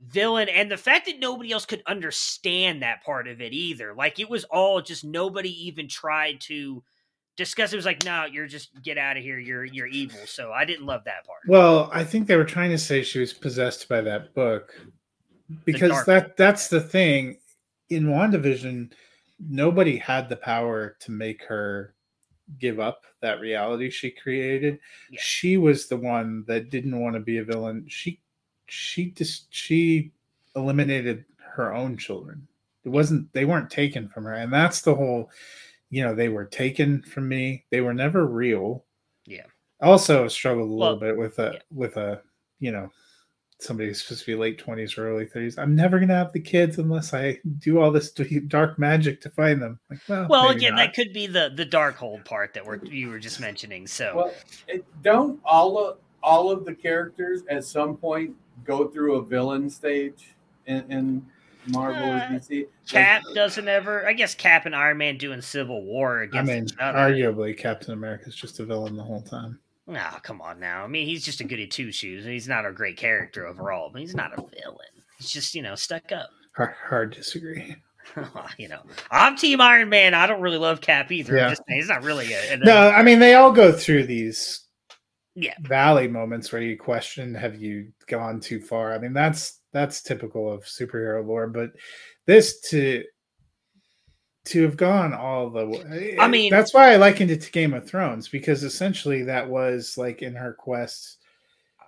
villain 0.00 0.48
and 0.48 0.70
the 0.70 0.76
fact 0.76 1.06
that 1.06 1.18
nobody 1.18 1.52
else 1.52 1.66
could 1.66 1.82
understand 1.86 2.82
that 2.82 3.02
part 3.04 3.28
of 3.28 3.40
it 3.40 3.52
either. 3.52 3.94
Like 3.94 4.18
it 4.18 4.30
was 4.30 4.44
all 4.44 4.80
just 4.80 5.04
nobody 5.04 5.50
even 5.66 5.88
tried 5.88 6.40
to 6.42 6.82
discuss 7.38 7.72
it 7.72 7.76
was 7.76 7.86
like 7.86 8.04
no 8.04 8.24
you're 8.24 8.48
just 8.48 8.70
get 8.82 8.98
out 8.98 9.16
of 9.16 9.22
here 9.22 9.38
you're 9.38 9.64
you're 9.64 9.86
evil 9.86 10.18
so 10.26 10.50
i 10.50 10.64
didn't 10.64 10.84
love 10.84 11.04
that 11.04 11.24
part 11.24 11.38
well 11.46 11.88
i 11.92 12.02
think 12.02 12.26
they 12.26 12.34
were 12.34 12.44
trying 12.44 12.68
to 12.68 12.76
say 12.76 13.00
she 13.00 13.20
was 13.20 13.32
possessed 13.32 13.88
by 13.88 14.00
that 14.00 14.34
book 14.34 14.74
because 15.64 16.04
that 16.04 16.36
that's 16.36 16.66
the 16.66 16.80
thing 16.80 17.38
in 17.90 18.06
wandavision 18.06 18.90
nobody 19.38 19.96
had 19.96 20.28
the 20.28 20.36
power 20.36 20.96
to 20.98 21.12
make 21.12 21.44
her 21.44 21.94
give 22.58 22.80
up 22.80 23.04
that 23.20 23.40
reality 23.40 23.90
she 23.90 24.10
created. 24.10 24.78
Yeah. 25.10 25.20
She 25.22 25.56
was 25.56 25.88
the 25.88 25.96
one 25.96 26.44
that 26.46 26.70
didn't 26.70 26.98
want 26.98 27.14
to 27.14 27.20
be 27.20 27.38
a 27.38 27.44
villain. 27.44 27.84
She 27.88 28.20
she 28.66 29.10
just 29.10 29.46
she 29.50 30.12
eliminated 30.56 31.24
her 31.38 31.74
own 31.74 31.96
children. 31.96 32.46
It 32.84 32.90
wasn't 32.90 33.32
they 33.32 33.44
weren't 33.44 33.70
taken 33.70 34.08
from 34.08 34.24
her. 34.24 34.34
And 34.34 34.52
that's 34.52 34.82
the 34.82 34.94
whole, 34.94 35.30
you 35.90 36.02
know, 36.02 36.14
they 36.14 36.28
were 36.28 36.44
taken 36.44 37.02
from 37.02 37.28
me. 37.28 37.64
They 37.70 37.80
were 37.80 37.94
never 37.94 38.26
real. 38.26 38.84
Yeah. 39.26 39.46
Also 39.80 40.28
struggled 40.28 40.70
a 40.70 40.74
well, 40.74 40.94
little 40.94 41.00
bit 41.00 41.16
with 41.16 41.38
a 41.38 41.52
yeah. 41.54 41.60
with 41.70 41.96
a, 41.96 42.22
you 42.60 42.72
know, 42.72 42.90
somebody 43.60 43.88
who's 43.88 44.02
supposed 44.02 44.20
to 44.20 44.26
be 44.26 44.34
late 44.36 44.64
20s 44.64 44.96
or 44.96 45.08
early 45.08 45.26
30s 45.26 45.58
i'm 45.58 45.74
never 45.74 45.98
going 45.98 46.08
to 46.08 46.14
have 46.14 46.32
the 46.32 46.40
kids 46.40 46.78
unless 46.78 47.12
i 47.12 47.36
do 47.58 47.80
all 47.80 47.90
this 47.90 48.12
dark 48.12 48.78
magic 48.78 49.20
to 49.20 49.30
find 49.30 49.60
them. 49.60 49.78
Like 49.90 50.00
well, 50.08 50.26
well 50.28 50.48
again 50.50 50.74
not. 50.74 50.78
that 50.78 50.94
could 50.94 51.12
be 51.12 51.26
the 51.26 51.52
the 51.54 51.66
Darkhold 51.66 52.24
part 52.24 52.54
that 52.54 52.64
we're 52.64 52.82
you 52.84 53.08
were 53.08 53.18
just 53.18 53.40
mentioning 53.40 53.86
so. 53.86 54.12
Well 54.14 54.34
it, 54.66 54.84
don't 55.02 55.40
all 55.44 55.78
of 55.78 55.98
all 56.22 56.50
of 56.50 56.64
the 56.64 56.74
characters 56.74 57.42
at 57.48 57.64
some 57.64 57.96
point 57.96 58.34
go 58.64 58.88
through 58.88 59.16
a 59.16 59.24
villain 59.24 59.70
stage 59.70 60.34
in, 60.66 60.90
in 60.90 61.26
marvel 61.68 62.10
uh, 62.10 62.16
or 62.16 62.20
dc 62.30 62.66
cap 62.88 63.22
like, 63.24 63.34
doesn't 63.34 63.68
ever 63.68 64.06
i 64.06 64.12
guess 64.12 64.34
cap 64.34 64.66
and 64.66 64.74
iron 64.74 64.96
man 64.96 65.16
doing 65.16 65.40
civil 65.40 65.84
war 65.84 66.22
against 66.22 66.50
i 66.50 66.54
mean 66.54 66.66
arguably 66.96 67.56
captain 67.56 67.92
america 67.92 68.26
is 68.26 68.34
just 68.34 68.58
a 68.58 68.64
villain 68.64 68.96
the 68.96 69.02
whole 69.02 69.22
time 69.22 69.58
Ah, 69.90 70.14
oh, 70.16 70.20
come 70.22 70.40
on 70.40 70.60
now. 70.60 70.84
I 70.84 70.86
mean, 70.86 71.06
he's 71.06 71.24
just 71.24 71.40
a 71.40 71.44
goody 71.44 71.66
two 71.66 71.90
shoes. 71.92 72.24
He's 72.24 72.48
not 72.48 72.66
a 72.66 72.72
great 72.72 72.96
character 72.96 73.46
overall, 73.46 73.90
but 73.90 74.00
he's 74.00 74.14
not 74.14 74.32
a 74.32 74.36
villain. 74.36 74.86
He's 75.18 75.30
just, 75.30 75.54
you 75.54 75.62
know, 75.62 75.74
stuck 75.74 76.12
up. 76.12 76.30
Hard, 76.56 76.74
hard 76.88 77.14
disagree. 77.14 77.76
you 78.58 78.66
know, 78.66 78.80
I'm 79.12 79.36
Team 79.36 79.60
Iron 79.60 79.88
Man. 79.88 80.12
I 80.12 80.26
don't 80.26 80.40
really 80.40 80.58
love 80.58 80.80
Cap 80.80 81.12
either. 81.12 81.36
Yeah. 81.36 81.50
Just, 81.50 81.62
he's 81.68 81.88
not 81.88 82.02
really 82.02 82.32
a, 82.32 82.54
a, 82.54 82.56
No, 82.56 82.90
I 82.90 83.04
mean, 83.04 83.20
they 83.20 83.34
all 83.34 83.52
go 83.52 83.70
through 83.70 84.06
these 84.06 84.68
yeah 85.40 85.54
valley 85.60 86.08
moments 86.08 86.50
where 86.50 86.60
you 86.60 86.76
question 86.76 87.32
have 87.32 87.54
you 87.54 87.92
gone 88.08 88.40
too 88.40 88.60
far 88.60 88.92
i 88.92 88.98
mean 88.98 89.12
that's 89.12 89.60
that's 89.72 90.02
typical 90.02 90.50
of 90.50 90.64
superhero 90.64 91.24
lore 91.24 91.46
but 91.46 91.70
this 92.26 92.60
to 92.60 93.04
to 94.48 94.62
have 94.62 94.76
gone 94.76 95.14
all 95.14 95.50
the 95.50 95.66
way. 95.66 96.16
I 96.18 96.28
mean, 96.28 96.50
that's 96.50 96.74
why 96.74 96.92
I 96.92 96.96
likened 96.96 97.30
it 97.30 97.40
to 97.42 97.50
Game 97.50 97.74
of 97.74 97.86
Thrones 97.86 98.28
because 98.28 98.64
essentially 98.64 99.22
that 99.24 99.48
was 99.48 99.96
like 99.96 100.22
in 100.22 100.34
her 100.34 100.52
quest. 100.52 101.18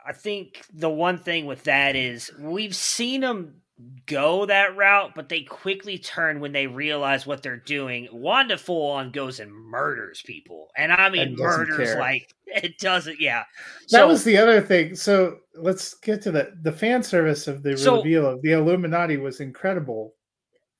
I 0.06 0.12
think 0.12 0.64
the 0.72 0.90
one 0.90 1.18
thing 1.18 1.46
with 1.46 1.64
that 1.64 1.96
is 1.96 2.30
we've 2.38 2.74
seen 2.74 3.20
them 3.20 3.61
go 4.06 4.46
that 4.46 4.76
route, 4.76 5.12
but 5.14 5.28
they 5.28 5.42
quickly 5.42 5.98
turn 5.98 6.40
when 6.40 6.52
they 6.52 6.66
realize 6.66 7.26
what 7.26 7.42
they're 7.42 7.56
doing. 7.56 8.08
Wanda 8.12 8.58
full 8.58 8.90
on 8.90 9.11
goes 9.11 9.40
and 9.40 9.52
murders 9.52 10.22
people, 10.22 10.68
and 10.76 10.92
I 10.92 11.08
mean 11.11 11.36
murders 11.36 11.90
care. 11.90 12.00
like 12.00 12.34
it 12.46 12.78
doesn't. 12.78 13.20
Yeah, 13.20 13.44
that 13.90 14.00
so, 14.00 14.08
was 14.08 14.24
the 14.24 14.36
other 14.36 14.61
thing. 14.61 14.94
So 14.94 15.38
let's 15.54 15.94
get 15.94 16.22
to 16.22 16.30
the 16.30 16.52
the 16.62 16.72
fan 16.72 17.02
service 17.02 17.46
of 17.48 17.62
the 17.62 17.76
so, 17.76 17.96
reveal 17.96 18.26
of 18.26 18.42
the 18.42 18.52
Illuminati 18.52 19.16
was 19.16 19.40
incredible. 19.40 20.14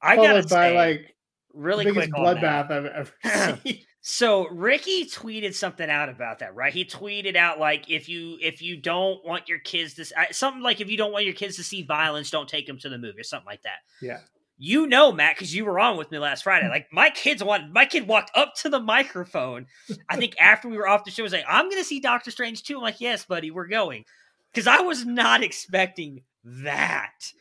I 0.03 0.17
got 0.17 0.49
by 0.49 0.71
say, 0.71 0.77
like 0.77 1.15
really 1.55 1.85
biggest 1.85 2.13
quick 2.13 2.23
bloodbath 2.23 2.71
I've 2.71 2.87
ever 2.87 3.59
seen. 3.65 3.79
So 4.03 4.49
Ricky 4.49 5.05
tweeted 5.05 5.55
something 5.55 5.89
out 5.91 6.09
about 6.09 6.39
that, 6.39 6.55
right? 6.55 6.73
He 6.73 6.87
tweeted 6.87 7.37
out 7.37 7.59
like 7.59 7.91
if 7.91 8.09
you 8.09 8.39
if 8.41 8.63
you 8.63 8.79
don't 8.79 9.23
want 9.27 9.47
your 9.47 9.59
kids 9.59 9.95
to 9.95 10.07
something 10.33 10.63
like 10.63 10.81
if 10.81 10.89
you 10.89 10.97
don't 10.97 11.13
want 11.13 11.27
your 11.27 11.35
kids 11.35 11.57
to 11.57 11.63
see 11.63 11.83
violence, 11.83 12.31
don't 12.31 12.49
take 12.49 12.67
them 12.67 12.79
to 12.79 12.89
the 12.89 12.97
movie 12.97 13.21
or 13.21 13.25
something 13.25 13.47
like 13.47 13.63
that. 13.63 13.81
Yeah. 14.01 14.21
You 14.57 14.87
know, 14.87 15.13
Matt, 15.13 15.37
because 15.37 15.55
you 15.55 15.67
were 15.67 15.79
on 15.79 15.99
with 15.99 16.11
me 16.11 16.19
last 16.19 16.45
Friday. 16.45 16.65
Mm-hmm. 16.65 16.73
Like 16.73 16.87
my 16.93 17.11
kids 17.11 17.45
want 17.45 17.73
my 17.73 17.85
kid 17.85 18.07
walked 18.07 18.31
up 18.35 18.55
to 18.57 18.71
the 18.71 18.81
microphone. 18.81 19.67
I 20.09 20.17
think 20.17 20.35
after 20.41 20.69
we 20.69 20.79
were 20.79 20.89
off 20.89 21.05
the 21.05 21.11
show, 21.11 21.23
was 21.23 21.33
like, 21.33 21.45
"I'm 21.49 21.67
going 21.67 21.81
to 21.81 21.85
see 21.85 22.01
Doctor 22.01 22.31
Strange 22.31 22.63
too." 22.63 22.77
I'm 22.77 22.83
like, 22.83 23.01
"Yes, 23.01 23.25
buddy, 23.27 23.51
we're 23.51 23.67
going," 23.67 24.05
because 24.53 24.67
I 24.67 24.81
was 24.81 25.05
not 25.05 25.43
expecting 25.43 26.23
that. 26.45 27.33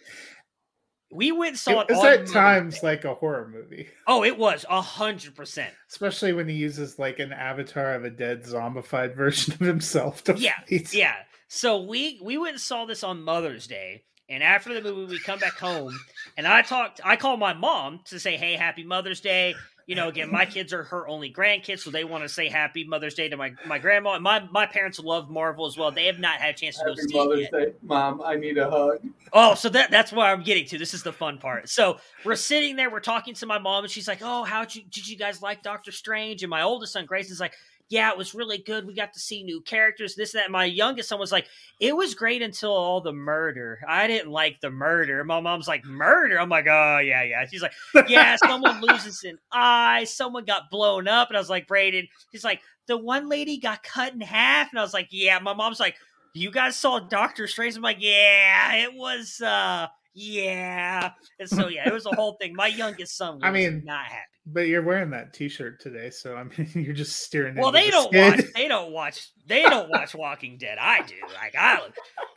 We 1.11 1.31
went 1.31 1.57
saw 1.57 1.81
it. 1.81 1.87
It's 1.89 2.03
at 2.03 2.27
times 2.27 2.83
like 2.83 3.03
a 3.03 3.15
horror 3.15 3.49
movie. 3.51 3.89
Oh, 4.05 4.23
it 4.23 4.37
was 4.37 4.65
a 4.69 4.81
hundred 4.81 5.35
percent. 5.35 5.73
Especially 5.89 6.33
when 6.33 6.47
he 6.47 6.55
uses 6.55 6.99
like 6.99 7.19
an 7.19 7.33
avatar 7.33 7.95
of 7.95 8.05
a 8.05 8.09
dead 8.09 8.43
zombified 8.43 9.15
version 9.17 9.53
of 9.53 9.59
himself. 9.59 10.23
To 10.25 10.37
yeah, 10.37 10.59
fight. 10.69 10.93
yeah. 10.93 11.15
So 11.47 11.81
we 11.81 12.19
we 12.21 12.37
went 12.37 12.53
and 12.53 12.61
saw 12.61 12.85
this 12.85 13.03
on 13.03 13.23
Mother's 13.23 13.65
Day, 13.65 14.03
and 14.29 14.43
after 14.43 14.73
the 14.73 14.81
movie, 14.81 15.13
we 15.13 15.19
come 15.19 15.39
back 15.39 15.57
home, 15.57 15.99
and 16.37 16.47
I 16.47 16.61
talked. 16.61 17.01
I 17.03 17.15
called 17.15 17.39
my 17.39 17.53
mom 17.53 18.01
to 18.05 18.19
say, 18.19 18.37
"Hey, 18.37 18.53
Happy 18.53 18.83
Mother's 18.83 19.21
Day." 19.21 19.55
You 19.89 19.95
know, 19.95 20.07
again, 20.07 20.31
my 20.31 20.45
kids 20.45 20.71
are 20.71 20.83
her 20.83 21.07
only 21.07 21.33
grandkids, 21.33 21.79
so 21.79 21.89
they 21.89 22.03
want 22.03 22.23
to 22.23 22.29
say 22.29 22.47
Happy 22.47 22.83
Mother's 22.83 23.15
Day 23.15 23.27
to 23.27 23.35
my 23.35 23.53
my 23.65 23.79
grandma. 23.79 24.19
My 24.19 24.39
my 24.51 24.67
parents 24.67 24.99
love 24.99 25.31
Marvel 25.31 25.65
as 25.65 25.77
well. 25.77 25.89
They 25.89 26.05
have 26.05 26.19
not 26.19 26.39
had 26.39 26.53
a 26.53 26.57
chance 26.57 26.77
to 26.77 26.83
Happy 26.83 26.95
go 26.95 27.07
see 27.07 27.17
Mother's 27.17 27.47
it 27.47 27.51
Day, 27.51 27.73
Mom. 27.81 28.21
I 28.23 28.35
need 28.35 28.59
a 28.59 28.69
hug. 28.69 28.99
Oh, 29.33 29.55
so 29.55 29.67
that 29.69 29.89
that's 29.89 30.13
where 30.13 30.27
I'm 30.27 30.43
getting 30.43 30.65
to. 30.67 30.77
This 30.77 30.93
is 30.93 31.01
the 31.01 31.11
fun 31.11 31.39
part. 31.39 31.69
So 31.69 31.97
we're 32.23 32.35
sitting 32.35 32.75
there, 32.75 32.91
we're 32.91 32.99
talking 32.99 33.33
to 33.33 33.47
my 33.47 33.57
mom, 33.57 33.83
and 33.83 33.89
she's 33.91 34.07
like, 34.07 34.19
"Oh, 34.21 34.43
how 34.43 34.63
did 34.63 34.75
you 34.75 34.83
did 34.91 35.07
you 35.07 35.17
guys 35.17 35.41
like 35.41 35.63
Doctor 35.63 35.91
Strange?" 35.91 36.43
And 36.43 36.51
my 36.51 36.61
oldest 36.61 36.93
son 36.93 37.07
Grayson's 37.07 37.39
like, 37.39 37.55
yeah, 37.89 38.11
it 38.11 38.17
was 38.17 38.35
really 38.35 38.59
good. 38.59 38.85
We 38.85 38.93
got 38.93 39.13
to 39.13 39.19
see 39.19 39.43
new 39.43 39.61
characters, 39.61 40.13
this 40.13 40.35
and 40.35 40.41
that. 40.41 40.51
My 40.51 40.65
youngest 40.65 41.09
son 41.09 41.19
was 41.19 41.31
like, 41.31 41.47
it 41.79 41.95
was 41.95 42.13
great 42.13 42.43
until 42.43 42.71
all 42.71 43.01
the 43.01 43.11
murder. 43.11 43.79
I 43.87 44.05
didn't 44.05 44.31
like 44.31 44.61
the 44.61 44.69
murder. 44.69 45.23
My 45.23 45.39
mom's 45.39 45.67
like, 45.67 45.83
murder. 45.85 46.39
I'm 46.39 46.49
like, 46.49 46.67
oh 46.67 46.99
yeah, 46.99 47.23
yeah. 47.23 47.45
She's 47.47 47.63
like, 47.63 47.73
yeah, 48.07 48.35
someone 48.35 48.79
loses 48.87 49.23
an 49.23 49.39
eye, 49.51 50.03
someone 50.03 50.45
got 50.45 50.69
blown 50.69 51.07
up, 51.07 51.29
and 51.29 51.37
I 51.37 51.39
was 51.39 51.49
like, 51.49 51.67
Braden. 51.67 52.07
She's 52.31 52.43
like, 52.43 52.61
the 52.85 52.95
one 52.95 53.27
lady 53.27 53.57
got 53.57 53.81
cut 53.81 54.13
in 54.13 54.21
half, 54.21 54.69
and 54.71 54.79
I 54.79 54.83
was 54.83 54.93
like, 54.93 55.07
yeah. 55.09 55.39
My 55.39 55.53
mom's 55.53 55.79
like, 55.79 55.95
you 56.35 56.51
guys 56.51 56.75
saw 56.75 56.99
Doctor 56.99 57.47
Strange? 57.47 57.75
I'm 57.75 57.81
like, 57.81 57.97
yeah, 57.99 58.75
it 58.75 58.93
was. 58.93 59.41
uh 59.41 59.87
yeah. 60.13 61.11
And 61.39 61.49
so 61.49 61.67
yeah, 61.67 61.87
it 61.87 61.93
was 61.93 62.05
a 62.05 62.09
whole 62.15 62.33
thing. 62.39 62.53
My 62.55 62.67
youngest 62.67 63.17
son 63.17 63.35
was 63.35 63.41
I 63.43 63.51
mean, 63.51 63.83
not 63.85 64.05
happy. 64.05 64.25
But 64.51 64.61
you're 64.61 64.81
wearing 64.81 65.11
that 65.11 65.33
T-shirt 65.33 65.79
today, 65.79 66.09
so 66.09 66.35
I 66.35 66.43
mean, 66.43 66.67
you're 66.73 66.93
just 66.95 67.21
steering. 67.21 67.55
Well, 67.55 67.71
they 67.71 67.85
the 67.85 67.91
don't 67.91 68.07
skid. 68.07 68.35
watch. 68.37 68.45
They 68.55 68.67
don't 68.67 68.91
watch. 68.91 69.29
They 69.45 69.61
don't 69.63 69.89
watch 69.89 70.15
Walking 70.15 70.57
Dead. 70.57 70.77
I 70.79 71.01
do. 71.03 71.15
Like 71.35 71.55
I 71.57 71.81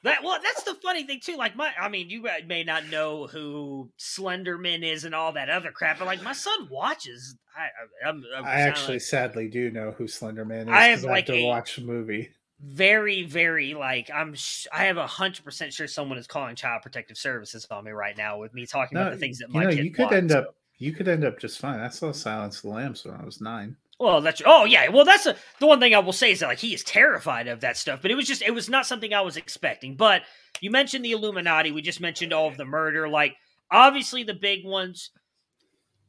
that. 0.05 0.23
Well, 0.23 0.39
that's 0.43 0.63
the 0.65 0.75
funny 0.83 1.05
thing 1.05 1.21
too. 1.23 1.37
Like 1.37 1.57
my, 1.57 1.71
I 1.81 1.89
mean, 1.89 2.11
you 2.11 2.27
may 2.47 2.65
not 2.65 2.89
know 2.89 3.27
who 3.29 3.91
Slenderman 3.99 4.83
is 4.83 5.05
and 5.05 5.15
all 5.15 5.33
that 5.33 5.49
other 5.49 5.71
crap, 5.71 5.99
but 5.99 6.07
like 6.07 6.23
my 6.23 6.33
son 6.33 6.69
watches. 6.71 7.37
I, 7.57 8.07
I 8.07 8.09
I'm, 8.11 8.23
I'm 8.37 8.45
I 8.45 8.61
actually 8.61 8.99
sadly 8.99 9.49
do 9.49 9.71
know 9.71 9.93
who 9.97 10.05
Slenderman 10.05 10.63
is. 10.63 10.69
I 10.69 10.85
have, 10.87 11.05
like, 11.05 11.27
to 11.27 11.35
a- 11.35 11.47
watch 11.47 11.79
a 11.79 11.83
movie. 11.83 12.31
Very, 12.63 13.25
very 13.25 13.75
like 13.75 14.11
I'm. 14.15 14.35
Sh- 14.35 14.69
I 14.73 14.85
have 14.85 14.97
a 14.97 15.07
hundred 15.07 15.45
percent 15.45 15.73
sure 15.73 15.89
someone 15.89 16.17
is 16.17 16.27
calling 16.27 16.55
Child 16.55 16.83
Protective 16.83 17.19
Services 17.19 17.67
on 17.71 17.85
me 17.85 17.91
right 17.91 18.17
now 18.17 18.39
with 18.39 18.55
me 18.55 18.67
talking 18.67 18.97
about 18.97 19.13
the 19.13 19.19
things 19.19 19.39
that 19.39 19.49
you 19.49 19.55
my 19.55 19.65
know, 19.65 19.71
kid 19.71 19.85
you 19.85 19.91
could 19.91 20.05
watch, 20.05 20.13
end 20.13 20.33
up 20.33 20.55
you 20.79 20.93
could 20.93 21.09
end 21.09 21.25
up 21.25 21.39
just 21.39 21.59
fine. 21.59 21.81
I 21.81 21.89
saw 21.89 22.13
Silence 22.13 22.57
of 22.57 22.63
the 22.63 22.69
Lambs 22.69 23.05
when 23.05 23.15
I 23.15 23.25
was 23.25 23.41
nine. 23.41 23.77
Well, 23.99 24.21
that's 24.21 24.43
oh 24.47 24.65
yeah. 24.65 24.89
Well, 24.89 25.05
that's 25.05 25.27
a, 25.27 25.37
the 25.61 25.67
one 25.67 25.81
thing 25.81 25.95
I 25.95 25.99
will 25.99 26.13
say 26.13 26.33
is 26.33 26.41
that 26.41 26.47
like 26.47 26.59
he 26.59 26.75
is 26.75 26.85
terrified 26.85 27.49
of 27.49 27.61
that 27.61 27.77
stuff. 27.77 28.01
But 28.01 28.11
it 28.11 28.17
was 28.17 28.27
just 28.27 28.43
it 28.43 28.55
was 28.55 28.69
not 28.69 28.87
something 28.87 29.13
I 29.13 29.21
was 29.21 29.37
expecting. 29.37 29.97
But 29.97 30.23
you 30.61 30.71
mentioned 30.71 31.05
the 31.05 31.13
Illuminati. 31.13 31.73
We 31.73 31.83
just 31.83 32.01
mentioned 32.01 32.33
all 32.33 32.49
of 32.49 32.57
the 32.57 32.65
murder. 32.65 33.09
Like 33.09 33.37
obviously 33.71 34.23
the 34.23 34.35
big 34.35 34.65
ones. 34.65 35.11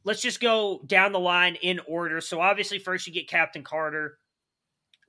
Let's 0.04 0.22
just 0.22 0.40
go 0.40 0.82
down 0.86 1.12
the 1.12 1.20
line 1.20 1.56
in 1.56 1.80
order. 1.88 2.20
So 2.20 2.40
obviously 2.40 2.78
first 2.78 3.06
you 3.06 3.12
get 3.12 3.28
Captain 3.28 3.64
Carter. 3.64 4.18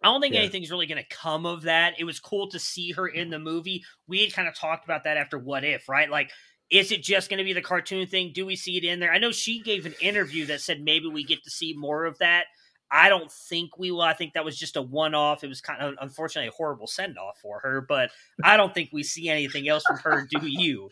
I 0.06 0.12
don't 0.12 0.22
think 0.22 0.36
Yeah. 0.36 0.41
anything's 0.41 0.70
really 0.70 0.86
going 0.86 1.01
to 1.03 1.16
come 1.16 1.47
of 1.47 1.64
that. 1.64 1.95
It 1.97 2.03
was 2.03 2.20
cool 2.20 2.47
to 2.51 2.60
see 2.60 2.91
her 2.91 3.08
in 3.08 3.32
the 3.32 3.39
movie. 3.39 3.84
We 4.08 4.22
had 4.22 4.34
kind 4.34 4.47
of 4.47 4.56
talked 4.56 4.86
about 4.86 5.03
that 5.06 5.18
after 5.18 5.39
What 5.39 5.64
If, 5.64 5.89
right? 5.89 6.10
Like 6.10 6.32
is 6.72 6.91
it 6.91 7.03
just 7.03 7.30
going 7.30 7.38
to 7.38 7.43
be 7.43 7.53
the 7.53 7.62
cartoon 7.62 8.08
thing? 8.08 8.32
Do 8.34 8.45
we 8.45 8.56
see 8.56 8.78
it 8.78 8.84
in 8.84 8.99
there? 8.99 9.12
I 9.12 9.20
know 9.20 9.32
she 9.32 9.62
gave 9.62 9.86
an 9.86 9.93
interview 10.01 10.47
that 10.47 10.62
said 10.62 10.82
maybe 10.82 11.08
we 11.08 11.24
get 11.24 11.43
to 11.43 11.49
see 11.51 11.74
more 11.78 12.06
of 12.06 12.18
that. 12.18 12.45
I 12.91 13.10
don't 13.10 13.32
think 13.32 13.78
we 13.78 13.91
will. 13.91 14.01
I 14.01 14.14
think 14.14 14.34
that 14.34 14.45
was 14.45 14.58
just 14.58 14.76
a 14.76 14.82
one 14.82 15.14
off. 15.14 15.43
It 15.43 15.47
was 15.47 15.62
kind 15.62 15.82
of 15.82 15.95
unfortunately 16.01 16.47
a 16.49 16.51
horrible 16.51 16.88
send 16.88 17.18
off 17.18 17.38
for 17.39 17.60
her, 17.60 17.82
but 17.82 18.10
I 18.43 18.58
don't 18.58 18.74
think 18.74 18.89
we 18.91 19.03
see 19.03 19.30
anything 19.30 19.68
else 19.68 19.84
from 19.86 19.97
her. 19.97 20.28
Do 20.30 20.47
you? 20.47 20.89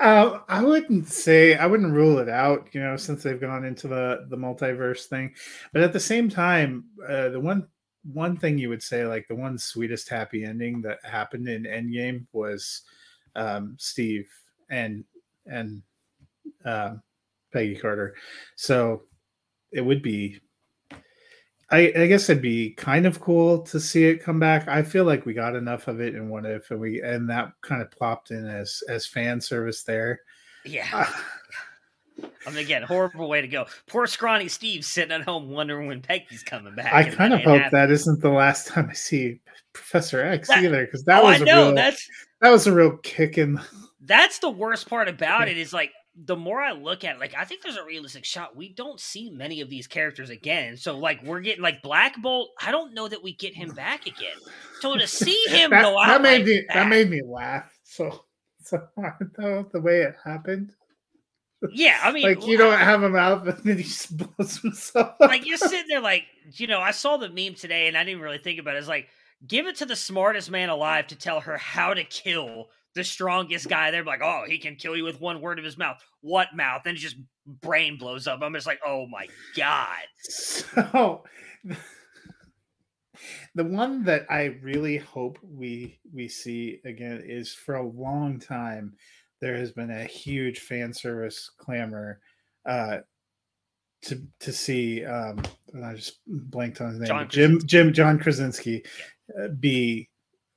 Uh, 0.00 0.40
I 0.48 0.62
wouldn't 0.62 1.08
say 1.08 1.56
I 1.56 1.66
wouldn't 1.66 1.92
rule 1.92 2.18
it 2.18 2.28
out, 2.28 2.68
you 2.72 2.80
know, 2.80 2.96
since 2.96 3.22
they've 3.22 3.40
gone 3.40 3.64
into 3.64 3.88
the 3.88 4.26
the 4.28 4.36
multiverse 4.36 5.06
thing. 5.06 5.34
But 5.72 5.82
at 5.82 5.92
the 5.92 6.00
same 6.00 6.28
time, 6.28 6.84
uh, 7.06 7.30
the 7.30 7.40
one 7.40 7.66
one 8.12 8.36
thing 8.36 8.58
you 8.58 8.68
would 8.70 8.82
say, 8.82 9.04
like 9.06 9.26
the 9.28 9.34
one 9.34 9.58
sweetest 9.58 10.08
happy 10.08 10.44
ending 10.44 10.80
that 10.82 10.98
happened 11.04 11.48
in 11.48 11.64
Endgame 11.64 12.26
was 12.32 12.82
um, 13.36 13.76
Steve 13.78 14.28
and 14.70 15.04
and 15.46 15.82
um 16.64 17.02
Peggy 17.52 17.76
Carter. 17.76 18.14
So 18.56 19.02
it 19.72 19.80
would 19.82 20.02
be. 20.02 20.40
I, 21.72 21.92
I 21.96 22.06
guess 22.06 22.28
it'd 22.28 22.42
be 22.42 22.70
kind 22.70 23.06
of 23.06 23.20
cool 23.20 23.60
to 23.62 23.78
see 23.78 24.04
it 24.04 24.22
come 24.22 24.40
back. 24.40 24.66
I 24.66 24.82
feel 24.82 25.04
like 25.04 25.24
we 25.24 25.32
got 25.34 25.54
enough 25.54 25.86
of 25.86 26.00
it 26.00 26.14
in 26.16 26.28
What 26.28 26.44
If, 26.44 26.70
and 26.70 26.80
we 26.80 27.00
and 27.00 27.30
that 27.30 27.52
kind 27.62 27.80
of 27.80 27.90
plopped 27.90 28.32
in 28.32 28.46
as 28.46 28.82
as 28.88 29.06
fan 29.06 29.40
service 29.40 29.82
there. 29.84 30.20
Yeah. 30.64 30.86
Ah, 30.92 31.24
I 32.46 32.50
mean, 32.50 32.58
again, 32.58 32.82
horrible 32.82 33.28
way 33.28 33.40
to 33.40 33.48
go. 33.48 33.66
Poor 33.86 34.06
scrawny 34.06 34.48
Steve 34.48 34.84
sitting 34.84 35.12
at 35.12 35.22
home 35.22 35.50
wondering 35.50 35.86
when 35.86 36.02
Peggy's 36.02 36.42
coming 36.42 36.74
back. 36.74 36.92
I 36.92 37.04
kind 37.08 37.32
of 37.32 37.40
hope 37.42 37.70
that 37.70 37.90
isn't 37.90 38.20
the 38.20 38.30
last 38.30 38.66
time 38.66 38.88
I 38.90 38.94
see 38.94 39.40
Professor 39.72 40.22
X 40.22 40.48
That- 40.48 40.64
either, 40.64 40.84
because 40.84 41.04
that 41.04 41.22
oh, 41.22 41.26
was 41.28 41.40
I 41.40 41.42
a 41.42 41.46
know 41.46 41.64
real 41.66 41.74
that's 41.76 42.08
that 42.40 42.50
was 42.50 42.66
a 42.66 42.72
real 42.72 42.96
kick 42.98 43.38
in. 43.38 43.54
the- 43.54 43.64
that's 44.02 44.38
the 44.40 44.50
worst 44.50 44.88
part 44.88 45.08
about 45.08 45.48
it 45.48 45.56
is 45.56 45.72
like 45.72 45.92
the 46.16 46.36
more 46.36 46.60
I 46.60 46.72
look 46.72 47.04
at 47.04 47.16
it, 47.16 47.20
like 47.20 47.34
I 47.36 47.44
think 47.44 47.62
there's 47.62 47.76
a 47.76 47.84
realistic 47.84 48.24
shot. 48.24 48.56
We 48.56 48.72
don't 48.72 48.98
see 49.00 49.30
many 49.30 49.60
of 49.60 49.70
these 49.70 49.86
characters 49.86 50.28
again. 50.30 50.76
So 50.76 50.98
like 50.98 51.22
we're 51.22 51.40
getting 51.40 51.62
like 51.62 51.82
Black 51.82 52.20
Bolt. 52.20 52.50
I 52.60 52.70
don't 52.72 52.94
know 52.94 53.08
that 53.08 53.22
we 53.22 53.34
get 53.34 53.54
him 53.54 53.70
back 53.70 54.06
again. 54.06 54.36
So 54.80 54.96
to 54.96 55.06
see 55.06 55.40
him 55.48 55.70
that, 55.70 55.82
go 55.82 55.98
out 56.00 56.08
that 56.08 56.22
made 56.22 56.38
like 56.38 56.46
me 56.46 56.64
that 56.68 56.74
that- 56.74 56.88
made 56.88 57.10
me 57.10 57.22
laugh 57.24 57.72
so 57.84 58.24
so 58.62 58.80
hard 58.96 59.30
though 59.38 59.66
the 59.72 59.80
way 59.80 60.00
it 60.02 60.14
happened. 60.24 60.72
yeah, 61.72 61.98
I 62.02 62.10
mean, 62.10 62.24
Like 62.24 62.46
you 62.46 62.56
don't 62.56 62.78
have 62.78 63.02
him 63.02 63.16
out, 63.16 63.44
but 63.44 63.62
then 63.64 63.76
he 63.78 63.82
just 63.84 64.16
blows 64.16 64.58
himself 64.58 65.14
up. 65.20 65.28
like 65.30 65.46
you're 65.46 65.56
sitting 65.58 65.86
there 65.88 66.00
like 66.00 66.24
you 66.54 66.66
know 66.66 66.80
i 66.80 66.90
saw 66.90 67.16
the 67.18 67.28
meme 67.28 67.54
today 67.54 67.86
and 67.86 67.96
i 67.98 68.02
didn't 68.04 68.22
really 68.22 68.38
think 68.38 68.58
about 68.58 68.74
it 68.74 68.78
it's 68.78 68.88
like 68.88 69.08
give 69.46 69.66
it 69.66 69.76
to 69.76 69.84
the 69.86 69.94
smartest 69.94 70.50
man 70.50 70.68
alive 70.70 71.06
to 71.06 71.16
tell 71.16 71.38
her 71.40 71.56
how 71.58 71.92
to 71.94 72.02
kill 72.04 72.68
the 72.94 73.04
strongest 73.04 73.68
guy 73.68 73.90
they're 73.90 74.04
like 74.04 74.22
oh 74.22 74.44
he 74.46 74.58
can 74.58 74.76
kill 74.76 74.96
you 74.96 75.04
with 75.04 75.20
one 75.20 75.40
word 75.40 75.58
of 75.58 75.64
his 75.64 75.78
mouth. 75.78 75.98
What 76.20 76.48
mouth? 76.54 76.82
And 76.86 76.96
it 76.96 77.00
just 77.00 77.16
brain 77.46 77.96
blows 77.96 78.26
up. 78.26 78.40
I'm 78.42 78.54
just 78.54 78.66
like 78.66 78.80
oh 78.84 79.06
my 79.06 79.26
god. 79.56 79.98
So 80.18 81.24
the 83.54 83.64
one 83.64 84.04
that 84.04 84.26
I 84.30 84.56
really 84.62 84.96
hope 84.96 85.38
we 85.42 85.98
we 86.12 86.28
see 86.28 86.80
again 86.84 87.22
is 87.24 87.54
for 87.54 87.76
a 87.76 87.88
long 87.88 88.38
time 88.38 88.94
there 89.40 89.56
has 89.56 89.72
been 89.72 89.90
a 89.90 90.04
huge 90.04 90.60
fan 90.60 90.92
service 90.92 91.50
clamor 91.58 92.20
uh 92.66 92.98
to 94.02 94.22
to 94.40 94.52
see 94.52 95.04
um 95.04 95.42
and 95.72 95.84
I 95.84 95.94
just 95.94 96.18
blanked 96.26 96.80
on 96.80 96.90
his 96.90 96.98
name. 96.98 97.06
John 97.06 97.28
Jim 97.28 97.60
Jim 97.64 97.92
John 97.92 98.18
Krasinski 98.18 98.84
uh, 99.38 99.48
be 99.48 100.08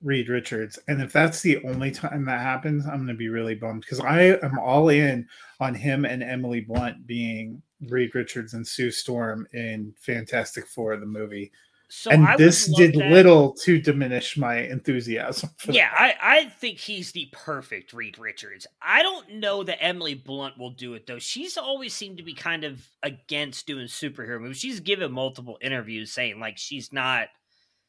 Reed 0.03 0.29
Richards 0.29 0.77
and 0.87 1.01
if 1.01 1.11
that's 1.11 1.41
the 1.41 1.63
only 1.65 1.91
time 1.91 2.25
that 2.25 2.41
happens 2.41 2.85
I'm 2.85 2.97
going 2.97 3.07
to 3.07 3.13
be 3.13 3.29
really 3.29 3.55
bummed 3.55 3.81
because 3.81 3.99
I 3.99 4.37
am 4.43 4.59
all 4.59 4.89
in 4.89 5.27
on 5.59 5.73
him 5.73 6.05
and 6.05 6.21
Emily 6.21 6.61
Blunt 6.61 7.07
being 7.07 7.61
Reed 7.89 8.13
Richards 8.13 8.53
and 8.53 8.67
Sue 8.67 8.91
Storm 8.91 9.47
in 9.53 9.93
Fantastic 9.99 10.67
Four 10.67 10.97
the 10.97 11.05
movie 11.05 11.51
so 11.89 12.09
and 12.09 12.25
I 12.25 12.37
this 12.37 12.73
did 12.75 12.95
that. 12.95 13.11
little 13.11 13.53
to 13.53 13.79
diminish 13.79 14.35
my 14.35 14.57
enthusiasm 14.57 15.49
for 15.57 15.71
yeah 15.71 15.91
that. 15.91 16.17
I, 16.21 16.37
I 16.39 16.49
think 16.49 16.79
he's 16.79 17.11
the 17.11 17.29
perfect 17.31 17.93
reed 17.93 18.17
richards 18.17 18.65
i 18.81 19.03
don't 19.03 19.35
know 19.35 19.63
that 19.63 19.83
emily 19.83 20.15
blunt 20.15 20.57
will 20.57 20.71
do 20.71 20.95
it 20.95 21.05
though 21.05 21.19
she's 21.19 21.55
always 21.55 21.93
seemed 21.93 22.17
to 22.17 22.23
be 22.23 22.33
kind 22.33 22.63
of 22.63 22.89
against 23.03 23.67
doing 23.67 23.85
superhero 23.85 24.41
movies 24.41 24.57
she's 24.57 24.79
given 24.79 25.11
multiple 25.11 25.59
interviews 25.61 26.11
saying 26.11 26.39
like 26.39 26.57
she's 26.57 26.91
not 26.91 27.27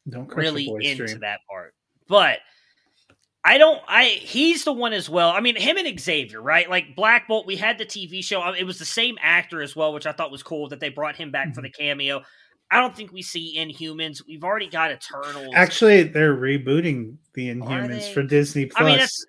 don't 0.08 0.34
really 0.34 0.68
into 0.80 1.08
stream. 1.08 1.20
that 1.20 1.40
part. 1.48 1.74
But 2.08 2.38
I 3.44 3.58
don't. 3.58 3.80
I 3.86 4.04
he's 4.04 4.64
the 4.64 4.72
one 4.72 4.92
as 4.92 5.08
well. 5.10 5.30
I 5.30 5.40
mean, 5.40 5.56
him 5.56 5.76
and 5.76 6.00
Xavier, 6.00 6.40
right? 6.40 6.68
Like 6.68 6.96
Black 6.96 7.28
Bolt. 7.28 7.46
We 7.46 7.56
had 7.56 7.76
the 7.78 7.84
TV 7.86 8.24
show. 8.24 8.52
It 8.52 8.64
was 8.64 8.78
the 8.78 8.84
same 8.84 9.16
actor 9.22 9.60
as 9.62 9.76
well, 9.76 9.92
which 9.92 10.06
I 10.06 10.12
thought 10.12 10.30
was 10.30 10.42
cool 10.42 10.68
that 10.70 10.80
they 10.80 10.88
brought 10.88 11.16
him 11.16 11.30
back 11.30 11.48
for 11.54 11.60
Mm-hmm. 11.60 11.62
the 11.64 11.70
cameo. 11.70 12.22
I 12.70 12.80
don't 12.80 12.96
think 12.96 13.12
we 13.12 13.20
see 13.22 13.56
Inhumans. 13.58 14.22
We've 14.26 14.42
already 14.42 14.68
got 14.68 14.90
Eternals. 14.90 15.52
Actually, 15.54 16.04
they're 16.04 16.34
rebooting 16.34 17.16
the 17.34 17.48
Inhumans 17.54 18.12
for 18.12 18.22
Disney 18.22 18.66
Plus. 18.66 18.80
I 18.80 18.84
mean, 18.84 18.92
that's- 18.94 19.24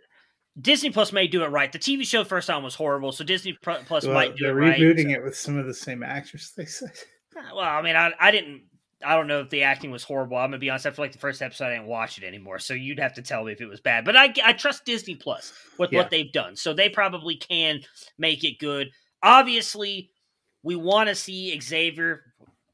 Disney 0.62 0.90
Plus 0.90 1.12
may 1.12 1.28
do 1.28 1.44
it 1.44 1.48
right. 1.48 1.70
The 1.70 1.78
TV 1.78 2.08
show 2.08 2.24
first 2.24 2.48
time 2.48 2.64
was 2.64 2.76
horrible, 2.76 3.12
so 3.12 3.26
Disney 3.26 3.58
Plus 3.62 4.06
well, 4.06 4.14
might 4.14 4.38
do 4.38 4.46
they're 4.46 4.64
it 4.64 4.78
rebooting 4.80 5.12
so- 5.12 5.20
it 5.20 5.24
with 5.24 5.38
some 5.38 5.58
of 5.58 5.66
the 5.66 5.74
same 5.74 6.02
actors. 6.02 6.54
They 6.56 6.66
said. 6.66 6.92
Well, 7.54 7.60
I 7.60 7.82
mean, 7.82 7.98
I, 7.98 8.12
I 8.18 8.32
didn't. 8.32 8.62
I 9.06 9.16
don't 9.16 9.28
know 9.28 9.42
if 9.42 9.50
the 9.50 9.64
acting 9.64 9.92
was 9.92 10.04
horrible. 10.04 10.38
I'm 10.38 10.50
gonna 10.50 10.58
be 10.60 10.70
honest. 10.70 10.86
After 10.86 11.02
like 11.02 11.12
the 11.12 11.18
first 11.20 11.42
episode, 11.42 11.66
I 11.68 11.76
didn't 11.76 11.88
watch 11.88 12.18
it 12.18 12.24
anymore. 12.24 12.60
So 12.60 12.74
you'd 12.74 13.00
have 13.00 13.14
to 13.16 13.22
tell 13.22 13.44
me 13.44 13.52
if 13.54 13.62
it 13.62 13.68
was 13.68 13.80
bad. 13.82 14.04
But 14.06 14.16
I, 14.18 14.34
I 14.44 14.54
trust 14.54 14.86
Disney 14.86 15.16
Plus 15.16 15.54
with 15.78 15.92
Yeah. 15.92 16.00
what 16.00 16.10
they've 16.10 16.32
done, 16.32 16.56
so 16.56 16.74
they 16.74 16.90
probably 16.90 17.36
can 17.36 17.82
make 18.18 18.44
it 18.44 18.60
good. 18.60 18.90
Obviously, 19.24 20.10
we 20.64 20.76
want 20.76 21.10
to 21.10 21.16
see 21.16 21.60
Xavier. 21.60 22.22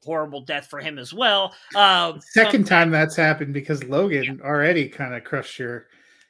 Horrible 0.04 0.42
death 0.42 0.66
for 0.66 0.80
him 0.80 0.98
as 0.98 1.14
well. 1.14 1.54
Uh, 1.76 2.14
Second 2.32 2.66
time 2.66 2.90
that's 2.90 3.16
happened 3.16 3.54
because 3.54 3.84
Logan 3.84 4.42
already 4.44 4.90
kind 4.90 5.14
of 5.14 5.24
crushed 5.24 5.60
your 5.60 5.86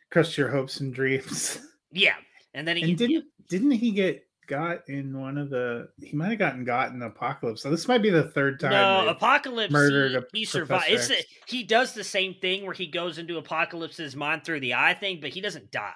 crushed 0.10 0.38
your 0.38 0.50
hopes 0.50 0.82
and 0.82 0.94
dreams. 0.94 1.58
yeah, 1.90 2.16
and 2.54 2.68
then 2.68 2.76
he 2.76 2.84
And 2.84 2.98
didn't 2.98 3.26
didn't 3.48 3.72
he 3.72 3.92
get 3.92 4.26
got 4.52 4.88
in 4.90 5.18
one 5.20 5.38
of 5.38 5.50
the? 5.50 5.88
He 6.04 6.16
might 6.16 6.30
have 6.30 6.38
gotten 6.40 6.64
got 6.64 6.92
in 6.92 7.02
Apocalypse. 7.02 7.62
So 7.64 7.72
this 7.72 7.88
might 7.88 8.02
be 8.04 8.10
the 8.10 8.30
third 8.30 8.60
time. 8.60 8.72
No, 8.72 9.08
Apocalypse. 9.10 9.72
murdered 9.72 10.26
he, 10.34 10.40
he 10.42 10.46
survived. 10.46 10.86
Professor 10.86 11.14
It's 11.14 11.24
a, 11.24 11.26
he 11.48 11.64
does 11.64 11.94
the 11.94 12.04
same 12.04 12.36
thing 12.36 12.66
where 12.66 12.74
he 12.74 12.86
goes 12.86 13.18
into 13.18 13.38
Apocalypse's 13.38 14.16
mind 14.16 14.44
through 14.44 14.60
the 14.60 14.74
eye 14.76 14.94
thing, 14.94 15.20
but 15.22 15.30
he 15.32 15.42
doesn't 15.42 15.72
die. 15.72 15.94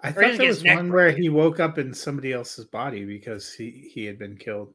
I 0.00 0.08
he 0.08 0.12
thought 0.14 0.38
there 0.38 0.48
was 0.48 0.64
one 0.64 0.92
where 0.92 1.12
he 1.12 1.28
woke 1.28 1.60
up 1.60 1.78
in 1.78 1.94
somebody 1.94 2.32
else's 2.32 2.64
body 2.64 3.04
because 3.04 3.52
he 3.52 3.90
he 3.94 4.04
had 4.04 4.18
been 4.18 4.36
killed. 4.36 4.74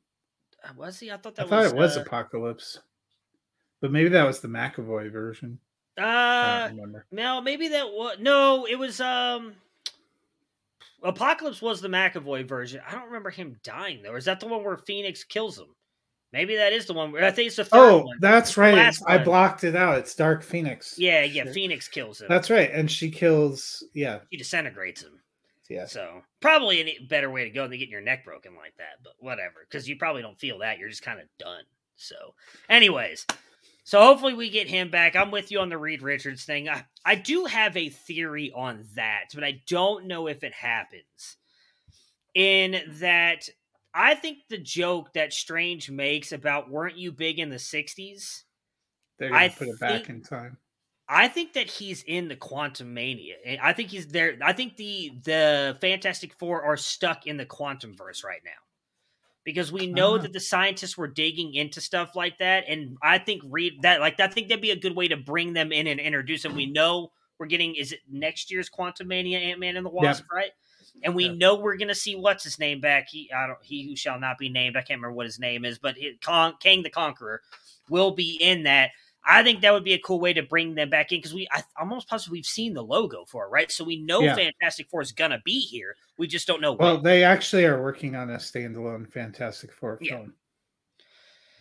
Uh, 0.63 0.69
Was 0.77 0.99
he? 0.99 1.11
I 1.11 1.17
thought 1.17 1.35
that. 1.35 1.43
I 1.47 1.49
that 1.49 1.49
thought 1.49 1.65
it 1.65 1.75
was 1.75 1.97
uh, 1.97 2.01
Apocalypse. 2.01 2.79
But 3.81 3.91
maybe 3.91 4.09
that 4.09 4.25
was 4.25 4.39
the 4.39 4.47
McAvoy 4.47 5.11
version. 5.11 5.59
I 5.97 6.01
Uh, 6.01 6.67
don't 6.67 6.77
remember. 6.77 7.05
no, 7.11 7.41
maybe 7.41 7.67
that 7.69 7.87
was 7.87 8.17
no. 8.19 8.65
It 8.65 8.77
was 8.77 8.99
um. 9.01 9.53
Apocalypse 11.03 11.61
was 11.61 11.81
the 11.81 11.87
McAvoy 11.87 12.47
version. 12.47 12.81
I 12.87 12.91
don't 12.93 13.05
remember 13.05 13.29
him 13.29 13.57
dying 13.63 14.01
though. 14.03 14.15
Is 14.15 14.25
that 14.25 14.39
the 14.39 14.47
one 14.47 14.63
where 14.63 14.77
Phoenix 14.77 15.23
kills 15.23 15.57
him? 15.57 15.67
Maybe 16.31 16.55
that 16.57 16.73
is 16.73 16.85
the 16.85 16.93
one. 16.93 17.11
Where, 17.11 17.23
I 17.25 17.31
think 17.31 17.47
it's 17.47 17.55
the 17.55 17.63
third 17.65 17.79
Oh, 17.79 17.97
one. 18.03 18.17
that's 18.21 18.55
right. 18.55 18.77
I 19.07 19.15
one. 19.15 19.25
blocked 19.25 19.63
it 19.63 19.75
out. 19.75 19.97
It's 19.97 20.13
Dark 20.13 20.43
Phoenix. 20.43 20.95
Yeah, 20.97 21.23
yeah. 21.23 21.45
Shit. 21.45 21.53
Phoenix 21.53 21.87
kills 21.87 22.21
him. 22.21 22.27
That's 22.29 22.49
right. 22.51 22.69
And 22.71 22.89
she 22.89 23.09
kills. 23.09 23.83
Yeah. 23.93 24.19
he 24.29 24.37
disintegrates 24.37 25.01
him. 25.01 25.19
Yeah. 25.69 25.85
So 25.85 26.21
probably 26.39 26.81
a 26.81 26.99
better 27.09 27.29
way 27.31 27.43
to 27.45 27.49
go 27.49 27.67
than 27.67 27.77
getting 27.79 27.91
your 27.91 28.01
neck 28.01 28.25
broken 28.25 28.55
like 28.55 28.73
that. 28.77 29.01
But 29.03 29.13
whatever, 29.19 29.65
because 29.69 29.87
you 29.89 29.95
probably 29.97 30.21
don't 30.21 30.39
feel 30.39 30.59
that. 30.59 30.77
You're 30.79 30.89
just 30.89 31.03
kind 31.03 31.19
of 31.19 31.25
done. 31.39 31.63
So, 31.95 32.15
anyways, 32.69 33.25
so 33.89 33.99
hopefully 33.99 34.35
we 34.35 34.51
get 34.51 34.67
him 34.67 34.91
back. 34.91 35.15
I'm 35.15 35.31
with 35.31 35.49
you 35.49 35.61
on 35.61 35.69
the 35.69 35.77
Reed 35.79 36.03
Richards 36.03 36.45
thing. 36.45 36.69
I, 36.69 36.85
I 37.03 37.15
do 37.15 37.45
have 37.45 37.75
a 37.75 37.89
theory 37.89 38.51
on 38.55 38.85
that, 38.93 39.29
but 39.33 39.43
I 39.43 39.63
don't 39.67 40.05
know 40.05 40.27
if 40.27 40.43
it 40.43 40.53
happens. 40.53 41.37
In 42.35 42.79
that, 42.99 43.49
I 43.91 44.13
think 44.13 44.37
the 44.47 44.59
joke 44.59 45.13
that 45.13 45.33
Strange 45.33 45.89
makes 45.89 46.31
about 46.31 46.69
"weren't 46.69 46.99
you 46.99 47.11
big 47.11 47.39
in 47.39 47.49
the 47.49 47.55
'60s?" 47.55 48.43
They're 49.17 49.29
gonna 49.29 49.45
I 49.45 49.49
put 49.49 49.69
it 49.69 49.79
back 49.79 49.91
think- 50.05 50.09
in 50.09 50.21
time. 50.21 50.57
I 51.07 51.27
think 51.27 51.53
that 51.53 51.67
he's 51.67 52.03
in 52.03 52.27
the 52.27 52.35
Quantumania. 52.35 53.57
I 53.59 53.73
think 53.73 53.89
he's 53.89 54.09
there. 54.09 54.37
I 54.43 54.53
think 54.53 54.77
the 54.77 55.13
the 55.23 55.77
Fantastic 55.81 56.35
Four 56.35 56.61
are 56.61 56.77
stuck 56.77 57.25
in 57.25 57.37
the 57.37 57.45
quantum 57.47 57.97
verse 57.97 58.23
right 58.23 58.41
now. 58.45 58.51
Because 59.45 59.71
we 59.71 59.87
know 59.87 60.15
Ah. 60.15 60.17
that 60.19 60.33
the 60.33 60.39
scientists 60.39 60.97
were 60.97 61.07
digging 61.07 61.53
into 61.55 61.81
stuff 61.81 62.15
like 62.15 62.37
that. 62.39 62.65
And 62.67 62.97
I 63.01 63.17
think 63.17 63.41
read 63.45 63.81
that 63.81 63.99
like 63.99 64.19
I 64.19 64.27
think 64.27 64.47
that'd 64.49 64.61
be 64.61 64.71
a 64.71 64.75
good 64.75 64.95
way 64.95 65.07
to 65.07 65.17
bring 65.17 65.53
them 65.53 65.71
in 65.71 65.87
and 65.87 65.99
introduce 65.99 66.43
them. 66.43 66.55
We 66.55 66.65
know 66.65 67.11
we're 67.39 67.45
getting 67.47 67.75
is 67.75 67.93
it 67.93 68.01
next 68.11 68.51
year's 68.51 68.69
Quantumania 68.69 69.39
Ant 69.41 69.59
Man 69.59 69.77
and 69.77 69.85
the 69.85 69.89
Wasp, 69.89 70.25
right? 70.31 70.51
And 71.03 71.15
we 71.15 71.25
Yep. 71.27 71.35
know 71.37 71.55
we're 71.55 71.77
gonna 71.77 71.95
see 71.95 72.15
what's 72.15 72.43
his 72.43 72.59
name 72.59 72.81
back. 72.81 73.07
He 73.09 73.31
I 73.31 73.47
don't 73.47 73.63
he 73.63 73.83
who 73.87 73.95
shall 73.95 74.19
not 74.19 74.37
be 74.37 74.49
named. 74.49 74.75
I 74.75 74.81
can't 74.81 74.99
remember 74.99 75.13
what 75.15 75.25
his 75.25 75.39
name 75.39 75.63
is, 75.65 75.79
but 75.79 75.97
it, 75.97 76.19
Con, 76.21 76.55
Kang 76.59 76.83
the 76.83 76.89
Conqueror 76.89 77.41
will 77.89 78.11
be 78.11 78.35
in 78.41 78.63
that. 78.63 78.91
I 79.25 79.43
think 79.43 79.61
that 79.61 79.71
would 79.73 79.83
be 79.83 79.93
a 79.93 79.99
cool 79.99 80.19
way 80.19 80.33
to 80.33 80.41
bring 80.43 80.73
them 80.75 80.89
back 80.89 81.11
in 81.11 81.19
because 81.19 81.33
we 81.33 81.47
I, 81.51 81.61
almost 81.79 82.07
positive 82.07 82.31
we've 82.31 82.45
seen 82.45 82.73
the 82.73 82.83
logo 82.83 83.25
for 83.25 83.45
it, 83.45 83.49
right? 83.49 83.71
So 83.71 83.83
we 83.83 84.01
know 84.01 84.21
Yeah. 84.21 84.35
Fantastic 84.35 84.89
Four 84.89 85.01
is 85.01 85.11
gonna 85.11 85.41
be 85.45 85.59
here. 85.59 85.95
We 86.17 86.25
just 86.27 86.47
don't 86.47 86.61
know 86.61 86.73
Well, 86.73 86.95
when. 86.95 87.03
they 87.03 87.23
actually 87.23 87.65
are 87.65 87.81
working 87.81 88.15
on 88.15 88.29
a 88.31 88.37
standalone 88.37 89.11
Fantastic 89.11 89.71
Four 89.73 89.99
Yeah. 90.01 90.17
film. 90.17 90.33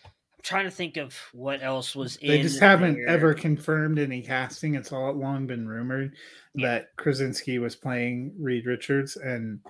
I'm 0.05 0.43
trying 0.43 0.65
to 0.65 0.71
think 0.71 0.97
of 0.97 1.15
what 1.33 1.63
else 1.63 1.95
was 1.97 2.17
in. 2.17 2.29
They 2.29 2.43
just 2.43 2.61
haven't 2.61 2.95
there. 2.95 3.09
ever 3.09 3.35
confirmed 3.35 3.99
any 3.99 4.23
casting. 4.23 4.75
It's 4.77 4.93
all 4.93 5.13
long 5.13 5.47
been 5.47 5.67
rumored 5.69 6.15
Yeah. 6.55 6.69
that 6.69 6.97
Krasinski 6.97 7.59
was 7.59 7.75
playing 7.77 8.35
Reed 8.39 8.67
Richards, 8.67 9.17
and 9.17 9.61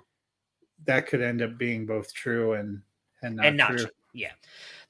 that 0.84 1.06
could 1.06 1.22
end 1.22 1.42
up 1.42 1.58
being 1.58 1.86
both 1.86 2.12
true 2.14 2.52
and 2.52 2.82
and 3.22 3.36
not, 3.36 3.46
and 3.46 3.56
not 3.56 3.68
true. 3.70 3.78
true. 3.78 3.90
Yeah. 4.12 4.32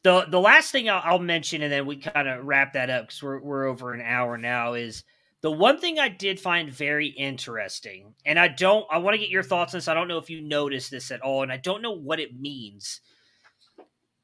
The 0.08 0.24
the 0.26 0.40
last 0.40 0.72
thing 0.72 0.88
I'll, 0.88 1.02
I'll 1.04 1.18
mention, 1.18 1.60
and 1.60 1.70
then 1.70 1.84
we 1.84 1.96
kind 1.98 2.28
of 2.28 2.46
wrap 2.46 2.72
that 2.72 2.88
up 2.88 3.08
because 3.08 3.22
we're 3.22 3.40
we're 3.40 3.66
over 3.66 3.92
an 3.92 4.00
hour 4.00 4.38
now. 4.38 4.72
Is 4.72 5.04
the 5.42 5.50
one 5.50 5.78
thing 5.78 5.98
I 5.98 6.08
did 6.08 6.40
find 6.40 6.72
very 6.72 7.08
interesting, 7.08 8.14
and 8.24 8.38
I 8.38 8.48
don't. 8.48 8.86
I 8.90 8.96
want 8.98 9.16
to 9.16 9.18
get 9.18 9.28
your 9.28 9.42
thoughts 9.42 9.74
on 9.74 9.78
this. 9.78 9.86
I 9.86 9.92
don't 9.92 10.08
know 10.08 10.16
if 10.16 10.30
you 10.30 10.40
noticed 10.40 10.90
this 10.90 11.10
at 11.10 11.20
all, 11.20 11.42
and 11.42 11.52
I 11.52 11.58
don't 11.58 11.82
know 11.82 11.90
what 11.92 12.20
it 12.20 12.40
means. 12.40 13.02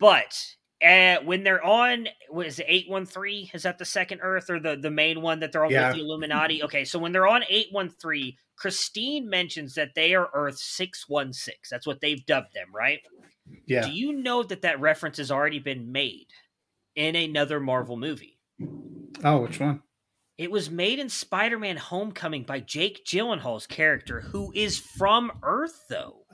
But 0.01 0.57
uh, 0.82 1.16
when 1.22 1.45
they're 1.45 1.62
on, 1.62 2.09
what 2.30 2.47
is 2.47 2.61
it, 2.61 2.66
eight 2.66 2.89
one 2.89 3.05
three? 3.05 3.51
Is 3.53 3.64
that 3.64 3.76
the 3.76 3.85
second 3.85 4.20
Earth 4.22 4.49
or 4.49 4.59
the 4.59 4.76
the 4.76 4.91
main 4.91 5.20
one 5.20 5.41
that 5.41 5.53
they're 5.53 5.66
on 5.66 5.70
Yeah. 5.70 5.89
with 5.89 5.97
the 5.99 6.03
Illuminati? 6.03 6.62
Okay, 6.62 6.87
so 6.87 6.99
when 6.99 7.12
they're 7.12 7.28
on 7.28 7.45
eight 7.51 7.68
one 7.72 7.91
three, 7.91 8.39
Christine 8.57 9.28
mentions 9.28 9.74
that 9.74 9.95
they 9.95 10.14
are 10.14 10.30
Earth 10.32 10.57
six 10.57 11.11
one 11.11 11.35
six. 11.35 11.68
That's 11.68 11.87
what 11.87 12.01
they've 12.01 12.24
dubbed 12.24 12.55
them, 12.55 12.68
right? 12.74 13.01
Yeah. 13.66 13.86
Do 13.86 13.92
you 13.92 14.12
know 14.12 14.42
that 14.42 14.62
that 14.62 14.80
reference 14.80 15.18
has 15.18 15.30
already 15.30 15.59
been 15.59 15.92
made 15.92 16.26
in 16.95 17.16
another 17.16 17.61
Marvel 17.61 17.97
movie? 17.97 18.38
Oh, 19.22 19.38
which 19.42 19.61
one? 19.61 19.82
It 20.36 20.51
was 20.51 20.70
made 20.70 20.99
in 20.99 21.09
Spider-Man: 21.09 21.76
Homecoming 21.76 22.42
by 22.42 22.61
Jake 22.61 23.05
Gyllenhaal's 23.05 23.66
character, 23.66 24.20
who 24.20 24.53
is 24.55 24.78
from 24.78 25.30
Earth, 25.42 25.84
though. 25.88 26.24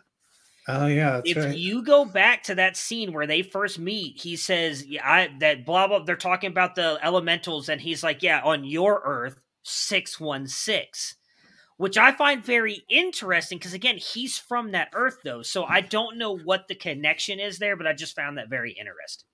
Oh, 0.69 0.87
yeah, 0.87 1.13
that's 1.17 1.31
if 1.31 1.37
right. 1.37 1.57
you 1.57 1.83
go 1.83 2.05
back 2.05 2.45
to 2.45 2.55
that 2.55 2.77
scene 2.77 3.13
where 3.13 3.27
they 3.27 3.43
first 3.43 3.79
meet, 3.79 4.21
he 4.21 4.37
says, 4.37 4.87
"Yeah, 4.87 5.07
I, 5.07 5.31
that 5.41 5.67
blah 5.67 5.89
blah." 5.89 6.01
They're 6.01 6.17
talking 6.17 6.51
about 6.51 6.77
the 6.77 6.99
elementals, 7.03 7.69
and 7.69 7.81
he's 7.81 8.03
like, 8.03 8.23
"Yeah, 8.23 8.41
on 8.43 8.65
your 8.65 9.03
Earth, 9.05 9.41
six 9.63 10.19
one 10.19 10.47
six. 10.47 11.17
Which 11.81 11.97
I 11.97 12.13
find 12.13 12.45
very 12.45 12.85
interesting 12.91 13.57
because 13.57 13.73
again, 13.73 13.97
he's 13.97 14.37
from 14.37 14.73
that 14.73 14.91
Earth 14.93 15.17
though, 15.25 15.41
so 15.41 15.65
I 15.65 15.81
don't 15.81 16.19
know 16.19 16.37
what 16.37 16.69
the 16.69 16.75
connection 16.75 17.41
is 17.41 17.59
there, 17.59 17.75
but 17.75 17.87
I 17.87 17.95
just 17.95 18.15
found 18.15 18.37
that 18.37 18.51
very 18.51 18.73
interesting. 18.73 19.27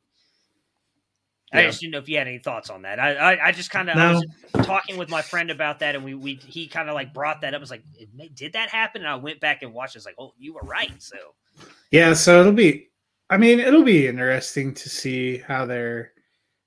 I 1.52 1.64
just 1.64 1.80
didn't 1.80 1.94
know 1.94 1.98
if 1.98 2.08
you 2.08 2.18
had 2.18 2.28
any 2.28 2.38
thoughts 2.38 2.70
on 2.70 2.82
that. 2.82 3.00
I 3.00 3.14
I, 3.16 3.46
I 3.48 3.50
just 3.50 3.70
kind 3.72 3.90
of 3.90 3.96
No. 3.96 4.10
was 4.10 4.26
talking 4.64 4.96
with 4.96 5.08
my 5.08 5.22
friend 5.22 5.50
about 5.50 5.80
that, 5.80 5.96
and 5.96 6.04
we 6.04 6.14
we 6.14 6.34
he 6.34 6.68
kind 6.68 6.88
of 6.88 6.94
like 6.94 7.12
brought 7.12 7.40
that 7.40 7.52
up. 7.52 7.58
I 7.58 7.60
was 7.60 7.70
like, 7.72 7.82
did 8.36 8.52
that 8.52 8.68
happen? 8.68 9.02
And 9.02 9.10
I 9.10 9.16
went 9.16 9.40
back 9.40 9.62
and 9.62 9.74
watched. 9.74 9.96
it. 9.96 9.98
I 9.98 10.00
was 10.00 10.06
like, 10.06 10.14
oh, 10.20 10.32
you 10.38 10.54
were 10.54 10.62
right. 10.62 10.92
So 10.98 11.16
Yeah, 11.90 12.12
so 12.14 12.38
it'll 12.40 12.52
be 12.52 12.90
I 13.28 13.38
mean, 13.38 13.58
it'll 13.58 13.82
be 13.82 14.06
interesting 14.06 14.72
to 14.74 14.88
see 14.88 15.38
how 15.38 15.66
they're 15.66 16.12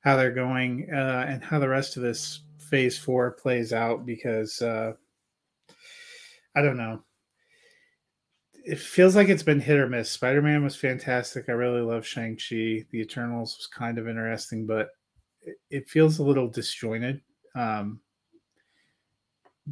how 0.02 0.18
they're 0.18 0.32
going 0.32 0.90
uh 0.94 1.26
and 1.26 1.42
how 1.42 1.58
the 1.58 1.70
rest 1.70 1.96
of 1.96 2.04
this 2.04 2.42
phase 2.58 2.98
4 2.98 3.32
plays 3.32 3.72
out 3.72 4.06
because 4.06 4.62
uh 4.62 4.92
I 6.60 6.62
don't 6.62 6.76
know. 6.76 7.02
It 8.66 8.78
feels 8.78 9.16
like 9.16 9.30
it's 9.30 9.44
been 9.44 9.62
hit 9.62 9.78
or 9.78 9.88
miss. 9.88 10.12
Spider-Man 10.12 10.62
was 10.62 10.76
fantastic. 10.76 11.46
I 11.48 11.54
really 11.54 11.80
love 11.80 12.06
Shang-Chi. 12.06 12.86
The 12.92 13.00
Eternals 13.00 13.56
was 13.58 13.68
kind 13.68 13.98
of 13.98 14.10
interesting, 14.10 14.68
but 14.68 14.90
it, 15.42 15.56
it 15.70 15.90
feels 15.90 16.20
a 16.20 16.24
little 16.24 16.50
disjointed. 16.50 17.22
Um 17.56 18.02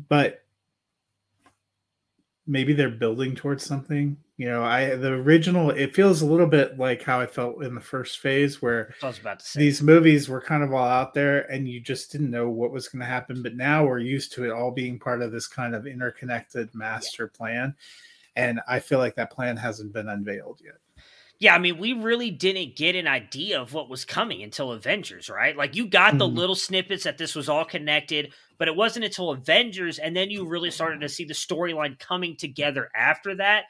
but 0.08 0.46
maybe 2.48 2.74
they're 2.74 2.90
building 2.90 3.36
towards 3.36 3.66
something. 3.66 4.18
You 4.38 4.48
know, 4.48 4.64
I 4.64 4.96
the 4.96 5.14
original 5.14 5.72
it 5.72 5.96
feels 5.96 6.22
a 6.22 6.26
little 6.26 6.48
bit 6.48 6.78
like 6.78 7.02
how 7.02 7.20
I 7.20 7.26
felt 7.26 7.64
in 7.64 7.76
the 7.76 7.82
first 7.82 8.20
phase 8.20 8.62
where 8.62 8.94
I 9.02 9.08
was 9.08 9.20
about 9.20 9.40
to 9.40 9.46
say. 9.46 9.60
these 9.60 9.82
movies 9.82 10.30
were 10.30 10.42
kind 10.42 10.64
of 10.64 10.74
all 10.74 10.88
out 10.88 11.14
there 11.14 11.52
and 11.52 11.68
you 11.68 11.80
just 11.80 12.12
didn't 12.12 12.30
know 12.30 12.48
what 12.48 12.72
was 12.72 12.88
going 12.88 13.00
to 13.00 13.08
happen 13.08 13.42
but 13.42 13.56
now 13.56 13.84
we're 13.84 13.98
used 13.98 14.32
to 14.34 14.46
it 14.46 14.52
all 14.52 14.70
being 14.70 15.00
part 15.00 15.24
of 15.24 15.32
this 15.32 15.48
kind 15.48 15.74
of 15.74 15.88
interconnected 15.88 16.70
master 16.76 17.28
plan 17.28 17.76
and 18.38 18.62
I 18.68 18.80
feel 18.80 19.00
like 19.00 19.16
that 19.16 19.32
plan 19.32 19.58
hasn't 19.58 19.92
been 19.92 20.08
unveiled 20.08 20.62
yet. 20.64 20.76
Yeah, 21.40 21.54
I 21.54 21.60
mean, 21.60 21.78
we 21.78 21.94
really 21.94 22.32
didn't 22.32 22.76
get 22.76 22.96
an 22.96 23.08
idea 23.08 23.62
of 23.62 23.74
what 23.74 23.90
was 23.90 24.06
coming 24.06 24.42
until 24.42 24.72
Avengers, 24.72 25.30
right? 25.30 25.56
Like 25.56 25.76
you 25.76 25.88
got 25.88 26.18
the 26.18 26.28
Mhm. 26.28 26.36
little 26.36 26.56
snippets 26.56 27.04
that 27.04 27.18
this 27.20 27.36
was 27.36 27.48
all 27.48 27.64
connected, 27.64 28.34
but 28.58 28.68
it 28.68 28.76
wasn't 28.76 29.06
until 29.06 29.30
Avengers, 29.30 30.00
and 30.00 30.16
then 30.16 30.32
you 30.32 30.46
really 30.48 30.72
started 30.72 31.00
to 31.02 31.10
see 31.10 31.26
the 31.26 31.36
storyline 31.36 32.00
coming 32.00 32.36
together 32.36 32.90
after 32.96 33.36
that. 33.36 33.66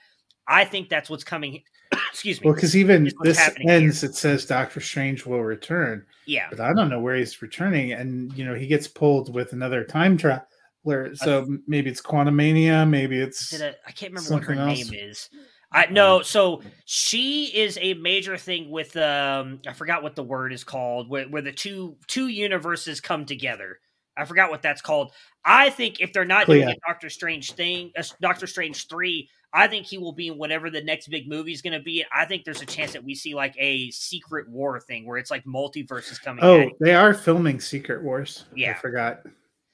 I 0.47 0.63
think 0.63 0.87
that's 0.87 1.09
what's 1.09 1.25
coming. 1.25 1.61
Excuse 2.11 2.39
me. 2.39 2.45
Well, 2.45 2.55
because 2.55 2.75
even 2.77 3.11
this 3.23 3.49
ends, 3.67 4.01
it 4.03 4.15
says 4.15 4.45
Doctor 4.45 4.79
Strange 4.79 5.25
will 5.25 5.43
return, 5.43 6.05
yeah, 6.25 6.47
but 6.49 6.61
I 6.61 6.73
don't 6.73 6.89
know 6.89 7.01
where 7.01 7.15
he's 7.17 7.41
returning. 7.41 7.91
And 7.91 8.31
you 8.37 8.45
know, 8.45 8.53
he 8.55 8.67
gets 8.67 8.87
pulled 8.87 9.33
with 9.33 9.51
another 9.51 9.83
time 9.83 10.15
traveler, 10.17 11.15
so 11.15 11.57
maybe 11.67 11.89
it's 11.89 12.01
Quantumania, 12.01 12.87
maybe 12.89 13.19
it's 13.19 13.53
I 13.61 13.91
can't 13.91 14.13
remember 14.13 14.33
what 14.35 14.43
her 14.45 14.53
else. 14.53 14.89
name 14.89 15.09
is. 15.09 15.29
I 15.71 15.87
no, 15.87 16.21
so 16.21 16.61
she 16.85 17.45
is 17.45 17.77
a 17.81 17.93
major 17.95 18.37
thing 18.37 18.69
with 18.69 18.95
um 18.95 19.59
I 19.67 19.73
forgot 19.73 20.01
what 20.03 20.15
the 20.15 20.23
word 20.23 20.53
is 20.53 20.63
called 20.63 21.09
where, 21.09 21.25
where 21.25 21.41
the 21.41 21.51
two 21.51 21.97
two 22.07 22.27
universes 22.27 23.01
come 23.01 23.25
together. 23.25 23.79
I 24.15 24.25
forgot 24.25 24.49
what 24.49 24.61
that's 24.61 24.81
called. 24.81 25.11
I 25.45 25.69
think 25.69 25.99
if 25.99 26.11
they're 26.11 26.25
not 26.25 26.47
doing 26.47 26.67
a 26.67 26.75
Doctor 26.87 27.09
Strange 27.09 27.51
thing, 27.51 27.91
a 27.95 28.03
Doctor 28.19 28.47
Strange 28.47 28.87
three, 28.87 29.29
I 29.53 29.67
think 29.67 29.85
he 29.85 29.97
will 29.97 30.11
be 30.11 30.27
in 30.27 30.37
whatever 30.37 30.69
the 30.69 30.81
next 30.81 31.07
big 31.07 31.27
movie 31.27 31.51
is 31.53 31.61
going 31.61 31.77
to 31.77 31.83
be. 31.83 32.03
I 32.11 32.25
think 32.25 32.43
there's 32.43 32.61
a 32.61 32.65
chance 32.65 32.93
that 32.93 33.03
we 33.03 33.13
see 33.13 33.35
like 33.35 33.55
a 33.57 33.91
Secret 33.91 34.49
War 34.49 34.79
thing 34.79 35.05
where 35.05 35.17
it's 35.17 35.31
like 35.31 35.45
multiverses 35.45 36.21
coming. 36.21 36.43
Oh, 36.43 36.69
they 36.79 36.95
are 36.95 37.13
filming 37.13 37.59
Secret 37.59 38.03
Wars. 38.03 38.45
Yeah. 38.55 38.71
I 38.71 38.73
forgot. 38.75 39.21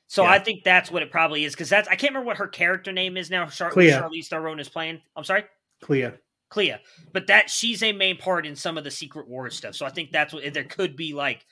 So 0.08 0.24
Yeah. 0.24 0.32
I 0.32 0.40
think 0.40 0.64
that's 0.64 0.92
what 0.92 1.02
it 1.02 1.10
probably 1.10 1.44
is 1.44 1.54
because 1.54 1.70
that's 1.70 1.88
I 1.88 1.96
can't 1.96 2.12
remember 2.12 2.28
what 2.28 2.38
her 2.38 2.48
character 2.48 2.92
name 2.92 3.18
is 3.18 3.30
now. 3.30 3.46
Char- 3.48 3.72
Clea. 3.72 3.92
Charlize 3.92 4.28
Theron 4.28 4.60
is 4.60 4.70
playing. 4.70 5.02
I'm 5.16 5.24
sorry. 5.24 5.46
Clea. 5.84 6.12
Clea, 6.50 6.76
but 7.12 7.28
that 7.28 7.50
she's 7.50 7.82
a 7.84 7.92
main 7.94 8.16
part 8.18 8.46
in 8.46 8.56
some 8.56 8.78
of 8.78 8.84
the 8.84 8.92
Secret 8.92 9.28
Wars 9.28 9.56
stuff. 9.56 9.76
So 9.76 9.86
I 9.86 9.90
think 9.90 10.12
that's 10.12 10.34
what 10.34 10.54
there 10.54 10.64
could 10.64 10.96
be 10.96 11.14
like 11.14 11.46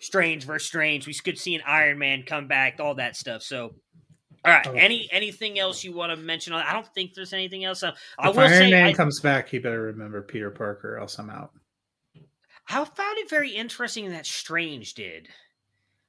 Strange 0.00 0.44
versus 0.44 0.66
Strange. 0.66 1.06
We 1.06 1.14
could 1.14 1.38
see 1.38 1.54
an 1.54 1.60
Iron 1.66 1.98
Man 1.98 2.22
come 2.26 2.48
back, 2.48 2.80
all 2.80 2.94
that 2.94 3.16
stuff. 3.16 3.42
So, 3.42 3.74
all 4.44 4.52
right, 4.52 4.66
Oh. 4.66 4.72
any 4.72 5.08
anything 5.12 5.58
else 5.58 5.84
you 5.84 5.92
want 5.92 6.10
to 6.10 6.16
mention? 6.16 6.54
I 6.54 6.72
don't 6.72 6.86
think 6.94 7.12
there's 7.14 7.34
anything 7.34 7.64
else. 7.64 7.82
Uh, 7.82 7.92
I 8.18 8.30
If 8.30 8.36
will 8.36 8.44
Iron 8.44 8.52
say 8.52 8.70
Man 8.70 8.86
I, 8.86 8.92
comes 8.94 9.20
back, 9.20 9.48
he 9.50 9.58
better 9.58 9.82
remember 9.82 10.22
Peter 10.22 10.50
Parker, 10.50 10.96
else 10.96 11.18
I'm 11.18 11.28
out. 11.28 11.50
I 12.68 12.84
found 12.84 13.18
it 13.18 13.28
very 13.28 13.50
interesting 13.50 14.08
that 14.10 14.24
Strange 14.26 14.94
did. 14.94 15.28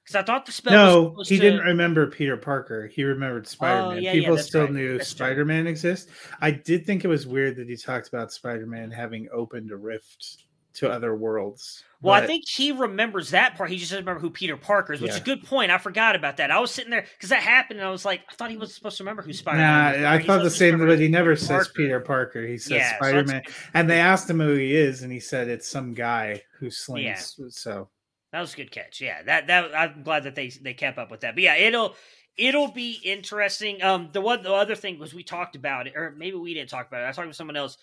Because 0.03 0.15
I 0.15 0.23
thought 0.23 0.45
the 0.45 0.51
spell. 0.51 0.73
No, 0.73 1.23
he 1.23 1.37
to, 1.37 1.41
didn't 1.41 1.59
remember 1.59 2.07
Peter 2.07 2.37
Parker. 2.37 2.87
He 2.87 3.03
remembered 3.03 3.47
Spider 3.47 3.81
Man. 3.81 3.91
Oh, 3.91 3.93
yeah, 3.93 3.99
yeah, 3.99 4.11
People 4.13 4.35
that's 4.35 4.47
still 4.47 4.63
right. 4.63 4.73
knew 4.73 4.99
Spider 5.01 5.45
Man 5.45 5.67
exists. 5.67 6.11
I 6.41 6.51
did 6.51 6.85
think 6.85 7.05
it 7.05 7.07
was 7.07 7.27
weird 7.27 7.55
that 7.57 7.69
he 7.69 7.77
talked 7.77 8.07
about 8.07 8.31
Spider 8.31 8.65
Man 8.65 8.89
having 8.89 9.27
opened 9.31 9.71
a 9.71 9.77
rift 9.77 10.45
to 10.73 10.89
other 10.89 11.15
worlds. 11.15 11.83
Well, 12.01 12.15
I 12.15 12.25
think 12.25 12.45
he 12.47 12.71
remembers 12.71 13.29
that 13.29 13.55
part. 13.55 13.69
He 13.69 13.77
just 13.77 13.91
doesn't 13.91 14.05
remember 14.05 14.21
who 14.21 14.31
Peter 14.31 14.57
Parker 14.57 14.93
is, 14.93 15.01
which 15.01 15.11
is 15.11 15.17
a 15.17 15.21
good 15.21 15.43
point. 15.43 15.69
I 15.69 15.77
forgot 15.77 16.15
about 16.15 16.37
that. 16.37 16.49
I 16.49 16.59
was 16.59 16.71
sitting 16.71 16.89
there 16.89 17.05
because 17.15 17.29
that 17.29 17.43
happened, 17.43 17.79
and 17.79 17.87
I 17.87 17.91
was 17.91 18.05
like, 18.05 18.21
I 18.27 18.33
thought 18.33 18.49
he 18.49 18.57
was 18.57 18.73
supposed 18.73 18.97
to 18.97 19.03
remember 19.03 19.21
who 19.21 19.33
Spider 19.33 19.59
Man. 19.59 20.01
Nah, 20.01 20.11
I 20.11 20.23
thought 20.23 20.41
the 20.41 20.49
same, 20.49 20.79
but 20.79 20.97
he 20.97 21.07
never 21.07 21.35
says 21.35 21.67
Peter 21.67 21.99
Parker. 21.99 22.47
He 22.47 22.57
says 22.57 22.71
Yeah, 22.71 22.95
Spider 22.95 23.23
Man. 23.25 23.43
And 23.75 23.87
they 23.87 23.99
asked 23.99 24.27
him 24.27 24.39
who 24.39 24.55
he 24.55 24.75
is, 24.75 25.03
and 25.03 25.11
he 25.11 25.19
said 25.19 25.47
it's 25.47 25.67
some 25.67 25.93
guy 25.93 26.41
who 26.57 26.71
slings. 26.71 27.39
So 27.49 27.89
That 28.31 28.39
was 28.39 28.53
a 28.53 28.57
good 28.57 28.71
catch. 28.71 29.01
Yeah, 29.01 29.21
that 29.23 29.47
that 29.47 29.75
I'm 29.75 30.03
glad 30.03 30.23
that 30.23 30.35
they 30.35 30.49
they 30.49 30.73
kept 30.73 30.97
up 30.97 31.11
with 31.11 31.21
that. 31.21 31.35
But 31.35 31.43
yeah, 31.43 31.55
it'll 31.55 31.95
it'll 32.37 32.71
be 32.71 32.99
interesting. 33.03 33.83
Um, 33.83 34.09
the 34.13 34.21
one 34.21 34.41
the 34.41 34.53
other 34.53 34.75
thing 34.75 34.99
was 34.99 35.13
we 35.13 35.23
talked 35.23 35.55
about 35.55 35.87
it, 35.87 35.93
or 35.95 36.13
maybe 36.17 36.37
we 36.37 36.53
didn't 36.53 36.69
talk 36.69 36.87
about 36.87 37.01
it. 37.03 37.07
I 37.07 37.11
talked 37.11 37.27
with 37.27 37.35
someone 37.35 37.57
else. 37.57 37.77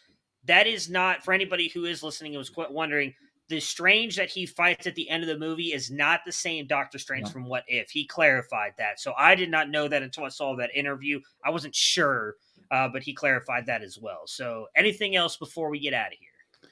That 0.44 0.66
is 0.66 0.88
not 0.88 1.22
for 1.24 1.34
anybody 1.34 1.68
who 1.68 1.84
is 1.84 2.02
listening 2.02 2.32
and 2.32 2.38
was 2.38 2.50
qu- 2.50 2.66
wondering. 2.70 3.14
The 3.50 3.60
Strange 3.60 4.16
that 4.16 4.28
he 4.28 4.44
fights 4.44 4.86
at 4.86 4.94
the 4.94 5.08
end 5.08 5.22
of 5.22 5.28
the 5.28 5.38
movie 5.38 5.72
is 5.72 5.90
not 5.90 6.20
the 6.26 6.32
same 6.32 6.66
Doctor 6.66 6.98
Strange 6.98 7.24
No. 7.28 7.30
from 7.30 7.44
What 7.46 7.64
If. 7.66 7.88
He 7.90 8.06
clarified 8.06 8.72
that, 8.76 9.00
so 9.00 9.14
I 9.16 9.34
did 9.34 9.50
not 9.50 9.70
know 9.70 9.88
that 9.88 10.02
until 10.02 10.24
I 10.24 10.28
saw 10.28 10.54
that 10.56 10.70
interview. 10.74 11.20
I 11.42 11.48
wasn't 11.48 11.74
sure, 11.74 12.34
uh, 12.70 12.88
but 12.88 13.02
he 13.02 13.14
clarified 13.14 13.64
that 13.64 13.82
as 13.82 13.98
well. 13.98 14.26
So, 14.26 14.66
anything 14.76 15.16
else 15.16 15.38
before 15.38 15.70
we 15.70 15.80
get 15.80 15.94
out 15.94 16.08
of 16.08 16.18
here? 16.18 16.70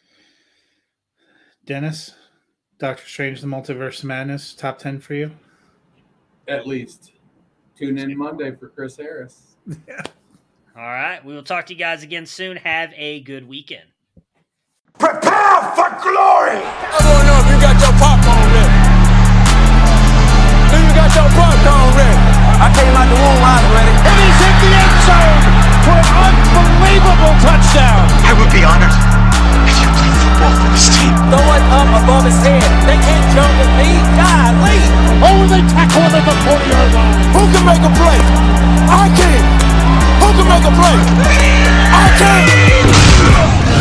Dennis, 1.65 2.15
Doctor 2.79 3.07
Strange, 3.07 3.41
the 3.41 3.47
Multiverse 3.47 4.01
of 4.01 4.05
Madness, 4.05 4.53
top 4.53 4.79
ten 4.79 5.01
for 5.01 5.15
you. 5.15 5.31
At 6.47 6.67
least. 6.67 7.13
Tune 7.79 7.99
in 7.99 8.17
Monday 8.17 8.55
for 8.55 8.69
Chris 8.69 8.97
Harris. 8.97 9.57
All 10.77 10.83
right, 10.83 11.25
we 11.25 11.35
will 11.35 11.43
talk 11.43 11.67
to 11.67 11.73
you 11.73 11.79
guys 11.79 12.03
again 12.03 12.27
soon. 12.27 12.59
Have 12.59 12.93
a 12.97 13.21
good 13.21 13.49
weekend. 13.49 13.89
Prepare 14.99 15.61
for 15.73 15.89
glory! 16.05 16.61
I 16.61 17.01
don't 17.01 17.25
know 17.25 17.37
if 17.41 17.49
you 17.49 17.57
got 17.61 17.77
your 17.81 17.93
popcorn 18.01 18.49
ready. 18.53 18.77
Do 20.73 20.77
you 20.81 20.93
got 20.97 21.13
your 21.17 21.29
popcorn 21.33 21.91
ready? 21.97 22.17
I 22.57 22.69
came 22.73 22.93
out 22.97 23.09
the 23.13 23.17
womb, 23.21 23.45
I 23.45 23.57
was 23.61 23.73
ready. 23.77 23.93
And 23.93 24.17
he's 24.21 24.39
hit 24.41 24.57
the 24.57 24.73
end 24.73 24.97
zone 25.05 25.41
for 25.85 26.01
an 26.01 26.35
unbelievable 26.65 27.35
touchdown. 27.45 28.05
I 28.25 28.33
would 28.41 28.53
be 28.53 28.65
honored 28.65 28.96
forth 30.39 30.57
from 30.61 30.73
his 30.77 30.89
team. 30.93 31.13
Throw 31.33 31.47
it 31.57 31.65
up 31.73 31.89
above 32.03 32.25
his 32.25 32.39
head. 32.45 32.65
They 32.85 32.99
can't 33.01 33.27
jump 33.33 33.53
with 33.61 33.73
me. 33.81 33.89
God, 34.17 34.53
lead. 34.65 34.91
Oh, 35.25 35.41
they 35.49 35.63
tackle 35.73 36.03
him 36.05 36.15
at 36.17 36.25
the 36.25 36.37
40 36.45 36.73
yard 36.73 36.91
line. 36.93 37.17
Who 37.35 37.43
can 37.53 37.65
make 37.65 37.83
a 37.83 37.93
play? 37.97 38.21
I 38.89 39.09
can. 39.17 39.43
Who 40.21 40.29
can 40.37 40.47
make 40.49 40.65
a 40.65 40.75
play? 40.77 40.97
I 41.93 42.07
can. 42.21 43.76